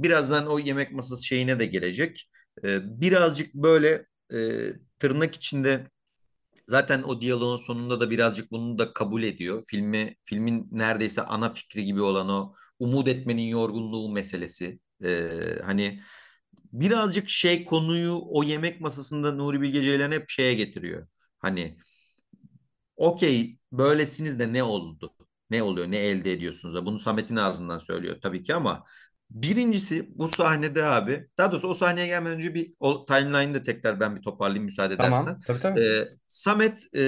birazdan 0.02 0.46
o 0.46 0.58
yemek 0.58 0.92
masası 0.92 1.26
şeyine 1.26 1.60
de 1.60 1.66
gelecek. 1.66 2.30
E, 2.64 3.00
birazcık 3.00 3.54
böyle 3.54 4.06
e, 4.32 4.68
tırnak 5.04 5.34
içinde 5.34 5.86
Zaten 6.66 7.02
o 7.02 7.20
diyaloğun 7.20 7.56
sonunda 7.56 8.00
da 8.00 8.10
birazcık 8.10 8.50
bunu 8.52 8.78
da 8.78 8.92
kabul 8.92 9.22
ediyor. 9.22 9.64
Filmi, 9.66 10.16
filmin 10.24 10.68
neredeyse 10.72 11.22
ana 11.22 11.52
fikri 11.54 11.84
gibi 11.84 12.02
olan 12.02 12.28
o 12.28 12.54
umut 12.78 13.08
etmenin 13.08 13.42
yorgunluğu 13.48 14.12
meselesi. 14.12 14.80
Ee, 15.04 15.28
hani 15.64 16.00
birazcık 16.72 17.28
şey 17.30 17.64
konuyu 17.64 18.20
o 18.30 18.44
yemek 18.44 18.80
masasında 18.80 19.32
Nuri 19.32 19.60
Bilge 19.60 19.82
Ceylan 19.82 20.12
hep 20.12 20.30
şeye 20.30 20.54
getiriyor. 20.54 21.06
Hani 21.38 21.78
okey 22.96 23.58
böylesiniz 23.72 24.38
de 24.38 24.52
ne 24.52 24.62
oldu? 24.62 25.14
Ne 25.50 25.62
oluyor? 25.62 25.90
Ne 25.90 25.96
elde 25.98 26.32
ediyorsunuz? 26.32 26.86
Bunu 26.86 26.98
Samet'in 26.98 27.36
ağzından 27.36 27.78
söylüyor 27.78 28.16
tabii 28.22 28.42
ki 28.42 28.54
ama 28.54 28.84
birincisi 29.30 30.18
bu 30.18 30.28
sahnede 30.28 30.84
abi 30.84 31.28
daha 31.38 31.52
doğrusu 31.52 31.68
o 31.68 31.74
sahneye 31.74 32.06
gelmeden 32.06 32.36
önce 32.36 32.54
bir 32.54 32.74
o 32.80 33.04
timeline'ı 33.04 33.54
da 33.54 33.62
tekrar 33.62 34.00
ben 34.00 34.16
bir 34.16 34.22
toparlayayım 34.22 34.64
müsaade 34.64 34.94
Tamam. 34.96 35.24
edersen. 35.24 35.40
Tabii 35.46 35.60
tabii. 35.60 35.80
Ee, 35.80 36.08
Samet 36.28 36.88
e, 36.96 37.00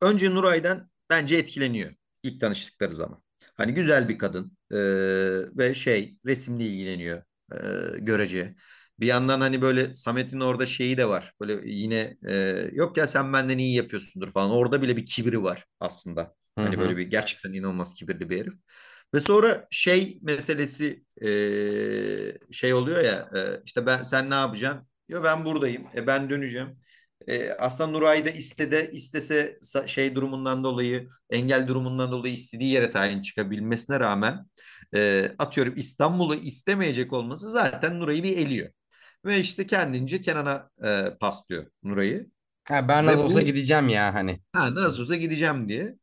önce 0.00 0.30
Nuray'dan 0.34 0.90
bence 1.10 1.36
etkileniyor 1.36 1.94
ilk 2.22 2.40
tanıştıkları 2.40 2.96
zaman. 2.96 3.22
Hani 3.56 3.74
güzel 3.74 4.08
bir 4.08 4.18
kadın 4.18 4.56
e, 4.72 4.76
ve 5.58 5.74
şey 5.74 6.18
resimle 6.26 6.66
ilgileniyor 6.66 7.22
e, 7.52 7.56
görece. 7.98 8.54
Bir 9.00 9.06
yandan 9.06 9.40
hani 9.40 9.62
böyle 9.62 9.94
Samet'in 9.94 10.40
orada 10.40 10.66
şeyi 10.66 10.96
de 10.98 11.08
var. 11.08 11.32
Böyle 11.40 11.70
yine 11.70 12.16
e, 12.28 12.68
yok 12.72 12.96
ya 12.96 13.06
sen 13.06 13.32
benden 13.32 13.58
iyi 13.58 13.74
yapıyorsundur 13.76 14.30
falan. 14.30 14.50
Orada 14.50 14.82
bile 14.82 14.96
bir 14.96 15.06
kibri 15.06 15.42
var 15.42 15.66
aslında. 15.80 16.34
Hı 16.58 16.62
Hani 16.62 16.78
böyle 16.78 16.96
bir 16.96 17.02
gerçekten 17.02 17.52
inanılmaz 17.52 17.94
kibirli 17.94 18.30
bir 18.30 18.40
herif. 18.40 18.54
Ve 19.14 19.20
sonra 19.20 19.66
şey 19.70 20.18
meselesi 20.22 21.04
e, 21.22 21.28
şey 22.52 22.74
oluyor 22.74 23.04
ya 23.04 23.30
e, 23.36 23.62
işte 23.64 23.86
ben 23.86 24.02
sen 24.02 24.30
ne 24.30 24.34
yapacaksın? 24.34 24.88
Diyor 25.08 25.24
ben 25.24 25.44
buradayım. 25.44 25.82
E, 25.94 26.06
ben 26.06 26.30
döneceğim. 26.30 26.78
E, 27.26 27.50
aslında 27.50 27.90
Nuray 27.90 28.24
da 28.26 28.30
istede 28.30 28.90
istese 28.92 29.58
şey 29.86 30.14
durumundan 30.14 30.64
dolayı 30.64 31.08
engel 31.30 31.68
durumundan 31.68 32.12
dolayı 32.12 32.34
istediği 32.34 32.72
yere 32.72 32.90
tayin 32.90 33.22
çıkabilmesine 33.22 34.00
rağmen 34.00 34.46
e, 34.96 35.32
atıyorum 35.38 35.74
İstanbul'u 35.76 36.34
istemeyecek 36.34 37.12
olması 37.12 37.50
zaten 37.50 38.00
Nuray'ı 38.00 38.22
bir 38.22 38.36
eliyor. 38.36 38.70
Ve 39.24 39.38
işte 39.38 39.66
kendince 39.66 40.20
Kenan'a 40.20 40.70
e, 40.84 41.16
paslıyor 41.20 41.66
Nuray'ı. 41.82 42.30
Ha, 42.64 42.88
ben 42.88 43.06
nasıl 43.06 43.20
olsa 43.20 43.40
bu 43.40 43.44
gideceğim 43.44 43.88
ya 43.88 44.14
hani. 44.14 44.40
Ha, 44.52 44.74
nasıl 44.74 45.02
olsa 45.02 45.16
gideceğim 45.16 45.68
diye. 45.68 45.94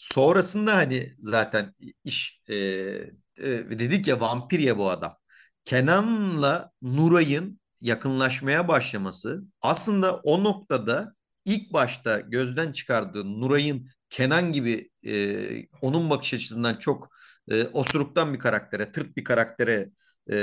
Sonrasında 0.00 0.76
hani 0.76 1.16
zaten 1.18 1.74
iş 2.04 2.42
e, 2.48 2.54
e, 2.54 3.44
dedik 3.78 4.08
ya 4.08 4.20
vampir 4.20 4.58
ya 4.58 4.78
bu 4.78 4.90
adam. 4.90 5.16
Kenan'la 5.64 6.72
Nuray'ın 6.82 7.60
yakınlaşmaya 7.80 8.68
başlaması 8.68 9.44
aslında 9.60 10.16
o 10.16 10.44
noktada 10.44 11.14
ilk 11.44 11.72
başta 11.72 12.20
gözden 12.20 12.72
çıkardığı 12.72 13.40
Nuray'ın 13.40 13.88
Kenan 14.10 14.52
gibi 14.52 14.90
e, 15.06 15.66
onun 15.82 16.10
bakış 16.10 16.34
açısından 16.34 16.74
çok 16.76 17.10
e, 17.50 17.64
osuruktan 17.64 18.34
bir 18.34 18.38
karaktere, 18.38 18.92
tırt 18.92 19.16
bir 19.16 19.24
karaktere 19.24 19.90
e, 20.32 20.36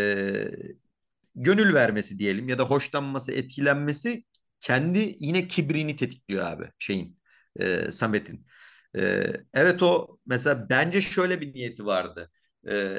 gönül 1.35 1.73
vermesi 1.73 2.19
diyelim 2.19 2.49
ya 2.49 2.57
da 2.57 2.63
hoşlanması, 2.63 3.31
etkilenmesi 3.31 4.23
kendi 4.61 5.15
yine 5.19 5.47
kibrini 5.47 5.95
tetikliyor 5.95 6.45
abi 6.45 6.71
şeyin 6.79 7.19
e, 7.59 7.91
Samet'in. 7.91 8.47
E, 8.95 9.23
evet 9.53 9.83
o 9.83 10.19
mesela 10.25 10.69
bence 10.69 11.01
şöyle 11.01 11.41
bir 11.41 11.53
niyeti 11.53 11.85
vardı. 11.85 12.31
E, 12.69 12.97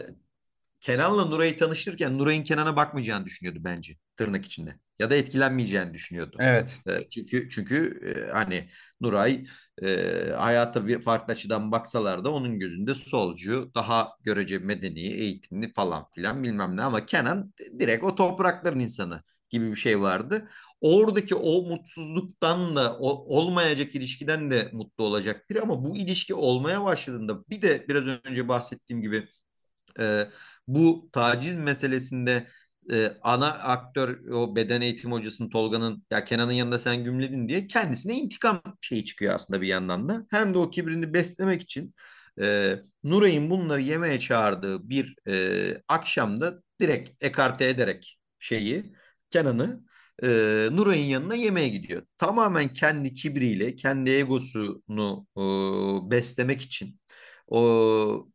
Kenan'la 0.81 1.25
Nuray'ı 1.25 1.57
tanıştırırken 1.57 2.19
Nuray'ın 2.19 2.45
Kenan'a 2.45 2.77
bakmayacağını 2.77 3.27
düşünüyordu 3.27 3.61
bence 3.65 3.97
tırnak 4.17 4.45
içinde. 4.47 4.79
Ya 4.99 5.11
da 5.11 5.15
etkilenmeyeceğini 5.15 5.95
düşünüyordu. 5.95 6.37
Evet. 6.41 6.79
E, 6.87 7.09
çünkü 7.09 7.49
çünkü 7.51 8.01
e, 8.29 8.33
hani 8.33 8.69
Nuray 9.01 9.47
e, 9.83 10.33
hayata 10.37 10.87
bir 10.87 11.01
farklı 11.03 11.33
açıdan 11.33 11.73
baksalar 11.73 12.25
da 12.25 12.33
onun 12.33 12.59
gözünde 12.59 12.95
solcu, 12.95 13.71
daha 13.75 14.09
görece 14.25 14.59
medeni, 14.59 15.01
eğitimli 15.01 15.73
falan 15.73 16.07
filan 16.15 16.43
bilmem 16.43 16.77
ne 16.77 16.83
ama 16.83 17.07
Kenan 17.07 17.53
direkt 17.79 18.05
o 18.05 18.15
toprakların 18.15 18.79
insanı 18.79 19.23
gibi 19.51 19.71
bir 19.71 19.77
şey 19.77 20.01
vardı. 20.01 20.49
Oradaki 20.81 21.35
o 21.35 21.63
mutsuzluktan 21.63 22.77
da 22.77 22.97
o, 22.99 23.09
olmayacak 23.39 23.95
ilişkiden 23.95 24.51
de 24.51 24.71
mutlu 24.73 25.05
olacak 25.05 25.51
biri 25.51 25.61
ama 25.61 25.85
bu 25.85 25.97
ilişki 25.97 26.35
olmaya 26.35 26.85
başladığında 26.85 27.45
bir 27.51 27.63
de 27.63 27.87
biraz 27.89 28.05
önce 28.25 28.49
bahsettiğim 28.49 29.03
gibi 29.03 29.29
e, 30.01 30.27
bu 30.69 31.09
taciz 31.13 31.57
meselesinde 31.57 32.49
e, 32.93 33.13
ana 33.23 33.47
aktör 33.53 34.31
o 34.33 34.57
beden 34.57 34.81
eğitim 34.81 35.13
hocasının 35.13 35.51
Tolga'nın 35.51 36.05
ya 36.11 36.25
Kenan'ın 36.25 36.53
yanında 36.53 36.79
sen 36.79 37.05
gümledin 37.05 37.49
diye 37.49 37.67
kendisine 37.67 38.15
intikam 38.19 38.63
şeyi 38.81 39.05
çıkıyor 39.05 39.35
aslında 39.35 39.61
bir 39.61 39.67
yandan 39.69 40.09
da. 40.09 40.27
Hem 40.31 40.55
de 40.55 40.59
o 40.59 40.71
kibrini 40.71 41.15
beslemek 41.15 41.63
için 41.63 41.95
e, 42.41 42.77
Nuray'ın 43.05 43.51
bunları 43.51 43.83
yemeye 43.83 44.21
çağırdığı 44.21 44.89
bir 44.91 45.17
e, 45.29 45.83
akşamda 45.89 46.63
direkt 46.81 47.25
ekarte 47.25 47.69
ederek 47.69 48.19
şeyi 48.39 48.93
Kenan'ı 49.31 49.85
e, 50.23 50.29
Nuray'ın 50.73 51.05
yanına 51.05 51.35
yemeğe 51.35 51.69
gidiyor. 51.69 52.03
Tamamen 52.19 52.69
kendi 52.69 53.13
kibriyle, 53.13 53.75
kendi 53.77 54.11
egosunu 54.11 55.27
e, 56.07 56.11
beslemek 56.11 56.63
için. 56.63 57.01
O 57.49 58.29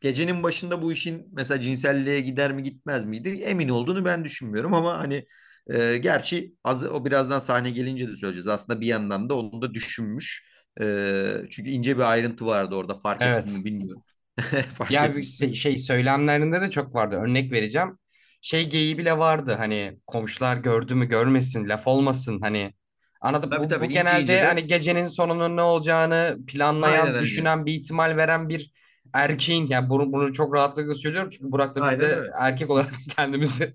gecenin 0.00 0.42
başında 0.42 0.82
bu 0.82 0.92
işin 0.92 1.28
mesela 1.32 1.60
cinselliğe 1.60 2.20
gider 2.20 2.52
mi 2.52 2.62
gitmez 2.62 3.04
miydi? 3.04 3.28
Emin 3.30 3.68
olduğunu 3.68 4.04
ben 4.04 4.24
düşünmüyorum 4.24 4.74
ama 4.74 4.98
hani 4.98 5.26
e, 5.66 5.98
gerçi 5.98 6.54
az, 6.64 6.84
o 6.84 7.04
birazdan 7.04 7.38
sahne 7.38 7.70
gelince 7.70 8.08
de 8.08 8.16
söyleyeceğiz. 8.16 8.46
Aslında 8.48 8.80
bir 8.80 8.86
yandan 8.86 9.28
da 9.30 9.34
onu 9.38 9.62
da 9.62 9.74
düşünmüş. 9.74 10.50
E, 10.80 11.26
çünkü 11.50 11.70
ince 11.70 11.96
bir 11.96 12.02
ayrıntı 12.02 12.46
vardı 12.46 12.74
orada 12.76 12.98
fark 12.98 13.26
ettim 13.26 13.48
Evet. 13.48 13.52
mi 13.52 13.64
bilmiyorum. 13.64 14.02
Fark 14.74 14.88
Ya 14.88 15.16
bir 15.16 15.24
şey 15.54 15.78
söylemlerinde 15.78 16.60
de 16.60 16.70
çok 16.70 16.94
vardı. 16.94 17.16
Örnek 17.16 17.52
vereceğim. 17.52 17.98
Şey 18.40 18.68
geyiği 18.68 18.98
bile 18.98 19.18
vardı. 19.18 19.54
Hani 19.58 19.98
komşular 20.06 20.56
gördü 20.56 20.94
mü 20.94 21.06
görmesin, 21.08 21.68
laf 21.68 21.86
olmasın 21.86 22.40
hani. 22.40 22.74
Anladım. 23.20 23.50
Tabii 23.50 23.68
Bu, 23.68 23.68
tabii 23.68 23.88
bu 23.90 23.92
genelde 23.92 24.42
de 24.42 24.44
hani 24.44 24.66
gecenin 24.66 25.06
sonunun 25.06 25.56
ne 25.56 25.62
olacağını 25.62 26.38
aynen 26.80 27.06
planlayan, 27.06 27.08
öyle. 27.14 27.20
düşünen, 27.20 27.66
bir 27.66 27.72
ihtimal 27.74 28.16
veren 28.16 28.48
bir 28.48 28.72
erkeğin 29.12 29.66
yani 29.68 29.90
bunu, 29.90 30.12
bunu 30.12 30.32
çok 30.32 30.54
rahatlıkla 30.54 30.94
söylüyorum 30.94 31.30
çünkü 31.32 31.52
Burak'la 31.52 31.84
biz 31.84 31.86
Aynen 31.86 32.00
de 32.00 32.18
öyle. 32.18 32.32
erkek 32.40 32.70
olarak 32.70 32.90
kendimizi 33.16 33.72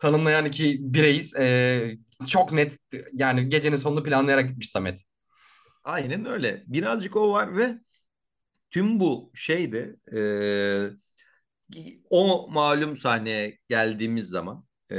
tanımlayan 0.00 0.44
iki 0.44 0.78
bireyiz. 0.80 1.34
Ee, 1.36 1.92
çok 2.26 2.52
net 2.52 2.78
yani 3.12 3.48
gecenin 3.48 3.76
sonunu 3.76 4.02
planlayarak 4.04 4.48
gitmiş 4.48 4.70
Samet. 4.70 5.00
Aynen 5.84 6.24
öyle. 6.24 6.64
Birazcık 6.66 7.16
o 7.16 7.32
var 7.32 7.56
ve 7.56 7.78
tüm 8.70 9.00
bu 9.00 9.32
şeyde 9.34 9.96
o 12.10 12.48
malum 12.50 12.96
sahneye 12.96 13.58
geldiğimiz 13.68 14.28
zaman 14.28 14.64
e, 14.92 14.96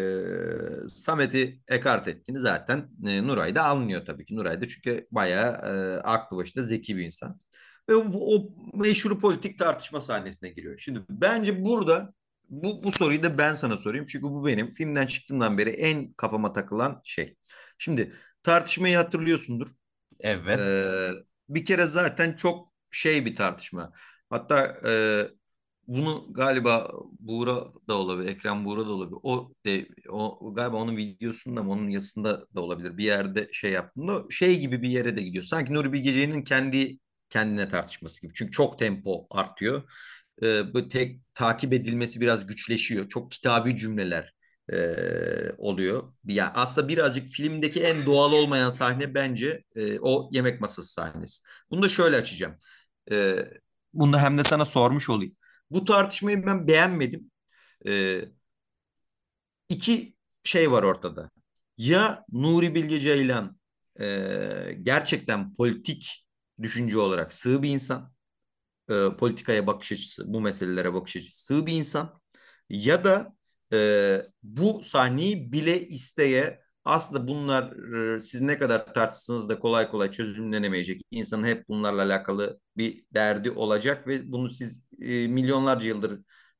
Samet'i 0.88 1.62
ekart 1.68 2.08
ettiğini 2.08 2.40
zaten 2.40 2.90
e, 3.08 3.28
Nuray 3.28 3.56
da 3.56 3.64
anlıyor 3.64 4.06
tabii 4.06 4.26
ki. 4.26 4.36
Nuray 4.36 4.62
da 4.62 4.68
çünkü 4.68 5.08
bayağı 5.12 5.52
e, 5.52 6.02
aklı 6.02 6.38
başında 6.38 6.64
zeki 6.64 6.98
bir 6.98 7.06
insan. 7.06 7.40
Ve 7.90 7.96
o, 7.96 8.06
o 8.14 8.50
meşhur 8.74 9.20
politik 9.20 9.60
tartışma 9.60 10.02
sahnesine 10.02 10.50
giriyor. 10.50 10.78
Şimdi 10.78 11.02
bence 11.10 11.64
burada 11.64 12.14
bu, 12.50 12.84
bu 12.84 12.92
soruyu 12.92 13.24
da 13.24 13.38
ben 13.38 13.54
sana 13.54 13.78
sorayım. 13.78 14.06
Çünkü 14.06 14.24
bu 14.24 14.46
benim 14.46 14.72
filmden 14.72 15.08
çıktığımdan 15.08 15.58
beri 15.58 15.70
en 15.70 16.14
kafama 16.14 16.54
takılan 16.54 17.02
şey. 17.04 17.36
Şimdi 17.78 18.14
tartışmayı 18.44 18.98
hatırlıyorsundur. 18.98 19.68
Evet. 20.20 20.60
Ee, 20.60 21.12
bir 21.50 21.66
kere 21.66 21.86
zaten 21.86 22.36
çok 22.36 22.74
şey 22.92 23.26
bir 23.26 23.36
tartışma. 23.36 23.92
Hatta 24.30 24.80
e, 24.90 24.92
bunu 25.88 26.28
galiba 26.34 26.92
Buğra 27.20 27.66
da 27.88 27.94
olabilir, 27.98 28.30
Ekrem 28.30 28.66
Buğra 28.66 28.86
da 28.86 28.92
olabilir. 28.92 29.20
O 29.24 29.52
de, 29.66 29.88
o 30.10 30.54
galiba 30.54 30.78
onun 30.78 30.98
videosunda 30.98 31.64
mı 31.64 31.72
onun 31.72 31.90
yazısında 31.90 32.46
da 32.56 32.62
olabilir. 32.62 32.98
Bir 32.98 33.04
yerde 33.04 33.50
şey 33.54 33.72
yaptığında 33.72 34.24
şey 34.30 34.60
gibi 34.60 34.82
bir 34.82 34.90
yere 34.90 35.18
de 35.18 35.22
gidiyor. 35.22 35.44
Sanki 35.44 35.74
Nuri 35.74 35.94
Bilge 35.94 36.14
Ceylan'ın 36.14 36.42
kendi 36.44 37.00
kendine 37.30 37.68
tartışması 37.68 38.22
gibi. 38.22 38.34
Çünkü 38.36 38.52
çok 38.52 38.80
tempo 38.80 39.28
artıyor. 39.30 39.84
Ee, 40.44 40.74
bu 40.74 40.88
tek 40.88 41.22
takip 41.34 41.74
edilmesi 41.74 42.22
biraz 42.22 42.48
güçleşiyor. 42.48 43.10
Çok 43.10 43.32
kitabi 43.32 43.78
cümleler 43.78 44.34
e, 44.74 44.78
oluyor. 45.58 46.14
Yani 46.26 46.52
aslında 46.56 46.88
birazcık 46.88 47.28
filmdeki 47.28 47.84
en 47.84 48.06
doğal 48.06 48.32
olmayan 48.34 48.70
sahne 48.70 49.14
bence 49.14 49.64
e, 49.76 50.00
o 50.00 50.30
yemek 50.34 50.62
masası 50.62 50.94
sahnesi. 50.94 51.44
Bunu 51.72 51.84
da 51.84 51.90
şöyle 51.90 52.18
açacağım. 52.18 52.56
E, 53.12 53.36
bunu 53.94 54.14
da 54.14 54.22
hem 54.22 54.38
de 54.38 54.44
sana 54.44 54.66
sormuş 54.66 55.10
olayım. 55.10 55.36
Bu 55.72 55.86
tartışmayı 55.86 56.46
ben 56.46 56.68
beğenmedim. 56.68 57.32
E, 57.88 58.22
iki 59.70 60.16
şey 60.44 60.72
var 60.72 60.84
ortada. 60.84 61.30
Ya 61.78 62.26
Nuri 62.32 62.76
Bilge 62.76 63.00
Ceylan 63.00 63.60
e, 64.02 64.78
gerçekten 64.82 65.54
politik 65.54 66.26
düşünce 66.62 67.00
olarak 67.00 67.34
sığ 67.34 67.64
bir 67.64 67.70
insan, 67.70 68.14
e, 68.92 69.10
politikaya 69.20 69.68
bakış 69.68 69.92
açısı, 69.92 70.34
bu 70.34 70.42
meselelere 70.42 70.94
bakış 70.94 71.18
açısı 71.18 71.46
sığ 71.46 71.66
bir 71.66 71.74
insan 71.74 72.22
ya 72.70 73.04
da 73.06 73.36
e, 73.74 74.22
bu 74.44 74.82
sahneyi 74.84 75.52
bile 75.54 75.88
isteye 75.88 76.62
aslında 76.86 77.28
bunlar 77.28 77.72
e, 78.16 78.20
siz 78.20 78.42
ne 78.42 78.58
kadar 78.58 78.94
tartışsanız 78.94 79.50
da 79.50 79.60
kolay 79.60 79.90
kolay 79.92 80.12
çözümlenemeyecek. 80.12 81.02
İnsanın 81.12 81.44
hep 81.48 81.70
bunlarla 81.70 82.04
alakalı 82.04 82.60
bir 82.78 83.04
derdi 83.14 83.52
olacak 83.52 84.08
ve 84.08 84.32
bunu 84.32 84.50
siz 84.50 84.86
e, 85.02 85.28
milyonlarca 85.28 85.88
yıldır 85.88 86.20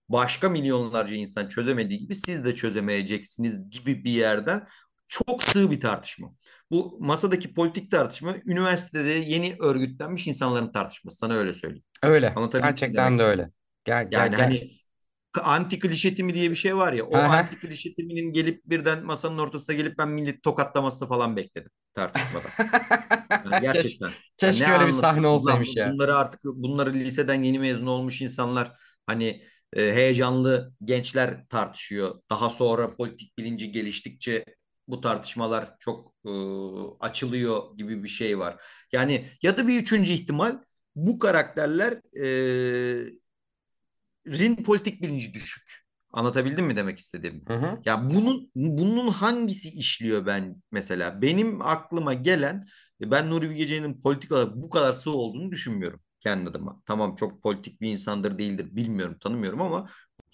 başka 0.10 0.50
milyonlarca 0.50 1.16
insan 1.16 1.50
çözemediği 1.50 2.00
gibi 2.00 2.16
siz 2.16 2.46
de 2.46 2.56
çözemeyeceksiniz 2.56 3.70
gibi 3.70 4.04
bir 4.04 4.12
yerden 4.12 4.68
çok 5.08 5.44
sığ 5.44 5.72
bir 5.72 5.80
tartışma. 5.80 6.34
Bu 6.72 6.98
masadaki 7.00 7.54
politik 7.54 7.92
tartışma 7.92 8.36
üniversitede 8.46 9.10
yeni 9.10 9.56
örgütlenmiş 9.60 10.28
insanların 10.28 10.72
tartışması. 10.72 11.18
Sana 11.18 11.34
öyle 11.34 11.54
söyleyeyim. 11.54 11.84
Öyle. 12.04 12.42
Gerçekten 12.60 13.20
de 13.20 13.24
istedim? 13.24 13.32
öyle. 13.32 13.52
Gel 13.86 14.10
gel 14.10 14.20
Yani 14.20 14.36
gel. 14.36 14.40
hani 14.46 14.72
anti 15.44 15.80
klişe 15.80 16.16
timi 16.16 16.34
diye 16.34 16.52
bir 16.52 16.56
şey 16.56 16.78
var 16.78 16.94
ya. 16.94 17.06
O 17.06 17.18
Aha. 17.18 17.38
anti 17.38 17.60
klişe 17.60 17.94
timinin 17.94 18.34
gelip 18.34 18.62
birden 18.66 19.06
masanın 19.06 19.38
ortasına 19.38 19.76
gelip 19.76 19.98
ben 19.98 20.10
milleti 20.10 20.42
tokatlamasını 20.42 21.08
falan 21.10 21.36
bekledim 21.36 21.72
tartışmada. 21.94 22.46
Yani 23.46 23.62
gerçekten. 23.62 24.08
Yani 24.08 24.16
keşke 24.38 24.72
öyle 24.72 24.88
bir 24.88 24.92
sahne 24.92 25.28
olsaymış 25.28 25.76
ya. 25.76 25.92
Bunları 25.92 26.16
artık 26.16 26.42
bunları 26.46 26.94
liseden 26.94 27.44
yeni 27.44 27.60
mezun 27.60 27.86
olmuş 27.86 28.22
insanlar 28.22 28.72
hani 29.08 29.44
e, 29.74 29.94
heyecanlı 29.94 30.74
gençler 30.84 31.48
tartışıyor. 31.50 32.16
Daha 32.30 32.50
sonra 32.50 32.96
politik 32.96 33.38
bilinci 33.38 33.72
geliştikçe 33.72 34.46
bu 34.88 35.02
tartışmalar 35.02 35.76
çok 35.80 36.14
e, 36.26 36.32
açılıyor 37.00 37.78
gibi 37.78 38.04
bir 38.04 38.10
şey 38.10 38.40
var. 38.40 38.64
Yani 38.92 39.26
ya 39.42 39.58
da 39.58 39.68
bir 39.68 39.82
üçüncü 39.82 40.12
ihtimal 40.14 40.58
bu 40.96 41.20
karakterler 41.20 41.94
e, 42.24 43.21
rin 44.28 44.56
politik 44.64 45.02
bilinci 45.02 45.34
düşük. 45.34 45.82
Anlatabildim 46.14 46.66
mi 46.66 46.76
demek 46.78 47.00
istediğimi? 47.00 47.42
Hı 47.48 47.54
hı. 47.54 47.80
Ya 47.86 48.10
bunun 48.10 48.52
bunun 48.56 49.08
hangisi 49.08 49.70
işliyor 49.70 50.26
ben 50.26 50.62
mesela? 50.72 51.22
Benim 51.22 51.62
aklıma 51.62 52.14
gelen 52.14 52.64
e, 53.02 53.12
ben 53.12 53.30
Nuri 53.30 53.50
Bilge 53.50 54.00
politik 54.00 54.32
olarak 54.32 54.56
bu 54.56 54.70
kadar 54.70 54.94
sığ 54.94 55.12
olduğunu 55.12 55.52
düşünmüyorum 55.52 56.00
kendi 56.20 56.50
adıma. 56.50 56.82
Tamam 56.86 57.16
çok 57.16 57.44
politik 57.44 57.82
bir 57.82 57.92
insandır 57.92 58.38
değildir 58.38 58.68
bilmiyorum 58.76 59.18
tanımıyorum 59.20 59.62
ama 59.62 59.90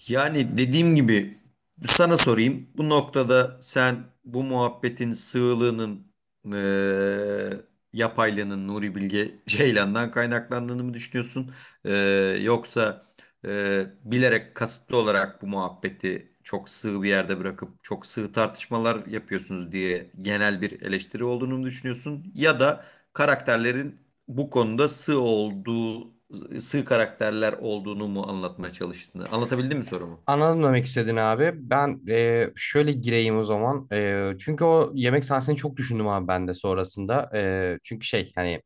yani 0.08 0.58
dediğim 0.58 0.96
gibi 0.96 1.38
sana 1.86 2.18
sorayım. 2.18 2.68
Bu 2.76 2.88
noktada 2.88 3.58
sen 3.62 3.96
bu 4.24 4.42
muhabbetin 4.44 5.12
sığlığının 5.12 6.08
eee 6.44 7.60
yapaylığının 7.92 8.68
Nuri 8.68 8.94
Bilge 8.94 9.34
Ceylan'dan 9.46 10.10
kaynaklandığını 10.10 10.84
mı 10.84 10.94
düşünüyorsun? 10.94 11.54
Eee, 11.84 12.38
yoksa 12.42 13.07
eee, 13.44 13.86
bilerek 14.04 14.54
kasıtlı 14.54 14.96
olarak 14.96 15.42
bu 15.42 15.46
muhabbeti 15.46 16.32
çok 16.44 16.68
sığ 16.70 17.02
bir 17.02 17.08
yerde 17.08 17.38
bırakıp 17.40 17.84
çok 17.84 18.06
sığ 18.06 18.32
tartışmalar 18.32 19.06
yapıyorsunuz 19.06 19.72
diye 19.72 20.10
genel 20.20 20.60
bir 20.62 20.82
eleştiri 20.82 21.24
olduğunu 21.24 21.58
mu 21.58 21.64
düşünüyorsun? 21.66 22.32
Ya 22.34 22.60
da 22.60 22.84
karakterlerin 23.12 24.00
bu 24.28 24.50
konuda 24.50 24.88
sığ 24.88 25.18
olduğu, 25.20 26.12
sığ 26.60 26.84
karakterler 26.84 27.52
olduğunu 27.52 28.08
mu 28.08 28.24
anlatmaya 28.28 28.72
çalıştığını? 28.72 29.28
Anlatabildim 29.28 29.78
mi 29.78 29.84
sorumu? 29.84 30.20
Anladım 30.26 30.62
demek 30.62 30.84
istedin 30.84 31.16
abi. 31.16 31.52
Ben 31.56 32.00
e, 32.08 32.50
şöyle 32.56 32.92
gireyim 32.92 33.38
o 33.38 33.42
zaman. 33.42 33.88
E, 33.92 34.32
çünkü 34.38 34.64
o 34.64 34.92
yemek 34.94 35.24
sahnesini 35.24 35.56
çok 35.56 35.76
düşündüm 35.76 36.08
abi 36.08 36.28
ben 36.28 36.48
de 36.48 36.54
sonrasında. 36.54 37.30
E, 37.34 37.78
çünkü 37.82 38.06
şey 38.06 38.32
hani 38.34 38.62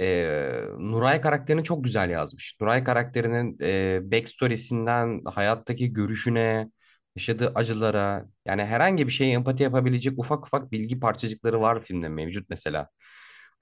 e, 0.00 0.60
Nuray 0.78 1.20
karakterini 1.20 1.64
çok 1.64 1.84
güzel 1.84 2.10
yazmış. 2.10 2.56
Nuray 2.60 2.84
karakterinin 2.84 3.58
e, 3.62 4.00
backstory'sinden 4.12 5.24
hayattaki 5.24 5.92
görüşüne, 5.92 6.70
yaşadığı 7.16 7.52
acılara 7.54 8.26
yani 8.46 8.64
herhangi 8.64 9.06
bir 9.06 9.12
şeye 9.12 9.32
empati 9.32 9.62
yapabilecek 9.62 10.18
ufak 10.18 10.46
ufak 10.46 10.72
bilgi 10.72 11.00
parçacıkları 11.00 11.60
var 11.60 11.82
filmde 11.82 12.08
mevcut 12.08 12.50
mesela. 12.50 12.88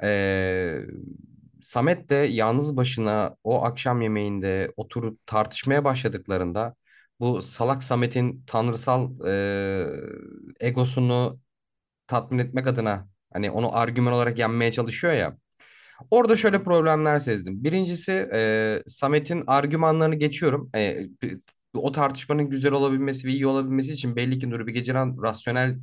E, 0.02 0.80
Samet 1.62 2.10
de 2.10 2.14
yalnız 2.14 2.76
başına 2.76 3.36
o 3.44 3.64
akşam 3.64 4.02
yemeğinde 4.02 4.72
oturup 4.76 5.26
tartışmaya 5.26 5.84
başladıklarında 5.84 6.74
bu 7.20 7.42
salak 7.42 7.82
Samet'in 7.84 8.44
tanrısal 8.46 9.26
e, 9.26 9.86
egosunu 10.60 11.40
tatmin 12.06 12.38
etmek 12.38 12.66
adına 12.66 13.08
hani 13.32 13.50
onu 13.50 13.76
argüman 13.76 14.12
olarak 14.12 14.38
yenmeye 14.38 14.72
çalışıyor 14.72 15.12
ya. 15.14 15.38
Orada 16.10 16.36
şöyle 16.36 16.62
problemler 16.62 17.18
sezdim. 17.18 17.64
Birincisi 17.64 18.12
e, 18.12 18.82
Samet'in 18.86 19.44
argümanlarını 19.46 20.14
geçiyorum. 20.14 20.70
E, 20.76 21.06
o 21.74 21.92
tartışmanın 21.92 22.50
güzel 22.50 22.72
olabilmesi 22.72 23.28
ve 23.28 23.32
iyi 23.32 23.46
olabilmesi 23.46 23.92
için 23.92 24.16
belli 24.16 24.38
ki 24.38 24.50
Nuri 24.50 24.66
Bilge 24.66 24.84
Ceylan 24.84 25.22
rasyonel 25.22 25.76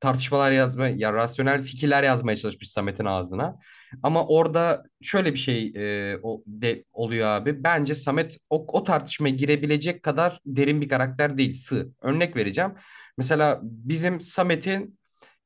tartışmalar 0.00 0.52
yazma, 0.52 0.88
ya 0.88 1.12
rasyonel 1.12 1.62
fikirler 1.62 2.02
yazmaya 2.02 2.36
çalışmış 2.36 2.70
Samet'in 2.70 3.04
ağzına. 3.04 3.56
Ama 4.02 4.26
orada 4.26 4.84
şöyle 5.02 5.32
bir 5.32 5.38
şey 5.38 5.72
e, 5.76 6.16
o, 6.22 6.42
de, 6.46 6.84
oluyor 6.92 7.28
abi. 7.28 7.64
Bence 7.64 7.94
Samet 7.94 8.38
o, 8.50 8.66
o 8.68 8.84
tartışmaya 8.84 9.30
girebilecek 9.30 10.02
kadar 10.02 10.40
derin 10.46 10.80
bir 10.80 10.88
karakter 10.88 11.38
değil, 11.38 11.54
sığ. 11.54 11.88
Örnek 12.02 12.36
vereceğim. 12.36 12.72
Mesela 13.18 13.60
bizim 13.62 14.20
Samet'in 14.20 14.98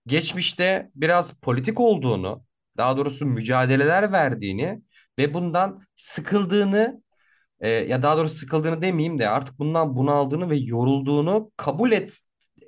geçmişte 0.06 0.90
biraz 0.94 1.40
politik 1.40 1.80
olduğunu, 1.80 2.44
daha 2.78 2.96
doğrusu 2.96 3.26
mücadeleler 3.26 4.12
verdiğini 4.12 4.82
ve 5.18 5.34
bundan 5.34 5.82
sıkıldığını 5.96 7.02
e, 7.60 7.68
ya 7.68 8.02
daha 8.02 8.16
doğrusu 8.18 8.34
sıkıldığını 8.34 8.82
demeyeyim 8.82 9.18
de 9.18 9.28
artık 9.28 9.59
bundan 9.59 9.96
bunaldığını 9.96 10.50
ve 10.50 10.56
yorulduğunu 10.56 11.50
kabul 11.56 11.92
et 11.92 12.18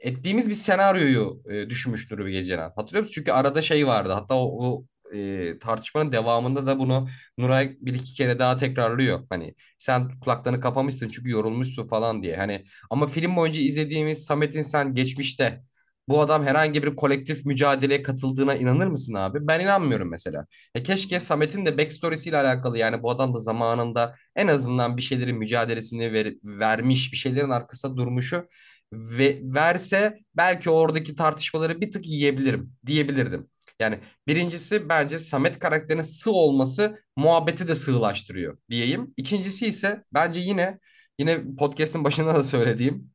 ettiğimiz 0.01 0.49
bir 0.51 0.55
senaryoyu 0.55 1.43
e, 1.51 1.71
düşünmüştür 1.71 2.19
bir 2.27 2.31
geceden. 2.33 2.73
Hatırlıyor 2.77 3.01
musun? 3.05 3.13
Çünkü 3.15 3.33
arada 3.33 3.63
şey 3.63 3.87
vardı. 3.87 4.13
Hatta 4.13 4.35
o, 4.35 4.67
o 4.69 4.85
e, 5.17 5.59
tartışmanın 5.59 6.13
devamında 6.13 6.67
da 6.67 6.79
bunu 6.79 7.09
Nuray 7.39 7.77
bir 7.81 7.95
iki 7.95 8.13
kere 8.15 8.39
daha 8.39 8.57
tekrarlıyor. 8.57 9.27
Hani 9.31 9.55
sen 9.79 10.21
kulaklarını 10.21 10.61
kapamışsın 10.61 11.09
çünkü 11.09 11.31
yorulmuşsun 11.31 11.89
falan 11.89 12.23
diye. 12.23 12.37
Hani 12.37 12.65
ama 12.91 13.07
film 13.07 13.37
boyunca 13.37 13.61
izlediğimiz 13.61 14.25
Samet'in 14.25 14.63
sen 14.63 14.95
geçmişte 14.95 15.63
bu 16.09 16.21
adam 16.21 16.47
herhangi 16.47 16.83
bir 16.83 16.97
kolektif 16.97 17.47
mücadeleye 17.47 18.03
katıldığına 18.03 18.55
inanır 18.55 18.87
mısın 18.87 19.15
abi? 19.15 19.39
Ben 19.47 19.61
inanmıyorum 19.61 20.11
mesela. 20.11 20.47
E 20.75 20.83
keşke 20.83 21.21
Samet'in 21.21 21.67
de 21.67 21.79
backstory'siyle 21.79 22.37
alakalı 22.37 22.79
yani 22.79 23.03
bu 23.03 23.11
adam 23.11 23.35
da 23.35 23.39
zamanında 23.39 24.15
en 24.37 24.47
azından 24.47 24.97
bir 24.97 25.03
şeylerin 25.03 25.37
mücadelesini 25.37 26.13
ver- 26.13 26.35
vermiş, 26.45 27.13
bir 27.13 27.17
şeylerin 27.17 27.51
arkasında 27.51 27.97
durmuşu 27.97 28.45
ve 28.93 29.41
verse 29.43 30.19
belki 30.37 30.71
oradaki 30.71 31.15
tartışmaları 31.17 31.81
bir 31.81 31.91
tık 31.91 32.07
yiyebilirim 32.07 32.73
diyebilirdim. 32.87 33.49
Yani 33.81 33.99
birincisi 34.27 34.89
bence 34.89 35.19
Samet 35.19 35.59
karakterinin 35.59 36.03
sığ 36.03 36.31
olması 36.31 36.99
muhabbeti 37.17 37.69
de 37.69 37.75
sığlaştırıyor 37.75 38.59
diyeyim. 38.71 39.15
İkincisi 39.17 39.67
ise 39.67 40.05
bence 40.15 40.41
yine 40.41 40.79
yine 41.19 41.43
podcast'in 41.59 42.05
başında 42.05 42.35
da 42.35 42.43
söylediğim 42.43 43.11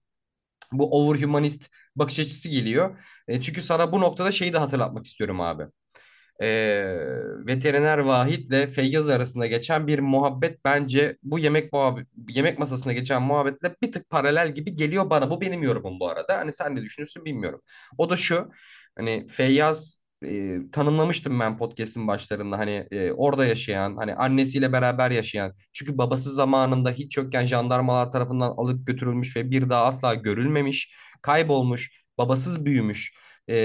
bu 0.72 0.92
overhumanist 1.02 1.70
bakış 1.96 2.20
açısı 2.20 2.50
geliyor. 2.50 3.00
E, 3.28 3.42
çünkü 3.42 3.62
sana 3.62 3.92
bu 3.92 4.02
noktada 4.02 4.32
şeyi 4.32 4.54
de 4.54 4.58
hatırlatmak 4.58 5.06
istiyorum 5.06 5.42
abi 5.42 5.64
e, 6.42 6.48
veteriner 7.48 7.98
Vahit'le 7.98 8.68
Feyyaz 8.74 9.10
arasında 9.10 9.48
geçen 9.48 9.88
bir 9.88 10.00
muhabbet 10.00 10.66
bence 10.66 11.18
bu 11.24 11.40
yemek 11.40 11.74
yemek 12.30 12.60
masasına 12.60 12.94
geçen 12.94 13.22
muhabbetle 13.22 13.76
bir 13.82 13.92
tık 13.92 14.10
paralel 14.10 14.56
gibi 14.56 14.76
geliyor 14.76 15.10
bana. 15.10 15.30
Bu 15.30 15.42
benim 15.42 15.64
yorumum 15.64 16.00
bu 16.00 16.10
arada. 16.10 16.38
Hani 16.38 16.52
sen 16.52 16.76
ne 16.76 16.82
düşünüyorsun 16.82 17.26
bilmiyorum. 17.26 17.62
O 17.98 18.10
da 18.10 18.18
şu. 18.18 18.50
Hani 18.98 19.28
Feyyaz 19.28 20.00
e, 20.26 20.58
tanımlamıştım 20.72 21.40
ben 21.40 21.58
podcast'in 21.58 22.08
başlarında 22.08 22.58
hani 22.58 22.88
e, 22.92 23.12
orada 23.12 23.46
yaşayan 23.46 23.96
hani 23.98 24.16
annesiyle 24.16 24.72
beraber 24.74 25.12
yaşayan 25.12 25.54
çünkü 25.74 25.98
babası 25.98 26.32
zamanında 26.34 26.92
hiç 26.92 27.18
yokken 27.18 27.46
jandarmalar 27.46 28.12
tarafından 28.12 28.52
alıp 28.58 28.88
götürülmüş 28.88 29.36
ve 29.38 29.52
bir 29.52 29.70
daha 29.70 29.86
asla 29.86 30.14
görülmemiş 30.14 30.96
kaybolmuş 31.26 31.92
babasız 32.18 32.66
büyümüş 32.66 33.14
e, 33.50 33.56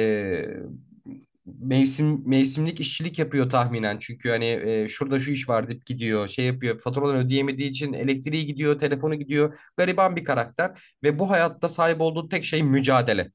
mevsim 1.47 2.23
mevsimlik 2.29 2.81
işçilik 2.81 3.19
yapıyor 3.19 3.51
tahminen. 3.51 3.99
Çünkü 3.99 4.31
hani 4.31 4.45
e, 4.67 4.89
şurada 4.89 5.21
şu 5.21 5.33
iş 5.33 5.49
var 5.49 5.69
deyip 5.69 5.87
gidiyor. 5.87 6.29
Şey 6.29 6.45
yapıyor. 6.47 6.79
Faturaları 6.81 7.19
ödeyemediği 7.19 7.71
için 7.71 7.93
elektriği 7.93 8.47
gidiyor, 8.47 8.79
telefonu 8.79 9.15
gidiyor. 9.15 9.59
Gariban 9.77 10.17
bir 10.17 10.25
karakter 10.25 10.95
ve 11.03 11.19
bu 11.19 11.31
hayatta 11.31 11.69
sahip 11.69 12.01
olduğu 12.01 12.29
tek 12.29 12.45
şey 12.45 12.63
mücadele. 12.63 13.31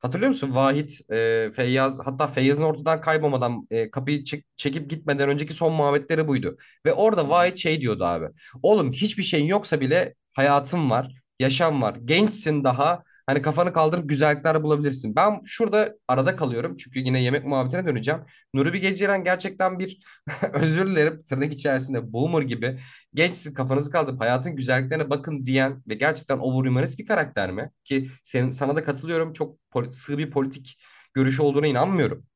Hatırlıyor 0.00 0.28
musun? 0.28 0.54
Vahit, 0.54 1.12
e, 1.12 1.50
Feyyaz 1.56 2.00
hatta 2.06 2.26
Feyyaz'ın 2.26 2.64
ortadan 2.64 3.00
kaybolmadan 3.00 3.66
e, 3.70 3.90
kapıyı 3.90 4.24
çek- 4.24 4.44
çekip 4.56 4.90
gitmeden 4.90 5.28
önceki 5.28 5.54
son 5.54 5.72
muhabbetleri 5.72 6.28
buydu. 6.28 6.56
Ve 6.86 6.92
orada 6.92 7.28
Vahit 7.28 7.58
şey 7.58 7.80
diyordu 7.80 8.04
abi. 8.04 8.26
Oğlum 8.62 8.92
hiçbir 8.92 9.22
şeyin 9.22 9.46
yoksa 9.46 9.80
bile 9.80 10.14
hayatım 10.34 10.90
var. 10.90 11.12
yaşam 11.40 11.82
var. 11.82 11.96
Gençsin 12.04 12.64
daha. 12.64 13.04
Hani 13.26 13.42
kafanı 13.42 13.72
kaldırıp 13.72 14.08
güzellikler 14.08 14.62
bulabilirsin. 14.62 15.16
Ben 15.16 15.40
şurada 15.44 15.94
arada 16.08 16.36
kalıyorum. 16.36 16.76
Çünkü 16.76 16.98
yine 16.98 17.22
yemek 17.22 17.44
muhabbetine 17.44 17.86
döneceğim. 17.86 18.20
Nuri 18.54 18.72
Bilge 18.72 18.96
Ceylan 18.96 19.24
gerçekten 19.24 19.78
bir 19.78 19.98
özür 20.52 20.86
dilerim 20.90 21.22
tırnak 21.28 21.52
içerisinde 21.52 22.12
boomer 22.12 22.42
gibi 22.42 22.80
gençsin 23.14 23.54
kafanızı 23.54 23.90
kaldırıp 23.90 24.20
hayatın 24.20 24.56
güzelliklerine 24.56 25.10
bakın 25.10 25.46
diyen 25.46 25.82
ve 25.88 25.94
gerçekten 25.94 26.38
overhumanist 26.38 26.98
bir 26.98 27.06
karakter 27.06 27.50
mi? 27.52 27.70
Ki 27.84 28.10
senin, 28.22 28.50
sana 28.50 28.76
da 28.76 28.84
katılıyorum. 28.84 29.32
Çok 29.32 29.58
sığ 29.90 30.18
bir 30.18 30.30
politik 30.30 30.78
görüşü 31.14 31.42
olduğuna 31.42 31.66
inanmıyorum. 31.66 32.26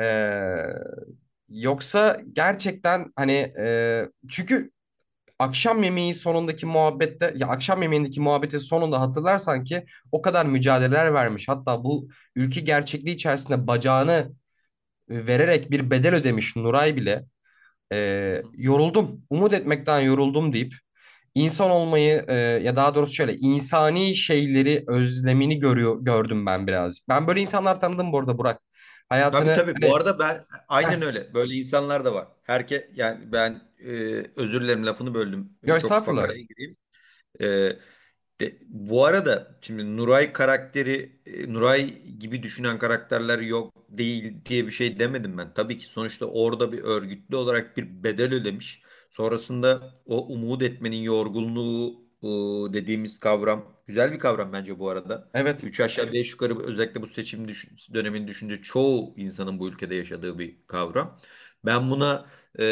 Ee, 0.00 0.66
yoksa 1.48 2.20
gerçekten 2.32 3.12
hani 3.16 3.32
e, 3.58 4.08
çünkü 4.30 4.70
akşam 5.38 5.82
yemeği 5.82 6.14
sonundaki 6.14 6.66
muhabbette 6.66 7.34
ya 7.36 7.48
akşam 7.48 7.82
yemeğindeki 7.82 8.20
muhabbetin 8.20 8.58
sonunda 8.58 9.00
hatırlarsan 9.00 9.64
ki 9.64 9.84
o 10.12 10.22
kadar 10.22 10.46
mücadeleler 10.46 11.14
vermiş. 11.14 11.48
Hatta 11.48 11.84
bu 11.84 12.08
ülke 12.36 12.60
gerçekliği 12.60 13.14
içerisinde 13.14 13.66
bacağını 13.66 14.32
e, 15.10 15.26
vererek 15.26 15.70
bir 15.70 15.90
bedel 15.90 16.14
ödemiş 16.14 16.56
Nuray 16.56 16.96
bile. 16.96 17.24
E, 17.92 18.42
yoruldum. 18.54 19.22
Umut 19.30 19.52
etmekten 19.52 20.00
yoruldum 20.00 20.52
deyip 20.52 20.74
insan 21.34 21.70
olmayı 21.70 22.24
e, 22.28 22.34
ya 22.36 22.76
daha 22.76 22.94
doğrusu 22.94 23.14
şöyle 23.14 23.36
insani 23.36 24.16
şeyleri 24.16 24.84
özlemini 24.88 25.58
görüyor 25.60 25.98
gördüm 26.04 26.46
ben 26.46 26.66
birazcık. 26.66 27.08
Ben 27.08 27.26
böyle 27.26 27.40
insanlar 27.40 27.80
tanıdım 27.80 28.12
bu 28.12 28.18
arada 28.18 28.38
Burak. 28.38 28.60
Tabii 29.30 29.50
Hayatını 29.50 29.52
tabii. 29.52 29.82
Bu 29.82 29.94
hani 29.94 29.94
arada 29.96 30.18
ben 30.18 30.46
aynen 30.68 31.00
heh, 31.00 31.06
öyle. 31.06 31.34
Böyle 31.34 31.54
insanlar 31.54 32.04
da 32.04 32.14
var. 32.14 32.28
Herke 32.42 32.90
yani 32.94 33.32
ben 33.32 33.62
e, 33.78 33.90
özür 34.36 34.60
dilerim 34.62 34.86
lafını 34.86 35.14
böldüm. 35.14 35.58
yo 35.62 35.78
çok 35.78 35.92
ufak 36.02 36.08
estağfurullah. 36.08 36.22
araya 36.22 36.42
gireyim. 36.42 36.76
E, 37.40 37.46
de, 38.40 38.58
bu 38.68 39.06
arada 39.06 39.58
şimdi 39.62 39.96
Nuray 39.96 40.32
karakteri 40.32 41.22
e, 41.26 41.52
Nuray 41.54 42.02
gibi 42.18 42.42
düşünen 42.42 42.78
karakterler 42.78 43.38
yok 43.38 43.74
değil 43.90 44.44
diye 44.46 44.66
bir 44.66 44.72
şey 44.72 45.00
demedim 45.00 45.38
ben. 45.38 45.54
Tabii 45.54 45.78
ki 45.78 45.90
sonuçta 45.90 46.26
orada 46.26 46.72
bir 46.72 46.78
örgütlü 46.82 47.36
olarak 47.36 47.76
bir 47.76 48.04
bedel 48.04 48.34
ödemiş. 48.34 48.82
Sonrasında 49.10 49.94
o 50.06 50.26
umut 50.26 50.62
etmenin 50.62 51.02
yorgunluğu 51.02 52.03
o 52.24 52.72
dediğimiz 52.72 53.20
kavram 53.20 53.82
güzel 53.86 54.12
bir 54.12 54.18
kavram 54.18 54.52
bence 54.52 54.78
bu 54.78 54.88
arada. 54.90 55.30
Evet. 55.34 55.64
Üç 55.64 55.80
aşağı 55.80 56.12
beş 56.12 56.32
yukarı 56.32 56.58
özellikle 56.64 57.02
bu 57.02 57.06
seçim 57.06 57.48
düş 57.48 57.68
dönemini 57.94 58.28
düşünce 58.28 58.62
çoğu 58.62 59.14
insanın 59.16 59.58
bu 59.58 59.68
ülkede 59.68 59.94
yaşadığı 59.94 60.38
bir 60.38 60.66
kavram. 60.66 61.20
Ben 61.64 61.90
buna 61.90 62.26
e, 62.58 62.64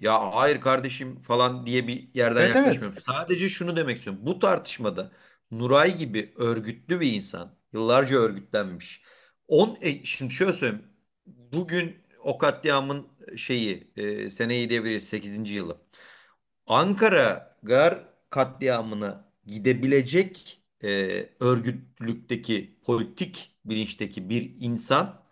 ya 0.00 0.34
hayır 0.36 0.60
kardeşim 0.60 1.18
falan 1.20 1.66
diye 1.66 1.88
bir 1.88 2.14
yerden 2.14 2.40
Evet 2.40 2.56
evet. 2.56 2.56
yaklaşmıyorum. 2.56 2.98
Sadece 3.00 3.48
şunu 3.48 3.76
demek 3.76 3.96
istiyorum. 3.96 4.22
Bu 4.26 4.38
tartışmada 4.38 5.10
Nuray 5.50 5.96
gibi 5.96 6.32
örgütlü 6.36 7.00
bir 7.00 7.12
insan, 7.12 7.58
yıllarca 7.72 8.16
örgütlenmiş. 8.16 9.02
On, 9.48 9.78
e, 9.80 10.04
şimdi 10.04 10.34
şöyle 10.34 10.52
söyleyeyim. 10.52 10.84
Bugün 11.26 11.96
o 12.24 12.38
katliamın 12.38 13.06
şeyi, 13.36 13.92
e, 13.96 14.30
seneyi 14.30 14.70
deviriyor 14.70 15.00
sekizinci 15.00 15.54
yılı. 15.54 15.76
Ankara 16.66 17.50
Gar 17.62 18.15
katliamına 18.36 19.24
gidebilecek 19.46 20.62
e, 20.84 20.88
örgütlülükteki, 21.40 22.78
politik 22.84 23.56
bilinçteki 23.64 24.30
bir 24.30 24.56
insan 24.60 25.22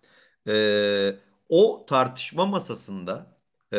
e, 0.48 1.16
o 1.48 1.86
tartışma 1.89 2.47
masasında 2.47 3.36
e, 3.74 3.78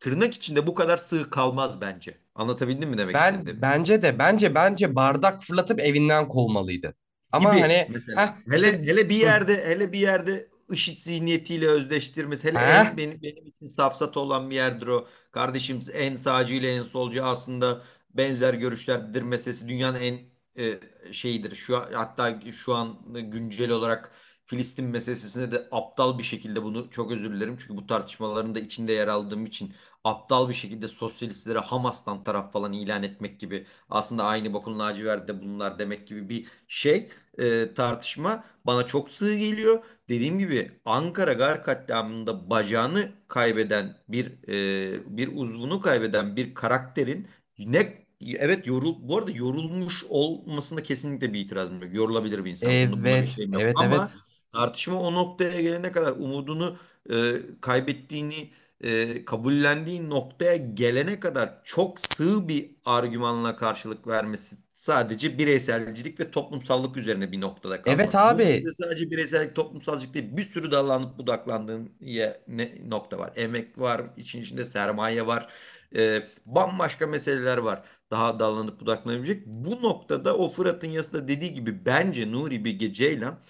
tırnak 0.00 0.34
içinde 0.34 0.66
bu 0.66 0.74
kadar 0.74 0.96
sığ 0.96 1.30
kalmaz 1.30 1.80
bence. 1.80 2.18
Anlatabildim 2.34 2.90
mi 2.90 2.98
demek 2.98 3.14
Ben 3.14 3.20
istediğimi? 3.20 3.62
bence 3.62 4.02
de 4.02 4.18
bence 4.18 4.54
bence 4.54 4.94
bardak 4.96 5.42
fırlatıp 5.44 5.80
evinden 5.80 6.28
kovmalıydı. 6.28 6.94
Ama 7.32 7.52
Gibi 7.52 7.60
hani 7.60 7.88
mesela. 7.88 8.20
ha 8.22 8.38
işte 8.46 8.56
Hele 8.56 8.72
hele 8.86 9.08
bir 9.08 9.16
yerde 9.16 9.66
hele 9.66 9.92
bir 9.92 9.98
yerde 9.98 10.48
IŞİD 10.72 10.98
zihniyetiyle 10.98 11.68
özdeştirmesi. 11.68 12.48
Hele 12.48 12.58
en 12.58 12.84
ha 12.84 12.96
benim 12.96 13.22
benim 13.22 13.46
için 13.46 13.66
safsat 13.66 14.16
olan 14.16 14.50
bir 14.50 14.54
yerdir 14.54 14.86
o. 14.86 15.08
Kardeşim 15.32 15.80
en 15.92 16.16
sağcı 16.16 16.54
ile 16.54 16.74
en 16.76 16.82
solcu 16.82 17.24
aslında 17.24 17.82
benzer 18.10 18.54
görüşlerdir 18.54 19.22
meselesi 19.22 19.68
dünyanın 19.68 20.00
en 20.00 20.18
e, 20.58 20.80
şeyidir. 21.12 21.54
Şu 21.54 21.76
hatta 21.76 22.40
şu 22.52 22.74
an 22.74 22.98
güncel 23.14 23.70
olarak 23.70 24.12
Filistin 24.44 24.84
meselesinde 24.84 25.50
de 25.50 25.68
aptal 25.70 26.18
bir 26.18 26.22
şekilde 26.22 26.62
bunu 26.62 26.90
çok 26.90 27.12
özür 27.12 27.32
dilerim. 27.32 27.56
Çünkü 27.60 27.76
bu 27.76 27.86
tartışmaların 27.86 28.54
da 28.54 28.60
içinde 28.60 28.92
yer 28.92 29.08
aldığım 29.08 29.46
için 29.46 29.74
aptal 30.06 30.48
bir 30.48 30.54
şekilde 30.54 30.88
sosyalistlere 30.88 31.58
Hamas'tan 31.58 32.24
taraf 32.24 32.52
falan 32.52 32.72
ilan 32.72 33.02
etmek 33.02 33.40
gibi 33.40 33.66
aslında 33.90 34.24
aynı 34.24 34.52
bokun 34.52 34.78
lacivertte 34.78 35.42
bunlar 35.42 35.78
demek 35.78 36.06
gibi 36.06 36.28
bir 36.28 36.46
şey 36.68 37.08
e, 37.38 37.74
tartışma 37.74 38.44
bana 38.64 38.86
çok 38.86 39.10
sığ 39.10 39.36
geliyor. 39.38 39.84
Dediğim 40.08 40.38
gibi 40.38 40.70
Ankara 40.84 41.32
Gar 41.32 41.62
katliamında 41.62 42.50
bacağını 42.50 43.12
kaybeden 43.28 43.96
bir 44.08 44.26
e, 44.48 45.16
bir 45.18 45.30
uzvunu 45.36 45.80
kaybeden 45.80 46.36
bir 46.36 46.54
karakterin 46.54 47.28
ne 47.58 48.06
evet 48.38 48.66
yorul 48.66 48.94
bu 49.08 49.18
arada 49.18 49.30
yorulmuş 49.30 50.04
olmasında 50.08 50.82
kesinlikle 50.82 51.32
bir 51.32 51.40
itirazım 51.40 51.82
yok. 51.82 51.94
Yorulabilir 51.94 52.44
bir 52.44 52.50
insan. 52.50 52.80
Bunda, 52.80 53.04
bir 53.04 53.10
evet 53.10 53.38
yok. 53.52 53.62
evet 53.62 53.74
Ama 53.74 53.96
evet. 53.96 54.10
tartışma 54.52 55.00
o 55.00 55.14
noktaya 55.14 55.60
gelene 55.60 55.92
kadar 55.92 56.12
umudunu 56.12 56.76
e, 57.10 57.34
kaybettiğini 57.60 58.50
e, 58.80 59.24
kabullendiği 59.24 60.10
noktaya 60.10 60.56
gelene 60.56 61.20
kadar 61.20 61.60
çok 61.64 62.00
sığ 62.00 62.48
bir 62.48 62.70
argümanla 62.84 63.56
karşılık 63.56 64.06
vermesi 64.06 64.56
sadece 64.72 65.38
bireyselcilik 65.38 66.20
ve 66.20 66.30
toplumsallık 66.30 66.96
üzerine 66.96 67.32
bir 67.32 67.40
noktada 67.40 67.82
Evet 67.86 68.14
kalması. 68.14 68.30
Bu 68.30 68.34
abi 68.34 68.44
mesele 68.44 68.72
sadece 68.72 69.10
bireysellik, 69.10 69.56
toplumsalcılık 69.56 70.14
değil. 70.14 70.36
Bir 70.36 70.42
sürü 70.42 70.70
dallanıp 70.72 71.18
budaklandığın 71.18 71.92
ye- 72.00 72.40
ne, 72.48 72.72
nokta 72.90 73.18
var. 73.18 73.32
Emek 73.36 73.78
var, 73.78 74.02
için 74.16 74.40
içinde 74.42 74.66
sermaye 74.66 75.26
var. 75.26 75.48
E, 75.96 76.22
bambaşka 76.46 77.06
meseleler 77.06 77.58
var. 77.58 77.82
Daha 78.10 78.38
dallanıp 78.40 78.80
budaklanabilecek. 78.80 79.46
Bu 79.46 79.82
noktada 79.82 80.36
o 80.36 80.48
Fırat'ın 80.50 80.88
yasında 80.88 81.28
dediği 81.28 81.54
gibi 81.54 81.84
bence 81.86 82.32
Nuri 82.32 82.64
Bilge 82.64 82.92
Ceylan 82.92 83.40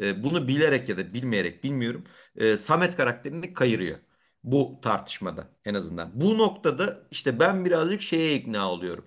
e, 0.00 0.22
bunu 0.24 0.48
bilerek 0.48 0.88
ya 0.88 0.96
da 0.98 1.14
bilmeyerek 1.14 1.64
bilmiyorum. 1.64 2.04
e, 2.36 2.56
Samet 2.56 2.96
karakterini 2.96 3.52
kayırıyor 3.54 3.98
bu 4.46 4.80
tartışmada 4.82 5.48
en 5.64 5.74
azından. 5.74 6.20
Bu 6.20 6.38
noktada 6.38 7.08
işte 7.12 7.40
ben 7.40 7.64
birazcık 7.64 8.02
şeye 8.02 8.36
ikna 8.36 8.70
oluyorum. 8.72 9.06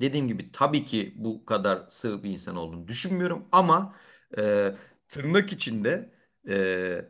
Dediğim 0.00 0.28
gibi 0.28 0.52
tabii 0.52 0.84
ki 0.84 1.14
bu 1.16 1.46
kadar 1.46 1.86
sığ 1.88 2.22
bir 2.22 2.30
insan 2.30 2.56
olduğunu 2.56 2.88
düşünmüyorum 2.88 3.48
ama 3.52 3.96
e, 4.38 4.74
tırnak 5.08 5.52
içinde 5.52 6.12
e, 6.48 7.06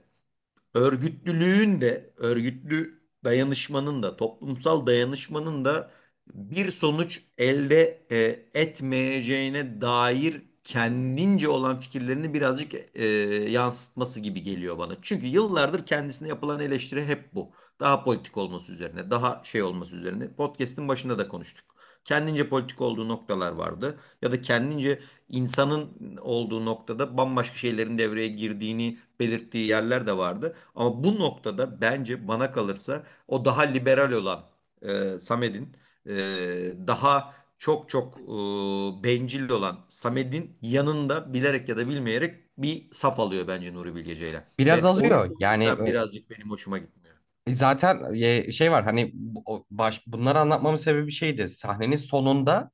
örgütlülüğün 0.75 1.81
de 1.81 2.15
örgütlü 2.19 3.03
dayanışmanın 3.25 4.03
da 4.03 4.17
toplumsal 4.17 4.87
dayanışmanın 4.87 5.65
da 5.65 5.91
bir 6.35 6.71
sonuç 6.71 7.23
elde 7.39 8.07
e, 8.11 8.19
etmeyeceğine 8.61 9.81
dair 9.81 10.43
kendince 10.71 11.49
olan 11.49 11.77
fikirlerini 11.81 12.35
birazcık 12.35 12.73
e, 12.95 13.07
yansıtması 13.51 14.21
gibi 14.21 14.43
geliyor 14.43 14.79
bana. 14.79 14.93
Çünkü 15.03 15.27
yıllardır 15.27 15.87
kendisine 15.87 16.29
yapılan 16.29 16.61
eleştiri 16.61 17.07
hep 17.07 17.35
bu. 17.35 17.51
Daha 17.81 18.05
politik 18.05 18.37
olması 18.37 18.73
üzerine, 18.73 19.11
daha 19.11 19.41
şey 19.45 19.63
olması 19.63 19.97
üzerine. 19.97 20.33
Podcast'in 20.35 20.89
başında 20.89 21.19
da 21.19 21.29
konuştuk. 21.29 21.65
Kendince 22.05 22.49
politik 22.49 22.81
olduğu 22.81 23.09
noktalar 23.09 23.53
vardı 23.53 23.99
ya 24.23 24.33
da 24.33 24.43
kendince 24.43 25.01
insanın 25.29 26.17
olduğu 26.21 26.65
noktada 26.65 27.17
bambaşka 27.19 27.57
şeylerin 27.57 27.99
devreye 27.99 28.29
girdiğini 28.29 28.99
belirttiği 29.21 29.69
yerler 29.69 30.07
de 30.07 30.17
vardı. 30.17 30.57
Ama 30.75 31.05
bu 31.05 31.19
noktada 31.19 31.81
bence 31.81 32.29
bana 32.29 32.51
kalırsa 32.51 33.03
o 33.29 33.45
daha 33.45 33.63
liberal 33.63 34.13
olan 34.13 34.45
e, 34.83 35.19
Samet'in 35.19 35.77
e, 36.07 36.13
daha 36.87 37.35
çok 37.61 37.91
çok 37.91 38.19
e, 38.19 39.05
bencil 39.05 39.51
olan 39.51 39.87
Samet'in 39.89 40.59
yanında 40.63 41.35
bilerek 41.35 41.69
ya 41.69 41.77
da 41.77 41.89
bilmeyerek 41.89 42.45
bir 42.59 42.89
saf 42.93 43.21
alıyor 43.21 43.49
bence 43.49 43.75
Nuri 43.75 43.95
Bilge 43.97 44.17
Ceylan. 44.17 44.45
biraz 44.59 44.85
Ve 44.85 44.85
alıyor. 44.85 45.37
Yani 45.41 45.75
birazcık 45.87 46.31
benim 46.31 46.51
hoşuma 46.51 46.79
gitmiyor. 46.79 47.17
e, 47.47 47.55
zaten 47.55 48.15
e, 48.15 48.53
şey 48.53 48.73
var 48.73 48.85
hani 48.85 49.13
baş 49.71 50.07
bunları 50.07 50.41
anlatmamın 50.41 50.77
sebebi 50.77 51.13
şeydi. 51.13 51.49
Sahnenin 51.49 51.97
sonunda 51.97 52.71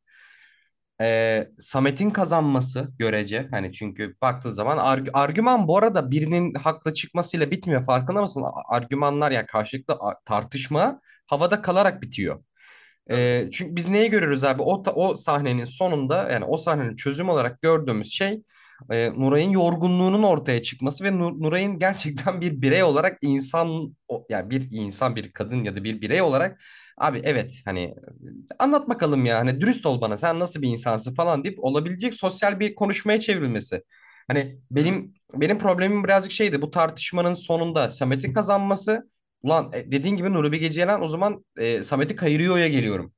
e, 1.00 1.48
Samet'in 1.58 2.10
kazanması 2.10 2.88
görece 2.98 3.48
hani 3.50 3.72
çünkü 3.72 4.16
baktığın 4.22 4.50
zaman 4.50 4.78
arg- 4.78 5.10
argüman 5.12 5.68
bu 5.68 5.78
arada 5.78 6.10
birinin 6.10 6.54
haklı 6.54 6.94
çıkmasıyla 6.94 7.50
bitmiyor 7.50 7.82
farkında 7.84 8.22
mısın? 8.22 8.44
Argümanlar 8.68 9.30
ya 9.30 9.46
karşılıklı 9.46 9.98
tartışma 10.24 11.00
havada 11.26 11.62
kalarak 11.62 12.02
bitiyor. 12.02 12.42
E, 13.10 13.48
çünkü 13.52 13.76
biz 13.76 13.88
neyi 13.88 14.10
görürüz 14.10 14.44
abi? 14.44 14.62
O, 14.62 14.82
o 14.94 15.16
sahnenin 15.16 15.64
sonunda 15.64 16.30
yani 16.32 16.44
o 16.44 16.56
sahnenin 16.56 16.96
çözüm 16.96 17.28
olarak 17.28 17.62
gördüğümüz 17.62 18.12
şey 18.12 18.42
e, 18.90 19.10
Nuray'ın 19.12 19.50
yorgunluğunun 19.50 20.22
ortaya 20.22 20.62
çıkması 20.62 21.04
ve 21.04 21.08
Nur- 21.08 21.42
Nuray'ın 21.42 21.78
gerçekten 21.78 22.40
bir 22.40 22.62
birey 22.62 22.82
olarak 22.82 23.18
insan 23.22 23.96
yani 24.28 24.50
bir 24.50 24.68
insan 24.70 25.16
bir 25.16 25.32
kadın 25.32 25.64
ya 25.64 25.76
da 25.76 25.84
bir 25.84 26.00
birey 26.00 26.22
olarak 26.22 26.60
abi 26.98 27.20
evet 27.24 27.54
hani 27.64 27.94
anlat 28.58 28.88
bakalım 28.88 29.24
ya 29.26 29.38
hani 29.38 29.60
dürüst 29.60 29.86
ol 29.86 30.00
bana 30.00 30.18
sen 30.18 30.40
nasıl 30.40 30.62
bir 30.62 30.68
insansın 30.68 31.14
falan 31.14 31.44
deyip 31.44 31.64
olabilecek 31.64 32.14
sosyal 32.14 32.60
bir 32.60 32.74
konuşmaya 32.74 33.20
çevrilmesi. 33.20 33.82
Hani 34.28 34.58
benim 34.70 35.14
benim 35.34 35.58
problemim 35.58 36.04
birazcık 36.04 36.32
şeydi 36.32 36.62
bu 36.62 36.70
tartışmanın 36.70 37.34
sonunda 37.34 37.90
Samet'in 37.90 38.32
kazanması. 38.32 39.08
Ulan 39.42 39.70
e, 39.72 39.92
dediğin 39.92 40.16
gibi 40.16 40.32
Nuri 40.32 40.52
Bilge 40.52 40.70
Ceylan 40.70 41.02
o 41.02 41.08
zaman 41.08 41.44
e, 41.58 41.82
Samet'i 41.82 42.16
kayırıyor'ya 42.16 42.68
geliyorum. 42.68 43.12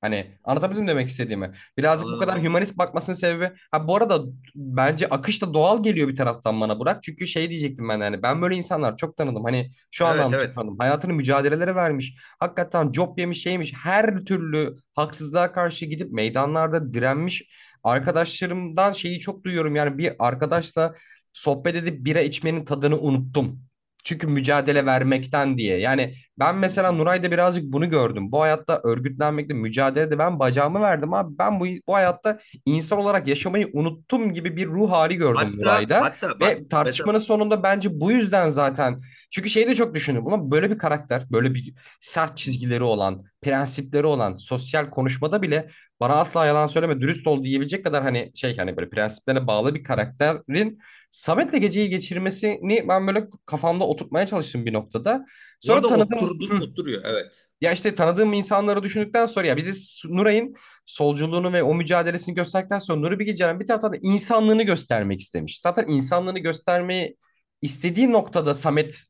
Hani 0.00 0.38
anlatabildim 0.44 0.84
mi 0.84 0.90
demek 0.90 1.08
istediğimi. 1.08 1.52
Birazcık 1.78 2.08
bu 2.08 2.18
kadar 2.18 2.42
hümanist 2.42 2.78
bakmasının 2.78 3.16
sebebi. 3.16 3.50
Ha 3.70 3.88
bu 3.88 3.96
arada 3.96 4.22
bence 4.54 5.08
akış 5.08 5.42
da 5.42 5.54
doğal 5.54 5.82
geliyor 5.82 6.08
bir 6.08 6.16
taraftan 6.16 6.60
bana 6.60 6.78
Burak. 6.78 7.02
Çünkü 7.02 7.26
şey 7.26 7.50
diyecektim 7.50 7.88
ben 7.88 8.00
yani 8.00 8.22
ben 8.22 8.42
böyle 8.42 8.54
insanlar 8.56 8.96
çok 8.96 9.16
tanıdım. 9.16 9.44
Hani 9.44 9.70
şu 9.90 10.04
Evet 10.04 10.14
anlamda 10.14 10.36
çok 10.36 10.44
evet. 10.44 10.54
tanıdım. 10.54 10.78
Hayatını 10.78 11.12
mücadelelere 11.12 11.74
vermiş. 11.74 12.16
Hakikaten 12.40 12.92
job 12.92 13.18
yemiş 13.18 13.42
şeymiş. 13.42 13.72
Her 13.74 14.24
türlü 14.24 14.76
haksızlığa 14.94 15.52
karşı 15.52 15.86
gidip 15.86 16.12
meydanlarda 16.12 16.94
direnmiş. 16.94 17.42
Arkadaşlarımdan 17.84 18.92
şeyi 18.92 19.18
çok 19.18 19.44
duyuyorum. 19.44 19.76
Yani 19.76 19.98
bir 19.98 20.12
arkadaşla 20.18 20.94
sohbet 21.32 21.74
edip 21.76 22.04
bira 22.04 22.20
içmenin 22.20 22.64
tadını 22.64 22.98
unuttum. 23.00 23.60
Çünkü 24.06 24.26
mücadele 24.26 24.86
vermekten 24.86 25.58
diye. 25.58 25.78
Yani 25.78 26.14
ben 26.38 26.56
mesela. 26.56 26.92
Nuray'da 26.92 27.30
birazcık 27.30 27.64
bunu 27.72 27.90
gördüm. 27.90 28.32
Bu 28.32 28.40
hayatta 28.40 28.80
örgütlenmekte, 28.84 29.54
mücadelede 29.54 30.18
ben 30.18 30.38
bacağımı 30.38 30.80
verdim 30.80 31.14
abi. 31.14 31.38
Ben 31.38 31.60
bu, 31.60 31.66
bu 31.86 31.94
hayatta 31.94 32.38
insan 32.66 32.98
olarak 32.98 33.28
yaşamayı 33.28 33.70
unuttum 33.72 34.32
gibi 34.32 34.56
bir 34.56 34.66
ruh 34.66 34.90
hali 34.90 35.16
gördüm 35.16 35.36
Hatta 35.36 35.72
Nuray'da. 35.72 36.00
hatta 36.02 36.28
bak 36.28 36.40
Ve 36.40 36.46
mesela 36.46 36.68
tartışmanın 36.68 37.18
sonunda 37.18 37.62
bence 37.62 38.00
bu 38.00 38.12
yüzden 38.12 38.50
zaten 38.50 39.00
çünkü 39.30 39.50
şeyi 39.50 39.66
de 39.66 39.74
çok 39.74 39.94
düşündüm. 39.94 40.26
Ulan 40.26 40.50
böyle 40.50 40.70
bir 40.70 40.78
karakter, 40.78 41.30
böyle 41.30 41.54
bir 41.54 41.74
sert 42.00 42.36
çizgileri 42.38 42.82
olan, 42.82 43.24
prensipleri 43.42 44.06
olan 44.06 44.36
sosyal 44.36 44.90
konuşmada 44.90 45.42
bile 45.42 45.68
bana 46.00 46.14
asla 46.14 46.46
yalan 46.46 46.66
söyleme, 46.66 47.00
dürüst 47.00 47.26
ol 47.26 47.44
diyebilecek 47.44 47.84
kadar 47.84 48.02
hani 48.02 48.32
şey 48.34 48.56
hani 48.56 48.76
böyle 48.76 48.88
prensiplerine 48.90 49.46
bağlı 49.46 49.74
bir 49.74 49.82
karakterin 49.82 50.78
Samet'le 51.16 51.60
geceyi 51.60 51.90
geçirmesini 51.90 52.88
ben 52.88 53.06
böyle 53.06 53.26
kafamda 53.46 53.84
oturtmaya 53.84 54.26
çalıştım 54.26 54.66
bir 54.66 54.72
noktada. 54.72 55.26
Sonra 55.60 55.76
orada 55.76 55.88
tanıdığım 55.88 56.18
oturdu 56.18 56.50
Hı. 56.50 56.64
oturuyor 56.64 57.02
evet. 57.04 57.46
ya 57.60 57.72
işte 57.72 57.94
tanıdığım 57.94 58.32
insanları 58.32 58.82
düşündükten 58.82 59.26
sonra 59.26 59.46
ya 59.46 59.56
bizi 59.56 59.72
Nuray'ın 60.08 60.54
solculuğunu 60.86 61.52
ve 61.52 61.62
o 61.62 61.74
mücadelesini 61.74 62.34
gösterdikten 62.34 62.78
sonra 62.78 63.00
Nuri 63.00 63.18
Bilge 63.18 63.34
Ceylan 63.34 63.60
bir 63.60 63.66
taraftan 63.66 63.92
da 63.92 63.96
insanlığını 64.02 64.62
göstermek 64.62 65.20
istemiş. 65.20 65.60
Zaten 65.60 65.86
insanlığını 65.88 66.38
göstermeyi 66.38 67.16
istediği 67.62 68.12
noktada 68.12 68.54
Samet 68.54 69.02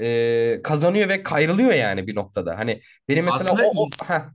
e, 0.00 0.60
kazanıyor 0.64 1.08
ve 1.08 1.22
kayrılıyor 1.22 1.72
yani 1.72 2.06
bir 2.06 2.14
noktada. 2.14 2.58
Hani 2.58 2.82
benim 3.08 3.24
mesela 3.24 3.52
Aslında 3.52 3.68
o, 3.68 3.82
o 3.82 3.86
ins- 3.86 4.10
heh, 4.10 4.30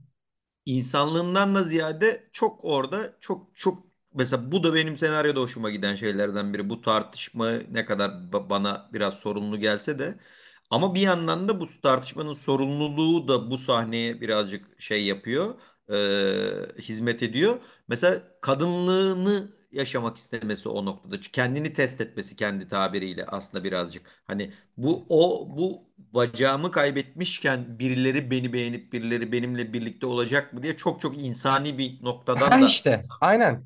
insanlığından 0.66 1.54
da 1.54 1.62
ziyade 1.62 2.28
çok 2.32 2.64
orada 2.64 3.16
çok 3.20 3.56
çok 3.56 3.93
mesela 4.14 4.52
bu 4.52 4.64
da 4.64 4.74
benim 4.74 4.96
senaryoda 4.96 5.40
hoşuma 5.40 5.70
giden 5.70 5.94
şeylerden 5.94 6.54
biri. 6.54 6.68
Bu 6.70 6.80
tartışma 6.80 7.50
ne 7.70 7.84
kadar 7.84 8.10
ba- 8.10 8.50
bana 8.50 8.90
biraz 8.92 9.20
sorunlu 9.20 9.58
gelse 9.60 9.98
de 9.98 10.18
ama 10.70 10.94
bir 10.94 11.00
yandan 11.00 11.48
da 11.48 11.60
bu 11.60 11.66
tartışmanın 11.82 12.32
sorumluluğu 12.32 13.28
da 13.28 13.50
bu 13.50 13.58
sahneye 13.58 14.20
birazcık 14.20 14.80
şey 14.80 15.04
yapıyor, 15.04 15.54
e, 15.90 16.82
hizmet 16.82 17.22
ediyor. 17.22 17.56
Mesela 17.88 18.22
kadınlığını 18.40 19.52
yaşamak 19.74 20.16
istemesi 20.16 20.68
o 20.68 20.84
noktada. 20.84 21.20
Kendini 21.20 21.72
test 21.72 22.00
etmesi 22.00 22.36
kendi 22.36 22.68
tabiriyle 22.68 23.24
aslında 23.26 23.64
birazcık. 23.64 24.06
Hani 24.24 24.52
bu 24.76 25.06
o 25.08 25.48
bu 25.58 25.82
bacağımı 25.98 26.70
kaybetmişken 26.70 27.78
birileri 27.78 28.30
beni 28.30 28.52
beğenip 28.52 28.92
birileri 28.92 29.32
benimle 29.32 29.72
birlikte 29.72 30.06
olacak 30.06 30.52
mı 30.52 30.62
diye 30.62 30.76
çok 30.76 31.00
çok 31.00 31.18
insani 31.22 31.78
bir 31.78 32.02
ha 32.02 32.04
noktadan 32.04 32.50
da 32.62 32.66
işte 32.66 33.00
aynen. 33.20 33.64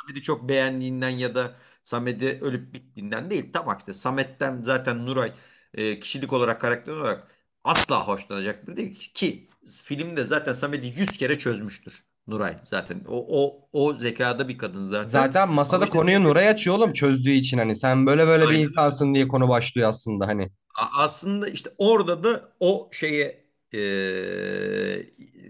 Samet'i 0.00 0.22
çok 0.22 0.48
beğendiğinden 0.48 1.10
ya 1.10 1.34
da 1.34 1.54
Samet'i 1.84 2.38
ölüp 2.40 2.74
bittiğinden 2.74 3.30
değil. 3.30 3.52
Tam 3.52 3.68
aksine 3.68 3.94
Samet'ten 3.94 4.62
zaten 4.62 5.06
Nuray 5.06 5.32
e, 5.74 6.00
kişilik 6.00 6.32
olarak 6.32 6.60
karakter 6.60 6.92
olarak 6.92 7.28
asla 7.64 8.06
hoşlanacak 8.08 8.66
biri 8.66 8.76
değil 8.76 8.94
ki. 8.94 9.12
Ki 9.12 9.48
filmde 9.84 10.24
zaten 10.24 10.52
Samet'i 10.52 10.86
yüz 11.00 11.16
kere 11.16 11.38
çözmüştür 11.38 12.04
Nuray 12.30 12.56
zaten. 12.64 13.00
O, 13.08 13.26
o, 13.44 13.68
o 13.72 13.94
zekada 13.94 14.48
bir 14.48 14.58
kadın 14.58 14.80
zaten. 14.84 15.08
Zaten 15.10 15.48
Ama 15.48 15.52
masada 15.54 15.84
işte 15.84 15.98
konuyu 15.98 16.00
Samet 16.00 16.24
Nuray 16.24 16.48
açıyor 16.48 16.76
oğlum 16.76 16.92
çözdüğü 16.92 17.30
için 17.30 17.58
hani 17.58 17.76
sen 17.76 18.06
böyle 18.06 18.26
böyle 18.26 18.48
bir 18.48 18.48
aynen 18.48 18.64
insansın 18.64 19.14
diye 19.14 19.28
konu 19.28 19.48
başlıyor 19.48 19.88
aslında 19.88 20.26
hani. 20.26 20.50
A- 20.74 21.02
Aslında 21.04 21.48
işte 21.48 21.70
orada 21.78 22.24
da 22.24 22.52
o 22.60 22.88
şeye 22.92 23.44
e, 23.72 23.78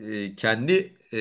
e, 0.01 0.35
kendi 0.37 0.97
e, 1.13 1.19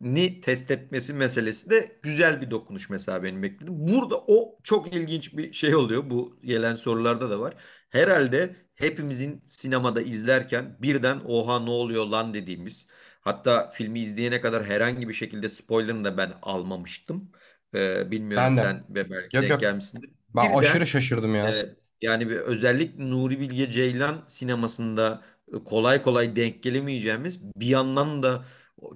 ni 0.00 0.40
test 0.40 0.70
etmesi 0.70 1.12
meselesi 1.14 1.70
de 1.70 1.98
güzel 2.02 2.40
bir 2.42 2.50
dokunuş 2.50 2.90
mesela 2.90 3.22
benim 3.22 3.42
bekledim. 3.42 3.74
Burada 3.78 4.16
o 4.26 4.58
çok 4.64 4.94
ilginç 4.94 5.36
bir 5.36 5.52
şey 5.52 5.74
oluyor. 5.74 6.10
Bu 6.10 6.36
gelen 6.44 6.74
sorularda 6.74 7.30
da 7.30 7.40
var. 7.40 7.54
Herhalde 7.90 8.56
hepimizin 8.74 9.42
sinemada 9.46 10.02
izlerken 10.02 10.76
birden 10.82 11.20
oha 11.26 11.60
ne 11.60 11.70
oluyor 11.70 12.06
lan 12.06 12.34
dediğimiz 12.34 12.88
hatta 13.26 13.70
filmi 13.70 14.00
izleyene 14.00 14.42
kadar 14.42 14.64
herhangi 14.66 15.08
bir 15.10 15.14
şekilde 15.14 15.50
spoilerını 15.50 16.04
da 16.04 16.18
ben 16.18 16.32
almamıştım. 16.42 17.32
E, 17.74 18.12
bilmiyorum 18.12 18.52
Ben 18.52 18.56
de. 18.56 18.62
sen 18.62 18.86
ve 18.90 19.10
belki 19.10 19.36
Yok 19.36 19.42
denk 19.42 19.50
yok. 19.50 19.60
gelmişsindir. 19.60 20.10
Ben 20.34 20.48
aşırı 20.50 20.86
Birden 20.86 20.86
şaşırdım 20.86 21.34
ya. 21.34 21.46
Evet. 21.52 21.78
Yani 22.02 22.30
bir 22.30 22.36
özellikle 22.36 23.10
Nuri 23.10 23.40
Bilge 23.40 23.70
Ceylan 23.72 24.24
sinemasında 24.26 25.22
e, 25.54 25.64
kolay 25.64 26.02
kolay 26.02 26.36
denk 26.36 26.62
gelemeyeceğimiz 26.62 27.42
bir 27.56 27.66
yandan 27.66 28.22
da 28.22 28.44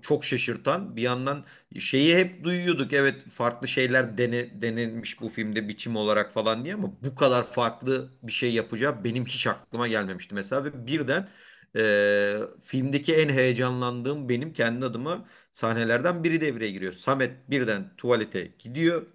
çok 0.03 0.25
şaşırtan 0.25 0.97
bir 0.97 1.03
yandan 1.03 1.45
şeyi 1.81 2.17
hep 2.17 2.45
duyuyorduk. 2.45 2.93
Evet 2.93 3.25
farklı 3.31 3.69
şeyler 3.69 4.19
dene, 4.19 4.63
denenmiş 4.63 5.21
bu 5.21 5.29
filmde 5.29 5.69
biçim 5.69 5.97
olarak 5.97 6.33
falan 6.33 6.65
diye 6.65 6.75
ama 6.75 6.93
bu 7.03 7.15
kadar 7.15 7.47
farklı 7.51 8.11
bir 8.23 8.33
şey 8.33 8.55
yapacağı 8.55 9.05
benim 9.05 9.27
hiç 9.27 9.47
aklıma 9.47 9.89
gelmemişti 9.89 10.35
mesela 10.35 10.65
ve 10.65 10.87
birden 10.87 11.29
e, 11.77 12.37
filmdeki 12.63 13.15
en 13.17 13.29
heyecanlandığım 13.29 14.29
benim 14.29 14.53
kendi 14.53 14.87
adıma 14.87 15.29
sahnelerden 15.53 16.25
biri 16.25 16.41
devreye 16.41 16.71
giriyor. 16.71 16.93
Samet 16.93 17.51
birden 17.51 17.97
tuvalete 17.97 18.55
gidiyor. 18.59 19.07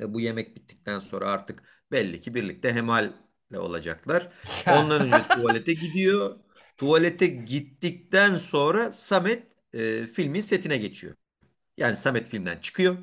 E, 0.00 0.14
bu 0.14 0.20
yemek 0.20 0.56
bittikten 0.56 1.00
sonra 1.00 1.30
artık 1.30 1.62
belli 1.92 2.20
ki 2.20 2.34
birlikte 2.34 2.72
hemalle 2.72 3.12
olacaklar. 3.58 4.28
Ondan 4.68 5.02
önce 5.06 5.28
tuvalete 5.28 5.74
gidiyor. 5.74 6.36
Tuvalete 6.76 7.26
gittikten 7.26 8.36
sonra 8.36 8.92
Samet 8.92 9.42
e, 9.74 10.06
filmin 10.06 10.40
setine 10.40 10.76
geçiyor. 10.78 11.14
Yani 11.78 11.96
Samet 11.98 12.28
filmden 12.30 12.58
çıkıyor. 12.58 12.96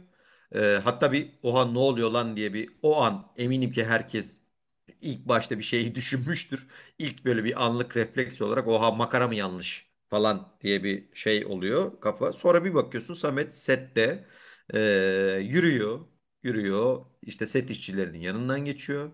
E, 0.55 0.59
hatta 0.83 1.11
bir 1.11 1.39
oha 1.43 1.65
ne 1.65 1.79
oluyor 1.79 2.11
lan 2.11 2.37
diye 2.37 2.53
bir 2.53 2.69
o 2.83 3.01
an 3.03 3.33
eminim 3.37 3.71
ki 3.71 3.85
herkes 3.85 4.42
ilk 5.01 5.27
başta 5.27 5.57
bir 5.57 5.63
şeyi 5.63 5.95
düşünmüştür. 5.95 6.67
İlk 6.99 7.25
böyle 7.25 7.43
bir 7.43 7.65
anlık 7.65 7.97
refleks 7.97 8.41
olarak 8.41 8.67
oha 8.67 8.91
makara 8.91 9.27
mı 9.27 9.35
yanlış 9.35 9.91
falan 10.07 10.57
diye 10.61 10.83
bir 10.83 11.15
şey 11.15 11.45
oluyor 11.45 12.01
kafa. 12.01 12.31
Sonra 12.33 12.63
bir 12.65 12.73
bakıyorsun 12.73 13.13
Samet 13.13 13.55
sette 13.57 14.25
e, 14.73 14.79
yürüyor, 15.43 15.99
yürüyor. 16.43 17.05
İşte 17.21 17.45
set 17.47 17.69
işçilerinin 17.69 18.19
yanından 18.19 18.65
geçiyor. 18.65 19.11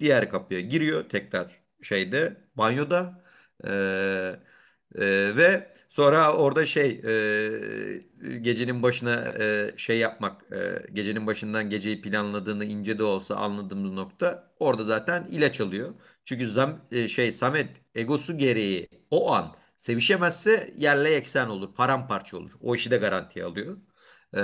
Diğer 0.00 0.30
kapıya 0.30 0.60
giriyor 0.60 1.08
tekrar 1.08 1.62
şeyde 1.82 2.48
banyoda. 2.56 3.24
E, 3.66 3.70
e, 4.94 5.36
ve 5.36 5.72
sonra 5.88 6.32
orada 6.34 6.66
şey 6.66 7.00
e, 7.04 8.38
gecenin 8.40 8.82
başına 8.82 9.34
e, 9.40 9.72
şey 9.76 9.98
yapmak 9.98 10.42
e, 10.52 10.86
gecenin 10.92 11.26
başından 11.26 11.70
geceyi 11.70 12.00
planladığını 12.02 12.64
ince 12.64 12.98
de 12.98 13.02
olsa 13.04 13.36
anladığımız 13.36 13.90
nokta 13.90 14.52
orada 14.58 14.82
zaten 14.84 15.26
ilaç 15.30 15.60
alıyor. 15.60 15.94
Çünkü 16.24 16.48
zam, 16.48 16.80
e, 16.92 17.08
şey 17.08 17.32
Samet 17.32 17.68
egosu 17.94 18.38
gereği 18.38 18.88
o 19.10 19.32
an 19.32 19.54
sevişemezse 19.76 20.74
yerle 20.76 21.10
yeksen 21.10 21.48
olur 21.48 21.74
paramparça 21.74 22.36
olur. 22.36 22.50
O 22.60 22.74
işi 22.74 22.90
de 22.90 22.96
garantiye 22.96 23.44
alıyor 23.44 23.76
e, 24.36 24.40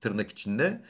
tırnak 0.00 0.30
içinde 0.30 0.84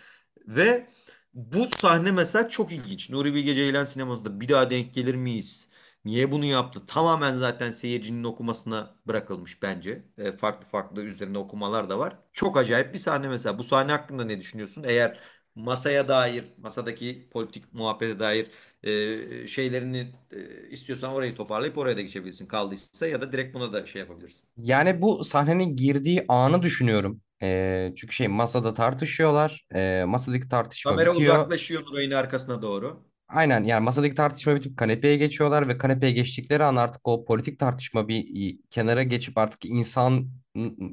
ve 0.47 0.87
bu 1.35 1.69
sahne 1.69 2.11
mesela 2.13 2.49
çok 2.49 2.73
ilginç. 2.73 3.11
Nuri 3.11 3.35
Bilge 3.35 3.55
Ceylan 3.55 3.85
sinemasında 3.85 4.41
bir 4.41 4.49
daha 4.49 4.71
denk 4.71 4.95
gelir 4.95 5.15
miyiz? 5.15 5.70
Niye 6.05 6.33
bunu 6.33 6.45
yaptı? 6.45 6.87
Tamamen 6.87 7.35
zaten 7.35 7.71
seyircinin 7.71 8.25
okumasına 8.25 8.95
bırakılmış 9.07 9.63
bence. 9.63 10.05
E, 10.19 10.33
farklı 10.33 10.67
farklı 10.69 11.03
üzerine 11.05 11.39
okumalar 11.39 11.91
da 11.91 11.99
var. 11.99 12.19
Çok 12.33 12.57
acayip 12.59 12.95
bir 12.95 12.99
sahne 12.99 13.29
mesela. 13.29 13.59
Bu 13.59 13.65
sahne 13.65 13.93
hakkında 13.93 14.25
ne 14.25 14.41
düşünüyorsun? 14.41 14.85
Eğer 14.87 15.21
masaya 15.55 16.09
dair, 16.09 16.45
masadaki 16.59 17.29
politik 17.33 17.73
muhabbete 17.73 18.19
dair 18.21 18.51
e, 18.83 19.47
şeylerini 19.49 20.13
e, 20.31 20.69
istiyorsan 20.69 21.13
orayı 21.13 21.35
toparlayıp 21.37 21.79
oraya 21.79 21.97
da 21.97 22.01
geçebilirsin 22.01 22.47
kaldıysa 22.47 23.07
ya 23.07 23.21
da 23.21 23.33
direkt 23.33 23.55
buna 23.55 23.73
da 23.73 23.87
şey 23.87 24.01
yapabilirsin. 24.01 24.49
Yani 24.57 25.03
bu 25.03 25.25
sahnenin 25.25 25.77
girdiği 25.77 26.25
anı 26.29 26.63
düşünüyorum. 26.63 27.21
E, 27.43 27.93
çünkü 27.97 28.15
şey 28.15 28.29
masada 28.29 28.75
tartışıyorlar. 28.75 29.67
E, 29.75 30.05
masadaki 30.05 30.49
tartışma 30.49 31.01
Kamera 31.01 31.01
bitiyor. 31.01 31.49
uzaklaşıyor 31.49 31.83
Nuray'ın 31.87 32.11
arkasına 32.11 32.63
doğru. 32.63 33.10
Aynen 33.33 33.65
yani 33.65 33.85
masadaki 33.85 34.15
tartışma 34.15 34.55
bitip 34.57 34.77
kanepeye 34.77 35.17
geçiyorlar 35.17 35.69
ve 35.69 35.79
kanepeye 35.79 36.13
geçtikleri 36.13 36.65
an 36.65 36.77
artık 36.77 37.09
o 37.09 37.25
politik 37.25 37.59
tartışma 37.59 38.09
bir 38.09 38.59
kenara 38.71 39.03
geçip 39.03 39.39
artık 39.39 39.65
insan 39.65 40.31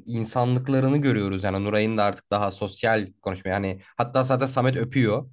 insanlıklarını 0.06 0.98
görüyoruz. 0.98 1.44
Yani 1.44 1.64
Nuray'ın 1.64 1.98
da 1.98 2.04
artık 2.04 2.30
daha 2.30 2.50
sosyal 2.50 3.06
konuşma 3.22 3.50
yani 3.50 3.80
hatta 3.96 4.22
zaten 4.22 4.46
Samet 4.46 4.76
öpüyor. 4.76 5.30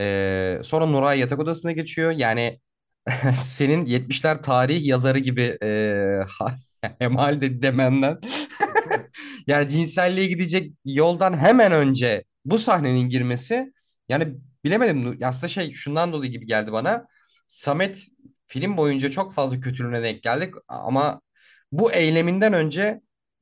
Ee, 0.00 0.60
sonra 0.64 0.86
Nuray 0.86 1.18
yatak 1.20 1.38
odasına 1.40 1.72
geçiyor. 1.72 2.10
Yani 2.12 2.60
senin 3.36 3.86
70'ler 3.86 4.42
tarih 4.42 4.86
yazarı 4.86 5.18
gibi 5.18 5.58
e, 5.62 6.20
Hemal 6.98 7.40
de 7.40 7.62
demenden 7.62 8.20
yani 9.46 9.68
cinselliğe 9.68 10.26
gidecek 10.26 10.72
yoldan 10.84 11.38
hemen 11.38 11.72
önce 11.72 12.24
bu 12.44 12.58
sahnenin 12.58 13.08
girmesi 13.08 13.72
yani 14.08 14.34
bilemedim 14.64 15.18
aslında 15.22 15.48
şey 15.48 15.72
şundan 15.72 16.12
dolayı 16.12 16.30
gibi 16.30 16.46
geldi 16.46 16.72
bana. 16.72 17.06
Samet 17.46 18.06
film 18.46 18.76
boyunca 18.76 19.10
çok 19.10 19.34
fazla 19.34 19.60
kötülüğüne 19.60 20.02
denk 20.02 20.22
geldik 20.22 20.54
ama 20.68 21.20
bu 21.72 21.92
eyleminden 21.92 22.52
önce 22.52 23.00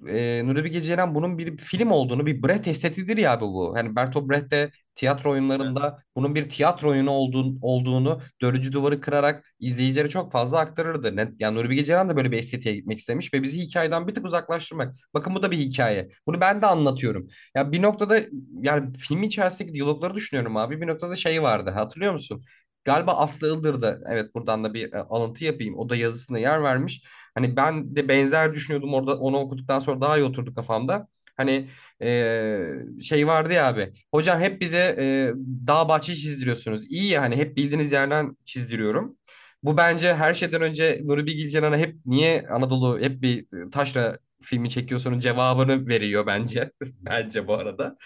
e, 0.08 0.42
Nuri 0.46 0.64
Bilge 0.64 0.82
Ceylan 0.82 1.14
bunun 1.14 1.38
bir 1.38 1.56
film 1.56 1.90
olduğunu, 1.90 2.26
bir 2.26 2.42
Brecht 2.42 2.68
estetiğidir 2.68 3.16
ya 3.16 3.40
bu 3.40 3.54
bu. 3.54 3.76
Hani 3.76 3.96
Bertolt 3.96 4.28
Brecht 4.30 4.50
de 4.50 4.70
tiyatro 4.94 5.30
Evet. 5.30 5.32
oyunlarında 5.32 6.02
bunun 6.16 6.34
bir 6.34 6.48
tiyatro 6.50 6.88
oyunu 6.90 7.10
olduğunu, 7.10 7.58
olduğunu 7.62 8.20
dördüncü 8.42 8.72
duvarı 8.72 9.00
kırarak 9.00 9.44
izleyicilere 9.60 10.08
çok 10.08 10.32
fazla 10.32 10.58
aktarırdı. 10.58 11.16
Ne, 11.16 11.32
yani 11.38 11.56
Nuri 11.58 11.70
Bilge 11.70 11.84
Ceylan 11.84 12.08
da 12.08 12.16
böyle 12.16 12.32
bir 12.32 12.38
estetiğe 12.38 12.74
gitmek 12.74 12.98
istemiş 12.98 13.34
ve 13.34 13.42
bizi 13.42 13.58
hikayeden 13.60 14.08
bir 14.08 14.14
tık 14.14 14.26
uzaklaştırmak. 14.26 14.94
Bakın 15.14 15.34
bu 15.34 15.42
da 15.42 15.50
bir 15.50 15.58
hikaye. 15.58 16.08
Bunu 16.26 16.40
ben 16.40 16.62
de 16.62 16.66
anlatıyorum. 16.66 17.28
Ya 17.56 17.72
bir 17.72 17.82
noktada 17.82 18.20
yani 18.62 18.92
film 18.98 19.22
içerisindeki 19.22 19.74
diyalogları 19.74 20.14
düşünüyorum 20.14 20.56
abi. 20.56 20.80
Bir 20.80 20.86
noktada 20.86 21.16
şey 21.16 21.42
vardı 21.42 21.70
hatırlıyor 21.70 22.12
musun? 22.12 22.44
Galiba 22.84 23.12
Aslı 23.16 23.58
Iğdır'da 23.58 23.98
evet 24.10 24.34
buradan 24.34 24.64
da 24.64 24.74
bir 24.74 24.92
e, 24.92 24.98
alıntı 24.98 25.44
yapayım. 25.44 25.78
O 25.78 25.88
da 25.88 25.96
yazısına 25.96 26.38
yer 26.38 26.62
vermiş. 26.62 27.02
Hani 27.34 27.56
ben 27.56 27.96
de 27.96 28.08
benzer 28.08 28.54
düşünüyordum 28.54 28.94
orada 28.94 29.18
onu 29.18 29.36
okuduktan 29.38 29.78
sonra 29.80 30.00
daha 30.00 30.18
iyi 30.18 30.24
oturdu 30.24 30.54
kafamda. 30.54 31.08
Hani 31.36 31.68
e, 32.02 32.60
şey 33.02 33.26
vardı 33.26 33.52
ya 33.52 33.68
abi. 33.68 33.92
Hocam 34.14 34.40
hep 34.40 34.60
bize 34.60 34.96
e, 34.98 35.32
dağ 35.66 35.88
bahçe 35.88 36.16
çizdiriyorsunuz. 36.16 36.90
İyi 36.92 37.08
ya 37.10 37.22
hani 37.22 37.36
hep 37.36 37.56
bildiğiniz 37.56 37.92
yerden 37.92 38.36
çizdiriyorum. 38.44 39.16
Bu 39.62 39.76
bence 39.76 40.14
her 40.14 40.34
şeyden 40.34 40.62
önce 40.62 41.00
Nuri 41.04 41.26
Bilge 41.26 41.48
Ceylan'a 41.48 41.76
hep 41.76 41.96
niye 42.06 42.46
Anadolu 42.50 43.00
hep 43.00 43.22
bir 43.22 43.46
taşra 43.72 44.18
filmi 44.42 44.70
çekiyorsunun 44.70 45.20
cevabını 45.20 45.88
veriyor 45.88 46.26
bence. 46.26 46.70
Bence 47.00 47.48
bu 47.48 47.54
arada. 47.54 47.96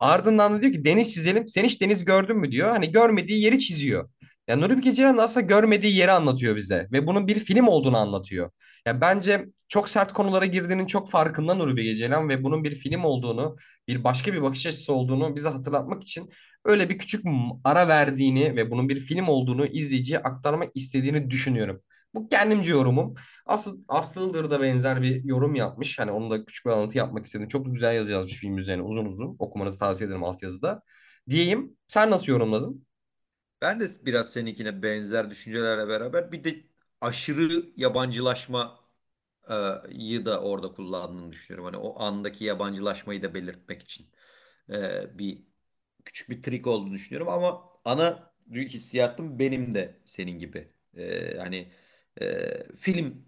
Ardından 0.00 0.52
da 0.52 0.62
diyor 0.62 0.72
ki 0.72 0.84
deniz 0.84 1.14
çizelim. 1.14 1.48
Sen 1.48 1.64
hiç 1.64 1.80
deniz 1.80 2.04
gördün 2.04 2.36
mü 2.36 2.52
diyor. 2.52 2.70
Hani 2.70 2.92
görmediği 2.92 3.42
yeri 3.42 3.58
çiziyor. 3.58 4.10
Ya 4.48 4.56
Nuri 4.56 4.76
Bilge 4.76 4.92
Ceylan 4.94 5.16
aslında 5.16 5.46
görmediği 5.46 5.96
yeri 5.96 6.10
anlatıyor 6.10 6.56
bize 6.56 6.88
ve 6.92 7.06
bunun 7.06 7.26
bir 7.26 7.38
film 7.38 7.68
olduğunu 7.68 7.96
anlatıyor. 7.98 8.50
Ya 8.86 9.00
bence 9.00 9.46
çok 9.68 9.88
sert 9.88 10.12
konulara 10.12 10.46
girdiğinin 10.46 10.86
çok 10.86 11.10
farkında 11.10 11.54
Nuri 11.54 11.76
Bilge 11.76 11.94
Ceylan 11.94 12.28
ve 12.28 12.44
bunun 12.44 12.64
bir 12.64 12.74
film 12.74 13.04
olduğunu, 13.04 13.56
bir 13.88 14.04
başka 14.04 14.32
bir 14.32 14.42
bakış 14.42 14.66
açısı 14.66 14.92
olduğunu 14.92 15.36
bize 15.36 15.48
hatırlatmak 15.48 16.02
için 16.02 16.30
öyle 16.64 16.88
bir 16.88 16.98
küçük 16.98 17.24
ara 17.64 17.88
verdiğini 17.88 18.56
ve 18.56 18.70
bunun 18.70 18.88
bir 18.88 18.98
film 19.00 19.28
olduğunu 19.28 19.66
izleyiciye 19.66 20.18
aktarmak 20.18 20.70
istediğini 20.74 21.30
düşünüyorum. 21.30 21.82
Bu 22.14 22.28
kendimce 22.28 22.70
yorumum. 22.70 23.14
Asıl 23.46 23.80
Aslı 23.88 24.50
da 24.50 24.60
benzer 24.62 25.02
bir 25.02 25.24
yorum 25.24 25.54
yapmış. 25.54 25.98
Hani 25.98 26.10
onu 26.10 26.30
da 26.30 26.44
küçük 26.44 26.66
bir 26.66 26.70
alıntı 26.70 26.98
yapmak 26.98 27.26
istedim. 27.26 27.48
Çok 27.48 27.66
güzel 27.66 27.94
yazı 27.94 28.12
yazmış 28.12 28.34
film 28.34 28.58
üzerine 28.58 28.82
uzun 28.82 29.04
uzun. 29.04 29.36
Okumanızı 29.38 29.78
tavsiye 29.78 30.06
ederim 30.08 30.24
altyazıda. 30.24 30.82
Diyeyim. 31.28 31.76
Sen 31.86 32.10
nasıl 32.10 32.26
yorumladın? 32.32 32.86
Ben 33.62 33.80
de 33.80 33.84
biraz 34.06 34.32
seninkine 34.32 34.82
benzer 34.82 35.30
düşüncelerle 35.30 35.88
beraber 35.88 36.32
bir 36.32 36.44
de 36.44 36.64
aşırı 37.00 37.64
yabancılaşmayı 37.76 38.78
da 40.24 40.40
orada 40.42 40.72
kullandığını 40.72 41.32
düşünüyorum. 41.32 41.64
Hani 41.64 41.76
o 41.76 42.00
andaki 42.02 42.44
yabancılaşmayı 42.44 43.22
da 43.22 43.34
belirtmek 43.34 43.82
için 43.82 44.06
e, 44.70 45.18
bir 45.18 45.42
küçük 46.04 46.30
bir 46.30 46.42
trik 46.42 46.66
olduğunu 46.66 46.94
düşünüyorum 46.94 47.28
ama 47.28 47.62
ana 47.84 48.32
hissiyatım 48.52 49.38
benim 49.38 49.74
de 49.74 50.00
senin 50.04 50.38
gibi. 50.38 50.72
E, 50.96 51.36
hani 51.38 51.72
e, 52.20 52.48
film 52.76 53.24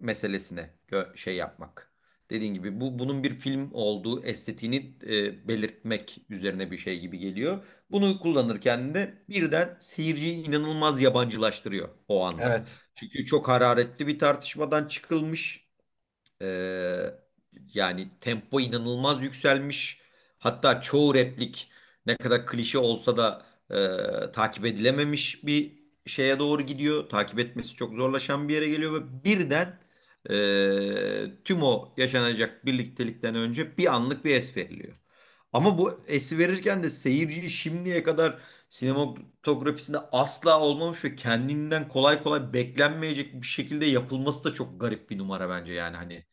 meselesine 0.00 0.70
şey 1.14 1.36
yapmak. 1.36 1.92
Dediğin 2.30 2.54
gibi 2.54 2.80
bu 2.80 2.98
bunun 2.98 3.24
bir 3.24 3.30
film 3.34 3.70
olduğu 3.72 4.24
estetiğini 4.24 4.96
e, 5.02 5.48
belirtmek 5.48 6.18
üzerine 6.30 6.70
bir 6.70 6.78
şey 6.78 7.00
gibi 7.00 7.18
geliyor. 7.18 7.64
Bunu 7.90 8.20
kullanırken 8.20 8.94
de 8.94 9.14
birden 9.28 9.76
seyirciyi 9.80 10.46
inanılmaz 10.48 11.02
yabancılaştırıyor 11.02 11.88
o 12.08 12.24
anda. 12.24 12.50
Evet. 12.50 12.80
Çünkü 12.98 13.26
çok 13.26 13.48
hararetli 13.48 14.06
bir 14.06 14.18
tartışmadan 14.18 14.88
çıkılmış. 14.88 15.68
Ee, 16.42 16.46
yani 17.74 18.08
tempo 18.20 18.60
inanılmaz 18.60 19.22
yükselmiş. 19.22 20.00
Hatta 20.38 20.80
çoğu 20.80 21.14
replik 21.14 21.70
ne 22.06 22.16
kadar 22.16 22.46
klişe 22.46 22.78
olsa 22.78 23.16
da 23.16 23.46
e, 24.28 24.32
takip 24.32 24.66
edilememiş 24.66 25.44
bir 25.46 25.72
şeye 26.06 26.38
doğru 26.38 26.62
gidiyor. 26.62 27.08
Takip 27.08 27.38
etmesi 27.38 27.74
çok 27.76 27.94
zorlaşan 27.94 28.48
bir 28.48 28.54
yere 28.54 28.68
geliyor 28.68 28.94
ve 29.02 29.24
birden 29.24 29.78
e, 30.30 31.42
tüm 31.44 31.62
o 31.62 31.94
yaşanacak 31.96 32.66
birliktelikten 32.66 33.34
önce 33.34 33.76
bir 33.78 33.94
anlık 33.94 34.24
bir 34.24 34.34
es 34.34 34.56
veriliyor. 34.56 34.92
Ama 35.52 35.78
bu 35.78 36.00
esi 36.08 36.38
verirken 36.38 36.82
de 36.82 36.90
seyirci 36.90 37.50
şimdiye 37.50 38.02
kadar 38.02 38.38
sinematografisinde 38.68 39.98
asla 40.12 40.60
olmamış 40.60 41.04
ve 41.04 41.14
kendinden 41.14 41.88
kolay 41.88 42.22
kolay 42.22 42.52
beklenmeyecek 42.52 43.34
bir 43.42 43.46
şekilde 43.46 43.86
yapılması 43.86 44.44
da 44.44 44.54
çok 44.54 44.80
garip 44.80 45.10
bir 45.10 45.18
numara 45.18 45.48
bence 45.50 45.72
yani 45.72 45.96
hani 45.96 46.24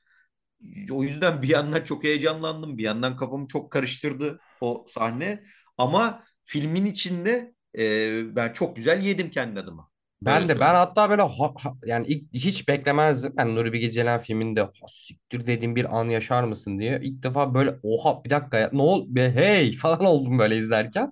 o 0.91 1.03
yüzden 1.03 1.41
bir 1.41 1.49
yandan 1.49 1.81
çok 1.83 2.03
heyecanlandım. 2.03 2.77
Bir 2.77 2.83
yandan 2.83 3.17
kafamı 3.17 3.47
çok 3.47 3.71
karıştırdı 3.71 4.41
o 4.61 4.85
sahne. 4.87 5.43
Ama 5.77 6.23
filmin 6.43 6.85
içinde 6.85 7.55
e, 7.77 8.35
ben 8.35 8.53
çok 8.53 8.75
güzel 8.75 9.01
yedim 9.03 9.29
kendi 9.29 9.59
adıma. 9.59 9.91
Öyle 10.25 10.47
Ben 10.47 10.49
de 10.49 10.59
ben 10.59 10.73
hatta 10.75 11.09
böyle 11.09 11.21
ha- 11.21 11.53
ha- 11.59 11.73
yani 11.85 12.07
ilk, 12.07 12.33
hiç 12.33 12.67
beklemezdim. 12.67 13.33
Ben 13.37 13.55
Nuri 13.55 13.73
Bilge 13.73 13.91
Ceylan 13.91 14.19
filminde 14.19 14.61
"Ha, 14.61 14.69
siktir 14.91 15.47
dediğim 15.47 15.75
bir 15.75 15.99
an 15.99 16.09
yaşar 16.09 16.43
mısın 16.43 16.79
diye. 16.79 16.99
İlk 17.03 17.23
defa 17.23 17.53
böyle 17.53 17.79
oha 17.83 18.23
bir 18.23 18.29
dakika 18.29 18.57
ya 18.59 18.69
ne 18.73 18.81
ol 18.81 19.05
be 19.09 19.31
hey 19.35 19.71
falan 19.77 20.05
oldum 20.05 20.39
böyle 20.39 20.57
izlerken. 20.57 21.11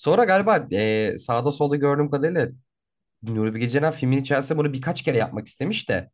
Sonra 0.00 0.24
galiba 0.24 0.66
e, 0.72 1.18
sağda 1.18 1.52
solda 1.52 1.76
gördüğüm 1.76 2.10
kadarıyla 2.10 2.48
Nuri 3.22 3.54
Bilge 3.54 3.68
Ceylan 3.68 3.92
filmin 3.92 4.22
içerisinde 4.22 4.58
bunu 4.58 4.72
birkaç 4.72 5.02
kere 5.02 5.16
yapmak 5.18 5.46
istemiş 5.46 5.88
de. 5.88 6.10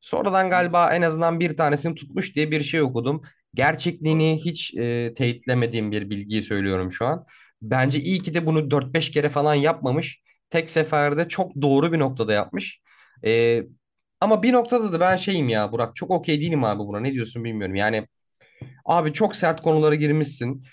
Sonradan 0.00 0.50
galiba 0.50 0.94
en 0.94 1.02
azından 1.02 1.40
bir 1.40 1.56
tanesini 1.56 1.94
tutmuş 1.94 2.36
diye 2.36 2.50
bir 2.50 2.60
şey 2.64 2.82
okudum. 2.82 3.22
Gerçekliğini 3.54 4.40
hiç 4.44 4.74
e, 4.74 5.14
teyitlemediğim 5.14 5.92
bir 5.92 6.10
bilgiyi 6.10 6.42
söylüyorum 6.42 6.92
şu 6.92 7.06
an. 7.06 7.26
Bence 7.62 8.00
iyi 8.00 8.22
ki 8.22 8.34
de 8.34 8.46
bunu 8.46 8.70
dört 8.70 8.94
beş 8.94 9.10
kere 9.10 9.28
falan 9.28 9.54
yapmamış. 9.54 10.22
Tek 10.50 10.70
seferde 10.70 11.28
çok 11.28 11.62
doğru 11.62 11.92
bir 11.92 11.98
noktada 11.98 12.32
yapmış. 12.32 12.82
E, 13.26 13.62
ama 14.20 14.42
bir 14.42 14.52
noktada 14.52 14.92
da 14.92 15.00
ben 15.00 15.16
şeyim 15.16 15.48
ya 15.48 15.72
Burak 15.72 15.96
çok 15.96 16.10
okey 16.10 16.40
değilim 16.40 16.64
abi 16.64 16.78
buna. 16.78 17.00
Ne 17.00 17.12
diyorsun 17.12 17.44
bilmiyorum. 17.44 17.74
Yani 17.76 18.08
abi 18.84 19.12
çok 19.12 19.36
sert 19.36 19.62
konulara 19.62 19.94
girmişsin. 19.94 20.64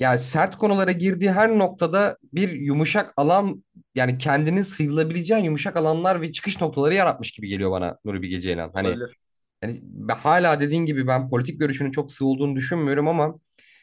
Yani 0.00 0.18
sert 0.18 0.56
konulara 0.56 0.92
girdiği 0.92 1.32
her 1.32 1.58
noktada 1.58 2.16
bir 2.32 2.52
yumuşak 2.52 3.12
alan 3.16 3.64
yani 3.94 4.18
kendinin 4.18 4.62
sıyrılabileceğin 4.62 5.44
yumuşak 5.44 5.76
alanlar 5.76 6.20
ve 6.20 6.32
çıkış 6.32 6.60
noktaları 6.60 6.94
yaratmış 6.94 7.30
gibi 7.30 7.48
geliyor 7.48 7.70
bana 7.70 7.98
Nuri 8.04 8.22
Bilge 8.22 8.40
Ceylan. 8.40 8.70
Hani 8.74 8.88
Olabilir. 8.88 9.16
yani 9.62 9.80
hala 10.22 10.60
dediğin 10.60 10.86
gibi 10.86 11.06
ben 11.06 11.30
politik 11.30 11.60
görüşünün 11.60 11.90
çok 11.90 12.12
sığ 12.12 12.26
olduğunu 12.26 12.56
düşünmüyorum 12.56 13.08
ama 13.08 13.34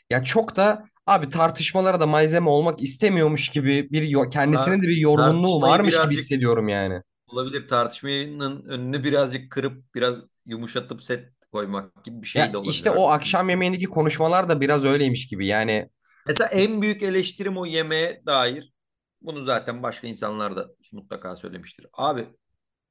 ya 0.10 0.24
çok 0.24 0.56
da 0.56 0.84
abi 1.06 1.30
tartışmalara 1.30 2.00
da 2.00 2.08
malzeme 2.08 2.50
olmak 2.50 2.82
istemiyormuş 2.82 3.50
gibi 3.50 3.88
bir 3.92 4.30
kendisinin 4.32 4.82
de 4.82 4.88
bir 4.88 4.98
yorgunluğu 4.98 5.62
varmış 5.62 6.02
gibi 6.04 6.14
hissediyorum 6.14 6.68
yani. 6.68 7.02
olabilir. 7.28 7.68
Tartışmanın 7.68 8.66
önünü 8.66 9.04
birazcık 9.04 9.52
kırıp 9.52 9.96
biraz 9.96 10.24
yumuşatıp 10.46 11.02
set 11.02 11.30
koymak 11.52 12.04
gibi 12.04 12.22
bir 12.22 12.28
şey 12.28 12.42
Ya 12.42 12.54
de 12.54 12.58
olabilir. 12.58 12.74
işte 12.74 12.92
o 12.92 13.10
akşam 13.10 13.50
yemeğindeki 13.50 13.86
konuşmalar 13.86 14.50
da 14.50 14.62
biraz 14.62 14.86
öyleymiş 14.86 15.28
gibi. 15.28 15.48
Yani 15.48 15.90
Mesela 16.28 16.50
en 16.50 16.82
büyük 16.82 17.04
eleştirim 17.04 17.58
o 17.58 17.66
yemeğe 17.66 18.24
dair. 18.26 18.74
Bunu 19.22 19.44
zaten 19.44 19.84
başka 19.84 20.08
insanlar 20.08 20.56
da 20.56 20.68
mutlaka 20.92 21.36
söylemiştir. 21.36 21.88
Abi 21.94 22.28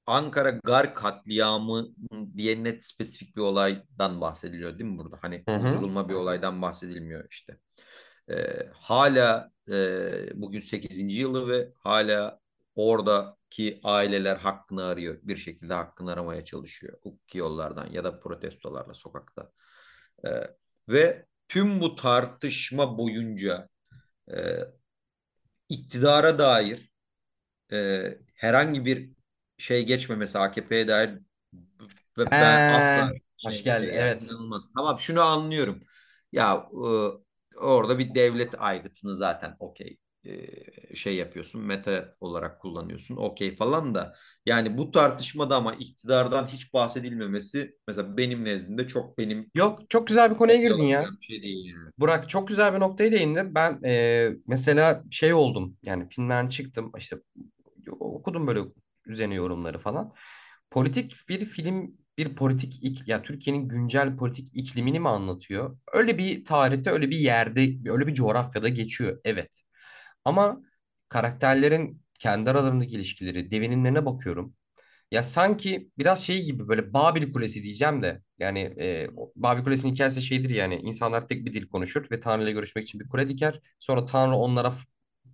Ankara 0.07 0.51
Gar 0.51 0.95
katliamı 0.95 1.89
diye 2.37 2.65
net 2.65 2.85
spesifik 2.85 3.37
bir 3.37 3.41
olaydan 3.41 4.21
bahsediliyor 4.21 4.79
değil 4.79 4.91
mi 4.91 4.99
burada? 4.99 5.17
Hani 5.21 5.45
uydurulma 5.49 6.09
bir 6.09 6.15
olaydan 6.15 6.63
bahsedilmiyor 6.63 7.27
işte. 7.31 7.59
Ee, 8.31 8.69
hala 8.75 9.51
e, 9.71 9.75
bugün 10.35 10.59
sekizinci 10.59 11.21
yılı 11.21 11.49
ve 11.49 11.73
hala 11.77 12.41
oradaki 12.75 13.81
aileler 13.83 14.37
hakkını 14.37 14.85
arıyor. 14.85 15.19
Bir 15.23 15.37
şekilde 15.37 15.75
hakkını 15.75 16.13
aramaya 16.13 16.45
çalışıyor. 16.45 16.99
Hukuki 17.03 17.39
yollardan 17.39 17.87
ya 17.93 18.05
da 18.05 18.21
protestolarla 18.21 18.95
sokakta. 18.95 19.53
Ee, 20.27 20.31
ve 20.89 21.27
tüm 21.49 21.81
bu 21.81 21.97
tartışma 21.97 22.99
boyunca 22.99 23.69
e, 24.31 24.37
iktidara 25.69 26.39
dair 26.39 26.93
e, 27.73 28.05
herhangi 28.35 28.85
bir 28.85 29.11
şey 29.59 29.87
geçmemesi 29.87 30.39
AKP'ye 30.39 30.89
dair 30.89 31.11
ben 32.19 32.65
asla 32.69 33.11
hoş 33.45 33.63
şey 33.63 33.63
geldi. 33.63 33.91
yani 33.93 33.95
Evet. 33.95 34.23
inanılmaz. 34.25 34.73
Tamam 34.77 34.99
şunu 34.99 35.21
anlıyorum. 35.23 35.83
Ya 36.33 36.69
e, 36.73 37.59
orada 37.59 37.99
bir 37.99 38.15
devlet 38.15 38.61
aygıtını 38.61 39.15
zaten 39.15 39.57
okey 39.59 39.99
şey 40.95 41.17
yapıyorsun 41.17 41.63
meta 41.63 42.09
olarak 42.21 42.61
kullanıyorsun 42.61 43.17
okey 43.17 43.57
falan 43.57 43.95
da 43.95 44.15
yani 44.47 44.79
bu 44.79 44.91
tartışmada 44.91 45.57
ama 45.57 45.75
iktidardan 45.75 46.47
hiç 46.47 46.75
bahsedilmemesi 46.75 47.77
mesela 47.89 48.17
benim 48.17 48.45
nezdimde 48.45 48.87
çok 48.87 49.19
benim 49.19 49.51
Yok 49.55 49.91
çok 49.91 50.07
güzel 50.07 50.31
bir 50.31 50.37
konuya 50.37 50.57
girdin 50.57 50.83
ya. 50.83 51.05
bir 51.21 51.27
şey 51.27 51.43
değil 51.43 51.75
yani. 51.75 51.91
Burak 51.99 52.29
çok 52.29 52.49
güzel 52.49 52.75
bir 52.75 52.81
noktaya 52.81 53.13
değindi. 53.13 53.45
Ben 53.51 53.81
e, 53.85 54.31
mesela 54.47 55.05
şey 55.11 55.35
oldum 55.35 55.77
yani 55.83 56.09
filmden 56.09 56.49
çıktım 56.49 56.93
işte 56.99 57.17
okudum 58.01 58.47
böyle 58.47 58.61
üzerine 59.07 59.35
yorumları 59.35 59.79
falan. 59.79 60.13
Politik 60.71 61.17
bir 61.29 61.45
film 61.45 61.97
bir 62.19 62.35
politik 62.35 62.85
ik, 62.85 63.09
ya 63.09 63.23
Türkiye'nin 63.23 63.69
güncel 63.69 64.17
politik 64.17 64.49
iklimini 64.55 65.01
mi 65.01 65.09
anlatıyor? 65.09 65.79
Öyle 65.93 66.19
bir 66.19 66.45
tarihte 66.45 66.91
öyle 66.91 67.11
bir 67.11 67.17
yerde 67.17 67.91
öyle 67.91 68.07
bir 68.07 68.15
coğrafyada 68.15 68.69
geçiyor 68.69 69.21
evet. 69.25 69.66
Ama 70.27 70.63
karakterlerin 71.11 72.03
kendi 72.21 72.51
aralarındaki 72.51 72.93
ilişkileri 72.93 73.53
devinimlerine 73.53 74.07
bakıyorum. 74.07 74.55
Ya 75.11 75.23
sanki 75.23 75.91
biraz 75.99 76.25
şey 76.25 76.45
gibi 76.45 76.69
böyle 76.69 76.93
Babil 76.93 77.33
Kulesi 77.33 77.63
diyeceğim 77.63 78.03
de 78.03 78.23
yani 78.39 78.61
e, 78.81 79.09
Babil 79.37 79.65
Kulesi'nin 79.65 79.93
hikayesi 79.95 80.23
şeydir 80.23 80.51
yani 80.51 80.77
insanlar 80.77 81.29
tek 81.29 81.47
bir 81.47 81.53
dil 81.55 81.69
konuşur 81.69 82.11
ve 82.11 82.21
Tanrı 82.21 82.45
ile 82.45 82.53
görüşmek 82.53 82.85
için 82.89 83.01
bir 83.01 83.09
kule 83.09 83.29
diker. 83.29 83.61
Sonra 83.79 84.07
Tanrı 84.07 84.37
onlara 84.37 84.75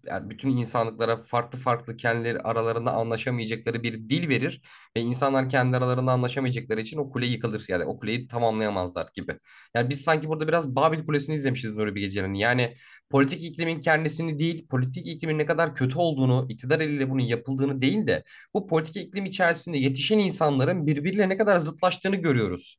yani 0.06 0.30
bütün 0.30 0.56
insanlıklara 0.56 1.22
farklı 1.22 1.58
farklı 1.58 1.96
kendileri 1.96 2.40
aralarında 2.40 2.92
anlaşamayacakları 2.92 3.82
bir 3.82 4.08
dil 4.08 4.28
verir 4.28 4.62
ve 4.96 5.00
insanlar 5.00 5.50
kendi 5.50 5.76
aralarında 5.76 6.12
anlaşamayacakları 6.12 6.80
için 6.80 6.98
o 6.98 7.10
kule 7.10 7.26
yıkılır 7.26 7.64
yani 7.68 7.84
o 7.84 7.98
kuleyi 7.98 8.26
tamamlayamazlar 8.26 9.08
gibi. 9.14 9.38
Yani 9.74 9.90
biz 9.90 10.00
sanki 10.00 10.28
burada 10.28 10.48
biraz 10.48 10.76
Babil 10.76 11.06
Kulesi'ni 11.06 11.34
izlemişiz 11.34 11.74
Nuri 11.74 11.94
Bilge. 11.94 12.20
Yani 12.34 12.76
politik 13.10 13.44
iklimin 13.44 13.80
kendisini 13.80 14.38
değil, 14.38 14.66
politik 14.68 15.06
iklimin 15.06 15.38
ne 15.38 15.46
kadar 15.46 15.74
kötü 15.74 15.98
olduğunu, 15.98 16.46
iktidar 16.48 16.80
eliyle 16.80 17.10
bunun 17.10 17.22
yapıldığını 17.22 17.80
değil 17.80 18.06
de 18.06 18.24
bu 18.54 18.66
politik 18.66 18.96
iklim 18.96 19.24
içerisinde 19.24 19.78
yetişen 19.78 20.18
insanların 20.18 20.86
birbiriyle 20.86 21.28
ne 21.28 21.36
kadar 21.36 21.56
zıtlaştığını 21.56 22.16
görüyoruz. 22.16 22.78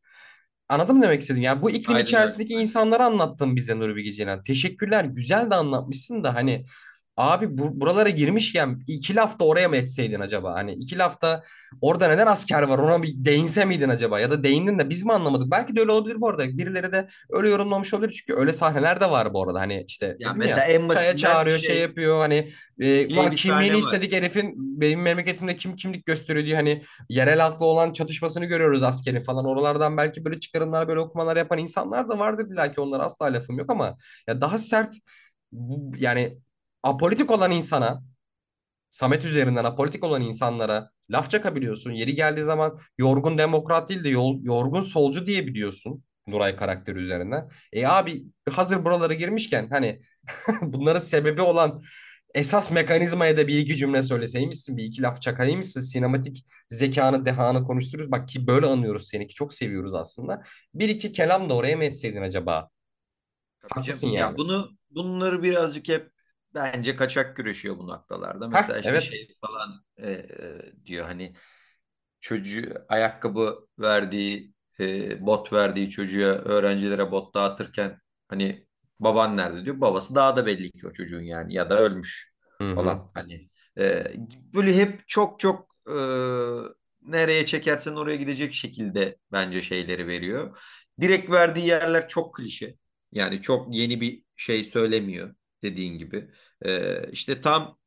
Anladın 0.69 0.95
mı 0.95 1.03
demek 1.03 1.21
istedim? 1.21 1.41
Yani 1.41 1.61
bu 1.61 1.71
iklim 1.71 1.95
Aynen 1.95 2.05
içerisindeki 2.05 2.53
insanları 2.53 3.03
anlattın 3.03 3.55
bize 3.55 3.79
Nuri 3.79 3.95
Bilge 3.95 4.11
Ceylan. 4.11 4.43
Teşekkürler. 4.43 5.03
Güzel 5.05 5.51
de 5.51 5.55
anlatmışsın 5.55 6.23
da 6.23 6.35
hani 6.35 6.65
abi 7.17 7.57
bu, 7.57 7.81
buralara 7.81 8.09
girmişken 8.09 8.79
iki 8.87 9.15
laf 9.15 9.39
da 9.39 9.45
oraya 9.45 9.69
mı 9.69 9.75
etseydin 9.75 10.19
acaba? 10.19 10.53
Hani 10.53 10.73
iki 10.73 10.97
lafta 10.97 11.43
orada 11.81 12.07
neden 12.07 12.27
asker 12.27 12.61
var 12.61 12.77
ona 12.79 13.03
bir 13.03 13.13
değinse 13.25 13.65
miydin 13.65 13.89
acaba? 13.89 14.19
Ya 14.19 14.31
da 14.31 14.43
değindin 14.43 14.79
de 14.79 14.89
biz 14.89 15.05
mi 15.05 15.13
anlamadık? 15.13 15.51
Belki 15.51 15.75
de 15.75 15.79
öyle 15.81 15.91
olabilir 15.91 16.21
bu 16.21 16.29
arada. 16.29 16.47
Birileri 16.47 16.91
de 16.91 17.07
öyle 17.29 17.49
yorumlamış 17.49 17.93
olabilir. 17.93 18.13
Çünkü 18.13 18.39
öyle 18.39 18.53
sahneler 18.53 19.01
de 19.01 19.11
var 19.11 19.33
bu 19.33 19.43
arada. 19.43 19.59
Hani 19.59 19.85
işte 19.87 20.15
Ya 20.19 20.33
mesela 20.33 20.65
ya 20.65 20.73
en 20.73 20.89
basitinden 20.89 21.17
çağırıyor 21.17 21.57
şey 21.57 21.67
şey 21.69 21.79
yapıyor 21.81 22.17
hani 22.19 22.51
e, 22.79 23.07
ulan 23.13 23.31
kimliğini 23.31 23.77
istedik 23.77 24.13
herifin 24.13 24.53
benim 24.81 25.01
memleketimde 25.01 25.55
kim 25.55 25.75
kimlik 25.75 26.05
gösteriyor 26.05 26.45
diye 26.45 26.55
hani 26.55 26.83
yerel 27.09 27.39
halkla 27.39 27.65
olan 27.65 27.93
çatışmasını 27.93 28.45
görüyoruz 28.45 28.83
askerin 28.83 29.21
falan. 29.21 29.45
Oralardan 29.45 29.97
belki 29.97 30.25
böyle 30.25 30.39
çıkarımlar, 30.39 30.87
böyle 30.87 30.99
okumalar 30.99 31.37
yapan 31.37 31.57
insanlar 31.57 32.09
da 32.09 32.19
vardır 32.19 32.47
illa 32.51 32.71
ki 32.71 32.81
onlara 32.81 33.03
asla 33.03 33.25
lafım 33.25 33.57
yok 33.57 33.69
ama 33.69 33.97
ya 34.27 34.41
daha 34.41 34.57
sert 34.57 34.93
yani 35.97 36.37
apolitik 36.83 37.31
olan 37.31 37.51
insana, 37.51 38.03
Samet 38.93 39.25
üzerinden 39.25 39.63
apolitik 39.63 40.03
olan 40.03 40.21
insanlara 40.21 40.89
laf 41.09 41.29
çakabiliyorsun. 41.29 41.91
Yeri 41.91 42.15
geldiği 42.15 42.43
zaman 42.43 42.79
yorgun 42.97 43.37
demokrat 43.37 43.89
değil 43.89 44.03
de 44.03 44.09
yol, 44.09 44.43
yorgun 44.43 44.81
solcu 44.81 45.25
diyebiliyorsun. 45.25 46.03
Nuray 46.27 46.55
karakteri 46.55 46.99
üzerinden. 46.99 47.49
E 47.71 47.87
abi 47.87 48.23
hazır 48.51 48.85
buralara 48.85 49.13
girmişken 49.13 49.69
hani 49.69 50.01
bunların 50.61 50.99
sebebi 50.99 51.41
olan 51.41 51.83
esas 52.33 52.71
mekanizmaya 52.71 53.37
da 53.37 53.47
bir 53.47 53.57
iki 53.57 53.77
cümle 53.77 54.03
söyleseymişsin, 54.03 54.77
bir 54.77 54.83
iki 54.83 55.01
laf 55.01 55.21
çakaymışsın, 55.21 55.81
sinematik 55.81 56.45
zekanı, 56.69 57.25
dehanı 57.25 57.63
konuştururuz. 57.63 58.11
Bak 58.11 58.27
ki 58.27 58.47
böyle 58.47 58.65
anıyoruz 58.65 59.07
seni 59.07 59.27
ki 59.27 59.33
çok 59.33 59.53
seviyoruz 59.53 59.95
aslında. 59.95 60.43
Bir 60.73 60.89
iki 60.89 61.11
kelam 61.11 61.49
da 61.49 61.53
oraya 61.53 61.77
mı 61.77 61.83
etseydin 61.83 62.21
acaba? 62.21 62.69
Tabii 63.61 63.73
Haklısın 63.73 64.07
canım. 64.07 64.15
Ya 64.15 64.21
yani. 64.21 64.37
bunu 64.37 64.69
bunları 64.89 65.43
birazcık 65.43 65.87
hep 65.87 66.12
bence 66.55 66.95
kaçak 66.95 67.35
güreşiyor 67.37 67.77
bu 67.77 67.87
noktalarda. 67.87 68.45
Ha 68.45 68.49
Mesela 68.49 68.79
işte 68.79 68.91
evet. 68.91 69.03
şey 69.03 69.35
falan 69.41 69.83
e, 69.97 70.11
e, 70.11 70.85
diyor 70.85 71.05
hani 71.05 71.35
çocuğu 72.21 72.73
ayakkabı 72.89 73.67
verdiği 73.79 74.53
e, 74.79 75.25
bot 75.25 75.53
verdiği 75.53 75.89
çocuğa 75.89 76.29
öğrencilere 76.29 77.11
bot 77.11 77.35
dağıtırken 77.35 78.01
hani 78.27 78.67
baban 78.99 79.37
nerede 79.37 79.65
diyor. 79.65 79.81
Babası 79.81 80.15
daha 80.15 80.37
da 80.37 80.45
belli 80.45 80.71
ki 80.71 80.87
o 80.87 80.93
çocuğun 80.93 81.21
yani 81.21 81.53
ya 81.53 81.69
da 81.69 81.79
ölmüş 81.79 82.33
Hı 82.61 82.71
hı. 82.71 82.75
falan. 82.75 83.11
Hani 83.13 83.47
e, 83.79 84.03
böyle 84.53 84.75
hep 84.75 85.07
çok 85.07 85.39
çok 85.39 85.67
e, 85.87 85.95
nereye 87.01 87.45
çekersen 87.45 87.95
oraya 87.95 88.15
gidecek 88.15 88.53
şekilde 88.53 89.17
bence 89.31 89.61
şeyleri 89.61 90.07
veriyor. 90.07 90.57
Direkt 91.01 91.31
verdiği 91.31 91.67
yerler 91.67 92.07
çok 92.07 92.35
klişe. 92.35 92.75
Yani 93.11 93.41
çok 93.41 93.75
yeni 93.75 94.01
bir 94.01 94.23
şey 94.35 94.65
söylemiyor 94.65 95.35
dediğin 95.63 95.97
gibi. 95.97 96.31
E, 96.65 97.01
işte 97.11 97.41
tam 97.41 97.77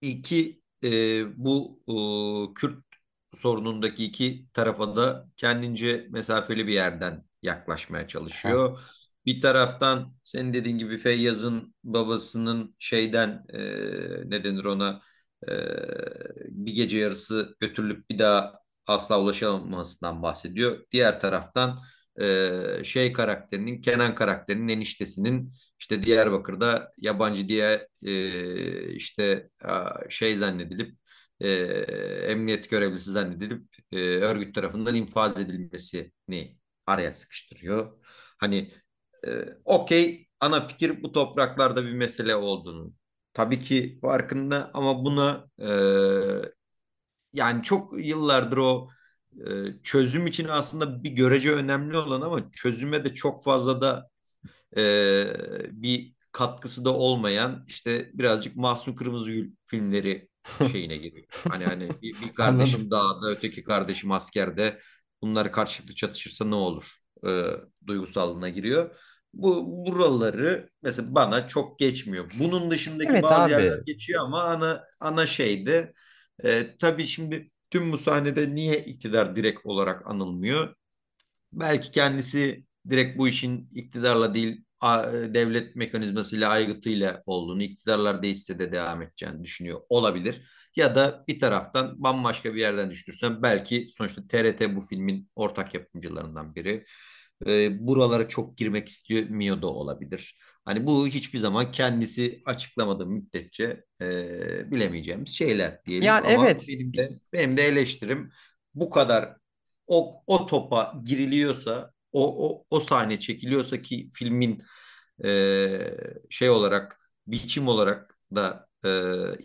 iki 0.00 0.62
e, 0.84 0.88
bu 1.44 1.82
e, 2.50 2.54
Kürt 2.54 2.84
sorunundaki 3.34 4.04
iki 4.04 4.46
tarafa 4.52 4.96
da 4.96 5.28
kendince 5.36 6.06
mesafeli 6.10 6.66
bir 6.66 6.72
yerden 6.74 7.24
yaklaşmaya 7.42 8.08
çalışıyor. 8.08 8.80
Bir 9.26 9.40
taraftan 9.40 10.14
senin 10.24 10.52
dediğin 10.54 10.78
gibi 10.78 10.98
Feyyaz'ın 10.98 11.74
babasının 11.84 12.76
şeyden 12.78 13.44
e, 13.52 13.60
ne 14.30 14.44
denir 14.44 14.64
ona 14.64 15.02
e, 15.48 15.52
bir 16.48 16.74
gece 16.74 16.98
yarısı 16.98 17.56
götürülüp 17.60 18.10
bir 18.10 18.18
daha 18.18 18.60
asla 18.86 19.20
ulaşamamasından 19.20 20.22
bahsediyor. 20.22 20.86
Diğer 20.90 21.20
taraftan 21.20 21.80
e, 22.20 22.84
şey 22.84 23.12
karakterinin 23.12 23.80
Kenan 23.80 24.14
karakterinin 24.14 24.68
eniştesinin 24.68 25.52
işte 25.80 26.02
Diyarbakır'da 26.02 26.92
yabancı 26.98 27.48
diye 27.48 27.88
e, 28.02 28.92
işte 28.94 29.48
a, 29.64 29.90
şey 30.10 30.36
zannedilip 30.36 30.96
e, 31.40 31.48
emniyet 32.28 32.70
görevlisi 32.70 33.10
zannedilip 33.10 33.66
e, 33.92 33.98
örgüt 34.18 34.54
tarafından 34.54 34.94
infaz 34.94 35.38
edilmesini 35.40 36.58
araya 36.86 37.12
sıkıştırıyor. 37.12 37.98
Hani 38.38 38.72
e, 39.26 39.44
okey 39.64 40.28
ana 40.40 40.66
fikir 40.68 41.02
bu 41.02 41.12
topraklarda 41.12 41.84
bir 41.84 41.92
mesele 41.92 42.36
olduğunu 42.36 42.92
tabii 43.34 43.58
ki 43.60 43.98
farkında 44.02 44.70
ama 44.74 45.04
buna 45.04 45.46
e, 45.58 45.68
yani 47.32 47.62
çok 47.62 48.06
yıllardır 48.06 48.56
o 48.56 48.88
e, 49.48 49.82
çözüm 49.82 50.26
için 50.26 50.48
aslında 50.48 51.04
bir 51.04 51.10
görece 51.10 51.52
önemli 51.52 51.96
olan 51.96 52.20
ama 52.20 52.50
çözüme 52.52 53.04
de 53.04 53.14
çok 53.14 53.44
fazla 53.44 53.80
da 53.80 54.08
e, 54.76 54.82
bir 55.72 56.14
katkısı 56.32 56.84
da 56.84 56.94
olmayan 56.96 57.64
işte 57.68 58.10
birazcık 58.14 58.56
Mahsun 58.56 58.94
Kırmızıgül 58.96 59.52
filmleri 59.66 60.28
şeyine 60.72 60.96
giriyor. 60.96 61.26
Hani 61.48 61.66
hani 61.66 62.02
bir, 62.02 62.20
bir 62.20 62.34
kardeşim 62.34 62.90
dağda 62.90 63.30
öteki 63.30 63.62
kardeşim 63.64 64.12
askerde 64.12 64.78
bunlar 65.22 65.52
karşılıklı 65.52 65.94
çatışırsa 65.94 66.44
ne 66.44 66.54
olur 66.54 66.84
e, 67.26 67.42
duygusallığına 67.86 68.48
giriyor. 68.48 68.96
Bu 69.34 69.66
buraları 69.86 70.70
mesela 70.82 71.14
bana 71.14 71.48
çok 71.48 71.78
geçmiyor. 71.78 72.30
Bunun 72.34 72.70
dışındaki 72.70 73.10
Evet 73.10 73.22
bazı 73.22 73.48
yerler 73.50 73.78
abi. 73.78 73.84
geçiyor 73.86 74.22
ama 74.24 74.42
ana 74.42 74.84
ana 75.00 75.26
şeyde 75.26 75.92
e, 76.44 76.76
tabii 76.78 77.06
şimdi 77.06 77.50
tüm 77.74 77.92
bu 77.92 77.98
sahnede 77.98 78.54
niye 78.54 78.78
iktidar 78.78 79.36
direkt 79.36 79.66
olarak 79.66 80.06
anılmıyor? 80.10 80.76
Belki 81.52 81.90
kendisi 81.90 82.64
direkt 82.90 83.18
bu 83.18 83.28
işin 83.28 83.70
iktidarla 83.74 84.34
değil 84.34 84.64
a- 84.80 85.12
devlet 85.12 85.76
mekanizmasıyla 85.76 86.50
aygıtıyla 86.50 87.22
olduğunu, 87.26 87.62
iktidarlar 87.62 88.22
değişse 88.22 88.58
de 88.58 88.72
devam 88.72 89.02
edeceğini 89.02 89.44
düşünüyor 89.44 89.80
olabilir. 89.88 90.42
Ya 90.76 90.94
da 90.94 91.24
bir 91.28 91.40
taraftan 91.40 91.94
bambaşka 92.04 92.54
bir 92.54 92.60
yerden 92.60 92.90
düşünürsen 92.90 93.42
belki 93.42 93.88
sonuçta 93.90 94.26
TRT 94.26 94.76
bu 94.76 94.80
filmin 94.80 95.30
ortak 95.36 95.74
yapımcılarından 95.74 96.54
biri. 96.54 96.86
E, 97.46 97.86
buralara 97.86 98.28
çok 98.28 98.56
girmek 98.58 98.88
istemiyor 98.88 99.62
da 99.62 99.66
olabilir. 99.66 100.38
Hani 100.64 100.86
bu 100.86 101.06
hiçbir 101.08 101.38
zaman 101.38 101.72
kendisi 101.72 102.42
açıklamadığı 102.44 103.06
müddetçe 103.06 103.84
e, 104.00 104.70
bilemeyeceğimiz 104.70 105.28
şeyler 105.28 105.84
diyelim. 105.86 106.06
Yani 106.06 106.26
Ama 106.26 106.46
evet. 106.46 106.64
benim 106.68 106.94
de 106.94 107.10
benim 107.32 107.56
de 107.56 107.62
eleştirim 107.62 108.30
bu 108.74 108.90
kadar 108.90 109.36
o, 109.86 110.22
o 110.26 110.46
topa 110.46 110.94
giriliyorsa 111.04 111.92
o, 112.12 112.48
o, 112.48 112.64
o 112.70 112.80
sahne 112.80 113.18
çekiliyorsa 113.18 113.82
ki 113.82 114.10
filmin 114.14 114.62
e, 115.24 115.78
şey 116.30 116.50
olarak 116.50 116.98
biçim 117.26 117.68
olarak 117.68 118.18
da 118.34 118.66
e, 118.84 118.88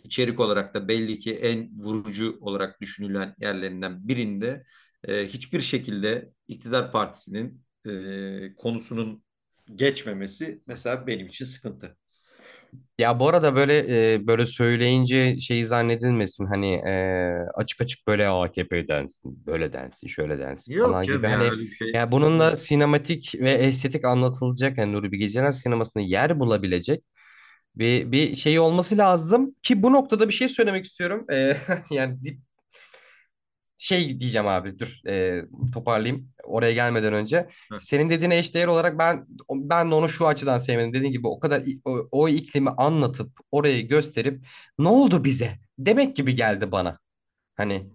içerik 0.04 0.40
olarak 0.40 0.74
da 0.74 0.88
belli 0.88 1.20
ki 1.20 1.36
en 1.36 1.70
vurucu 1.80 2.38
olarak 2.42 2.82
düşünülen 2.82 3.36
yerlerinden 3.42 4.08
birinde 4.08 4.66
e, 5.08 5.28
hiçbir 5.28 5.60
şekilde 5.60 6.32
iktidar 6.48 6.92
partisinin 6.92 7.66
e, 7.86 8.56
konusunun 8.58 9.24
geçmemesi 9.76 10.62
mesela 10.68 11.08
benim 11.08 11.28
için 11.28 11.46
sıkıntı. 11.46 11.98
Ya 13.00 13.20
bu 13.20 13.28
arada 13.30 13.56
böyle 13.56 14.14
e, 14.14 14.28
böyle 14.28 14.46
söyleyince 14.46 15.40
şeyi 15.40 15.66
zannedilmesin 15.66 16.46
hani 16.46 16.74
e, 16.76 17.48
açık 17.56 17.82
açık 17.82 18.08
böyle 18.08 18.28
AKP 18.28 18.88
densin, 18.88 19.46
böyle 19.46 19.74
densin, 19.74 20.08
şöyle 20.08 20.40
densin 20.40 20.74
Yok 20.74 20.82
falan 20.82 21.10
gibi. 21.10 21.28
canım 21.28 21.30
ya 21.30 21.40
Hani 21.40 21.52
öyle 21.52 21.62
bir 21.66 21.72
şey 21.72 21.94
ya 21.94 22.12
bununla 22.12 22.56
sinematik 22.56 23.36
ve 23.40 23.52
estetik 23.52 24.06
anlatılacak 24.06 24.78
yani 24.78 24.94
Nuri 24.94 25.12
Bilge 25.12 25.30
Ceylan 25.30 25.52
sinemasında 25.52 26.04
yer 26.04 26.40
bulabilecek 26.40 27.04
bir 27.76 28.12
bir 28.12 28.36
şey 28.36 28.60
olması 28.60 28.98
lazım 28.98 29.56
ki 29.64 29.84
bu 29.84 29.94
noktada 29.94 30.28
bir 30.30 30.34
şey 30.34 30.50
söylemek 30.50 30.86
istiyorum. 30.86 31.26
E, 31.32 31.58
yani 31.92 32.20
dip- 32.24 32.42
şey 33.80 34.20
diyeceğim 34.20 34.48
abi 34.48 34.80
dur 34.80 35.00
e, 35.08 35.42
toparlayayım 35.74 36.30
oraya 36.44 36.74
gelmeden 36.74 37.14
önce. 37.14 37.38
Heh. 37.72 37.80
Senin 37.80 38.10
dediğine 38.10 38.38
eşdeğer 38.38 38.68
olarak 38.68 39.00
ben 39.00 39.26
ben 39.52 39.92
de 39.92 39.96
onu 39.96 40.10
şu 40.10 40.28
açıdan 40.28 40.58
sevmedim. 40.58 40.94
Dediğin 40.94 41.12
gibi 41.12 41.28
o 41.28 41.40
kadar 41.40 41.64
o, 41.86 42.08
o 42.12 42.30
iklimi 42.30 42.70
anlatıp 42.70 43.32
orayı 43.52 43.88
gösterip 43.88 44.46
ne 44.80 44.88
oldu 44.88 45.24
bize 45.24 45.60
demek 45.80 46.16
gibi 46.16 46.36
geldi 46.36 46.72
bana. 46.72 47.00
Hani, 47.56 47.90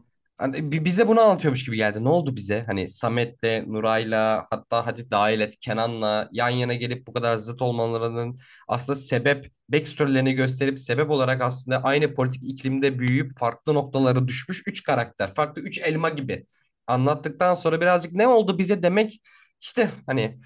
hani 0.45 0.73
bi- 0.73 0.85
bize 0.85 1.09
bunu 1.09 1.21
anlatıyormuş 1.21 1.65
gibi 1.65 1.77
geldi. 1.77 2.05
Ne 2.05 2.09
oldu 2.09 2.37
bize? 2.37 2.65
Hani 2.67 2.89
Samet'le, 2.89 3.67
Nuray'la 3.67 4.47
hatta 4.51 4.87
hadi 4.87 5.11
dahil 5.11 5.41
et 5.41 5.61
Kenan'la 5.61 6.29
yan 6.33 6.49
yana 6.49 6.75
gelip 6.75 7.07
bu 7.07 7.13
kadar 7.13 7.37
zıt 7.37 7.63
olmalarının 7.63 8.41
aslında 8.69 8.99
sebep 8.99 9.51
backstory'lerini 9.69 10.35
gösterip 10.35 10.79
sebep 10.79 11.11
olarak 11.11 11.43
aslında 11.43 11.83
aynı 11.85 12.15
politik 12.15 12.43
iklimde 12.45 12.99
büyüyüp 12.99 13.39
farklı 13.39 13.75
noktalara 13.75 14.29
düşmüş 14.29 14.63
üç 14.67 14.83
karakter. 14.83 15.35
Farklı 15.35 15.63
üç 15.63 15.79
elma 15.79 16.09
gibi 16.09 16.47
anlattıktan 16.87 17.55
sonra 17.55 17.81
birazcık 17.81 18.13
ne 18.13 18.29
oldu 18.29 18.59
bize 18.59 18.83
demek 18.83 19.23
işte 19.61 19.91
hani 20.07 20.39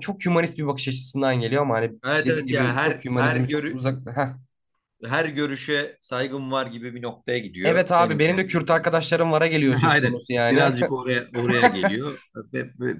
çok 0.00 0.24
hümanist 0.24 0.58
bir 0.58 0.66
bakış 0.66 0.88
açısından 0.88 1.40
geliyor 1.40 1.62
ama 1.62 1.74
hani 1.74 1.92
Evet 2.04 2.28
evet 2.28 2.50
ya 2.50 2.74
her 2.74 3.02
her 3.16 3.36
görü 3.36 3.74
uzak. 3.76 4.16
Heh. 4.16 4.45
Her 5.04 5.24
görüşe 5.24 5.96
saygım 6.00 6.52
var 6.52 6.66
gibi 6.66 6.94
bir 6.94 7.02
noktaya 7.02 7.38
gidiyor. 7.38 7.70
Evet 7.70 7.92
abi 7.92 8.08
Benim 8.08 8.18
benim 8.18 8.36
de 8.36 8.46
Kürt 8.46 8.70
arkadaşlarım 8.70 9.32
vara 9.32 9.46
geliyor 9.46 9.76
Aynen. 9.88 10.14
yani. 10.28 10.56
Birazcık 10.56 10.92
oraya 11.00 11.24
oraya 11.44 11.68
geliyor. 11.68 12.18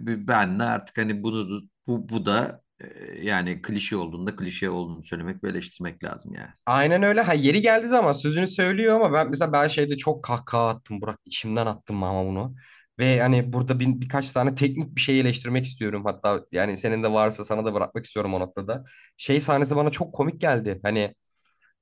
Ben 0.06 0.58
de 0.58 0.62
artık 0.64 0.98
hani 0.98 1.22
bunu 1.22 1.62
bu 1.86 2.08
bu 2.08 2.26
da 2.26 2.62
e, 2.80 2.86
yani 3.22 3.62
klişe 3.62 3.96
olduğunda 3.96 4.36
klişe 4.36 4.70
olduğunu 4.70 5.04
söylemek 5.04 5.44
ve 5.44 5.48
eleştirmek 5.48 6.04
lazım 6.04 6.32
yani. 6.34 6.48
Aynen 6.66 7.02
öyle. 7.02 7.20
Ha 7.20 7.32
yeri 7.34 7.60
geldiği 7.60 7.88
zaman 7.88 8.12
sözünü 8.12 8.46
söylüyor 8.46 8.94
ama 8.94 9.12
ben 9.12 9.30
mesela 9.30 9.52
ben 9.52 9.68
şeyde 9.68 9.96
çok 9.96 10.24
kahkaha 10.24 10.68
attım 10.68 11.00
Burak. 11.00 11.18
içimden 11.24 11.66
attım 11.66 12.02
ama 12.02 12.26
bunu. 12.30 12.54
Ve 12.98 13.20
hani 13.20 13.52
burada 13.52 13.80
bir, 13.80 13.86
birkaç 14.00 14.32
tane 14.32 14.54
teknik 14.54 14.96
bir 14.96 15.00
şey 15.00 15.20
eleştirmek 15.20 15.64
istiyorum. 15.66 16.04
Hatta 16.04 16.40
yani 16.52 16.76
senin 16.76 17.02
de 17.02 17.12
varsa 17.12 17.44
sana 17.44 17.64
da 17.64 17.74
bırakmak 17.74 18.04
istiyorum 18.06 18.34
o 18.34 18.40
noktada. 18.40 18.84
Şey 19.16 19.40
sahnesi 19.40 19.76
bana 19.76 19.90
çok 19.90 20.14
komik 20.14 20.40
geldi. 20.40 20.80
Hani 20.82 21.14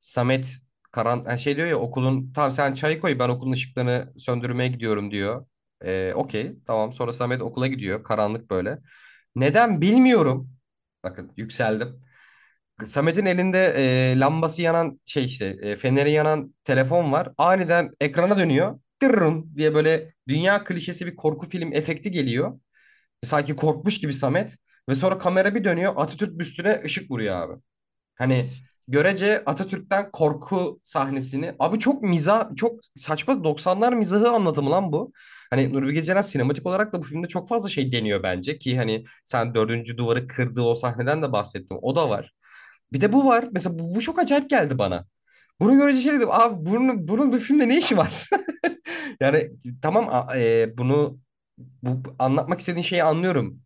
Samet 0.05 0.47
Karan 0.93 1.37
şey 1.37 1.57
diyor 1.57 1.69
ya 1.69 1.79
okulun 1.81 2.33
tamam 2.35 2.51
sen 2.51 2.75
çay 2.75 3.01
koy 3.01 3.19
ben 3.19 3.29
okulun 3.29 3.53
ışıklarını 3.53 4.13
söndürmeye 4.19 4.69
gidiyorum 4.71 5.11
diyor. 5.11 5.47
Ee, 5.85 6.13
okey 6.15 6.57
tamam 6.67 6.93
sonra 6.93 7.13
Samet 7.13 7.43
okula 7.43 7.67
gidiyor 7.67 8.05
karanlık 8.05 8.51
böyle. 8.51 8.79
Neden 9.37 9.81
bilmiyorum. 9.81 10.51
Bakın 11.05 11.33
yükseldim. 11.37 12.05
Samet'in 12.85 13.27
elinde 13.27 13.75
e, 14.13 14.19
lambası 14.21 14.63
yanan 14.63 15.01
şey 15.05 15.25
işte 15.25 15.47
e, 15.63 15.77
feneri 15.77 16.11
yanan 16.13 16.55
telefon 16.65 17.13
var. 17.13 17.33
Aniden 17.39 17.91
ekrana 18.01 18.39
dönüyor. 18.39 18.81
Tırrın 19.01 19.57
diye 19.57 19.75
böyle 19.75 20.15
dünya 20.29 20.65
klişesi 20.65 21.07
bir 21.07 21.17
korku 21.17 21.49
film 21.49 21.73
efekti 21.73 22.11
geliyor. 22.11 22.61
Sanki 23.25 23.57
korkmuş 23.57 24.01
gibi 24.01 24.13
Samet. 24.13 24.57
Ve 24.89 24.95
sonra 24.97 25.19
kamera 25.19 25.55
bir 25.55 25.65
dönüyor. 25.65 25.93
Atatürk 25.97 26.39
büstüne 26.39 26.83
ışık 26.85 27.11
vuruyor 27.11 27.37
abi. 27.37 27.63
Hani 28.15 28.51
görece 28.89 29.43
Atatürk'ten 29.47 30.11
korku 30.13 30.81
sahnesini. 30.83 31.55
Abi 31.59 31.79
çok 31.79 32.03
mizah, 32.03 32.57
çok 32.57 32.81
saçma 32.97 33.45
90'lar 33.45 33.93
mizahı 33.95 34.29
anlatımı 34.31 34.71
lan 34.71 34.93
bu. 34.93 35.13
Hani 35.51 35.73
Nuri 35.73 35.87
Bilge 35.87 36.03
Ceylan 36.03 36.21
sinematik 36.23 36.67
olarak 36.67 36.93
da 36.93 36.99
bu 37.03 37.05
filmde 37.07 37.29
çok 37.29 37.49
fazla 37.49 37.69
şey 37.69 37.93
deniyor 37.93 38.23
bence 38.23 38.59
ki 38.59 38.77
hani 38.79 39.05
sen 39.25 39.55
dördüncü 39.55 39.97
duvarı 39.99 40.27
kırdığı 40.29 40.63
o 40.63 40.75
sahneden 40.75 41.23
de 41.23 41.33
bahsettin. 41.33 41.79
O 41.83 41.97
da 41.97 42.09
var. 42.11 42.33
Bir 42.93 43.01
de 43.01 43.13
bu 43.13 43.27
var. 43.27 43.49
Mesela 43.53 43.79
bu, 43.79 43.95
bu 43.95 44.01
çok 44.01 44.19
acayip 44.19 44.51
geldi 44.51 44.79
bana. 44.79 45.07
Bunu 45.61 45.77
görünce 45.77 46.01
şey 46.03 46.13
dedim. 46.13 46.29
Abi 46.33 46.67
bunun, 46.67 47.09
bunun 47.09 47.33
bu 47.33 47.39
filmde 47.39 47.69
ne 47.69 47.79
işi 47.79 47.97
var? 47.97 48.29
Yani 49.21 49.51
tamam 49.83 50.29
e, 50.37 50.79
bunu 50.79 51.19
bu 51.83 52.05
bu- 52.05 52.17
anlatmak 52.19 52.61
istediğin 52.61 52.85
şeyi 52.85 53.05
anlıyorum. 53.05 53.63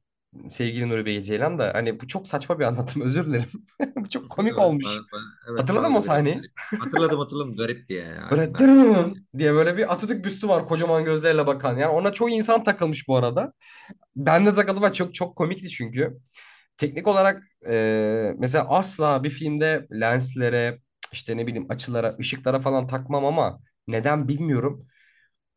Sevgili 0.51 0.89
Nuri 0.89 1.07
Bilge 1.07 1.23
Ceylan 1.23 1.59
da 1.59 1.71
hani 1.75 2.01
bu 2.01 2.07
çok 2.09 2.27
saçma 2.29 2.59
bir 2.59 2.65
anlatım 2.65 3.03
özür 3.03 3.27
dilerim. 3.27 3.51
Bu 3.97 4.09
çok 4.11 4.31
komik 4.31 4.59
Evet, 4.59 4.59
olmuş. 4.59 5.03
bana- 5.13 5.39
evet 5.51 5.67
Hatırladın 5.67 5.93
mı 5.93 5.99
o 5.99 6.03
sahneyi? 6.03 6.35
garip. 6.35 6.53
Hatırladım 6.79 7.19
hatırladım 7.21 7.57
garipti 7.57 7.95
yani 7.95 8.21
Böyle 8.31 8.59
dırırın 8.59 9.29
diye 9.39 9.55
böyle 9.55 9.77
bir 9.77 9.93
Atatürk 9.93 10.25
büstü 10.25 10.49
var 10.49 10.67
kocaman 10.69 11.05
gözlerle 11.05 11.47
bakan. 11.47 11.77
Yani 11.77 11.91
ona 11.93 12.13
çoğu 12.13 12.29
insan 12.31 12.65
takılmış 12.65 13.09
bu 13.09 13.17
arada. 13.17 13.53
Ben 14.17 14.47
de 14.47 14.55
takıldım. 14.55 14.83
Ben 14.83 14.93
çok 14.93 15.15
çok 15.15 15.37
komikti 15.37 15.71
çünkü. 15.71 16.19
Teknik 16.77 17.07
olarak 17.09 17.45
e, 17.69 18.35
mesela 18.39 18.69
asla 18.71 19.25
bir 19.25 19.31
filmde 19.31 19.89
lenslere 19.93 20.81
işte 21.13 21.37
ne 21.37 21.47
bileyim 21.47 21.67
açılara, 21.71 22.17
ışıklara 22.21 22.61
falan 22.61 22.87
takmam 22.87 23.27
ama 23.27 23.61
neden 23.89 24.29
bilmiyorum. 24.29 24.87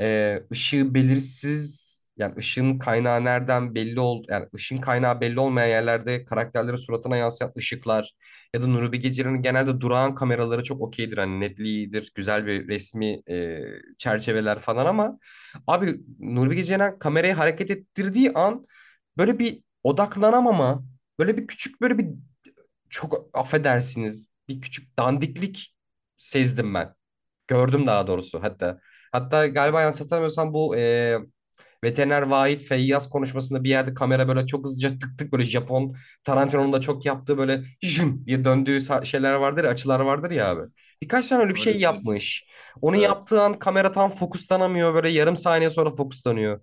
E, 0.02 0.39
ışığı 0.52 0.93
belirsiz 0.93 1.90
yani 2.17 2.35
ışığın 2.38 2.79
kaynağı 2.79 3.25
nereden 3.25 3.75
belli 3.75 3.99
ol 3.99 4.23
yani 4.29 4.47
ışığın 4.55 4.77
kaynağı 4.77 5.21
belli 5.21 5.39
olmayan 5.39 5.67
yerlerde 5.67 6.25
karakterlerin 6.25 6.75
suratına 6.77 7.17
yansıyan 7.17 7.53
ışıklar 7.57 8.15
ya 8.53 8.61
da 8.61 8.67
Nuri 8.67 8.91
Bilge 8.91 9.13
Ceylan'ın 9.13 9.41
genelde 9.41 9.81
durağan 9.81 10.15
kameraları 10.15 10.63
çok 10.63 10.81
okeydir 10.81 11.17
hani 11.17 11.39
netliğidir 11.39 12.11
güzel 12.15 12.45
bir 12.45 12.67
resmi 12.67 13.21
e, 13.29 13.59
çerçeveler 13.97 14.59
falan 14.59 14.85
ama 14.85 15.19
abi 15.67 15.99
Nuri 16.19 16.49
Bilge 16.51 16.63
Ceylan 16.63 16.99
kamerayı 16.99 17.33
hareket 17.33 17.71
ettirdiği 17.71 18.31
an 18.33 18.65
böyle 19.17 19.39
bir 19.39 19.63
odaklanamama 19.83 20.83
böyle 21.19 21.38
bir 21.38 21.47
küçük 21.47 21.81
böyle 21.81 21.97
bir 21.97 22.07
çok 22.89 23.29
affedersiniz 23.33 24.31
bir 24.47 24.61
küçük 24.61 24.97
dandiklik 24.99 25.75
sezdim 26.17 26.73
ben. 26.73 26.95
Gördüm 27.47 27.88
daha 27.88 28.07
doğrusu 28.07 28.43
hatta. 28.43 28.81
Hatta 29.11 29.47
galiba 29.47 29.81
yanlış 29.81 30.01
hatırlamıyorsam 30.01 30.53
bu 30.53 30.77
e, 30.77 31.17
veteriner 31.84 32.22
Vahit 32.22 32.64
Feyyaz 32.64 33.10
konuşmasında 33.10 33.64
bir 33.64 33.70
yerde 33.70 33.94
kamera 33.94 34.28
böyle 34.28 34.48
çok 34.48 34.66
hızlıca 34.66 34.90
tık 34.99 35.18
tık 35.18 35.32
böyle 35.32 35.45
Japon 35.45 35.95
Tarantino'nun 36.24 36.74
da 36.74 36.82
çok 36.82 37.06
yaptığı 37.06 37.38
böyle 37.38 37.64
jüm 37.82 38.26
diye 38.26 38.45
döndüğü 38.45 38.80
şeyler 39.03 39.34
vardır 39.34 39.64
ya 39.64 39.70
açılar 39.70 39.99
vardır 39.99 40.32
ya 40.32 40.49
abi. 40.52 40.62
Birkaç 41.02 41.30
tane 41.30 41.44
öyle 41.44 41.53
bir 41.56 41.60
şey 41.60 41.80
yapmış. 41.80 42.45
Onu 42.82 42.95
Evet. 42.95 43.06
yaptığı 43.06 43.41
an 43.41 43.60
kamera 43.60 43.91
tam 43.91 44.10
fokuslanamıyor 44.12 44.94
böyle 44.94 45.10
yarım 45.10 45.36
saniye 45.38 45.70
sonra 45.70 45.91
fokuslanıyor. 45.91 46.62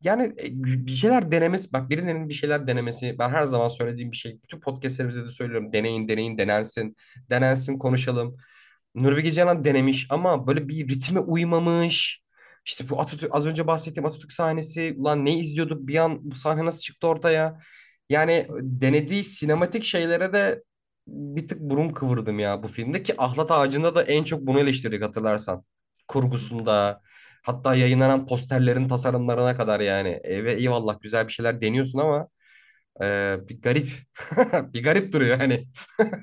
Yani 0.00 0.22
e, 0.24 0.48
bir 0.86 0.92
şeyler 0.92 1.30
denemesi 1.30 1.72
bak 1.72 1.90
birinin 1.90 2.28
bir 2.28 2.34
şeyler 2.34 2.66
denemesi 2.66 3.16
ben 3.18 3.30
her 3.30 3.44
zaman 3.44 3.68
söylediğim 3.68 4.12
bir 4.12 4.16
şey. 4.16 4.38
Bütün 4.42 4.60
podcastlerimizde 4.60 5.24
de 5.24 5.30
söylüyorum 5.30 5.72
deneyin 5.72 6.08
deneyin 6.08 6.38
denensin 6.38 6.96
denensin 7.30 7.78
konuşalım. 7.78 8.36
Nuri 8.94 9.16
Bilge 9.16 9.32
Ceylan 9.32 9.64
denemiş 9.64 10.06
ama 10.10 10.46
böyle 10.46 10.68
bir 10.68 10.88
ritme 10.88 11.20
uymamış. 11.20 12.23
İşte 12.66 12.88
bu 12.88 13.00
Atatürk 13.00 13.34
az 13.34 13.46
önce 13.46 13.66
bahsettiğim 13.66 14.06
Atatürk 14.06 14.32
sahnesi 14.32 14.94
ulan 14.98 15.24
ne 15.24 15.38
izliyorduk 15.38 15.86
bir 15.88 15.96
an 15.96 16.18
bu 16.30 16.34
sahne 16.34 16.64
nasıl 16.64 16.80
çıktı 16.80 17.06
ortaya? 17.06 17.60
Yani 18.10 18.46
denediği 18.60 19.24
sinematik 19.24 19.84
şeylere 19.84 20.32
de 20.32 20.62
bir 21.06 21.48
tık 21.48 21.60
burun 21.60 21.88
kıvırdım 21.88 22.38
ya 22.38 22.62
bu 22.62 22.68
filmde 22.68 23.02
ki 23.02 23.14
Ahlat 23.18 23.50
Ağacı'nda 23.50 23.94
da 23.94 24.02
en 24.02 24.24
çok 24.24 24.40
bunu 24.46 24.60
eleştirdik 24.60 25.02
hatırlarsan. 25.02 25.64
Kurgusunda 26.08 27.00
hatta 27.42 27.74
yayınlanan 27.74 28.26
posterlerin 28.26 28.88
tasarımlarına 28.88 29.56
kadar 29.56 29.80
yani. 29.80 30.08
E, 30.08 30.44
ve 30.44 30.52
eyvallah 30.54 31.00
güzel 31.00 31.26
bir 31.28 31.32
şeyler 31.32 31.60
deniyorsun 31.60 31.98
ama 31.98 32.28
e, 33.02 33.36
bir 33.48 33.60
garip 33.62 33.88
bir 34.74 34.82
garip 34.84 35.12
duruyor 35.12 35.36
hani. 35.38 35.66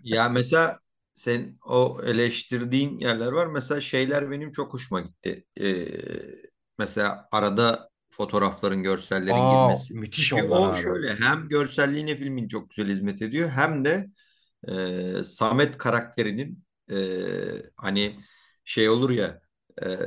Ya 0.03 0.29
mesela 0.29 0.77
sen 1.13 1.57
o 1.65 2.01
eleştirdiğin 2.05 2.99
yerler 2.99 3.31
var. 3.31 3.47
Mesela 3.47 3.81
şeyler 3.81 4.31
benim 4.31 4.51
çok 4.51 4.73
hoşuma 4.73 5.01
gitti. 5.01 5.45
Ee, 5.61 5.85
mesela 6.79 7.27
arada 7.31 7.89
fotoğrafların, 8.09 8.83
görsellerin 8.83 9.35
Aa 9.35 9.49
girmesi. 9.49 9.93
müthiş 9.93 10.33
Çünkü 10.33 10.33
onlar 10.33 10.61
o 10.61 10.73
abi. 10.73 10.75
şöyle 10.75 11.15
hem 11.15 11.47
görselliğine 11.49 12.17
filmin 12.17 12.47
çok 12.47 12.69
güzel 12.69 12.89
hizmet 12.91 13.21
ediyor 13.21 13.49
hem 13.49 13.85
de 13.85 14.07
e, 14.67 15.23
Samet 15.23 15.77
karakterinin 15.77 16.63
e, 16.91 16.95
hani 17.77 18.19
şey 18.65 18.89
olur 18.89 19.09
ya 19.09 19.41
e, 19.83 19.99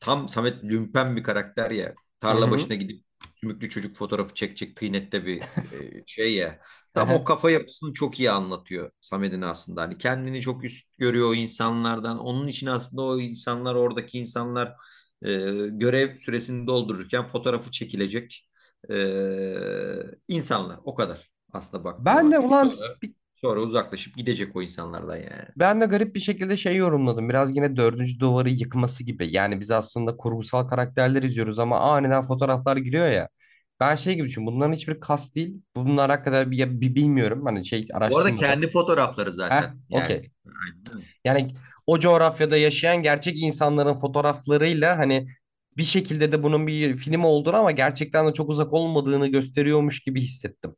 tam 0.00 0.28
Samet 0.28 0.64
lümpen 0.64 1.16
bir 1.16 1.22
karakter 1.22 1.70
ya 1.70 1.94
tarla 2.20 2.50
hı. 2.50 2.50
başına 2.50 2.74
gidip 2.74 3.04
sümüklü 3.34 3.68
çocuk 3.70 3.96
fotoğrafı 3.96 4.34
çekecek 4.34 4.76
tıynette 4.76 5.26
bir 5.26 5.40
e, 5.72 6.02
şey 6.06 6.34
ya. 6.34 6.60
Tam 6.96 7.12
o 7.12 7.24
kafa 7.24 7.50
yapısını 7.50 7.92
çok 7.92 8.20
iyi 8.20 8.30
anlatıyor 8.30 8.90
Samet'in 9.00 9.42
aslında. 9.42 9.82
Hani 9.82 9.98
kendini 9.98 10.40
çok 10.40 10.64
üst 10.64 10.98
görüyor 10.98 11.30
o 11.30 11.34
insanlardan. 11.34 12.18
Onun 12.18 12.46
için 12.46 12.66
aslında 12.66 13.02
o 13.02 13.20
insanlar 13.20 13.74
oradaki 13.74 14.18
insanlar 14.18 14.68
e, 15.22 15.30
görev 15.70 16.16
süresini 16.16 16.66
doldururken 16.66 17.26
fotoğrafı 17.26 17.70
çekilecek 17.70 18.48
e, 18.90 18.96
insanlar. 20.28 20.78
O 20.84 20.94
kadar 20.94 21.30
aslında 21.52 21.84
baktığın 21.84 22.04
Ben 22.06 22.32
de 22.32 22.38
ulan 22.38 22.68
sonra, 22.68 22.96
sonra 23.34 23.60
uzaklaşıp 23.60 24.16
gidecek 24.16 24.56
o 24.56 24.62
insanlardan 24.62 25.16
yani. 25.16 25.48
Ben 25.56 25.80
de 25.80 25.86
garip 25.86 26.14
bir 26.14 26.20
şekilde 26.20 26.56
şey 26.56 26.76
yorumladım. 26.76 27.28
Biraz 27.28 27.56
yine 27.56 27.76
dördüncü 27.76 28.20
duvarı 28.20 28.50
yıkması 28.50 29.04
gibi. 29.04 29.32
Yani 29.32 29.60
biz 29.60 29.70
aslında 29.70 30.16
kurgusal 30.16 30.68
karakterler 30.68 31.22
izliyoruz 31.22 31.58
ama 31.58 31.80
aniden 31.80 32.22
fotoğraflar 32.22 32.76
giriyor 32.76 33.08
ya. 33.08 33.28
Ben 33.80 33.94
şey 33.96 34.14
gibi 34.14 34.28
düşünüyorum. 34.28 34.56
Bunların 34.56 34.72
hiçbir 34.74 35.00
kas 35.00 35.34
değil. 35.34 35.62
Bunlar 35.76 36.10
hakikaten 36.10 36.50
bir, 36.50 36.80
bir 36.80 36.94
bilmiyorum. 36.94 37.42
Hani 37.46 37.66
şey 37.66 37.88
Bu 38.08 38.18
arada 38.18 38.32
araştırmadım. 38.32 38.36
kendi 38.36 38.68
fotoğrafları 38.68 39.30
Heh, 39.30 39.34
zaten. 39.34 39.80
Yani 39.88 40.04
okey. 40.04 40.30
aynen. 40.46 41.06
Yani 41.24 41.54
o 41.86 41.98
coğrafyada 41.98 42.56
yaşayan 42.56 43.02
gerçek 43.02 43.38
insanların 43.42 43.94
fotoğraflarıyla 43.94 44.98
hani 44.98 45.26
bir 45.76 45.84
şekilde 45.84 46.32
de 46.32 46.42
bunun 46.42 46.66
bir 46.66 46.96
film 46.96 47.24
olduğunu 47.24 47.56
ama 47.56 47.70
gerçekten 47.70 48.26
de 48.28 48.34
çok 48.34 48.50
uzak 48.50 48.72
olmadığını 48.72 49.26
gösteriyormuş 49.28 50.00
gibi 50.00 50.20
hissettim. 50.20 50.76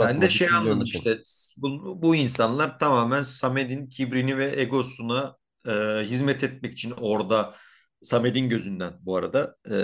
Ben 0.00 0.22
de 0.22 0.28
Sonrasında 0.28 0.28
şey 0.28 0.48
düşündüğüm 0.48 0.72
anladım 0.72 0.82
için. 0.82 0.98
işte 0.98 1.18
bu, 1.58 2.02
bu 2.02 2.16
insanlar 2.16 2.78
tamamen 2.78 3.22
Samet'in 3.22 3.86
kibrini 3.88 4.38
ve 4.38 4.60
egosuna 4.60 5.36
e, 5.68 5.72
hizmet 6.04 6.44
etmek 6.44 6.72
için 6.72 6.94
orada 7.00 7.54
Samet'in 8.02 8.48
gözünden 8.48 8.92
bu 9.00 9.16
arada 9.16 9.56
e, 9.70 9.76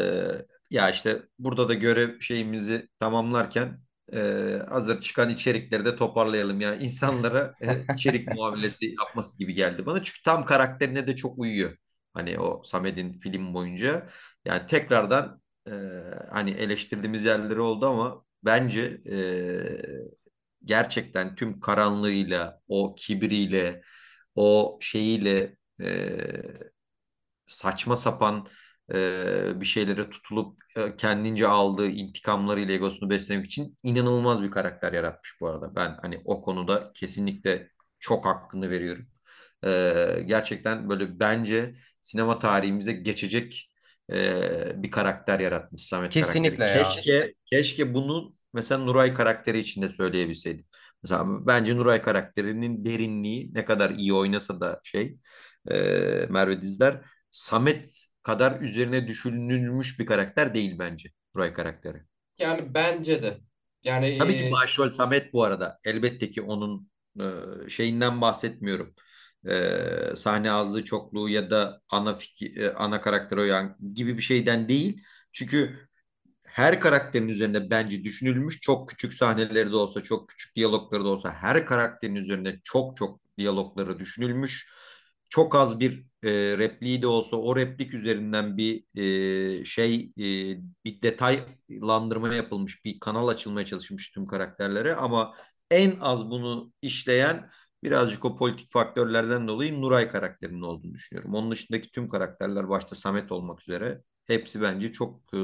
ya 0.70 0.90
işte 0.90 1.22
burada 1.38 1.68
da 1.68 1.74
görev 1.74 2.20
şeyimizi 2.20 2.88
tamamlarken 3.00 3.80
e, 4.12 4.18
hazır 4.68 5.00
çıkan 5.00 5.30
içerikleri 5.30 5.84
de 5.84 5.96
toparlayalım. 5.96 6.60
Yani 6.60 6.84
insanlara 6.84 7.54
e, 7.62 7.84
içerik 7.94 8.28
muamelesi 8.34 8.94
yapması 9.00 9.38
gibi 9.38 9.54
geldi 9.54 9.86
bana. 9.86 10.02
Çünkü 10.02 10.22
tam 10.22 10.44
karakterine 10.44 11.06
de 11.06 11.16
çok 11.16 11.38
uyuyor. 11.38 11.76
Hani 12.14 12.38
o 12.38 12.62
Samet'in 12.64 13.18
film 13.18 13.54
boyunca. 13.54 14.08
Yani 14.44 14.66
tekrardan 14.66 15.42
e, 15.68 15.72
hani 16.30 16.50
eleştirdiğimiz 16.50 17.24
yerleri 17.24 17.60
oldu 17.60 17.86
ama 17.86 18.24
bence 18.44 19.00
e, 19.10 19.16
gerçekten 20.64 21.34
tüm 21.34 21.60
karanlığıyla, 21.60 22.60
o 22.68 22.94
kibriyle, 22.94 23.82
o 24.34 24.78
şeyiyle 24.80 25.56
e, 25.80 25.86
saçma 27.46 27.96
sapan 27.96 28.46
e, 28.92 29.60
bir 29.60 29.66
şeylere 29.66 30.10
tutulup 30.10 30.58
e, 30.76 30.96
kendince 30.96 31.48
aldığı 31.48 31.86
intikamlarıyla 31.86 32.74
egosunu 32.74 33.10
beslemek 33.10 33.46
için 33.46 33.78
inanılmaz 33.82 34.42
bir 34.42 34.50
karakter 34.50 34.92
yaratmış 34.92 35.36
bu 35.40 35.48
arada. 35.48 35.76
Ben 35.76 35.98
hani 36.02 36.22
o 36.24 36.40
konuda 36.40 36.92
kesinlikle 36.94 37.70
çok 38.00 38.26
hakkını 38.26 38.70
veriyorum. 38.70 39.06
E, 39.64 39.92
gerçekten 40.26 40.90
böyle 40.90 41.20
bence 41.20 41.74
sinema 42.00 42.38
tarihimize 42.38 42.92
geçecek 42.92 43.70
e, 44.12 44.82
bir 44.82 44.90
karakter 44.90 45.40
yaratmış 45.40 45.82
Samet 45.86 46.14
karakteri. 46.14 46.22
Kesinlikle 46.24 46.64
ya. 46.64 46.82
Keşke 46.82 47.34
keşke 47.44 47.94
bunu 47.94 48.34
mesela 48.52 48.84
Nuray 48.84 49.14
karakteri 49.14 49.58
için 49.58 49.82
de 49.82 49.88
söyleyebilseydim. 49.88 50.66
Mesela 51.02 51.24
bence 51.46 51.76
Nuray 51.76 52.02
karakterinin 52.02 52.84
derinliği 52.84 53.54
ne 53.54 53.64
kadar 53.64 53.90
iyi 53.90 54.14
oynasa 54.14 54.60
da 54.60 54.80
şey 54.84 55.16
e, 55.70 55.76
Merve 56.30 56.62
Dizler 56.62 57.00
Samet 57.34 58.06
kadar 58.22 58.60
üzerine 58.60 59.06
düşünülmüş 59.08 59.98
bir 59.98 60.06
karakter 60.06 60.54
değil 60.54 60.78
bence 60.78 61.10
Nuray 61.34 61.52
karakteri. 61.52 62.02
Yani 62.38 62.74
bence 62.74 63.22
de. 63.22 63.40
Yani 63.82 64.06
Tabii 64.18 64.36
ki 64.36 64.48
e, 64.48 64.52
başrol 64.52 64.90
Samet 64.90 65.32
bu 65.32 65.44
arada. 65.44 65.78
Elbette 65.84 66.30
ki 66.30 66.42
onun 66.42 66.90
e, 67.20 67.24
şeyinden 67.68 68.20
bahsetmiyorum. 68.20 68.94
E, 69.48 70.16
sahne 70.16 70.50
azlığı 70.52 70.84
çokluğu 70.84 71.28
ya 71.28 71.50
da 71.50 71.80
ana 71.88 72.14
fikir, 72.14 72.56
e, 72.56 72.74
ana 72.74 73.00
karakter 73.00 73.36
oyan 73.36 73.76
gibi 73.94 74.16
bir 74.16 74.22
şeyden 74.22 74.68
değil. 74.68 75.02
Çünkü 75.32 75.88
her 76.44 76.80
karakterin 76.80 77.28
üzerinde 77.28 77.70
bence 77.70 78.04
düşünülmüş. 78.04 78.60
Çok 78.60 78.88
küçük 78.90 79.14
sahneleri 79.14 79.72
de 79.72 79.76
olsa, 79.76 80.00
çok 80.00 80.28
küçük 80.28 80.56
diyalogları 80.56 81.04
da 81.04 81.08
olsa 81.08 81.32
her 81.34 81.66
karakterin 81.66 82.14
üzerinde 82.14 82.60
çok 82.64 82.96
çok 82.96 83.20
diyalogları 83.38 83.98
düşünülmüş. 83.98 84.68
Çok 85.34 85.56
az 85.56 85.80
bir 85.80 86.06
e, 86.22 86.30
repliği 86.58 87.02
de 87.02 87.06
olsa 87.06 87.36
o 87.36 87.56
replik 87.56 87.94
üzerinden 87.94 88.56
bir 88.56 88.84
e, 89.60 89.64
şey 89.64 90.12
e, 90.18 90.24
bir 90.84 91.02
detaylandırma 91.02 92.34
yapılmış, 92.34 92.84
bir 92.84 93.00
kanal 93.00 93.28
açılmaya 93.28 93.66
çalışmış 93.66 94.10
tüm 94.10 94.26
karakterlere 94.26 94.94
ama 94.94 95.34
en 95.70 95.92
az 96.00 96.30
bunu 96.30 96.72
işleyen 96.82 97.50
birazcık 97.82 98.24
o 98.24 98.36
politik 98.36 98.72
faktörlerden 98.72 99.48
dolayı 99.48 99.80
Nuray 99.80 100.08
karakterinin 100.08 100.62
olduğunu 100.62 100.94
düşünüyorum. 100.94 101.34
Onun 101.34 101.50
dışındaki 101.50 101.90
tüm 101.90 102.08
karakterler 102.08 102.68
başta 102.68 102.94
Samet 102.96 103.32
olmak 103.32 103.62
üzere 103.62 104.02
Hepsi 104.26 104.62
bence 104.62 104.92
çok 104.92 105.20
e, 105.34 105.38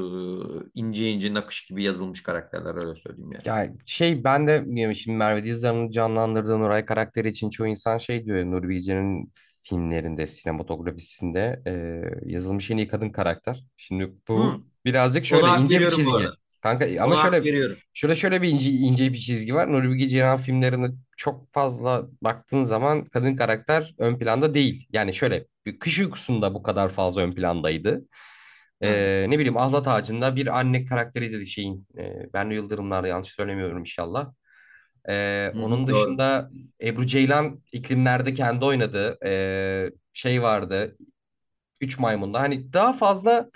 ince 0.73 1.11
ince 1.11 1.33
nakış 1.33 1.65
gibi 1.65 1.83
yazılmış 1.83 2.23
karakterler 2.23 2.75
öyle 2.75 2.95
söyleyeyim 2.95 3.31
yani. 3.31 3.43
Yani 3.45 3.77
şey 3.85 4.23
ben 4.23 4.47
de 4.47 4.65
şimdi 4.95 5.17
Merve 5.17 5.43
Dizdar'ın 5.45 5.89
canlandırdığı 5.91 6.59
Nuray 6.59 6.85
karakteri 6.85 7.29
için 7.29 7.49
çoğu 7.49 7.67
insan 7.67 7.97
şey 7.97 8.25
diyor 8.25 8.45
Nuri 8.45 8.69
Bilge'nin 8.69 9.33
filmlerinde, 9.71 10.27
sinematografisinde 10.27 11.61
e, 11.67 11.71
yazılmış 12.31 12.71
en 12.71 12.77
iyi 12.77 12.87
kadın 12.87 13.09
karakter. 13.09 13.63
Şimdi 13.77 14.03
Hı, 14.03 14.11
bu 14.27 14.63
birazcık 14.85 15.25
şöyle 15.25 15.43
ona 15.45 15.57
ince 15.57 15.79
bir 15.79 15.89
çizgi. 15.89 16.11
Kanka 16.61 16.85
ama 17.01 17.05
Ona 17.07 17.23
hak 17.23 17.33
şöyle 17.33 17.43
veriyorum. 17.45 17.77
şöyle 17.93 18.15
şöyle 18.15 18.41
bir 18.41 18.49
ince, 18.49 18.69
ince 18.71 19.13
bir 19.13 19.17
çizgi 19.17 19.55
var. 19.55 19.71
Nuri 19.73 19.89
Bilge 19.89 20.07
Ceylan 20.07 20.37
filmlerinde 20.37 20.91
çok 21.17 21.53
fazla 21.53 22.07
baktığın 22.21 22.63
zaman 22.63 23.05
kadın 23.05 23.35
karakter 23.35 23.95
ön 23.97 24.17
planda 24.19 24.53
değil. 24.53 24.87
Yani 24.93 25.13
şöyle 25.13 25.47
bir 25.65 25.79
Kış 25.79 25.99
Uykusu'nda 25.99 26.53
bu 26.53 26.63
kadar 26.63 26.89
fazla 26.89 27.21
ön 27.21 27.31
plandaydı. 27.33 28.05
Ee, 28.81 29.25
ne 29.29 29.39
bileyim 29.39 29.57
Ahlat 29.57 29.87
Ağacı'nda 29.87 30.35
bir 30.35 30.59
anne 30.59 30.85
karakteri 30.85 31.25
izledik 31.25 31.47
şeyin. 31.47 31.87
E, 31.97 32.33
Bennu 32.33 32.53
Yıldırımlar 32.53 33.03
yanlış 33.03 33.29
söylemiyorum 33.29 33.79
inşallah. 33.79 34.33
Ee, 35.09 35.51
Hı 35.53 35.59
onun 35.63 35.87
doğru. 35.87 35.87
dışında 35.87 36.49
Ebru 36.83 37.05
Ceylan 37.05 37.61
iklimlerde 37.71 38.33
kendi 38.33 38.65
oynadığı 38.65 39.17
e, 39.25 39.91
şey 40.13 40.41
vardı. 40.41 40.97
Üç 41.81 41.99
Maymun'da. 41.99 42.41
Hani 42.41 42.73
daha 42.73 42.93
fazla 42.93 43.49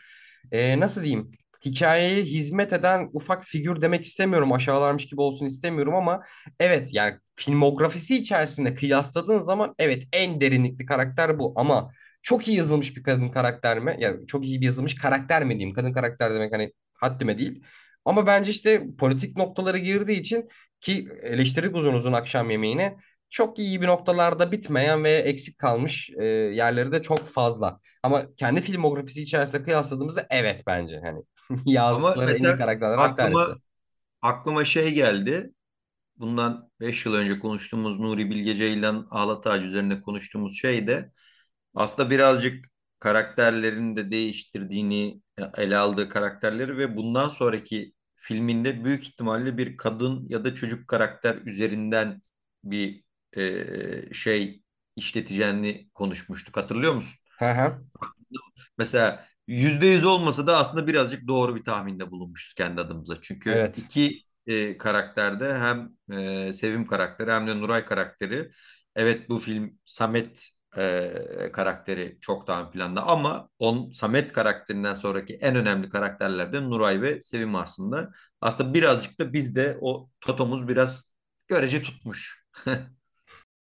e, 0.51 0.79
nasıl 0.79 1.03
diyeyim 1.03 1.29
hikayeye 1.65 2.23
hizmet 2.23 2.73
eden 2.73 3.09
ufak 3.13 3.45
figür 3.45 3.81
demek 3.81 4.05
istemiyorum. 4.05 4.53
Aşağılarmış 4.53 5.07
gibi 5.07 5.21
olsun 5.21 5.45
istemiyorum 5.45 5.95
ama 5.95 6.23
evet 6.59 6.89
yani 6.93 7.15
filmografisi 7.35 8.17
içerisinde 8.17 8.75
kıyasladığın 8.75 9.41
zaman 9.41 9.75
evet 9.79 10.03
en 10.13 10.41
derinlikli 10.41 10.85
karakter 10.85 11.39
bu 11.39 11.53
ama 11.55 11.91
çok 12.21 12.47
iyi 12.47 12.57
yazılmış 12.57 12.97
bir 12.97 13.03
kadın 13.03 13.29
karakter 13.29 13.79
mi? 13.79 13.95
Yani 13.99 14.27
çok 14.27 14.45
iyi 14.45 14.61
bir 14.61 14.65
yazılmış 14.65 14.95
karakter 14.95 15.43
mi 15.45 15.49
diyeyim? 15.59 15.73
Kadın 15.75 15.93
karakter 15.93 16.33
demek 16.33 16.53
hani 16.53 16.73
haddime 16.93 17.37
değil. 17.37 17.63
Ama 18.05 18.27
bence 18.27 18.51
işte 18.51 18.83
politik 18.99 19.37
noktaları 19.37 19.77
girdiği 19.77 20.19
için 20.19 20.49
ki 20.81 21.07
eleştirdik 21.23 21.75
uzun 21.75 21.93
uzun 21.93 22.13
akşam 22.13 22.49
yemeğine 22.49 22.97
çok 23.29 23.59
iyi 23.59 23.81
bir 23.81 23.87
noktalarda 23.87 24.51
bitmeyen 24.51 25.03
ve 25.03 25.11
eksik 25.11 25.59
kalmış 25.59 26.09
e, 26.19 26.25
yerleri 26.25 26.91
de 26.91 27.01
çok 27.01 27.27
fazla. 27.27 27.79
Ama 28.03 28.35
kendi 28.35 28.61
filmografisi 28.61 29.21
içerisinde 29.21 29.63
kıyasladığımızda 29.63 30.27
evet 30.29 30.63
bence 30.67 31.01
hani 31.03 31.23
Ama 31.89 32.17
yazdıkları 32.17 32.31
en 32.31 32.43
iyi 32.43 32.57
tanesi. 33.17 33.41
aklıma 33.41 33.57
aklıma 34.21 34.65
şey 34.65 34.93
geldi. 34.93 35.53
Bundan 36.17 36.71
5 36.81 37.05
yıl 37.05 37.15
önce 37.15 37.39
konuştuğumuz 37.39 37.99
Nuri 37.99 38.31
Bilge 38.31 38.55
Ceylan 38.55 39.07
Ağlat 39.11 39.47
Ağacı 39.47 39.67
üzerine 39.67 40.01
konuştuğumuz 40.01 40.57
şey 40.59 40.87
de 40.87 41.11
aslında 41.75 42.11
birazcık 42.11 42.65
karakterlerini 42.99 43.97
de 43.97 44.11
değiştirdiğini 44.11 45.21
ele 45.57 45.77
aldığı 45.77 46.09
karakterleri 46.09 46.77
ve 46.77 46.97
bundan 46.97 47.29
sonraki 47.29 47.94
filminde 48.25 48.85
büyük 48.85 49.03
ihtimalle 49.03 49.57
bir 49.57 49.77
kadın 49.77 50.25
ya 50.29 50.43
da 50.45 50.53
çocuk 50.55 50.87
karakter 50.87 51.35
üzerinden 51.45 52.21
bir 52.63 53.03
e, 53.37 54.13
şey 54.13 54.63
işleteceğini 54.95 55.89
konuşmuştuk. 55.93 56.57
Hatırlıyor 56.57 56.93
musun? 56.95 57.19
Hı 57.39 57.45
hı. 57.51 57.85
Mesela 58.77 59.27
yüzde 59.47 59.87
yüz 59.87 60.03
olmasa 60.05 60.47
da 60.47 60.57
aslında 60.57 60.87
birazcık 60.87 61.27
doğru 61.27 61.55
bir 61.55 61.63
tahminde 61.63 62.11
bulunmuşuz 62.11 62.53
kendi 62.53 62.81
adımıza. 62.81 63.21
Çünkü 63.21 63.49
Evet. 63.51 63.77
iki 63.77 64.21
e, 64.47 64.77
karakterde 64.77 65.57
hem 65.57 65.89
e, 66.19 66.53
Sevim 66.53 66.87
karakteri 66.87 67.31
hem 67.31 67.47
de 67.47 67.59
Nuray 67.59 67.85
karakteri. 67.85 68.51
Evet 68.95 69.29
bu 69.29 69.39
film 69.39 69.79
Samet 69.85 70.49
e, 70.77 71.49
karakteri 71.53 72.17
çok 72.21 72.47
daha 72.47 72.61
ön 72.63 72.69
planda 72.69 73.07
ama 73.07 73.49
on 73.59 73.91
Samet 73.91 74.33
karakterinden 74.33 74.93
sonraki 74.93 75.35
en 75.35 75.55
önemli 75.55 75.89
karakterler 75.89 76.53
de 76.53 76.63
Nuray 76.69 77.01
ve 77.01 77.21
Sevim 77.21 77.55
aslında. 77.55 78.11
Aslında 78.41 78.73
birazcık 78.73 79.19
da 79.19 79.33
bizde 79.33 79.77
o 79.81 80.09
totomuz 80.21 80.67
biraz 80.67 81.11
görece 81.47 81.81
tutmuş. 81.81 82.45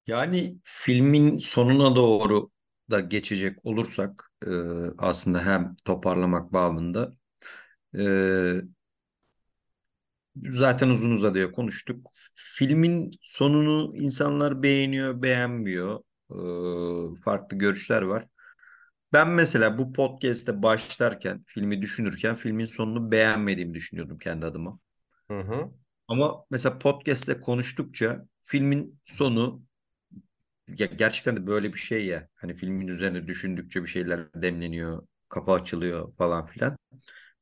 Yani 0.08 0.58
filmin 0.64 1.38
sonuna 1.38 1.96
doğru 1.96 2.52
da 2.92 3.00
geçecek 3.00 3.66
olursak 3.66 4.32
e, 4.48 4.50
aslında 4.98 5.46
hem 5.46 5.76
toparlamak 5.86 6.54
babında 6.54 7.14
e, 7.98 8.04
zaten 10.46 10.90
uzun 10.90 11.12
uzadıya 11.12 11.52
konuştuk. 11.52 12.12
Filmin 12.36 13.12
sonunu 13.22 13.98
insanlar 13.98 14.64
beğeniyor, 14.64 15.22
beğenmiyor. 15.22 16.00
Ee, 16.32 17.16
farklı 17.26 17.58
görüşler 17.58 18.02
var. 18.02 18.26
Ben 19.14 19.30
mesela 19.30 19.78
bu 19.78 19.94
podcast'te 19.94 20.64
başlarken, 20.64 21.44
filmi 21.48 21.82
düşünürken 21.82 22.36
filmin 22.36 22.66
sonunu 22.66 23.12
beğenmediğimi 23.12 23.74
düşünüyordum 23.74 24.18
kendi 24.20 24.46
adıma. 24.46 24.80
Hı 25.30 25.40
hı. 25.40 25.72
Ama 26.08 26.46
mesela 26.52 26.80
podcast'te 26.80 27.40
konuştukça 27.40 28.28
filmin 28.42 29.00
sonu 29.06 29.64
ya 30.68 30.86
gerçekten 30.86 31.38
de 31.38 31.48
böyle 31.48 31.74
bir 31.74 31.80
şey 31.80 32.06
ya. 32.06 32.28
Hani 32.36 32.54
filmin 32.54 32.88
üzerine 32.88 33.28
düşündükçe 33.28 33.84
bir 33.84 33.88
şeyler 33.88 34.34
demleniyor, 34.42 35.08
kafa 35.30 35.54
açılıyor 35.54 36.12
falan 36.14 36.46
filan. 36.46 36.78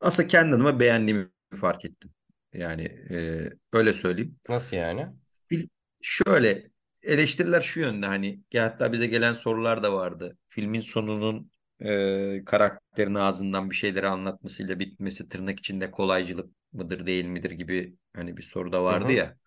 Aslında 0.01 0.27
kendi 0.27 0.55
adıma 0.55 0.79
beğendiğimi 0.79 1.29
fark 1.61 1.85
ettim. 1.85 2.11
Yani 2.53 2.83
e, 3.11 3.49
öyle 3.73 3.93
söyleyeyim. 3.93 4.39
Nasıl 4.49 4.75
yani? 4.77 5.07
Fil- 5.49 5.69
Şöyle 6.01 6.68
eleştiriler 7.03 7.61
şu 7.61 7.80
yönde 7.80 8.05
hani 8.05 8.39
ya 8.53 8.63
hatta 8.63 8.93
bize 8.93 9.07
gelen 9.07 9.34
sorular 9.34 9.84
da 9.84 9.93
vardı. 9.93 10.38
Filmin 10.47 10.81
sonunun 10.81 11.51
e, 11.80 12.43
karakterin 12.45 13.15
ağzından 13.15 13.69
bir 13.69 13.76
şeyleri 13.76 14.07
anlatmasıyla 14.07 14.80
bitmesi 14.80 15.30
tırnak 15.30 15.59
içinde 15.59 15.91
kolaycılık 15.91 16.55
mıdır 16.73 17.05
değil 17.05 17.26
midir 17.26 17.51
gibi 17.51 17.97
hani 18.15 18.38
bir 18.38 18.43
soru 18.43 18.71
da 18.71 18.84
vardı 18.84 19.07
hı. 19.07 19.15
ya. 19.15 19.38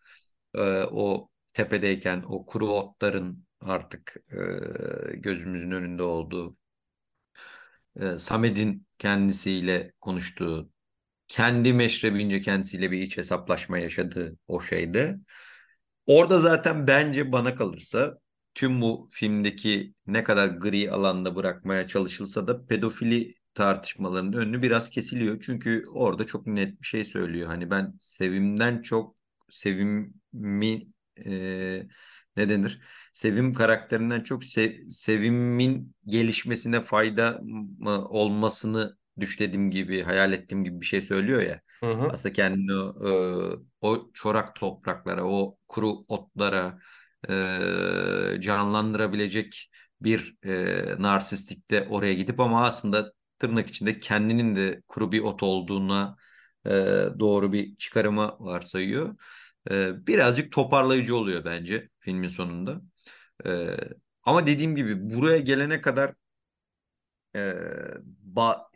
E, 0.54 0.60
o 0.82 1.28
tepedeyken 1.52 2.24
o 2.28 2.46
kuru 2.46 2.68
otların 2.70 3.44
artık 3.60 4.16
e, 4.32 5.16
gözümüzün 5.16 5.70
önünde 5.70 6.02
olduğu 6.02 6.56
e, 8.00 8.18
Samet'in 8.18 8.86
kendisiyle 8.98 9.92
konuştuğu 10.00 10.70
kendi 11.28 11.72
meşrebince 11.72 12.40
kendisiyle 12.40 12.90
bir 12.90 13.02
iç 13.02 13.16
hesaplaşma 13.16 13.78
yaşadığı 13.78 14.36
o 14.48 14.60
şeyde. 14.60 15.18
Orada 16.06 16.40
zaten 16.40 16.86
bence 16.86 17.32
bana 17.32 17.54
kalırsa 17.56 18.18
tüm 18.54 18.80
bu 18.80 19.08
filmdeki 19.12 19.94
ne 20.06 20.24
kadar 20.24 20.48
gri 20.48 20.90
alanda 20.90 21.36
bırakmaya 21.36 21.86
çalışılsa 21.86 22.46
da 22.46 22.66
pedofili 22.66 23.34
tartışmalarının 23.54 24.32
önünü 24.32 24.62
biraz 24.62 24.90
kesiliyor. 24.90 25.40
Çünkü 25.46 25.84
orada 25.94 26.26
çok 26.26 26.46
net 26.46 26.80
bir 26.80 26.86
şey 26.86 27.04
söylüyor. 27.04 27.46
Hani 27.48 27.70
ben 27.70 27.94
sevimden 28.00 28.82
çok 28.82 29.16
sevimi 29.50 30.12
e, 31.26 31.86
ne 32.36 32.48
denir? 32.48 32.80
Sevim 33.12 33.52
karakterinden 33.54 34.20
çok 34.22 34.42
se- 34.44 34.90
sevimin 34.90 35.94
gelişmesine 36.06 36.80
fayda 36.80 37.40
olmasını 38.10 38.96
düşlediğim 39.20 39.70
gibi, 39.70 40.02
hayal 40.02 40.32
ettiğim 40.32 40.64
gibi 40.64 40.80
bir 40.80 40.86
şey 40.86 41.02
söylüyor 41.02 41.42
ya. 41.42 41.60
Hı 41.80 41.90
hı. 41.90 42.08
Aslında 42.08 42.32
kendini 42.32 42.72
o, 42.72 43.08
e, 43.08 43.12
o 43.80 44.10
çorak 44.14 44.54
topraklara, 44.54 45.24
o 45.24 45.56
kuru 45.68 46.04
otlara 46.08 46.78
e, 47.28 48.40
canlandırabilecek 48.40 49.70
bir 50.00 50.36
e, 50.44 50.84
narsistik 51.02 51.70
de 51.70 51.86
oraya 51.90 52.14
gidip 52.14 52.40
ama 52.40 52.66
aslında 52.66 53.12
tırnak 53.38 53.68
içinde 53.68 54.00
kendinin 54.00 54.54
de 54.56 54.82
kuru 54.88 55.12
bir 55.12 55.20
ot 55.20 55.42
olduğuna 55.42 56.16
e, 56.66 56.70
doğru 57.20 57.52
bir 57.52 57.76
çıkarıma 57.76 58.36
varsayıyor. 58.40 59.16
E, 59.70 60.06
birazcık 60.06 60.52
toparlayıcı 60.52 61.16
oluyor 61.16 61.44
bence 61.44 61.88
filmin 62.00 62.28
sonunda. 62.28 62.80
E, 63.46 63.76
ama 64.22 64.46
dediğim 64.46 64.76
gibi 64.76 65.10
buraya 65.10 65.38
gelene 65.38 65.80
kadar 65.80 66.14
ba 68.22 68.70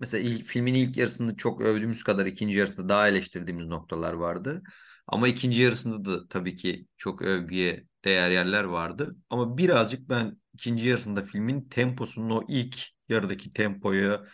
mesela 0.00 0.28
ilk, 0.28 0.46
filmin 0.46 0.74
ilk 0.74 0.96
yarısını 0.96 1.36
çok 1.36 1.60
övdüğümüz 1.62 2.04
kadar 2.04 2.26
ikinci 2.26 2.58
yarısında 2.58 2.88
daha 2.88 3.08
eleştirdiğimiz 3.08 3.66
noktalar 3.66 4.12
vardı. 4.12 4.62
Ama 5.06 5.28
ikinci 5.28 5.60
yarısında 5.62 6.04
da 6.04 6.28
tabii 6.28 6.56
ki 6.56 6.86
çok 6.96 7.22
övgüye 7.22 7.84
değer 8.04 8.30
yerler 8.30 8.64
vardı. 8.64 9.16
Ama 9.30 9.58
birazcık 9.58 10.08
ben 10.08 10.40
ikinci 10.54 10.88
yarısında 10.88 11.22
filmin 11.22 11.68
temposunun 11.68 12.30
o 12.30 12.42
ilk 12.48 12.78
yarıdaki 13.08 13.50
tempoya 13.50 14.26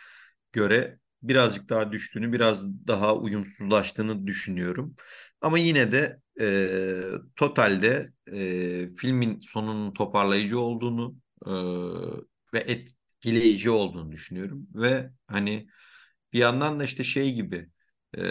göre 0.52 0.98
birazcık 1.22 1.68
daha 1.68 1.92
düştüğünü, 1.92 2.32
biraz 2.32 2.68
daha 2.88 3.16
uyumsuzlaştığını 3.16 4.26
düşünüyorum. 4.26 4.96
Ama 5.40 5.58
yine 5.58 5.92
de 5.92 6.20
e, 6.40 7.10
totalde 7.36 8.12
e, 8.32 8.94
filmin 8.96 9.40
sonunun 9.40 9.92
toparlayıcı 9.94 10.58
olduğunu 10.60 11.16
e, 11.46 11.50
ve 12.54 12.58
et, 12.58 12.90
etkileyici 13.24 13.70
olduğunu 13.70 14.12
düşünüyorum 14.12 14.68
ve 14.74 15.10
hani 15.26 15.68
bir 16.32 16.38
yandan 16.38 16.80
da 16.80 16.84
işte 16.84 17.04
şey 17.04 17.34
gibi 17.34 17.70
e, 18.18 18.22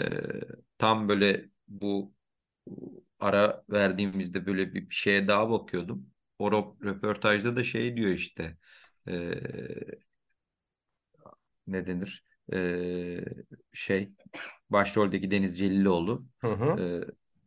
tam 0.78 1.08
böyle 1.08 1.50
bu 1.68 2.14
ara 3.20 3.64
verdiğimizde 3.70 4.46
böyle 4.46 4.74
bir, 4.74 4.86
şeye 4.90 5.28
daha 5.28 5.50
bakıyordum. 5.50 6.10
O 6.38 6.50
röportajda 6.84 7.56
da 7.56 7.64
şey 7.64 7.96
diyor 7.96 8.10
işte 8.10 8.56
e, 9.08 9.34
ne 11.66 11.86
denir 11.86 12.24
E, 12.52 13.24
şey 13.72 14.12
başroldeki 14.70 15.30
Deniz 15.30 15.58
Celiloğlu 15.58 16.26
Hı 16.42 16.46
hı. 16.48 16.78
e, 16.78 17.00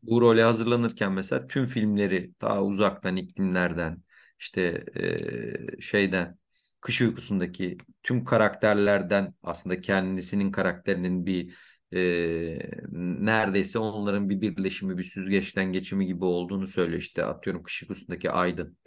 bu 0.03 0.21
role 0.21 0.43
hazırlanırken 0.43 1.11
mesela 1.13 1.47
tüm 1.47 1.67
filmleri 1.67 2.33
daha 2.41 2.63
uzaktan 2.63 3.15
iklimlerden 3.15 4.03
işte 4.39 4.85
e, 5.77 5.81
şeyden 5.81 6.37
Kış 6.87 7.01
Uykusu'ndaki 7.01 7.77
tüm 8.03 8.25
karakterlerden 8.25 9.33
aslında 9.43 9.81
kendisinin 9.81 10.51
karakterinin 10.51 11.25
bir 11.25 11.55
e, 11.93 11.99
neredeyse 12.91 13.79
onların 13.79 14.29
bir 14.29 14.41
birleşimi 14.41 14.97
bir 14.97 15.03
süzgeçten 15.03 15.65
geçimi 15.71 16.05
gibi 16.05 16.25
olduğunu 16.25 16.67
söylüyor 16.67 17.01
işte 17.01 17.25
atıyorum 17.25 17.63
Kış 17.63 17.83
Uykusu'ndaki 17.83 18.31
Aydın 18.31 18.77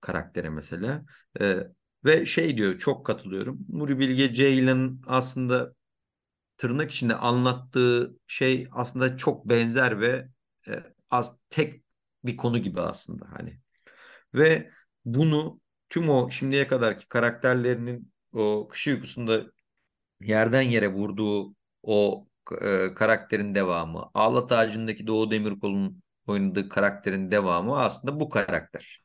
karaktere 0.00 0.50
mesela. 0.50 1.04
E, 1.40 1.56
ve 2.04 2.26
şey 2.26 2.56
diyor 2.56 2.78
çok 2.78 3.06
katılıyorum. 3.06 3.58
Nuri 3.68 3.98
Bilge 3.98 4.34
Ceylan 4.34 5.00
aslında 5.06 5.74
tırnak 6.56 6.90
içinde 6.90 7.14
anlattığı 7.14 8.16
şey 8.26 8.68
aslında 8.72 9.16
çok 9.16 9.48
benzer 9.48 10.00
ve 10.00 10.28
e, 10.68 10.82
az 11.10 11.38
tek 11.50 11.84
bir 12.24 12.36
konu 12.36 12.58
gibi 12.58 12.80
aslında 12.80 13.26
hani. 13.32 13.60
Ve 14.34 14.70
bunu 15.04 15.60
tüm 15.94 16.10
o 16.10 16.30
şimdiye 16.30 16.66
kadarki 16.68 17.08
karakterlerinin 17.08 18.12
o 18.32 18.68
kış 18.68 18.86
uykusunda 18.88 19.42
yerden 20.20 20.62
yere 20.62 20.88
vurduğu 20.88 21.54
o 21.82 22.28
e, 22.62 22.94
karakterin 22.94 23.54
devamı, 23.54 24.04
Ağlat 24.14 24.52
Ağacı'ndaki 24.52 25.06
Doğu 25.06 25.30
Demirkol'un 25.30 26.02
oynadığı 26.26 26.68
karakterin 26.68 27.30
devamı 27.30 27.78
aslında 27.80 28.20
bu 28.20 28.28
karakter. 28.28 29.02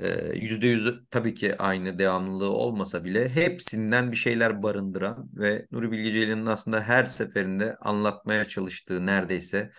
Ee, 0.00 0.32
Yüzde 0.34 0.66
yüz 0.66 0.94
tabii 1.10 1.34
ki 1.34 1.58
aynı 1.58 1.98
devamlılığı 1.98 2.52
olmasa 2.52 3.04
bile 3.04 3.28
hepsinden 3.28 4.12
bir 4.12 4.16
şeyler 4.16 4.62
barındıran 4.62 5.30
ve 5.34 5.66
Nuri 5.70 5.92
Bilge 5.92 6.12
Ceylan'ın 6.12 6.46
aslında 6.46 6.82
her 6.82 7.04
seferinde 7.04 7.76
anlatmaya 7.76 8.44
çalıştığı 8.48 9.06
neredeyse 9.06 9.70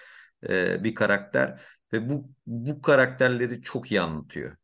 e, 0.50 0.84
bir 0.84 0.96
karakter 0.96 1.62
ve 1.94 2.10
bu 2.10 2.30
bu 2.46 2.82
karakterleri 2.82 3.62
çok 3.62 3.92
iyi 3.92 4.02
anlatıyor. 4.02 4.58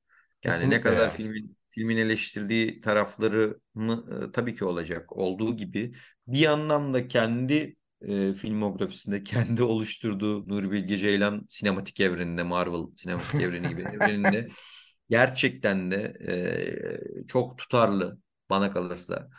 Yani 0.43 0.69
ne 0.69 0.81
Kesinlikle 0.81 0.81
kadar 0.81 1.05
ya. 1.05 1.11
filmin 1.11 1.56
filmin 1.77 1.97
eleştirdiği 1.97 2.81
tarafları 2.81 3.59
mı 3.75 4.05
e, 4.29 4.31
tabii 4.31 4.55
ki 4.55 4.65
olacak 4.65 5.17
olduğu 5.17 5.57
gibi 5.57 5.95
bir 6.27 6.39
yandan 6.39 6.93
da 6.93 7.07
kendi 7.07 7.75
e, 8.01 8.33
filmografisinde 8.33 9.23
kendi 9.23 9.63
oluşturduğu 9.63 10.49
Nuri 10.49 10.71
Bilge 10.71 10.97
Ceylan 10.97 11.45
sinematik 11.49 11.99
evreninde 11.99 12.43
Marvel 12.43 12.81
sinematik 12.97 13.41
evreni 13.41 13.69
gibi 13.69 13.81
evreninde 13.81 14.49
gerçekten 15.09 15.91
de 15.91 16.13
e, 17.23 17.27
çok 17.27 17.57
tutarlı 17.57 18.19
bana 18.49 18.71
kalırsa. 18.73 19.29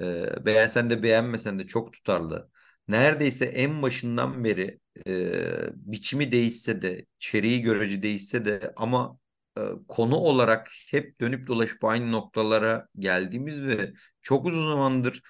E, 0.00 0.26
beğensen 0.46 0.90
de 0.90 1.02
beğenmesen 1.02 1.58
de 1.58 1.66
çok 1.66 1.92
tutarlı. 1.92 2.50
Neredeyse 2.88 3.44
en 3.44 3.82
başından 3.82 4.44
beri 4.44 4.80
e, 5.06 5.32
biçimi 5.74 6.32
değişse 6.32 6.82
de, 6.82 7.06
içeriği 7.20 7.62
görece 7.62 8.02
değişse 8.02 8.44
de 8.44 8.72
ama 8.76 9.19
e, 9.58 9.60
konu 9.88 10.16
olarak 10.16 10.70
hep 10.90 11.20
dönüp 11.20 11.46
dolaşıp 11.46 11.84
aynı 11.84 12.12
noktalara 12.12 12.88
geldiğimiz 12.98 13.62
ve 13.62 13.92
çok 14.22 14.46
uzun 14.46 14.64
zamandır 14.64 15.22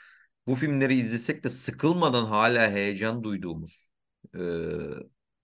bu 0.47 0.55
filmleri 0.55 0.95
izlesek 0.97 1.45
de 1.45 1.49
sıkılmadan 1.51 2.25
hala 2.27 2.71
heyecan 2.71 3.25
duyduğumuz 3.25 3.91
e, 4.37 4.41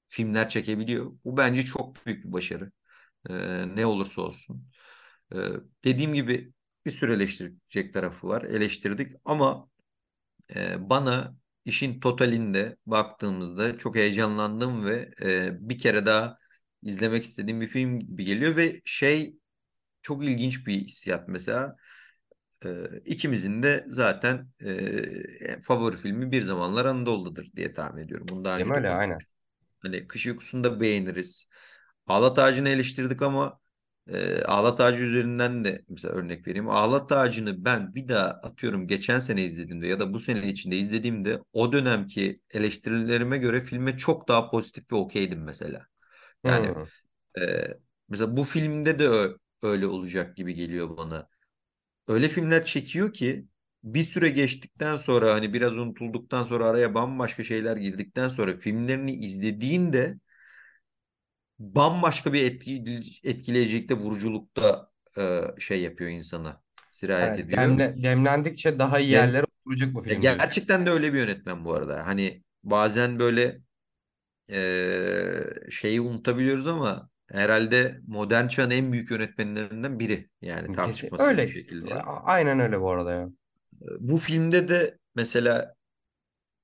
filmler 0.09 0.49
çekebiliyor. 0.49 1.13
Bu 1.25 1.37
bence 1.37 1.65
çok 1.65 2.07
büyük 2.07 2.25
bir 2.25 2.33
başarı. 2.33 2.73
E, 3.31 3.35
ne 3.77 3.87
olursa 3.87 4.23
olsun. 4.23 4.69
E, 5.35 5.37
dediğim 5.85 6.15
gibi 6.15 6.53
bir 6.87 6.91
sürü 6.91 7.13
eleştirecek 7.15 7.95
tarafı 7.95 8.29
var. 8.29 8.43
Eleştirdik 8.43 9.13
ama 9.25 9.69
e, 10.57 10.91
bana 10.91 11.37
işin 11.65 12.01
totalinde 12.01 12.77
baktığımızda 12.87 13.79
çok 13.79 13.97
heyecanlandım 13.97 14.87
ve 14.87 15.11
e, 15.23 15.51
bir 15.71 15.79
kere 15.79 16.07
daha 16.07 16.39
izlemek 16.87 17.25
istediğim 17.25 17.61
bir 17.61 17.69
film 17.69 18.01
gibi 18.01 18.25
geliyor 18.25 18.57
ve 18.57 18.81
şey 18.85 19.37
çok 20.03 20.25
ilginç 20.25 20.67
bir 20.67 20.75
hissiyat 20.75 21.29
mesela. 21.29 21.77
E, 22.65 22.69
ikimizin 23.05 23.63
de 23.63 23.85
zaten 23.89 24.49
e, 24.65 25.61
favori 25.61 25.97
filmi 25.97 26.33
Bir 26.33 26.43
Zamanlar 26.43 26.85
Anadolu'dadır 26.85 27.53
diye 27.57 27.75
tahmin 27.75 28.03
ediyorum. 28.03 28.27
Bunu 28.33 28.45
daha 28.45 28.59
önce 28.59 28.75
öyle? 28.75 28.91
Aynen. 28.91 29.13
konuşmuştuk. 29.13 29.33
Hani 29.79 30.07
Kış 30.09 30.27
Uykusu'nu 30.27 30.65
da 30.65 30.81
beğeniriz. 30.81 31.49
Ağlat 32.07 32.39
Ağacı'nı 32.39 32.69
eleştirdik 32.69 33.23
ama 33.23 33.61
e, 34.09 34.43
Ağlat 34.43 34.81
Ağacı 34.81 35.03
üzerinden 35.03 35.65
de 35.65 35.85
mesela 35.89 36.15
örnek 36.15 36.47
vereyim. 36.47 36.69
Ağlat 36.69 37.13
Ağacı'nı 37.13 37.65
ben 37.65 37.95
bir 37.95 38.09
daha 38.09 38.25
atıyorum 38.25 38.87
geçen 38.89 39.19
sene 39.19 39.45
izlediğimde 39.45 39.87
ya 39.87 40.01
da 40.01 40.13
bu 40.15 40.21
sene 40.21 40.49
içinde 40.49 40.77
izlediğimde 40.77 41.41
o 41.53 41.73
dönemki 41.73 42.41
eleştirilerime 42.51 43.39
göre 43.39 43.61
filme 43.61 43.99
çok 43.99 44.29
daha 44.29 44.51
pozitif 44.51 44.93
ve 44.93 44.97
okeydim 44.97 45.45
mesela. 45.45 45.87
Yani 46.47 46.75
Hmm. 46.75 46.91
e, 47.41 47.43
mesela 48.09 48.39
bu 48.39 48.45
filmde 48.45 48.99
de 48.99 49.11
öyle 49.63 49.87
olacak 49.87 50.37
gibi 50.39 50.55
geliyor 50.55 50.97
bana. 50.97 51.29
Öyle 52.09 52.29
filmler 52.29 52.65
çekiyor 52.65 53.13
ki 53.13 53.49
bir 53.85 54.03
süre 54.05 54.31
geçtikten 54.31 54.97
sonra 54.97 55.35
hani 55.35 55.53
biraz 55.55 55.79
unutulduktan 55.79 56.45
sonra 56.45 56.67
araya 56.67 56.95
bambaşka 56.95 57.45
şeyler 57.45 57.77
girdikten 57.77 58.29
sonra 58.29 58.59
filmlerini 58.59 59.13
izlediğinde 59.13 60.19
bambaşka 61.59 62.33
bir 62.33 62.45
etki, 62.45 62.85
etkileyecekte 63.25 63.95
vuruculukta 63.95 64.91
e, 65.19 65.41
şey 65.59 65.83
yapıyor 65.83 66.11
insana 66.11 66.63
sirayet 66.91 67.39
Evet, 67.39 67.39
ediyor. 67.39 67.63
demle, 67.63 68.03
demlendikçe 68.03 68.79
daha 68.79 68.99
iyi 68.99 69.11
Dem, 69.11 69.11
yerlere 69.11 69.45
oturacak 69.67 69.95
bu 69.95 70.03
ya 70.09 70.15
film 70.15 70.27
gerçekten 70.39 70.87
de 70.87 70.91
öyle 70.91 71.13
bir 71.13 71.19
yönetmen 71.19 71.65
bu 71.65 71.75
arada. 71.75 72.07
Hani 72.07 72.45
bazen 72.65 73.19
böyle 73.19 73.61
e, 74.51 75.71
şeyi 75.71 76.01
unutabiliyoruz 76.01 76.67
ama 76.67 77.11
herhalde 77.33 78.01
modern 78.07 78.49
çağın 78.49 78.71
en 78.71 78.93
büyük 78.93 79.11
yönetmenlerinden 79.11 79.99
biri. 79.99 80.31
Yani 80.43 80.73
tartışmasız 80.73 81.29
bir 81.29 81.29
öyle. 81.29 81.47
şekilde. 81.47 81.95
A- 81.95 82.25
Aynen 82.25 82.61
öyle 82.61 82.81
bu 82.81 82.91
arada 82.91 83.13
ya. 83.13 83.29
Bu 84.01 84.17
filmde 84.17 84.69
de 84.69 84.99
mesela 85.15 85.75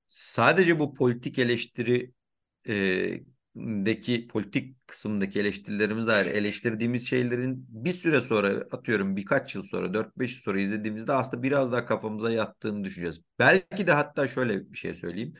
sadece 0.07 0.79
bu 0.79 0.93
politik 0.95 1.39
eleştiri 1.39 2.13
e, 2.67 2.73
deki 3.55 4.27
politik 4.27 4.87
kısımdaki 4.87 5.39
eleştirilerimiz 5.39 6.07
dair 6.07 6.25
eleştirdiğimiz 6.25 7.09
şeylerin 7.09 7.65
bir 7.69 7.93
süre 7.93 8.21
sonra 8.21 8.47
atıyorum 8.49 9.15
birkaç 9.15 9.55
yıl 9.55 9.63
sonra 9.63 9.93
dört 9.93 10.17
beş 10.19 10.35
yıl 10.35 10.41
sonra 10.41 10.59
izlediğimizde 10.59 11.13
aslında 11.13 11.43
biraz 11.43 11.71
daha 11.71 11.85
kafamıza 11.85 12.31
yattığını 12.31 12.83
düşüneceğiz. 12.83 13.21
Belki 13.39 13.87
de 13.87 13.91
hatta 13.91 14.27
şöyle 14.27 14.71
bir 14.71 14.77
şey 14.77 14.95
söyleyeyim. 14.95 15.33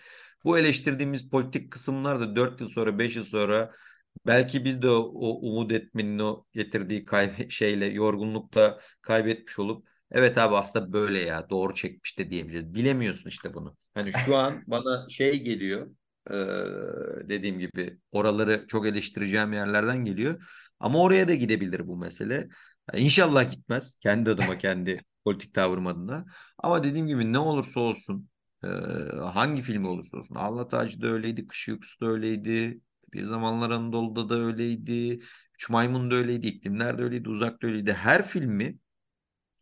Bu 0.45 0.57
eleştirdiğimiz 0.59 1.29
politik 1.29 1.71
kısımlar 1.71 2.19
da 2.19 2.35
4 2.35 2.61
yıl 2.61 2.69
sonra 2.69 2.99
5 2.99 3.15
yıl 3.15 3.23
sonra 3.23 3.71
belki 4.25 4.65
biz 4.65 4.81
de 4.81 4.89
o, 4.89 4.95
o 5.15 5.49
umut 5.49 5.71
etmenin 5.71 6.19
o 6.19 6.45
getirdiği 6.53 7.05
kaybe 7.05 7.49
şeyle 7.49 7.85
yorgunlukla 7.85 8.79
kaybetmiş 9.01 9.59
olup 9.59 9.87
evet 10.11 10.37
abi 10.37 10.55
aslında 10.55 10.93
böyle 10.93 11.19
ya 11.19 11.49
doğru 11.49 11.73
çekmiş 11.73 12.19
de 12.19 12.29
diyebileceğiz. 12.29 12.73
Bilemiyorsun 12.73 13.29
işte 13.29 13.53
bunu. 13.53 13.77
Hani 13.93 14.11
şu 14.25 14.35
an 14.37 14.63
bana 14.67 15.09
şey 15.09 15.43
geliyor 15.43 15.87
ee, 16.31 16.33
dediğim 17.29 17.59
gibi 17.59 17.97
oraları 18.11 18.65
çok 18.67 18.87
eleştireceğim 18.87 19.53
yerlerden 19.53 20.05
geliyor. 20.05 20.43
Ama 20.79 20.99
oraya 20.99 21.27
da 21.27 21.33
gidebilir 21.35 21.87
bu 21.87 21.97
mesele. 21.97 22.49
İnşallah 22.93 23.51
gitmez. 23.51 23.97
Kendi 24.01 24.29
adıma, 24.29 24.57
kendi 24.57 25.01
politik 25.25 25.53
tavrım 25.53 25.87
adına. 25.87 26.25
Ama 26.57 26.83
dediğim 26.83 27.07
gibi 27.07 27.33
ne 27.33 27.39
olursa 27.39 27.79
olsun, 27.79 28.29
e, 28.64 28.68
hangi 29.18 29.61
filmi 29.61 29.88
olursa 29.88 30.18
olsun. 30.18 30.35
Allah 30.35 30.68
Tacı 30.68 31.02
da 31.02 31.07
öyleydi, 31.07 31.48
Kış 31.48 31.69
Uykusu 31.69 31.99
da 32.02 32.07
öyleydi. 32.07 32.81
Bir 33.14 33.23
Zamanlar 33.23 33.69
Anadolu'da 33.72 34.30
da 34.30 34.35
öyleydi. 34.35 35.19
Üç 35.56 35.69
Maymun 35.69 36.11
da 36.11 36.15
öyleydi, 36.15 36.48
İklimler 36.48 36.98
de 36.98 37.03
öyleydi, 37.03 37.30
Uzak 37.30 37.61
da 37.61 37.68
öyleydi. 37.68 37.94
Her 37.94 38.27
filmi 38.27 38.77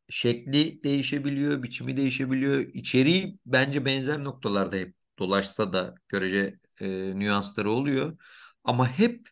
şekli 0.09 0.83
değişebiliyor, 0.83 1.63
biçimi 1.63 1.97
değişebiliyor. 1.97 2.59
İçeriği 2.73 3.39
bence 3.45 3.85
benzer 3.85 4.23
noktalarda 4.23 4.75
hep 4.75 4.95
dolaşsa 5.19 5.73
da 5.73 5.95
görece 6.09 6.59
e, 6.81 6.87
nüansları 7.19 7.71
oluyor. 7.71 8.17
Ama 8.63 8.89
hep 8.99 9.29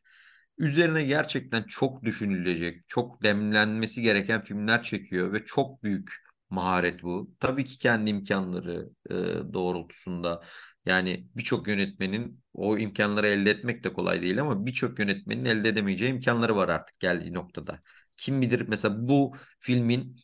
üzerine 0.58 1.04
gerçekten 1.04 1.64
çok 1.64 2.04
düşünülecek, 2.04 2.84
çok 2.88 3.24
demlenmesi 3.24 4.02
gereken 4.02 4.42
filmler 4.42 4.84
çekiyor 4.84 5.34
ve 5.34 5.46
çok 5.46 5.84
büyük 5.84 6.14
maharet 6.50 7.04
bu. 7.04 7.32
Tabii 7.40 7.66
ki 7.66 7.78
kendi 7.78 8.10
imkanları 8.10 8.90
e, 9.10 9.14
doğrultusunda. 9.54 10.44
Yani 10.86 11.28
birçok 11.36 11.68
yönetmenin 11.68 12.44
o 12.54 12.78
imkanları 12.78 13.28
elde 13.28 13.50
etmek 13.52 13.84
de 13.84 13.94
kolay 13.94 14.22
değil 14.22 14.42
ama 14.42 14.66
birçok 14.66 15.00
yönetmenin 15.00 15.46
elde 15.46 15.70
edemeyeceği 15.70 16.12
imkanları 16.12 16.56
var 16.56 16.70
artık 16.70 17.00
geldiği 17.00 17.34
noktada. 17.34 17.82
Kim 18.18 18.42
bilir 18.42 18.66
mesela 18.68 18.96
bu 19.08 19.36
filmin 19.60 20.18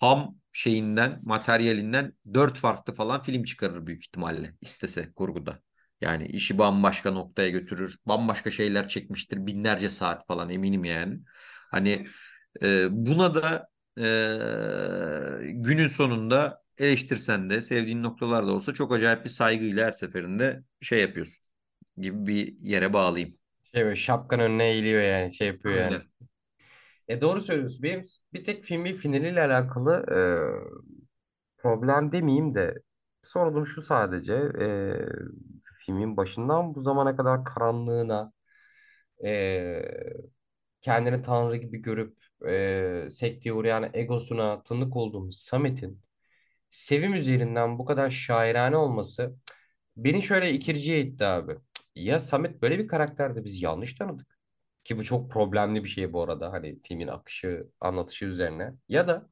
ham 0.00 0.36
şeyinden, 0.52 1.20
materyalinden 1.22 2.12
dört 2.34 2.58
farklı 2.58 2.92
falan 2.94 3.22
film 3.22 3.44
çıkarır 3.44 3.86
büyük 3.86 4.04
ihtimalle 4.04 4.54
istese 4.60 5.12
kurguda. 5.12 5.60
Yani 6.00 6.26
işi 6.26 6.58
bambaşka 6.58 7.10
noktaya 7.10 7.48
götürür. 7.48 7.98
Bambaşka 8.06 8.50
şeyler 8.50 8.88
çekmiştir. 8.88 9.46
Binlerce 9.46 9.88
saat 9.90 10.26
falan 10.26 10.50
eminim 10.50 10.84
yani. 10.84 11.20
Hani 11.70 12.06
e, 12.62 12.88
buna 12.90 13.34
da 13.34 13.68
e, 13.98 14.02
günün 15.42 15.86
sonunda 15.86 16.62
eleştirsen 16.78 17.50
de 17.50 17.62
sevdiğin 17.62 18.02
noktalar 18.02 18.46
da 18.46 18.52
olsa 18.54 18.74
çok 18.74 18.92
acayip 18.92 19.24
bir 19.24 19.30
saygıyla 19.30 19.86
her 19.86 19.92
seferinde 19.92 20.62
şey 20.80 21.00
yapıyorsun 21.00 21.44
gibi 21.98 22.26
bir 22.26 22.58
yere 22.60 22.92
bağlayayım. 22.92 23.34
Şey 23.74 23.84
böyle 23.84 23.96
şapkan 23.96 24.40
önüne 24.40 24.64
eğiliyor 24.70 25.02
yani 25.02 25.34
şey 25.34 25.46
yapıyor 25.48 25.74
yani. 25.74 25.96
Aynen. 25.96 26.10
E 27.08 27.20
doğru 27.20 27.40
söylüyorsun. 27.40 27.82
Benim 27.82 28.02
bir 28.32 28.44
tek 28.44 28.64
filmin 28.64 28.96
finaliyle 28.96 29.40
alakalı 29.42 29.92
e, 30.12 30.18
problem 31.58 32.12
demeyeyim 32.12 32.54
de 32.54 32.82
sorunum 33.22 33.66
şu 33.66 33.82
sadece 33.82 34.34
e, 34.34 34.66
filmin 35.86 36.16
başından 36.16 36.74
bu 36.74 36.80
zamana 36.80 37.16
kadar 37.16 37.44
karanlığına 37.44 38.32
e, 39.24 39.82
kendini 40.82 41.22
tanrı 41.22 41.56
gibi 41.56 41.78
görüp 41.82 42.16
e, 42.48 43.10
sekteye 43.10 43.52
uğrayan 43.52 43.90
egosuna 43.94 44.62
tanık 44.62 44.96
olduğumuz 44.96 45.38
Samet'in 45.38 46.02
Sevim 46.70 47.14
üzerinden 47.14 47.78
bu 47.78 47.84
kadar 47.84 48.10
şairane 48.10 48.76
olması 48.76 49.36
beni 49.96 50.22
şöyle 50.22 50.52
ikirciye 50.52 51.00
itti 51.00 51.24
abi. 51.24 51.56
Ya 51.96 52.20
Samet 52.20 52.62
böyle 52.62 52.78
bir 52.78 52.88
karakterdi 52.88 53.44
biz 53.44 53.62
yanlış 53.62 53.94
tanıdık. 53.94 54.38
Ki 54.84 54.98
bu 54.98 55.04
çok 55.04 55.30
problemli 55.30 55.84
bir 55.84 55.88
şey 55.88 56.12
bu 56.12 56.22
arada 56.22 56.52
hani 56.52 56.80
filmin 56.82 57.08
akışı, 57.08 57.66
anlatışı 57.80 58.24
üzerine. 58.24 58.74
Ya 58.88 59.08
da 59.08 59.28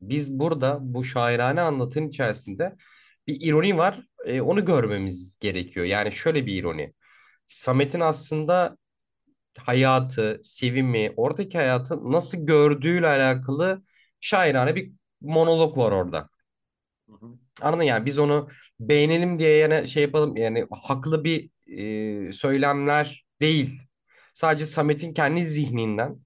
biz 0.00 0.38
burada 0.40 0.78
bu 0.80 1.04
şairane 1.04 1.60
anlatının 1.60 2.08
içerisinde 2.08 2.76
bir 3.26 3.40
ironi 3.40 3.78
var. 3.78 4.06
E, 4.24 4.40
onu 4.40 4.64
görmemiz 4.64 5.36
gerekiyor. 5.40 5.86
Yani 5.86 6.12
şöyle 6.12 6.46
bir 6.46 6.54
ironi. 6.62 6.94
Samet'in 7.46 8.00
aslında 8.00 8.76
hayatı, 9.60 10.40
sevimi, 10.44 11.12
oradaki 11.16 11.58
hayatı 11.58 12.12
nasıl 12.12 12.46
gördüğüyle 12.46 13.08
alakalı 13.08 13.82
şairane 14.20 14.74
bir 14.76 14.92
monolog 15.20 15.78
var 15.78 15.92
orada. 15.92 16.28
Hı 17.08 17.12
hı. 17.26 17.26
Anladın 17.62 17.82
yani 17.84 18.06
biz 18.06 18.18
onu 18.18 18.48
beğenelim 18.80 19.38
diye 19.38 19.56
yani 19.56 19.88
şey 19.88 20.02
yapalım 20.02 20.36
yani 20.36 20.66
haklı 20.82 21.24
bir 21.24 21.50
e, 22.28 22.32
söylemler 22.32 23.26
değil. 23.40 23.80
Sadece 24.34 24.64
Samet'in 24.66 25.14
kendi 25.14 25.44
zihninden 25.44 26.18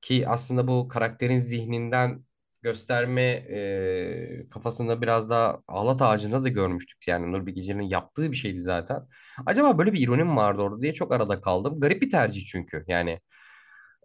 ki 0.00 0.28
aslında 0.28 0.68
bu 0.68 0.88
karakterin 0.88 1.38
zihninden 1.38 2.24
gösterme 2.62 3.22
e, 3.22 4.48
kafasında 4.50 5.02
biraz 5.02 5.30
daha 5.30 5.62
Ağlat 5.68 6.02
Ağacı'nda 6.02 6.44
da 6.44 6.48
görmüştük. 6.48 7.08
Yani 7.08 7.32
Nur 7.32 7.46
Bilgeci'nin 7.46 7.82
yaptığı 7.82 8.30
bir 8.32 8.36
şeydi 8.36 8.60
zaten. 8.60 9.08
Acaba 9.46 9.78
böyle 9.78 9.92
bir 9.92 10.00
ironi 10.00 10.24
mi 10.24 10.36
vardı 10.36 10.62
orada 10.62 10.82
diye 10.82 10.94
çok 10.94 11.12
arada 11.12 11.40
kaldım. 11.40 11.80
Garip 11.80 12.02
bir 12.02 12.10
tercih 12.10 12.46
çünkü 12.46 12.84
yani. 12.88 13.20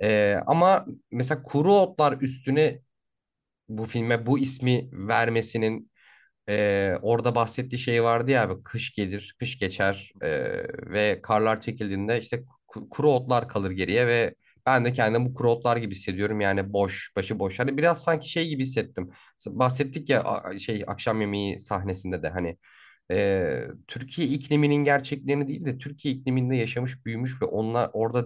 E, 0.04 0.36
ama 0.48 0.86
mesela 1.12 1.44
Kuru 1.44 1.74
Otlar 1.76 2.18
üstüne 2.22 2.82
bu 3.70 3.86
filme 3.86 4.26
bu 4.26 4.40
ismi 4.40 4.90
vermesinin 4.94 5.92
ee, 6.50 6.96
orada 7.02 7.36
bahsettiği 7.36 7.80
şey 7.80 8.04
vardı 8.04 8.32
ya 8.32 8.44
abi 8.44 8.64
kış 8.64 8.96
gelir, 8.96 9.36
kış 9.40 9.60
geçer 9.60 10.12
ee, 10.24 10.28
ve 10.92 11.22
karlar 11.24 11.62
çekildiğinde 11.62 12.20
işte 12.20 12.46
ku- 12.70 12.90
kuru 12.90 13.12
otlar 13.12 13.48
kalır 13.50 13.72
geriye 13.72 14.08
ve 14.08 14.36
ben 14.68 14.86
de 14.86 14.94
kendimi 14.94 15.36
bu 15.36 15.44
otlar 15.50 15.78
gibi 15.78 15.96
hissediyorum 15.96 16.42
yani 16.42 16.74
boş, 16.74 17.14
başı 17.18 17.40
boş. 17.40 17.60
Hani 17.60 17.78
biraz 17.78 18.04
sanki 18.04 18.30
şey 18.32 18.50
gibi 18.50 18.64
hissettim. 18.64 19.12
Bahsettik 19.48 20.10
ya 20.10 20.44
şey 20.60 20.86
akşam 20.88 21.22
yemeği 21.22 21.62
sahnesinde 21.62 22.24
de 22.24 22.30
hani 22.30 22.58
ee, 23.12 23.68
Türkiye 23.88 24.28
ikliminin 24.28 24.76
gerçeklerini 24.86 25.50
değil 25.50 25.66
de 25.66 25.78
Türkiye 25.78 26.16
ikliminde 26.16 26.56
yaşamış, 26.58 27.06
büyümüş 27.06 27.42
ve 27.42 27.46
onlar 27.46 27.92
orada 27.94 28.26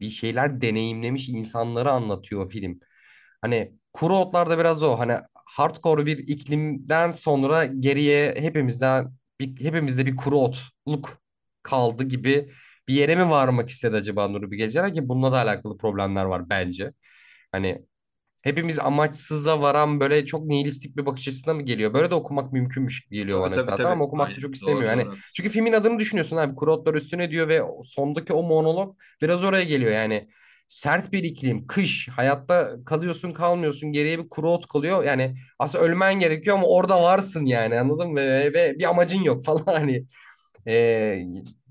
bir 0.00 0.10
şeyler 0.10 0.60
deneyimlemiş 0.62 1.28
insanları 1.28 1.92
anlatıyor 1.92 2.50
film. 2.52 2.80
Hani 3.42 3.72
kuru 3.92 4.16
otlarda 4.16 4.58
biraz 4.58 4.82
o 4.82 4.98
hani 4.98 5.18
hardcore 5.46 6.06
bir 6.06 6.18
iklimden 6.18 7.10
sonra 7.10 7.64
geriye 7.64 8.34
hepimizden 8.38 9.12
bir, 9.40 9.64
hepimizde 9.64 10.06
bir 10.06 10.16
kuru 10.16 10.38
otluk 10.38 11.18
kaldı 11.62 12.04
gibi 12.04 12.50
bir 12.90 12.94
yere 12.94 13.16
mi 13.16 13.30
varmak 13.30 13.68
istedi 13.68 13.96
acaba 13.96 14.28
Nuri 14.28 14.50
Bilge 14.50 14.70
Ceylan 14.70 14.94
ki 14.94 15.08
bununla 15.08 15.32
da 15.32 15.36
alakalı 15.38 15.78
problemler 15.78 16.24
var 16.24 16.50
bence. 16.50 16.92
Hani 17.52 17.82
hepimiz 18.42 18.78
amaçsıza 18.78 19.60
varan 19.62 20.00
böyle 20.00 20.26
çok 20.26 20.46
nihilistik 20.46 20.96
bir 20.96 21.06
bakış 21.06 21.28
açısına 21.28 21.54
mı 21.54 21.62
geliyor? 21.62 21.94
Böyle 21.94 22.10
de 22.10 22.14
okumak 22.14 22.52
mümkünmüş 22.52 23.04
gibi 23.04 23.16
geliyor 23.16 23.40
Tabii 23.40 23.50
bana 23.50 23.58
tabii 23.58 23.74
zaten 23.76 23.90
ama 23.90 24.04
tabii. 24.04 24.04
okumak 24.04 24.36
da 24.36 24.40
Aynen. 24.40 24.40
çok 24.40 24.54
istemiyor. 24.54 24.88
Doğru 24.88 24.90
Yani 24.90 25.10
doğru 25.10 25.22
çünkü 25.36 25.50
filmin 25.50 25.72
adını 25.72 25.98
düşünüyorsun 25.98 26.36
abi. 26.36 26.54
Kurotlar 26.56 26.94
üstüne 26.94 27.30
diyor 27.30 27.48
ve 27.48 27.62
sondaki 27.84 28.32
o 28.32 28.42
monolog 28.42 28.96
biraz 29.22 29.44
oraya 29.44 29.64
geliyor. 29.64 29.92
Yani 29.92 30.28
sert 30.68 31.12
bir 31.12 31.24
iklim, 31.24 31.66
kış, 31.66 32.08
hayatta 32.08 32.76
kalıyorsun 32.86 33.32
kalmıyorsun 33.32 33.92
geriye 33.92 34.18
bir 34.18 34.28
kuru 34.28 34.50
ot 34.50 34.68
kalıyor. 34.68 35.04
Yani 35.04 35.36
aslında 35.58 35.84
ölmen 35.84 36.20
gerekiyor 36.20 36.56
ama 36.58 36.66
orada 36.68 37.02
varsın 37.02 37.44
yani 37.46 37.80
anladın 37.80 38.10
mı? 38.12 38.16
Ve, 38.20 38.54
ve 38.54 38.78
bir 38.78 38.84
amacın 38.90 39.22
yok 39.22 39.44
falan 39.46 39.64
hani. 39.66 40.06
Ee, 40.68 41.24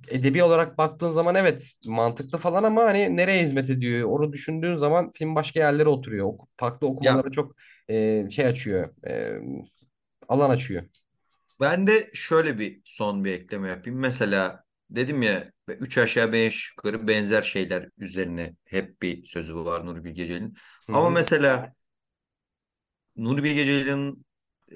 edebi 0.10 0.44
olarak 0.44 0.78
baktığın 0.78 1.12
zaman 1.12 1.36
evet 1.36 1.74
mantıklı 1.88 2.38
falan 2.38 2.64
ama 2.64 2.84
hani 2.86 3.18
nereye 3.18 3.44
hizmet 3.44 3.70
ediyor? 3.70 4.10
Onu 4.10 4.34
düşündüğün 4.34 4.76
zaman 4.76 5.12
film 5.12 5.36
başka 5.36 5.60
yerlere 5.60 5.90
oturuyor. 5.90 6.26
Oku- 6.28 6.48
Farklı 6.58 6.88
Ya 7.00 7.20
okumalara 7.20 7.32
çok 7.32 7.56
e, 7.90 8.30
şey 8.30 8.46
açıyor. 8.46 8.94
e, 9.08 9.40
alan 10.30 10.50
açıyor. 10.50 10.84
ben 11.60 11.88
de 11.88 12.10
şöyle 12.14 12.60
bir 12.60 12.82
son 12.86 13.26
bir 13.26 13.32
ekleme 13.34 13.70
yapayım. 13.70 14.00
Mesela 14.00 14.64
dedim 14.90 15.22
ya 15.22 15.52
üç 15.68 15.98
aşağı 15.98 16.32
beş 16.34 16.70
yukarı 16.72 17.08
benzer 17.08 17.42
şeyler 17.44 17.90
üzerine 17.98 18.56
hep 18.66 19.02
bir 19.02 19.26
sözü 19.26 19.56
var 19.56 19.86
Nuri 19.86 20.04
Bilge 20.04 20.28
Ceylan'ın. 20.28 20.56
Hı 20.88 20.92
Ama 20.92 21.10
hı. 21.10 21.10
mesela 21.10 21.74
Nuri 23.16 23.44
Bilge 23.44 23.66
Ceylan'ın 23.66 24.26
e, 24.72 24.76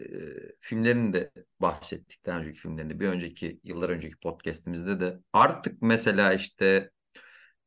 filmlerini 0.60 1.14
de 1.14 1.32
bahsettik 1.60 2.26
daha 2.26 2.40
önceki 2.40 2.60
filmlerinde. 2.60 3.00
Bir 3.00 3.08
önceki 3.08 3.60
yıllar 3.64 3.90
önceki 3.90 4.16
podcast'imizde 4.18 5.00
de 5.00 5.20
artık 5.34 5.82
mesela 5.82 6.34
işte 6.34 6.92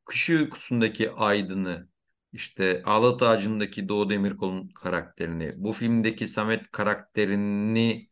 Kış 0.04 0.30
Uykusu'ndaki 0.30 1.10
Aydın'ı 1.10 1.88
işte 2.32 2.82
Ağlat 2.84 3.22
Ağacı'ndaki 3.22 3.88
Doğu 3.88 4.10
Demirkol'un 4.10 4.68
karakterini 4.68 5.52
bu 5.56 5.72
filmdeki 5.72 6.28
Samet 6.28 6.70
karakterini 6.70 8.08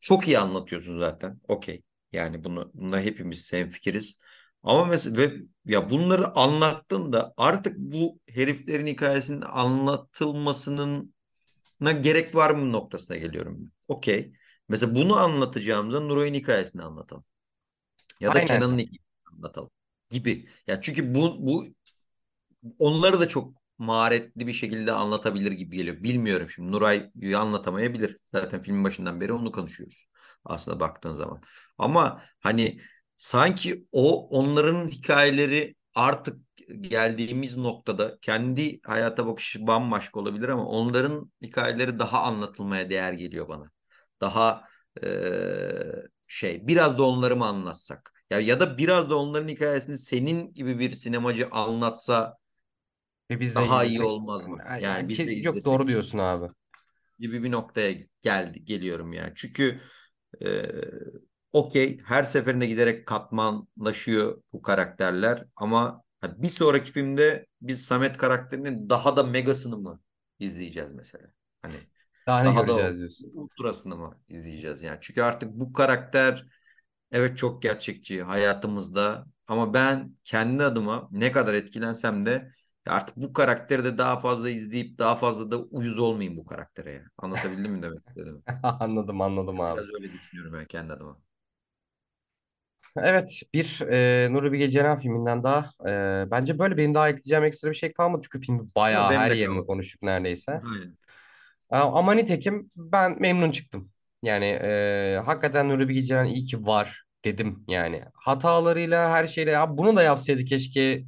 çok 0.00 0.28
iyi 0.28 0.38
anlatıyorsun 0.38 0.92
zaten. 0.92 1.40
Okey. 1.48 1.82
Yani 2.12 2.44
bunu 2.44 2.70
bunda 2.74 3.00
hepimiz 3.00 3.52
hemfikiriz. 3.52 4.20
Ama 4.62 4.84
mesela 4.84 5.16
ve 5.16 5.34
ya 5.64 5.90
bunları 5.90 6.26
anlattığında 6.36 7.34
artık 7.36 7.78
bu 7.78 8.20
heriflerin 8.28 8.86
hikayesinin 8.86 9.42
anlatılmasının 9.42 11.14
gerek 12.02 12.34
var 12.34 12.50
mı 12.50 12.72
noktasına 12.72 13.16
geliyorum. 13.16 13.72
Okey. 13.88 14.32
Mesela 14.68 14.94
bunu 14.94 15.16
anlatacağımıza 15.16 16.00
Nuray'ın 16.00 16.34
hikayesini 16.34 16.82
anlatalım. 16.82 17.24
Ya 18.20 18.28
da 18.28 18.34
Aynen. 18.34 18.46
Kenan'ın 18.46 18.78
hikayesini 18.78 19.36
anlatalım 19.36 19.70
gibi. 20.10 20.48
Ya 20.66 20.80
çünkü 20.80 21.14
bu 21.14 21.46
bu 21.46 21.66
onları 22.78 23.20
da 23.20 23.28
çok 23.28 23.54
maharetli 23.78 24.46
bir 24.46 24.52
şekilde 24.52 24.92
anlatabilir 24.92 25.52
gibi 25.52 25.76
geliyor. 25.76 26.02
Bilmiyorum 26.02 26.50
şimdi 26.50 26.72
Nuray'ı 26.72 27.38
anlatamayabilir. 27.38 28.18
Zaten 28.24 28.62
filmin 28.62 28.84
başından 28.84 29.20
beri 29.20 29.32
onu 29.32 29.52
konuşuyoruz. 29.52 30.06
Aslında 30.44 30.80
baktığın 30.80 31.12
zaman. 31.12 31.42
Ama 31.78 32.22
hani 32.40 32.80
sanki 33.16 33.86
o 33.92 34.28
onların 34.28 34.88
hikayeleri 34.88 35.74
artık 35.94 36.47
geldiğimiz 36.80 37.56
noktada 37.56 38.18
kendi 38.22 38.80
hayata 38.82 39.26
bakışı 39.26 39.66
bambaşka 39.66 40.20
olabilir 40.20 40.48
ama 40.48 40.66
onların 40.66 41.32
hikayeleri 41.42 41.98
daha 41.98 42.22
anlatılmaya 42.22 42.90
değer 42.90 43.12
geliyor 43.12 43.48
bana. 43.48 43.70
Daha 44.20 44.64
eee, 45.02 46.06
şey 46.26 46.68
biraz 46.68 46.98
da 46.98 47.02
onları 47.02 47.36
mı 47.36 47.46
anlatsak? 47.46 48.12
Ya 48.30 48.40
ya 48.40 48.60
da 48.60 48.78
biraz 48.78 49.10
da 49.10 49.18
onların 49.18 49.48
hikayesini 49.48 49.98
senin 49.98 50.54
gibi 50.54 50.78
bir 50.78 50.90
sinemacı 50.96 51.48
anlatsa 51.50 52.36
Ve 53.30 53.40
biz 53.40 53.58
de 53.58 53.66
daha 53.66 53.84
iyi 53.84 54.00
izlesek. 54.00 54.02
olmaz 54.02 54.46
mı? 54.46 54.62
Ay- 54.64 54.84
Yani 54.84 55.08
biz 55.08 55.26
de 55.26 55.30
Yok 55.42 55.64
doğru 55.64 55.88
diyorsun 55.88 56.18
abi. 56.18 56.52
gibi 57.18 57.42
bir 57.42 57.50
noktaya 57.52 57.94
geldi 58.22 58.64
geliyorum 58.64 59.12
yani. 59.12 59.32
Çünkü 59.36 59.80
e, 60.44 60.62
okey 61.52 61.98
her 62.06 62.24
seferinde 62.24 62.66
giderek 62.66 63.06
katmanlaşıyor 63.06 64.42
bu 64.52 64.62
karakterler 64.62 65.44
ama 65.56 66.02
bir 66.24 66.48
sonraki 66.48 66.92
filmde 66.92 67.46
biz 67.62 67.84
Samet 67.84 68.16
karakterinin 68.18 68.90
daha 68.90 69.16
da 69.16 69.22
megasını 69.22 69.78
mı 69.78 70.00
izleyeceğiz 70.38 70.92
mesela? 70.92 71.32
Hani 71.62 71.86
Daha 72.26 72.42
daha 72.44 72.68
da 72.68 72.72
göreceğiz 72.76 72.96
diyorsun. 72.96 73.34
ultrasını 73.34 73.96
mı 73.96 74.20
izleyeceğiz 74.28 74.82
yani? 74.82 74.98
Çünkü 75.00 75.22
artık 75.22 75.50
bu 75.54 75.72
karakter 75.72 76.46
Evet 77.12 77.38
çok 77.38 77.62
gerçekçi 77.62 78.22
hayatımızda 78.22 79.26
ama 79.48 79.74
ben 79.74 80.14
kendi 80.24 80.64
adıma 80.64 81.08
ne 81.10 81.32
kadar 81.32 81.54
etkilensem 81.54 82.26
de 82.26 82.50
artık 82.86 83.16
bu 83.16 83.32
karakteri 83.32 83.84
de 83.84 83.98
daha 83.98 84.18
fazla 84.20 84.50
izleyip 84.50 84.98
daha 84.98 85.16
fazla 85.16 85.50
da 85.50 85.58
uyuz 85.60 85.98
olmayayım 85.98 86.38
bu 86.38 86.46
karaktere. 86.46 87.04
Anlatabildim 87.18 87.72
mi 87.72 87.82
demek 87.82 88.06
istedim? 88.08 88.44
Anladım 88.62 89.20
anladım 89.20 89.60
abi. 89.60 89.82
Biraz 89.82 89.94
öyle 89.94 90.12
düşünüyorum 90.12 90.52
ben 90.52 90.66
kendi 90.66 90.92
adıma. 90.92 91.20
Evet 93.02 93.42
bir 93.54 93.80
e, 93.90 94.32
Nuri 94.32 94.52
Bilge 94.52 94.70
Ceylan 94.70 94.98
filminden 94.98 95.42
daha 95.42 95.58
e, 95.86 96.30
bence 96.30 96.58
böyle 96.58 96.76
benim 96.76 96.94
daha 96.94 97.08
ekleyeceğim 97.08 97.44
ekstra 97.44 97.70
bir 97.70 97.74
şey 97.74 97.92
kalmadı 97.92 98.22
çünkü 98.24 98.46
filmi 98.46 98.60
bayağı 98.76 99.10
benim 99.10 99.20
her 99.20 99.30
de 99.30 99.34
yerini 99.34 99.46
kalmadı. 99.48 99.66
konuştuk 99.66 100.02
neredeyse. 100.02 100.52
Aynen. 100.52 100.96
A- 101.70 101.92
Ama 101.98 102.12
nitekim 102.12 102.70
ben 102.76 103.20
memnun 103.20 103.50
çıktım. 103.50 103.90
Yani 104.22 104.44
e, 104.44 105.20
hakikaten 105.24 105.68
Nuri 105.68 105.88
Bilge 105.88 106.02
Ceylan 106.02 106.26
iyi 106.26 106.44
ki 106.44 106.66
var 106.66 107.02
dedim 107.24 107.64
yani. 107.68 108.02
Hatalarıyla 108.14 109.10
her 109.10 109.26
şeyle 109.26 109.50
ya 109.50 109.78
bunu 109.78 109.96
da 109.96 110.02
yapsaydı 110.02 110.44
keşke 110.44 111.04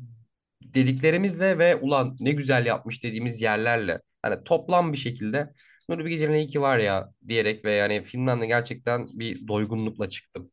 dediklerimizle 0.62 1.58
ve 1.58 1.76
ulan 1.76 2.16
ne 2.20 2.32
güzel 2.32 2.66
yapmış 2.66 3.04
dediğimiz 3.04 3.42
yerlerle. 3.42 4.00
Hani 4.22 4.44
toplam 4.44 4.92
bir 4.92 4.98
şekilde 4.98 5.52
Nuri 5.88 6.04
Bilge 6.04 6.18
Ceylan 6.18 6.34
iyi 6.34 6.46
ki 6.48 6.60
var 6.60 6.78
ya 6.78 7.10
diyerek 7.28 7.64
ve 7.64 7.72
yani 7.74 8.04
filmden 8.04 8.40
de 8.40 8.46
gerçekten 8.46 9.06
bir 9.14 9.48
doygunlukla 9.48 10.08
çıktım. 10.08 10.50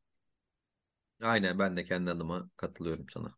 Aynen 1.22 1.60
ben 1.60 1.78
de 1.78 1.84
kendi 1.86 2.12
adıma 2.12 2.50
katılıyorum 2.58 3.10
sana. 3.10 3.32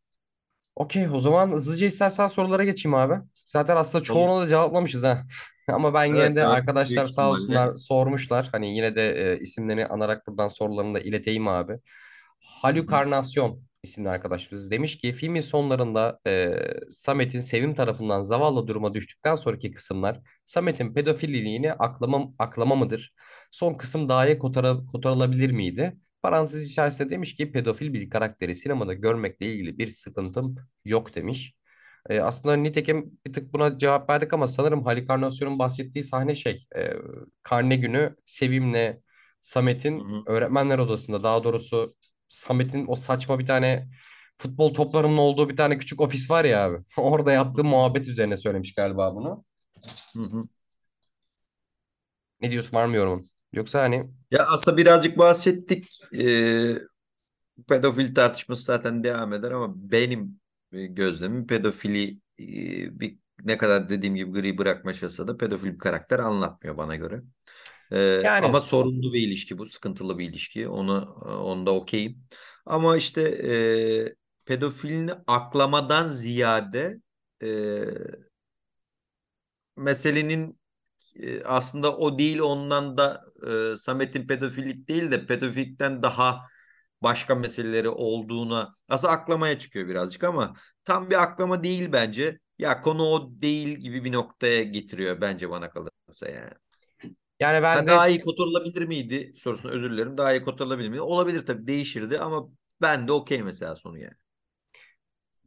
Okey, 0.76 1.10
o 1.10 1.19
zaman 1.19 1.51
hızlıca 1.51 1.88
istersen 1.88 2.27
sorulara 2.27 2.64
geçeyim 2.64 2.95
abi. 2.95 3.23
Zaten 3.45 3.76
aslında 3.76 4.03
çoğunu 4.03 4.41
da 4.41 4.47
cevaplamışız 4.47 5.03
ha. 5.03 5.26
Ama 5.68 5.93
ben 5.93 6.06
yine 6.06 6.35
Evet 6.35 6.35
de 6.35 6.43
ya 6.43 6.47
arkadaşlar 6.47 7.06
büyük 7.06 7.07
sağ 7.07 7.30
ihtimalle. 7.30 7.30
olsunlar 7.30 7.76
sormuşlar. 7.76 8.49
Hani 8.51 8.76
yine 8.76 8.95
de 8.95 9.34
e, 9.34 9.39
isimlerini 9.39 9.85
anarak 9.88 10.27
buradan 10.27 10.49
sorularını 10.49 10.93
da 10.95 10.99
ileteyim 10.99 11.47
abi. 11.47 11.80
Hı 12.72 12.76
hı. 12.76 13.01
Halükarnasyon 13.01 13.64
isimli 13.84 14.10
arkadaşımız 14.10 14.72
demiş 14.72 14.97
ki 14.97 15.14
filmin 15.14 15.41
sonlarında 15.41 16.19
e, 16.27 16.56
Samet'in 16.91 17.39
Sevim 17.41 17.76
tarafından 17.76 18.23
zavallı 18.23 18.68
duruma 18.68 18.93
düştükten 18.93 19.35
sonraki 19.35 19.72
kısımlar 19.72 20.22
Samet'in 20.45 20.93
pedofililiğini 20.93 21.73
aklama, 21.73 22.34
aklama 22.39 22.76
mıdır? 22.76 23.14
Son 23.51 23.73
kısım 23.73 24.10
daha 24.10 24.27
iyi 24.27 24.39
kotara, 24.39 24.77
kotarılabilir 24.85 25.51
miydi? 25.51 25.97
Parantez 26.21 26.71
içerisinde 26.71 27.09
demiş 27.09 27.35
ki 27.35 27.51
pedofil 27.51 27.93
bir 27.93 28.09
karakteri 28.09 28.55
sinemada 28.55 28.93
görmekle 28.93 29.45
ilgili 29.53 29.77
bir 29.77 29.87
sıkıntım 29.87 30.55
yok 30.85 31.15
demiş. 31.15 31.53
E, 32.09 32.19
aslında 32.21 32.55
nitekim 32.55 33.19
bir 33.27 33.33
tık 33.33 33.53
buna 33.53 33.77
cevap 33.77 34.09
verdik 34.09 34.33
ama 34.33 34.47
sanırım 34.47 34.83
Halikarnasyon'un 34.85 35.59
bahsettiği 35.59 36.03
sahne 36.03 36.35
şey 36.35 36.67
e, 36.77 36.93
karne 37.43 37.75
günü 37.75 38.15
Sevim'le 38.25 39.01
Samet'in 39.41 40.03
öğretmenler 40.27 40.79
odasında 40.79 41.23
daha 41.23 41.43
doğrusu 41.43 41.95
Samet'in 42.29 42.85
o 42.87 42.95
saçma 42.95 43.39
bir 43.39 43.45
tane 43.47 43.89
futbol 44.37 44.73
toplarının 44.73 45.17
olduğu 45.17 45.49
bir 45.49 45.57
tane 45.57 45.77
küçük 45.77 46.01
ofis 46.01 46.31
var 46.31 46.45
ya 46.45 46.65
abi. 46.65 46.77
Orada 46.97 47.31
yaptığı 47.31 47.63
muhabbet 47.63 48.07
üzerine 48.07 48.37
söylemiş 48.37 48.73
galiba 48.75 49.15
bunu. 49.15 49.45
Hı 50.15 50.21
hı. 50.21 50.43
Ne 52.41 52.51
diyorsun 52.51 52.77
var 52.77 52.85
mı 52.85 52.95
yorumun? 52.95 53.29
Yoksa 53.53 53.81
hani 53.81 54.09
Ya 54.31 54.45
aslında 54.45 54.77
birazcık 54.77 55.17
bahsettik. 55.17 55.85
Ee, 56.19 56.76
pedofil 57.69 58.15
tartışması 58.15 58.63
zaten 58.63 59.03
devam 59.03 59.34
eder 59.34 59.51
ama 59.51 59.73
benim 59.91 60.39
e, 60.73 60.85
gözlemim 60.85 61.47
pedofili 61.47 62.19
e, 62.39 62.99
bir 62.99 63.17
ne 63.43 63.57
kadar 63.57 63.89
dediğim 63.89 64.15
gibi 64.15 64.31
gri 64.31 64.57
bırakmasa 64.57 65.27
da 65.27 65.38
pedofil 65.38 65.73
bir 65.73 65.80
karakter 65.80 66.19
anlatmıyor 66.19 66.77
bana 66.77 66.95
göre. 66.95 67.21
Ee, 67.91 68.23
ama 68.39 68.47
yani 68.47 68.61
sorunlu 68.61 69.13
bir 69.13 69.27
ilişki 69.27 69.57
bu, 69.57 69.65
sıkıntılı 69.65 70.19
bir 70.19 70.30
ilişki. 70.30 70.67
Onu 70.67 71.03
onda 71.43 71.71
okeyim. 71.76 72.23
Ama 72.65 72.97
işte 72.97 73.21
e, 73.21 74.15
pedofilini 74.45 75.11
aklamadan 75.27 76.07
ziyade 76.07 77.01
e, 77.43 77.47
meselenin 79.77 80.59
e, 81.19 81.43
aslında 81.43 81.97
o 81.97 82.19
değil 82.19 82.39
ondan 82.39 82.97
da 82.97 83.28
e, 83.74 83.78
Samet'in 83.78 84.28
pedofilik 84.28 84.90
değil 84.90 85.11
de 85.11 85.26
pedofilikten 85.26 86.03
daha 86.03 86.41
başka 87.02 87.36
meseleleri 87.36 87.90
olduğuna 87.90 88.76
aslında 88.90 89.14
aklamaya 89.14 89.60
çıkıyor 89.60 89.88
birazcık 89.88 90.24
ama 90.24 90.53
tam 90.86 91.10
bir 91.10 91.24
aklama 91.24 91.64
değil 91.64 91.91
bence. 91.94 92.40
Ya 92.60 92.82
konu 92.82 93.03
o 93.03 93.30
değil 93.41 93.68
gibi 93.78 94.03
bir 94.03 94.11
noktaya 94.14 94.64
getiriyor 94.64 95.22
bence 95.22 95.49
bana 95.49 95.70
kalırsa 95.70 96.30
yani. 96.30 96.52
yani 97.40 97.64
ben 97.64 97.78
Ha 97.78 97.88
de 97.88 97.91
daha 97.91 98.07
iyi 98.07 98.22
kotarılabilir 98.22 98.86
miydi 98.88 99.32
sorusuna 99.36 99.72
özür 99.72 99.91
dilerim. 99.91 100.18
Daha 100.18 100.34
iyi 100.34 100.44
kotarılabilir 100.44 100.90
miydi? 100.90 101.02
Olabilir 101.02 101.45
tabii 101.45 101.68
değişirdi 101.68 102.20
ama 102.20 102.49
ben 102.82 103.07
de 103.07 103.11
okey 103.11 103.44
mesela 103.44 103.76
sonu 103.76 103.98
yani. 103.98 104.14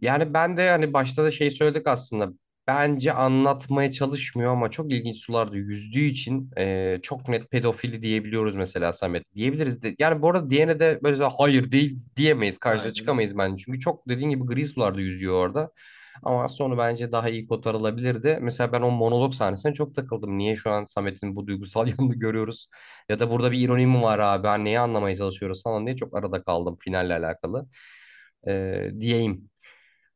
yani 0.01 0.35
ben 0.35 0.57
de 0.57 0.71
hani 0.71 0.93
başta 0.93 1.25
da 1.25 1.31
şey 1.31 1.51
söyledik 1.51 1.87
aslında. 1.87 2.33
Bence 2.67 3.13
anlatmaya 3.13 3.93
çalışmıyor 3.93 4.53
ama 4.53 4.71
çok 4.71 4.93
ilginç 4.93 5.17
sularda 5.19 5.57
yüzdüğü 5.57 6.01
için 6.01 6.51
e, 6.59 6.99
çok 7.03 7.29
net 7.29 7.51
pedofili 7.51 8.03
diyebiliyoruz 8.03 8.57
mesela 8.57 8.93
Samet. 8.93 9.35
Diyebiliriz 9.35 9.83
de. 9.83 9.95
Yani 9.99 10.23
bu 10.23 10.31
arada 10.31 10.51
diğerine 10.51 10.81
de 10.81 11.01
böyle 11.03 11.25
hayır 11.25 11.73
değil 11.73 11.99
diyemeyiz. 12.17 12.59
Karşıya 12.59 12.83
Aynen 12.83 12.95
çıkamayız 12.95 13.39
bence. 13.39 13.65
Çünkü 13.65 13.81
çok 13.81 14.09
dediğin 14.09 14.31
gibi 14.31 14.45
gri 14.45 14.67
sularda 14.67 15.01
yüzüyor 15.01 15.35
orada. 15.35 15.71
Ama 16.23 16.49
sonu 16.49 16.79
bence 16.79 17.13
daha 17.13 17.29
iyi 17.29 17.47
kotarılabilirdi. 17.47 18.39
Mesela 18.43 18.73
ben 18.73 18.83
o 18.83 18.91
monolog 18.91 19.35
sahnesine 19.35 19.73
çok 19.75 19.95
takıldım. 19.95 20.39
Niye 20.39 20.57
şu 20.57 20.71
an 20.71 20.85
Samet'in 20.85 21.37
bu 21.37 21.47
duygusal 21.47 21.89
yanını 21.99 22.15
görüyoruz? 22.15 22.69
Ya 23.09 23.21
da 23.21 23.31
burada 23.31 23.53
bir 23.53 23.59
ironi 23.61 23.87
mi 23.87 24.03
var 24.03 24.19
abi? 24.19 24.47
Hani 24.49 24.65
neyi 24.65 24.81
anlamaya 24.81 25.17
çalışıyoruz 25.17 25.63
falan 25.63 25.87
diye 25.87 25.97
çok 25.97 26.17
arada 26.17 26.43
kaldım 26.43 26.77
finalle 26.81 27.15
alakalı. 27.15 27.67
E, 28.49 28.91
diyeyim. 29.01 29.51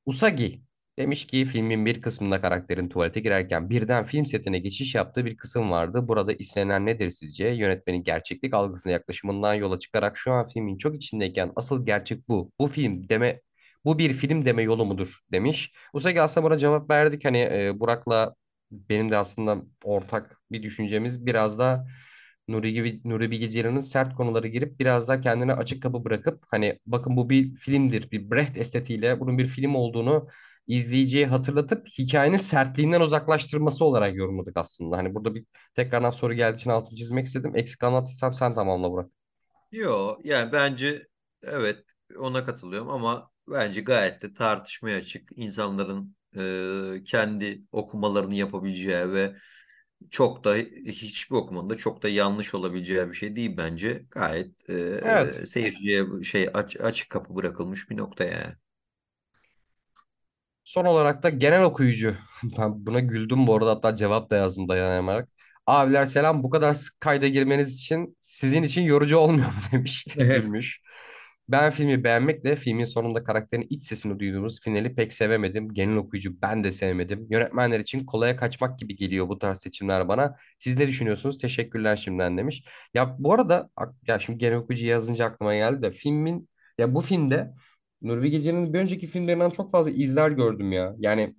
Usagi 0.06 0.62
demiş 0.98 1.26
ki 1.26 1.44
filmin 1.44 1.86
bir 1.86 2.02
kısmında 2.02 2.40
karakterin 2.40 2.88
tuvalete 2.88 3.20
girerken 3.20 3.70
birden 3.70 4.04
film 4.04 4.26
setine 4.26 4.58
geçiş 4.58 4.94
yaptığı 4.94 5.24
bir 5.24 5.36
kısım 5.36 5.70
vardı. 5.70 6.08
Burada 6.08 6.32
istenen 6.32 6.86
nedir 6.86 7.10
sizce? 7.10 7.46
Yönetmenin 7.48 8.04
gerçeklik 8.04 8.54
algısına 8.54 8.92
yaklaşımından 8.92 9.54
yola 9.54 9.78
çıkarak 9.78 10.16
şu 10.18 10.32
an 10.32 10.46
filmin 10.46 10.76
çok 10.76 10.96
içindeyken 10.96 11.52
asıl 11.56 11.86
gerçek 11.86 12.28
bu. 12.28 12.52
Bu 12.60 12.68
film 12.68 13.08
deme 13.08 13.40
bu 13.84 13.98
bir 13.98 14.12
film 14.12 14.44
deme 14.44 14.62
yolu 14.62 14.86
mudur 14.86 15.20
demiş. 15.32 15.72
Usagi 15.92 16.22
aslında 16.22 16.46
buna 16.46 16.58
cevap 16.58 16.90
verdik. 16.90 17.24
Hani 17.24 17.38
e, 17.38 17.80
Burak'la 17.80 18.34
benim 18.70 19.10
de 19.10 19.16
aslında 19.16 19.62
ortak 19.84 20.40
bir 20.52 20.62
düşüncemiz 20.62 21.26
biraz 21.26 21.58
da 21.58 21.86
Nuri 22.48 22.72
gibi 22.72 23.00
Nuri 23.04 23.30
Bilge 23.30 23.50
Ceylan'ın 23.50 23.80
sert 23.80 24.14
konuları 24.14 24.48
girip 24.48 24.80
biraz 24.80 25.08
daha 25.08 25.20
kendine 25.20 25.52
açık 25.54 25.82
kapı 25.82 26.04
bırakıp 26.04 26.44
hani 26.50 26.78
bakın 26.86 27.16
bu 27.16 27.30
bir 27.30 27.54
filmdir, 27.54 28.10
bir 28.10 28.30
Brecht 28.30 28.56
estetiğiyle 28.58 29.20
bunun 29.20 29.38
bir 29.38 29.46
film 29.46 29.74
olduğunu 29.74 30.28
izleyiciye 30.66 31.26
hatırlatıp 31.26 31.86
hikayenin 31.98 32.36
sertliğinden 32.36 33.00
uzaklaştırması 33.00 33.84
olarak 33.84 34.14
yorumladık 34.16 34.56
aslında. 34.56 34.96
Hani 34.96 35.14
burada 35.14 35.34
bir 35.34 35.44
tekrardan 35.74 36.10
soru 36.10 36.34
geldiği 36.34 36.56
için 36.58 36.70
altını 36.70 36.96
çizmek 36.98 37.26
istedim. 37.26 37.52
Eksik 37.56 37.82
anlattıysam 37.84 38.32
sen 38.34 38.54
tamamla 38.54 38.90
Burak. 38.90 39.10
Yo 39.72 40.18
yani 40.24 40.52
bence 40.52 41.06
evet 41.42 41.84
ona 42.18 42.44
katılıyorum 42.44 42.88
ama 42.88 43.30
bence 43.48 43.80
gayet 43.80 44.22
de 44.22 44.34
tartışmaya 44.34 44.98
açık. 44.98 45.30
İnsanların 45.38 46.16
e, 46.98 47.04
kendi 47.04 47.62
okumalarını 47.72 48.34
yapabileceği 48.34 49.12
ve 49.12 49.36
çok 50.10 50.44
da 50.44 50.56
hiçbir 50.86 51.36
okumanın 51.36 51.70
da 51.70 51.76
çok 51.76 52.02
da 52.02 52.08
yanlış 52.08 52.54
olabileceği 52.54 53.08
bir 53.08 53.14
şey 53.14 53.36
değil 53.36 53.56
bence. 53.56 54.06
Gayet 54.10 54.70
Evet. 55.02 55.42
e, 55.42 55.46
seyirciye 55.46 56.06
şey 56.24 56.50
aç, 56.54 56.76
açık 56.76 57.10
kapı 57.10 57.36
bırakılmış 57.36 57.90
bir 57.90 57.96
nokta 57.96 58.24
yani. 58.24 58.54
Son 60.66 60.84
olarak 60.84 61.22
da 61.22 61.30
genel 61.30 61.62
okuyucu. 61.62 62.14
Ben 62.58 62.86
buna 62.86 63.00
güldüm 63.00 63.46
bu 63.46 63.56
arada 63.56 63.70
hatta 63.70 63.96
cevap 63.96 64.30
da 64.30 64.36
yazdım 64.36 64.68
dayanamayarak. 64.68 65.28
Abiler 65.66 66.04
selam 66.04 66.42
bu 66.42 66.50
kadar 66.50 66.74
sık 66.74 67.00
kayda 67.00 67.28
girmeniz 67.28 67.74
için 67.80 68.16
sizin 68.20 68.62
için 68.62 68.82
yorucu 68.82 69.16
olmuyor 69.18 69.46
mu 69.46 69.52
demiş. 69.72 70.06
Evet. 70.18 70.42
Gülmüş. 70.42 70.80
Ben 71.48 71.70
filmi 71.70 72.04
beğenmekle 72.04 72.56
filmin 72.56 72.84
sonunda 72.84 73.24
karakterin 73.24 73.66
iç 73.70 73.82
sesini 73.82 74.18
duyduğumuz 74.18 74.60
finali 74.60 74.94
pek 74.94 75.12
sevemedim. 75.12 75.74
Genel 75.74 75.96
okuyucu 75.96 76.42
ben 76.42 76.64
de 76.64 76.72
sevmedim. 76.72 77.26
Yönetmenler 77.30 77.80
için 77.80 78.04
kolaya 78.06 78.36
kaçmak 78.36 78.78
gibi 78.78 78.96
geliyor 78.96 79.28
bu 79.28 79.38
tarz 79.38 79.58
seçimler 79.60 80.08
bana. 80.08 80.36
Siz 80.58 80.76
ne 80.78 80.88
düşünüyorsunuz? 80.88 81.38
Teşekkürler 81.38 81.96
şimdiden 81.96 82.38
demiş. 82.38 82.62
Ya 82.94 83.16
bu 83.18 83.32
arada 83.34 83.70
ya 84.06 84.18
şimdi 84.18 84.38
genel 84.38 84.56
okuyucu 84.58 84.86
yazınca 84.86 85.24
aklıma 85.26 85.54
geldi 85.54 85.82
de 85.82 85.90
filmin 85.90 86.48
ya 86.78 86.94
bu 86.94 87.00
filmde 87.00 87.52
Nuri 88.02 88.22
Bilge 88.22 88.40
Ceylan'ın 88.40 88.72
bir 88.74 88.78
önceki 88.78 89.06
filmlerinden 89.06 89.50
çok 89.50 89.70
fazla 89.70 89.90
izler 89.90 90.30
gördüm 90.30 90.72
ya. 90.72 90.94
Yani 90.98 91.34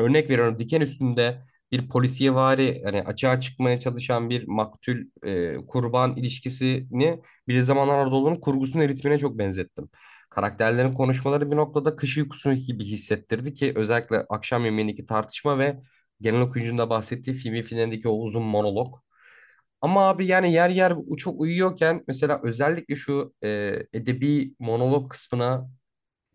Örnek 0.00 0.30
veriyorum 0.30 0.58
diken 0.58 0.80
üstünde 0.80 1.42
bir 1.72 1.88
polisiyevari 1.88 2.80
yani 2.84 3.02
açığa 3.02 3.40
çıkmaya 3.40 3.80
çalışan 3.80 4.30
bir 4.30 4.48
maktul 4.48 4.96
e, 5.24 5.56
kurban 5.66 6.16
ilişkisini 6.16 7.20
bir 7.48 7.58
zamanlar 7.60 7.98
Anadolu'nun 7.98 8.40
kurgusunun 8.40 8.88
ritmine 8.88 9.18
çok 9.18 9.38
benzettim. 9.38 9.88
Karakterlerin 10.30 10.94
konuşmaları 10.94 11.50
bir 11.50 11.56
noktada 11.56 11.96
kış 11.96 12.18
uykusu 12.18 12.52
gibi 12.54 12.84
hissettirdi 12.84 13.54
ki 13.54 13.72
özellikle 13.76 14.16
akşam 14.28 14.64
yemeğindeki 14.64 15.06
tartışma 15.06 15.58
ve 15.58 15.80
genel 16.20 16.40
okuyucunun 16.40 16.78
da 16.78 16.90
bahsettiği 16.90 17.36
filmin 17.36 17.62
finalindeki 17.62 18.08
o 18.08 18.12
uzun 18.22 18.42
monolog. 18.42 19.05
Ama 19.80 20.08
abi 20.08 20.26
yani 20.26 20.52
yer 20.52 20.70
yer 20.70 20.94
çok 21.18 21.40
uyuyorken 21.40 22.04
mesela 22.08 22.40
özellikle 22.44 22.96
şu 22.96 23.34
e, 23.44 23.48
edebi 23.92 24.54
monolog 24.58 25.10
kısmına 25.10 25.70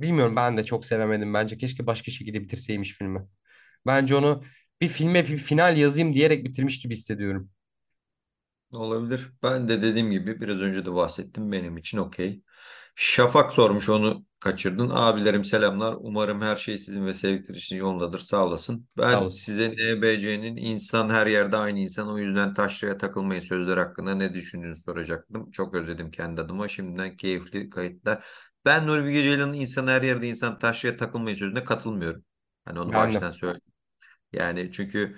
bilmiyorum 0.02 0.36
ben 0.36 0.58
de 0.58 0.64
çok 0.66 0.86
sevemedim. 0.86 1.34
Bence 1.34 1.58
keşke 1.58 1.88
başka 1.88 2.12
şekilde 2.12 2.42
bitirseymiş 2.42 2.94
filmi. 2.94 3.28
Bence 3.88 4.16
onu 4.16 4.44
bir 4.82 4.88
filme 4.88 5.24
bir 5.28 5.38
final 5.38 5.78
yazayım 5.78 6.14
diyerek 6.14 6.46
bitirmiş 6.46 6.80
gibi 6.82 6.94
hissediyorum. 6.96 7.52
Olabilir. 8.74 9.32
Ben 9.44 9.70
de 9.70 9.82
dediğim 9.82 10.12
gibi 10.12 10.42
biraz 10.42 10.62
önce 10.62 10.86
de 10.86 10.94
bahsettim. 10.94 11.52
Benim 11.52 11.78
için 11.78 11.98
okey. 11.98 12.44
Şafak 12.96 13.54
sormuş 13.54 13.90
onu 13.90 14.26
kaçırdın. 14.40 14.90
Abilerim 14.94 15.44
selamlar. 15.44 15.96
Umarım 16.00 16.42
her 16.42 16.56
şey 16.56 16.78
sizin 16.78 17.06
ve 17.06 17.14
sevdikleri 17.14 17.58
için 17.58 17.76
yolundadır. 17.76 18.20
Sağ 18.20 18.46
olasın. 18.46 18.88
Sağ 18.98 19.04
Ben 19.04 19.18
olasın. 19.18 19.38
size 19.38 19.70
NBC'nin 19.72 20.58
insan 20.58 21.10
her 21.10 21.28
yerde 21.28 21.58
aynı 21.58 21.80
insan. 21.80 22.10
O 22.10 22.18
yüzden 22.18 22.54
taşraya 22.54 22.98
takılmayın 22.98 23.42
sözler 23.42 23.78
hakkında 23.78 24.16
ne 24.16 24.34
düşündüğünüzü 24.34 24.82
soracaktım. 24.82 25.52
Çok 25.52 25.76
özledim 25.76 26.12
kendi 26.12 26.42
adıma. 26.42 26.68
Şimdiden 26.68 27.16
keyifli 27.18 27.70
kayıtlar. 27.70 28.26
Ben 28.66 28.88
Nuri 28.88 29.06
Bilge 29.06 29.24
Ceylan'ın 29.24 29.54
insan 29.54 29.88
her 29.88 30.02
yerde 30.02 30.28
insan 30.28 30.60
taşraya 30.60 30.98
takılmayın 30.98 31.38
sözüne 31.38 31.64
katılmıyorum. 31.64 32.24
Hani 32.66 32.80
onu 32.80 32.90
de. 32.92 32.96
baştan 32.96 33.32
söyleyeyim. 33.32 33.62
Yani 34.34 34.72
çünkü 34.72 35.18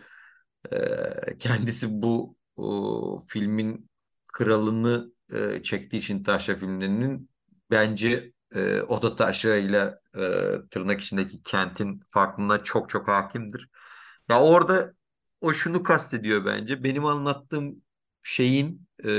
ee, 0.71 1.37
kendisi 1.39 1.87
bu 2.01 2.37
o, 2.55 3.19
filmin 3.27 3.89
kralını 4.33 5.13
e, 5.33 5.63
çektiği 5.63 5.97
için 5.97 6.23
Taşra 6.23 6.55
filmlerinin 6.55 7.29
bence 7.71 8.33
e, 8.55 8.81
o 8.81 9.01
da 9.01 9.15
Taşra 9.15 9.55
ile 9.55 9.93
e, 10.17 10.21
tırnak 10.71 11.01
içindeki 11.01 11.43
kentin 11.43 12.01
farklılığına 12.09 12.63
çok 12.63 12.89
çok 12.89 13.07
hakimdir. 13.07 13.69
Ya 14.29 14.41
orada 14.41 14.93
o 15.41 15.53
şunu 15.53 15.83
kastediyor 15.83 16.45
bence. 16.45 16.83
Benim 16.83 17.05
anlattığım 17.05 17.81
şeyin 18.23 18.87
e, 19.05 19.09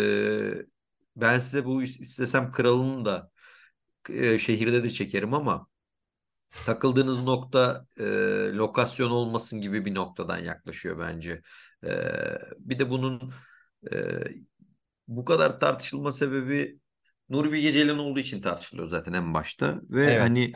ben 1.17 1.39
size 1.41 1.65
bu 1.65 1.83
istesem 1.83 2.53
kralını 2.53 3.05
da 3.05 3.31
e, 4.11 4.39
şehirde 4.39 4.85
de 4.85 4.91
çekerim 4.91 5.35
ama 5.35 5.67
takıldığınız 6.67 7.25
nokta 7.25 7.87
e, 8.01 8.05
lokasyon 8.55 9.11
olmasın 9.11 9.61
gibi 9.61 9.85
bir 9.85 9.95
noktadan 9.95 10.39
yaklaşıyor 10.39 10.99
bence. 10.99 11.43
E, 11.87 11.91
bir 12.59 12.79
de 12.79 12.91
bunun 12.91 13.33
e, 13.93 13.97
bu 15.09 15.25
kadar 15.25 15.61
tartışılma 15.61 16.13
sebebi 16.13 16.79
Nuri 17.29 17.53
Bilge 17.53 17.73
Ceylan 17.73 17.99
olduğu 17.99 18.21
için 18.21 18.41
tartışılıyor 18.43 18.89
zaten 18.89 19.13
en 19.13 19.35
başta. 19.35 19.81
Ve 19.91 20.05
Evet. 20.05 20.21
hani 20.21 20.53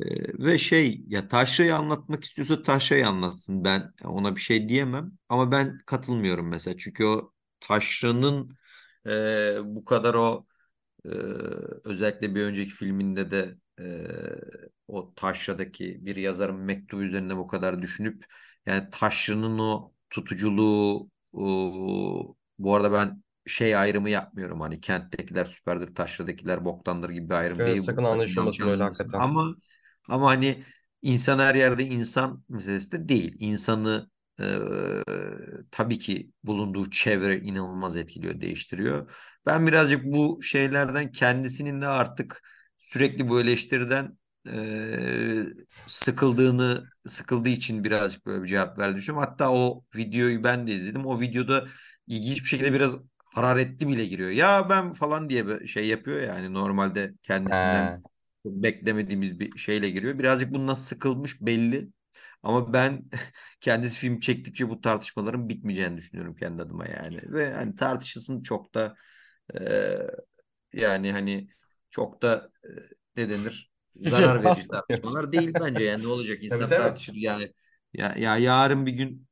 e, 0.00 0.04
ve 0.44 0.58
şey 0.58 1.04
ya 1.06 1.28
Taşra'yı 1.28 1.76
anlatmak 1.76 2.24
istiyorsa 2.24 2.62
Taşra'yı 2.62 3.08
anlatsın. 3.08 3.64
Ben 3.64 3.92
ona 4.04 4.36
bir 4.36 4.40
şey 4.40 4.68
diyemem. 4.68 5.12
Ama 5.28 5.52
ben 5.52 5.78
katılmıyorum 5.86 6.48
mesela. 6.48 6.76
Çünkü 6.76 7.04
o 7.04 7.32
Taşra'nın 7.60 8.56
e, 9.06 9.10
bu 9.64 9.84
kadar 9.84 10.14
o 10.14 10.44
ee, 11.06 11.08
özellikle 11.84 12.34
bir 12.34 12.42
önceki 12.42 12.70
filminde 12.70 13.30
de 13.30 13.56
e, 13.80 14.06
o 14.88 15.14
Taşra'daki 15.14 16.06
bir 16.06 16.16
yazarın 16.16 16.56
mektubu 16.56 17.02
üzerine 17.02 17.36
bu 17.36 17.46
kadar 17.46 17.82
düşünüp 17.82 18.24
yani 18.66 18.88
Taşra'nın 18.92 19.58
o 19.58 19.91
tutuculuğu 20.12 21.10
bu 22.58 22.74
arada 22.76 22.92
ben 22.92 23.22
şey 23.46 23.76
ayrımı 23.76 24.10
yapmıyorum. 24.10 24.60
Hani 24.60 24.80
kenttekiler 24.80 25.44
süperdir 25.44 25.94
Taşra'dakiler 25.94 26.64
boktandır 26.64 27.10
gibi 27.10 27.30
bir 27.30 27.34
ayrım 27.34 27.58
Evet, 27.58 27.66
değil 27.66 27.82
sakın 27.82 28.04
anlaşılmasın 28.04 28.64
öyle 28.68 28.82
hakikaten. 28.82 29.20
ama 29.20 29.56
ama 30.08 30.26
hani 30.30 30.64
insan 31.02 31.38
her 31.38 31.54
yerde 31.54 31.84
insan 31.84 32.44
meselesi 32.48 32.92
de 32.92 33.08
değil. 33.08 33.36
İnsanı 33.38 34.10
e, 34.40 34.44
tabii 35.70 35.98
ki 35.98 36.30
bulunduğu 36.44 36.90
çevre 36.90 37.40
inanılmaz 37.40 37.96
etkiliyor 37.96 38.40
değiştiriyor. 38.40 39.10
Ben 39.46 39.66
birazcık 39.66 40.04
bu 40.04 40.42
şeylerden 40.42 41.12
kendisinin 41.12 41.80
de 41.80 41.86
artık 41.86 42.42
sürekli 42.78 43.28
bu 43.28 43.40
eleştiriden 43.40 44.18
e, 44.48 45.44
sıkıldığını 45.70 46.84
sıkıldığı 47.06 47.48
için 47.48 47.84
birazcık 47.84 48.26
böyle 48.26 48.42
bir 48.42 48.48
cevap 48.48 48.78
verdi 48.78 48.96
düşünüyorum. 48.96 49.28
Hatta 49.30 49.52
o 49.52 49.84
videoyu 49.96 50.44
ben 50.44 50.66
de 50.66 50.72
izledim. 50.74 51.06
O 51.06 51.20
videoda 51.20 51.68
ilginç 52.06 52.40
bir 52.42 52.46
şekilde 52.48 52.72
biraz 52.72 52.96
hararetli 53.34 53.88
bile 53.88 54.06
giriyor. 54.06 54.30
Ya 54.30 54.70
ben 54.70 54.92
falan 54.92 55.28
diye 55.30 55.46
bir 55.48 55.66
şey 55.66 55.86
yapıyor 55.88 56.20
yani 56.22 56.54
normalde 56.54 57.14
kendisinden 57.22 57.94
He. 57.94 58.02
beklemediğimiz 58.44 59.40
bir 59.40 59.58
şeyle 59.58 59.90
giriyor. 59.90 60.18
Birazcık 60.18 60.52
bundan 60.52 60.74
sıkılmış 60.74 61.40
belli. 61.40 61.88
Ama 62.42 62.72
ben 62.72 63.04
kendisi 63.60 63.98
film 63.98 64.20
çektikçe 64.20 64.68
bu 64.70 64.80
tartışmaların 64.80 65.48
bitmeyeceğini 65.48 65.96
düşünüyorum 65.96 66.34
kendi 66.34 66.62
adıma 66.62 66.86
yani. 66.86 67.20
Ve 67.32 67.52
hani 67.54 67.76
tartışılsın 67.76 68.42
çok 68.42 68.74
da 68.74 68.96
ee, 69.60 69.98
yani 70.72 71.12
hani 71.12 71.48
çok 71.90 72.22
da 72.22 72.52
e, 72.64 72.68
ne 73.16 73.30
denir 73.30 73.71
zarar 74.00 74.42
verici 74.42 74.68
tartışmalar 74.68 75.32
değil 75.32 75.58
bence 75.58 75.82
yani 75.84 76.02
ne 76.02 76.08
olacak 76.08 76.44
Tabii 76.48 76.66
insan 76.66 76.68
tabii. 76.68 76.76
tartışır 76.76 77.14
yani 77.14 77.52
Ya, 77.94 78.14
ya 78.18 78.36
yarın 78.38 78.86
bir 78.86 78.92
gün 78.92 79.28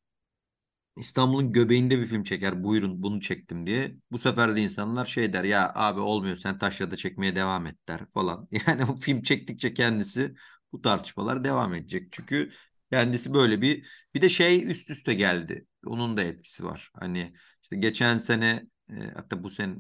İstanbul'un 0.97 1.53
göbeğinde 1.53 1.99
bir 2.01 2.07
film 2.07 2.23
çeker. 2.25 2.65
Buyurun 2.65 3.03
bunu 3.03 3.21
çektim 3.21 3.67
diye. 3.67 3.97
Bu 4.11 4.19
sefer 4.19 4.57
de 4.57 4.61
insanlar 4.63 5.07
şey 5.07 5.33
der 5.33 5.45
ya 5.45 5.73
abi 5.75 6.01
olmuyor 6.01 6.37
sen 6.37 6.59
taşrada 6.59 6.97
çekmeye 6.97 7.37
devam 7.37 7.67
et 7.67 7.89
der 7.89 8.01
falan. 8.15 8.49
Yani 8.67 8.85
o 8.85 8.97
film 9.01 9.23
çektikçe 9.23 9.75
kendisi 9.75 10.35
bu 10.73 10.83
tartışmalar 10.83 11.45
devam 11.45 11.75
edecek. 11.75 12.09
Çünkü 12.13 12.51
kendisi 12.93 13.35
böyle 13.35 13.63
bir 13.63 13.87
bir 14.15 14.21
de 14.23 14.29
şey 14.29 14.71
üst 14.73 14.91
üste 14.91 15.15
geldi. 15.15 15.67
Onun 15.87 16.17
da 16.17 16.23
etkisi 16.25 16.65
var. 16.65 16.91
Hani 16.95 17.35
işte 17.63 17.77
geçen 17.77 18.19
sene 18.19 18.67
e, 18.91 18.95
hatta 19.15 19.43
bu 19.45 19.51
sene 19.51 19.77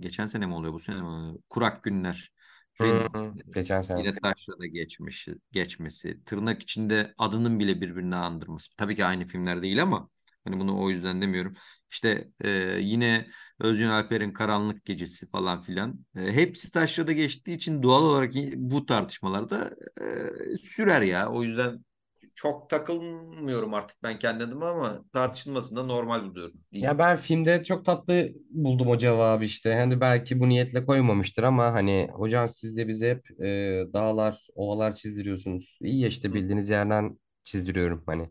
geçen 0.00 0.26
sene 0.26 0.46
mi 0.46 0.54
oluyor 0.54 0.72
bu 0.74 0.78
sene 0.78 0.96
mi 1.00 1.06
oluyor? 1.06 1.38
Kurak 1.50 1.84
Günler'in 1.84 2.35
Hmm, 2.80 3.06
geçen 3.54 3.82
sene. 3.82 4.06
yine 4.06 4.14
taşrada 4.14 4.66
geçmiş, 4.66 5.28
geçmesi, 5.52 6.24
tırnak 6.24 6.62
içinde 6.62 7.14
adının 7.18 7.58
bile 7.60 7.80
birbirine 7.80 8.16
andırması. 8.16 8.70
Tabii 8.76 8.96
ki 8.96 9.04
aynı 9.04 9.26
filmler 9.26 9.62
değil 9.62 9.82
ama 9.82 10.10
hani 10.44 10.60
bunu 10.60 10.82
o 10.82 10.90
yüzden 10.90 11.22
demiyorum. 11.22 11.54
İşte 11.90 12.28
e, 12.40 12.50
yine 12.80 13.28
Özcan 13.60 13.90
Alper'in 13.90 14.32
Karanlık 14.32 14.84
Gecesi 14.84 15.30
falan 15.30 15.62
filan. 15.62 16.06
E, 16.16 16.20
hepsi 16.32 16.72
taşrada 16.72 17.12
geçtiği 17.12 17.56
için 17.56 17.82
doğal 17.82 18.02
olarak 18.04 18.32
bu 18.56 18.86
tartışmalarda 18.86 19.70
e, 20.54 20.58
sürer 20.58 21.02
ya. 21.02 21.28
O 21.30 21.42
yüzden 21.42 21.84
çok 22.36 22.70
takılmıyorum 22.70 23.74
artık 23.74 24.04
ben 24.04 24.20
kendi 24.20 24.44
adıma 24.44 24.70
ama 24.70 25.04
tartışılmasını 25.14 25.78
da 25.80 25.84
normal 25.84 26.24
buluyorum 26.24 26.64
Ya 26.80 26.98
diyeyim. 26.98 26.98
ben 26.98 27.16
filmde 27.16 27.64
çok 27.64 27.84
tatlı 27.84 28.28
buldum 28.50 28.88
o 28.88 28.98
cevabı 28.98 29.44
işte. 29.44 29.74
Hani 29.74 30.00
belki 30.00 30.40
bu 30.40 30.48
niyetle 30.48 30.86
koymamıştır 30.86 31.42
ama 31.42 31.72
hani 31.72 32.08
hocam 32.12 32.48
siz 32.50 32.76
de 32.76 32.88
bize 32.88 33.10
hep 33.10 33.40
e, 33.40 33.46
dağlar, 33.92 34.46
ovalar 34.54 34.94
çizdiriyorsunuz. 34.94 35.78
İyi 35.82 36.00
ya 36.00 36.08
işte 36.08 36.34
bildiğiniz 36.34 36.68
yerden 36.68 37.18
çizdiriyorum 37.44 38.02
hani. 38.06 38.30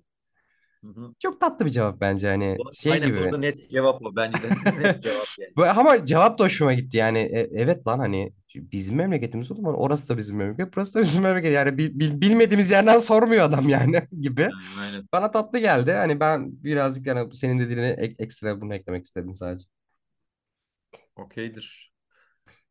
Çok 1.20 1.42
tatlı 1.42 1.66
bir 1.66 1.72
cevap 1.72 2.02
bence 2.02 2.28
hani 2.28 2.58
Bu- 2.58 2.72
şey 2.72 2.92
Aynen 2.92 3.02
gibi. 3.02 3.18
burada 3.18 3.38
net 3.38 3.70
cevap 3.70 4.02
o 4.06 4.16
bence 4.16 4.42
de 4.44 4.56
net 4.76 5.02
cevap 5.02 5.30
yani. 5.38 5.56
Ama 5.58 6.06
cevap 6.06 6.40
da 6.40 6.44
hoşuma 6.44 6.74
gitti 6.74 6.98
yani. 6.98 7.20
E, 7.20 7.50
evet 7.54 7.88
lan 7.88 8.00
hani 8.00 8.34
bizim 8.72 8.96
memleketimiz 8.96 9.52
o 9.52 9.56
zaman 9.56 9.76
orası 9.76 10.10
da 10.10 10.18
bizim 10.18 10.38
memleket, 10.38 10.76
burası 10.76 10.94
da 10.94 11.02
bizim 11.02 11.22
memleket. 11.24 11.52
Yani 11.54 11.78
bil- 11.78 12.00
bil- 12.00 12.22
bilmediğimiz 12.22 12.72
yerden 12.72 13.00
sormuyor 13.00 13.44
adam 13.46 13.70
yani 13.70 14.02
gibi. 14.22 14.50
Aynen. 14.78 15.08
Bana 15.14 15.32
tatlı 15.32 15.60
geldi. 15.60 15.92
Hani 15.92 16.20
ben 16.20 16.64
birazcık 16.64 17.06
yani 17.08 17.36
senin 17.36 17.60
dediğine 17.60 17.90
ek- 17.90 18.16
ekstra 18.20 18.62
bunu 18.62 18.76
eklemek 18.76 19.06
istedim 19.06 19.36
sadece. 19.36 19.66
Okeydir. 21.16 21.94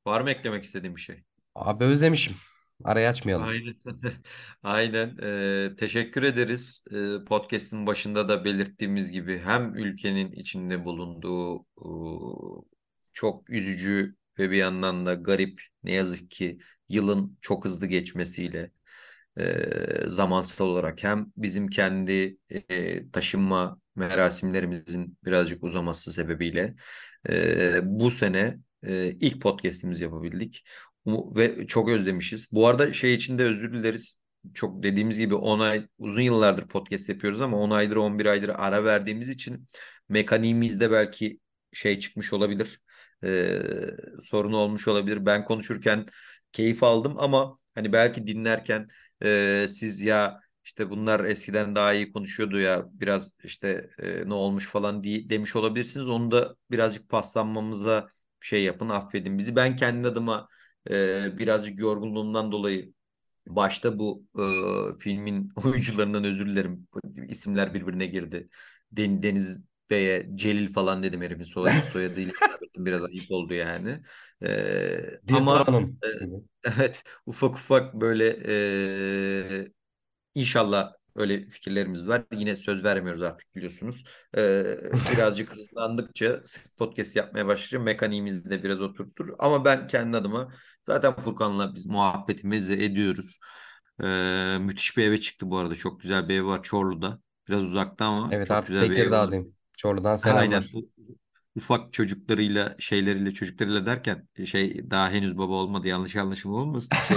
Var 0.07 0.21
mı 0.21 0.31
eklemek 0.31 0.65
istediğim 0.65 0.97
bir 0.97 1.01
şey? 1.01 1.25
Abi 1.55 1.85
özlemişim. 1.85 2.37
Arayı 2.85 3.09
açmayalım. 3.09 3.51
Aynen. 3.51 3.75
Aynen. 4.63 5.17
Ee, 5.23 5.77
teşekkür 5.77 6.23
ederiz. 6.23 6.85
Ee, 6.93 7.25
podcast'ın 7.25 7.87
başında 7.87 8.29
da 8.29 8.45
belirttiğimiz 8.45 9.13
gibi 9.13 9.39
hem 9.39 9.75
ülkenin 9.75 10.33
içinde 10.33 10.85
bulunduğu 10.85 11.57
ıı, 11.85 12.63
çok 13.13 13.51
üzücü 13.51 14.17
ve 14.39 14.51
bir 14.51 14.57
yandan 14.57 15.07
da 15.07 15.15
garip 15.15 15.63
ne 15.85 15.93
yazık 15.93 16.31
ki 16.31 16.59
yılın 16.89 17.39
çok 17.41 17.65
hızlı 17.65 17.87
geçmesiyle 17.87 18.71
e, 19.39 19.61
zamansal 20.07 20.67
olarak 20.67 21.03
hem 21.05 21.33
bizim 21.37 21.69
kendi 21.69 22.39
e, 22.51 23.11
taşınma 23.11 23.81
merasimlerimizin 23.97 25.19
birazcık 25.25 25.65
uzaması 25.65 26.13
sebebiyle 26.13 26.75
e, 27.29 27.81
bu 27.85 28.11
sene 28.11 28.59
e, 28.83 29.11
ilk 29.11 29.43
podcast'imizi 29.43 30.05
yapabildik. 30.05 30.65
Ve 31.07 31.67
çok 31.67 31.89
özlemişiz. 31.89 32.53
Bu 32.53 32.67
arada 32.69 32.93
şey 32.93 33.15
için 33.15 33.39
de 33.39 33.45
özür 33.45 33.73
dileriz. 33.73 34.19
Çok 34.55 34.83
dediğimiz 34.83 35.19
gibi 35.19 35.35
10 35.35 35.61
ay 35.61 35.87
uzun 35.99 36.21
yıllardır 36.21 36.69
podcast 36.69 37.09
yapıyoruz 37.09 37.41
ama 37.41 37.57
10 37.59 37.71
aydır 37.71 37.97
11 37.97 38.27
aydır 38.27 38.53
ara 38.57 38.85
verdiğimiz 38.85 39.29
için 39.29 39.67
mekaniğimizde 40.09 40.91
belki 40.91 41.41
şey 41.73 41.99
çıkmış 41.99 42.33
olabilir. 42.33 42.81
Ee, 43.25 43.61
sorun 44.23 44.53
olmuş 44.53 44.89
olabilir. 44.89 45.27
Ben 45.27 45.45
konuşurken 45.45 46.07
keyif 46.53 46.83
aldım 46.83 47.15
ama 47.19 47.59
hani 47.75 47.93
belki 47.93 48.27
dinlerken 48.27 48.89
e, 49.25 49.67
siz 49.69 50.01
ya 50.01 50.41
işte 50.65 50.91
bunlar 50.91 51.25
eskiden 51.25 51.75
daha 51.77 51.93
iyi 51.95 52.13
konuşuyordu 52.13 52.59
ya 52.61 52.85
biraz 52.93 53.37
işte 53.45 53.91
e, 53.99 54.29
ne 54.29 54.35
olmuş 54.35 54.69
falan 54.69 55.03
diye 55.05 55.31
demiş 55.31 55.57
olabilirsiniz. 55.57 56.09
Onu 56.09 56.31
da 56.31 56.57
birazcık 56.71 57.09
paslanmamıza 57.09 58.09
şey 58.41 58.65
yapın 58.65 58.89
affedin 58.89 59.39
bizi. 59.39 59.57
Ben 59.57 59.77
kendi 59.77 60.09
adıma 60.09 60.49
ee, 60.91 61.39
birazcık 61.39 61.79
yorgunluğumdan 61.79 62.53
dolayı 62.53 62.93
başta 63.47 63.99
bu 63.99 64.25
e, 64.39 64.99
filmin 64.99 65.51
oyuncularından 65.65 66.25
özür 66.25 66.47
dilerim. 66.47 66.89
İsimler 67.29 67.75
birbirine 67.75 68.07
girdi. 68.07 68.49
Den- 68.93 69.23
Deniz 69.23 69.65
Bey'e 69.91 70.31
Celil 70.35 70.73
falan 70.73 71.03
dedim 71.03 71.23
herifin 71.23 71.45
soy 71.45 71.71
soyadıyla. 71.93 72.33
Biraz 72.77 73.05
ayıp 73.05 73.31
oldu 73.31 73.55
yani. 73.55 74.01
Ee, 74.43 75.21
ama 75.33 75.67
e, 76.03 76.09
evet 76.77 77.05
ufak 77.27 77.55
ufak 77.55 77.95
böyle 77.95 78.37
e, 78.47 79.69
İnşallah 80.35 80.93
öyle 81.17 81.49
fikirlerimiz 81.49 82.09
var. 82.09 82.25
Yine 82.33 82.57
söz 82.57 82.85
vermiyoruz 82.85 83.23
artık 83.23 83.57
biliyorsunuz. 83.57 84.05
Ee, 84.37 84.65
birazcık 85.13 85.53
hızlandıkça 85.57 86.41
sık 86.45 86.79
podcast 86.79 87.17
yapmaya 87.17 87.47
başlayacağım. 87.47 87.85
Mekaniğimizi 87.85 88.51
de 88.51 88.63
biraz 88.63 88.81
oturtur. 88.81 89.29
Ama 89.39 89.65
ben 89.65 89.87
kendi 89.87 90.17
adıma 90.17 90.53
zaten 90.83 91.13
Furkan'la 91.17 91.75
biz 91.75 91.87
muhabbetimizi 91.87 92.73
ediyoruz. 92.73 93.39
Ee, 94.03 94.59
müthiş 94.61 94.97
bir 94.97 95.05
eve 95.05 95.21
çıktı 95.21 95.51
bu 95.51 95.59
arada. 95.59 95.75
Çok 95.75 96.01
güzel 96.01 96.29
bir 96.29 96.35
ev 96.35 96.47
var 96.47 96.63
Çorlu'da. 96.63 97.19
Biraz 97.49 97.61
uzakta 97.61 98.05
ama 98.05 98.29
Evet 98.33 98.49
çok 98.49 98.57
artık 98.57 98.69
güzel 98.69 98.91
bir 98.91 98.97
ev 98.97 99.11
var. 99.11 99.35
Çorlu'dan 99.85 100.17
Aynen. 100.23 100.63
selamlar. 100.63 100.75
U- 100.75 100.89
Ufak 101.57 101.93
çocuklarıyla 101.93 102.77
şeyleriyle 102.79 103.31
çocuklarıyla 103.35 103.87
derken 103.87 104.29
şey 104.47 104.91
daha 104.91 105.11
henüz 105.11 105.39
baba 105.39 105.55
olmadı 105.55 105.89
yanlış 105.89 106.17
anlaşılma 106.17 106.57
olmasın. 106.57 106.99
Şey 106.99 107.17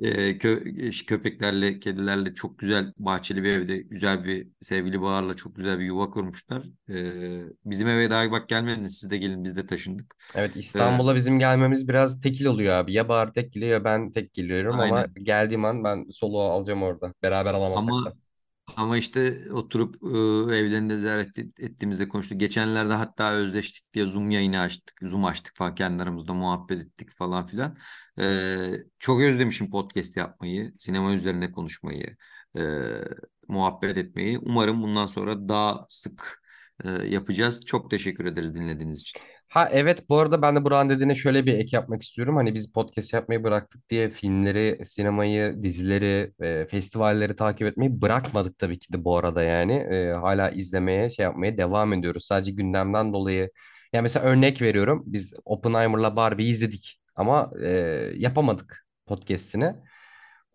ee, 0.00 0.38
kö 0.38 0.64
köpeklerle, 1.06 1.80
kedilerle 1.80 2.34
çok 2.34 2.58
güzel 2.58 2.92
bahçeli 2.98 3.42
bir 3.44 3.48
evde, 3.48 3.78
güzel 3.78 4.24
bir 4.24 4.48
sevgili 4.60 5.00
bağlarla 5.00 5.34
çok 5.34 5.56
güzel 5.56 5.78
bir 5.78 5.84
yuva 5.84 6.10
kurmuşlar. 6.10 6.64
Ee, 6.90 7.42
bizim 7.64 7.88
eve 7.88 8.10
daha 8.10 8.30
bak 8.30 8.48
gelmediniz, 8.48 8.98
siz 8.98 9.10
de 9.10 9.16
gelin, 9.18 9.44
biz 9.44 9.56
de 9.56 9.66
taşındık. 9.66 10.16
Evet 10.34 10.56
Ee, 10.76 10.78
İstanbul'a 10.78 11.14
bizim 11.14 11.38
gelmemiz 11.38 11.88
biraz 11.88 12.20
tekil 12.20 12.44
oluyor 12.46 12.74
abi. 12.74 12.92
Ya 12.92 13.08
Bahar 13.08 13.32
tek 13.32 13.52
geliyor 13.52 13.72
ya 13.72 13.84
ben 13.84 14.12
tek 14.12 14.34
geliyorum 14.34 14.80
ama 14.80 15.06
aynen. 15.06 15.14
geldiğim 15.22 15.64
an 15.64 15.84
ben 15.84 16.06
soluğu 16.10 16.40
alacağım 16.42 16.82
orada. 16.82 17.14
Beraber 17.22 17.54
alamasak 17.54 17.94
Ama 17.94 18.04
da. 18.04 18.14
Ama 18.76 18.96
işte 18.98 19.44
oturup 19.52 19.96
e, 20.50 20.56
evlerinde 20.56 20.98
ziyaret 20.98 21.38
et- 21.38 21.60
ettiğimizde 21.60 22.08
konuştuk. 22.08 22.40
Geçenlerde 22.40 22.92
hatta 22.92 23.32
özleştik 23.32 23.94
diye 23.94 24.06
Zoom 24.06 24.30
yayını 24.30 24.60
açtık. 24.60 24.98
Zoom 25.02 25.24
açtık 25.24 25.56
falan 25.56 25.74
kendi 25.74 26.02
aramızda 26.02 26.34
muhabbet 26.34 26.80
ettik 26.86 27.10
falan 27.10 27.46
filan. 27.46 27.76
Ee, 28.20 28.72
çok 28.98 29.20
özlemişim 29.20 29.70
podcast 29.70 30.16
yapmayı, 30.16 30.72
sinema 30.78 31.12
üzerine 31.14 31.52
konuşmayı, 31.52 32.16
e, 32.56 32.60
muhabbet 33.48 33.96
etmeyi. 33.96 34.38
Umarım 34.38 34.82
bundan 34.82 35.06
sonra 35.06 35.48
daha 35.48 35.86
sık 35.88 36.42
e, 36.84 36.90
yapacağız. 36.90 37.64
Çok 37.66 37.90
teşekkür 37.90 38.24
ederiz 38.24 38.54
dinlediğiniz 38.54 39.00
için. 39.00 39.20
Ha 39.54 39.68
evet 39.72 40.08
bu 40.08 40.18
arada 40.18 40.42
ben 40.42 40.56
de 40.56 40.64
Burak'ın 40.64 40.88
dediğine 40.90 41.14
şöyle 41.14 41.46
bir 41.46 41.54
ek 41.58 41.76
yapmak 41.76 42.02
istiyorum. 42.02 42.36
Hani 42.36 42.54
biz 42.54 42.72
podcast 42.72 43.12
yapmayı 43.12 43.44
bıraktık 43.44 43.90
diye 43.90 44.10
filmleri, 44.10 44.84
sinemayı, 44.84 45.62
dizileri, 45.62 46.32
e, 46.40 46.66
festivalleri 46.66 47.36
takip 47.36 47.66
etmeyi 47.66 48.02
bırakmadık 48.02 48.58
tabii 48.58 48.78
ki 48.78 48.92
de 48.92 49.04
bu 49.04 49.16
arada 49.16 49.42
yani. 49.42 49.72
E, 49.72 50.12
hala 50.12 50.50
izlemeye, 50.50 51.10
şey 51.10 51.22
yapmaya 51.24 51.58
devam 51.58 51.92
ediyoruz. 51.92 52.24
Sadece 52.26 52.50
gündemden 52.52 53.12
dolayı. 53.12 53.50
Ya 53.92 54.02
mesela 54.02 54.26
örnek 54.26 54.62
veriyorum. 54.62 55.02
Biz 55.06 55.32
Oppenheimer'la 55.44 56.16
Barbie'yi 56.16 56.50
izledik 56.50 57.00
ama 57.16 57.50
e, 57.62 57.68
yapamadık 58.16 58.86
podcast'ini. 59.06 59.74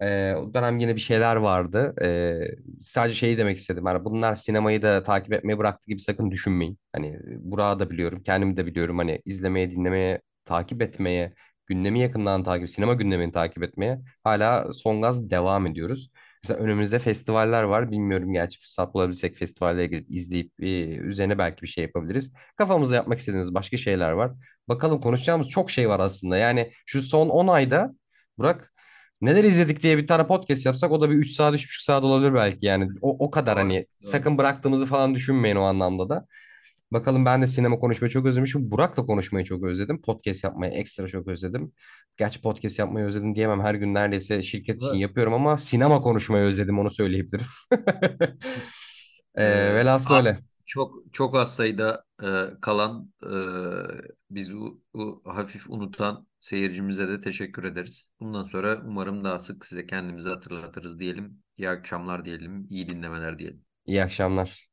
Ee, 0.02 0.34
o 0.38 0.54
dönem 0.54 0.80
yine 0.80 0.96
bir 0.96 1.02
şeyler 1.02 1.36
vardı. 1.36 1.94
Ee, 2.02 2.40
sadece 2.84 3.16
şeyi 3.16 3.38
demek 3.38 3.58
istedim. 3.58 3.86
Yani 3.88 4.06
bunlar 4.06 4.36
sinemayı 4.36 4.82
da 4.82 5.04
takip 5.04 5.34
etmeyi 5.34 5.58
bıraktı 5.58 5.88
gibi 5.92 6.00
sakın 6.00 6.32
düşünmeyin. 6.32 6.80
Hani 6.94 7.20
Burak'ı 7.40 7.80
da 7.80 7.90
biliyorum, 7.90 8.24
kendimi 8.24 8.58
de 8.58 8.66
biliyorum. 8.66 8.98
Hani 8.98 9.22
izlemeye, 9.26 9.72
dinlemeye, 9.72 10.22
takip 10.46 10.82
etmeye, 10.82 11.34
gündemi 11.68 12.00
yakından 12.00 12.44
takip, 12.44 12.70
sinema 12.70 12.94
gündemini 12.94 13.32
takip 13.32 13.64
etmeye 13.64 14.00
hala 14.24 14.74
son 14.74 15.02
gaz 15.02 15.30
devam 15.30 15.68
ediyoruz. 15.68 16.12
Mesela 16.44 16.60
önümüzde 16.60 17.00
festivaller 17.00 17.64
var. 17.64 17.92
Bilmiyorum 17.92 18.34
gerçi 18.34 18.60
fırsat 18.60 18.94
bulabilsek 18.94 19.36
festivallere 19.36 19.88
gidip 19.88 20.12
izleyip 20.12 20.52
e, 20.64 20.86
üzerine 20.98 21.38
belki 21.38 21.62
bir 21.62 21.68
şey 21.68 21.84
yapabiliriz. 21.84 22.34
Kafamızda 22.56 22.96
yapmak 22.96 23.20
istediğimiz 23.20 23.54
başka 23.54 23.78
şeyler 23.78 24.12
var. 24.12 24.32
Bakalım 24.68 25.02
konuşacağımız 25.02 25.50
çok 25.50 25.72
şey 25.72 25.90
var 25.90 26.00
aslında. 26.00 26.38
Yani 26.38 26.72
şu 26.86 27.02
son 27.02 27.30
10 27.30 27.48
ayda 27.48 27.96
Burak 28.38 28.74
Neler 29.22 29.44
izledik 29.44 29.84
diye 29.84 29.98
bir 29.98 30.08
tane 30.08 30.28
podcast 30.28 30.66
yapsak 30.66 30.92
o 30.92 31.02
da 31.02 31.10
bir 31.10 31.16
3 31.16 31.32
saat, 31.32 31.54
üç 31.56 31.64
buçuk 31.68 31.82
saat 31.82 32.04
olabilir 32.04 32.34
belki 32.34 32.66
yani. 32.66 32.88
O, 33.02 33.26
o 33.26 33.32
kadar 33.32 33.58
hani 33.58 33.86
sakın 34.00 34.38
bıraktığımızı 34.38 34.86
falan 34.86 35.16
düşünmeyin 35.16 35.56
o 35.56 35.62
anlamda 35.62 36.10
da. 36.10 36.26
Bakalım 36.92 37.26
ben 37.26 37.42
de 37.42 37.48
sinema 37.48 37.80
konuşmayı 37.80 38.12
çok 38.12 38.26
özlemişim. 38.26 38.72
Burak'la 38.72 39.06
konuşmayı 39.06 39.46
çok 39.46 39.64
özledim. 39.64 40.02
Podcast 40.02 40.44
yapmayı 40.44 40.72
ekstra 40.74 41.08
çok 41.08 41.28
özledim. 41.28 41.72
Gerçi 42.18 42.42
podcast 42.42 42.80
yapmayı 42.80 43.06
özledim 43.06 43.36
diyemem. 43.36 43.62
Her 43.62 43.76
gün 43.76 43.94
neredeyse 43.94 44.44
şirket 44.44 44.76
için 44.78 44.88
Evet. 44.92 45.00
yapıyorum 45.02 45.34
ama 45.34 45.58
sinema 45.58 46.02
konuşmayı 46.02 46.44
özledim 46.46 46.80
onu 46.80 46.92
söyleyebilirim. 46.92 47.46
Ee, 49.36 49.44
Ee, 49.44 49.76
velhasıl 49.76 50.16
öyle. 50.16 50.40
çok 50.66 50.96
çok 51.14 51.36
az 51.38 51.56
sayıda 51.56 52.04
e, 52.24 52.28
kalan 52.62 53.12
e, 53.24 53.32
bizi 54.32 54.56
u- 54.56 54.82
u- 54.94 55.22
hafif 55.26 55.70
unutan 55.70 56.28
seyircimize 56.40 57.08
de 57.10 57.20
teşekkür 57.20 57.64
ederiz. 57.64 58.12
Bundan 58.20 58.44
sonra 58.44 58.82
umarım 58.86 59.24
daha 59.24 59.40
sık 59.40 59.66
size 59.66 59.86
kendimizi 59.88 60.30
hatırlatırız 60.30 61.00
diyelim. 61.00 61.44
İyi 61.58 61.70
akşamlar 61.70 62.26
diyelim, 62.26 62.68
iyi 62.70 62.90
dinlemeler 62.90 63.40
diyelim. 63.40 63.66
İyi 63.86 64.04
akşamlar. 64.04 64.69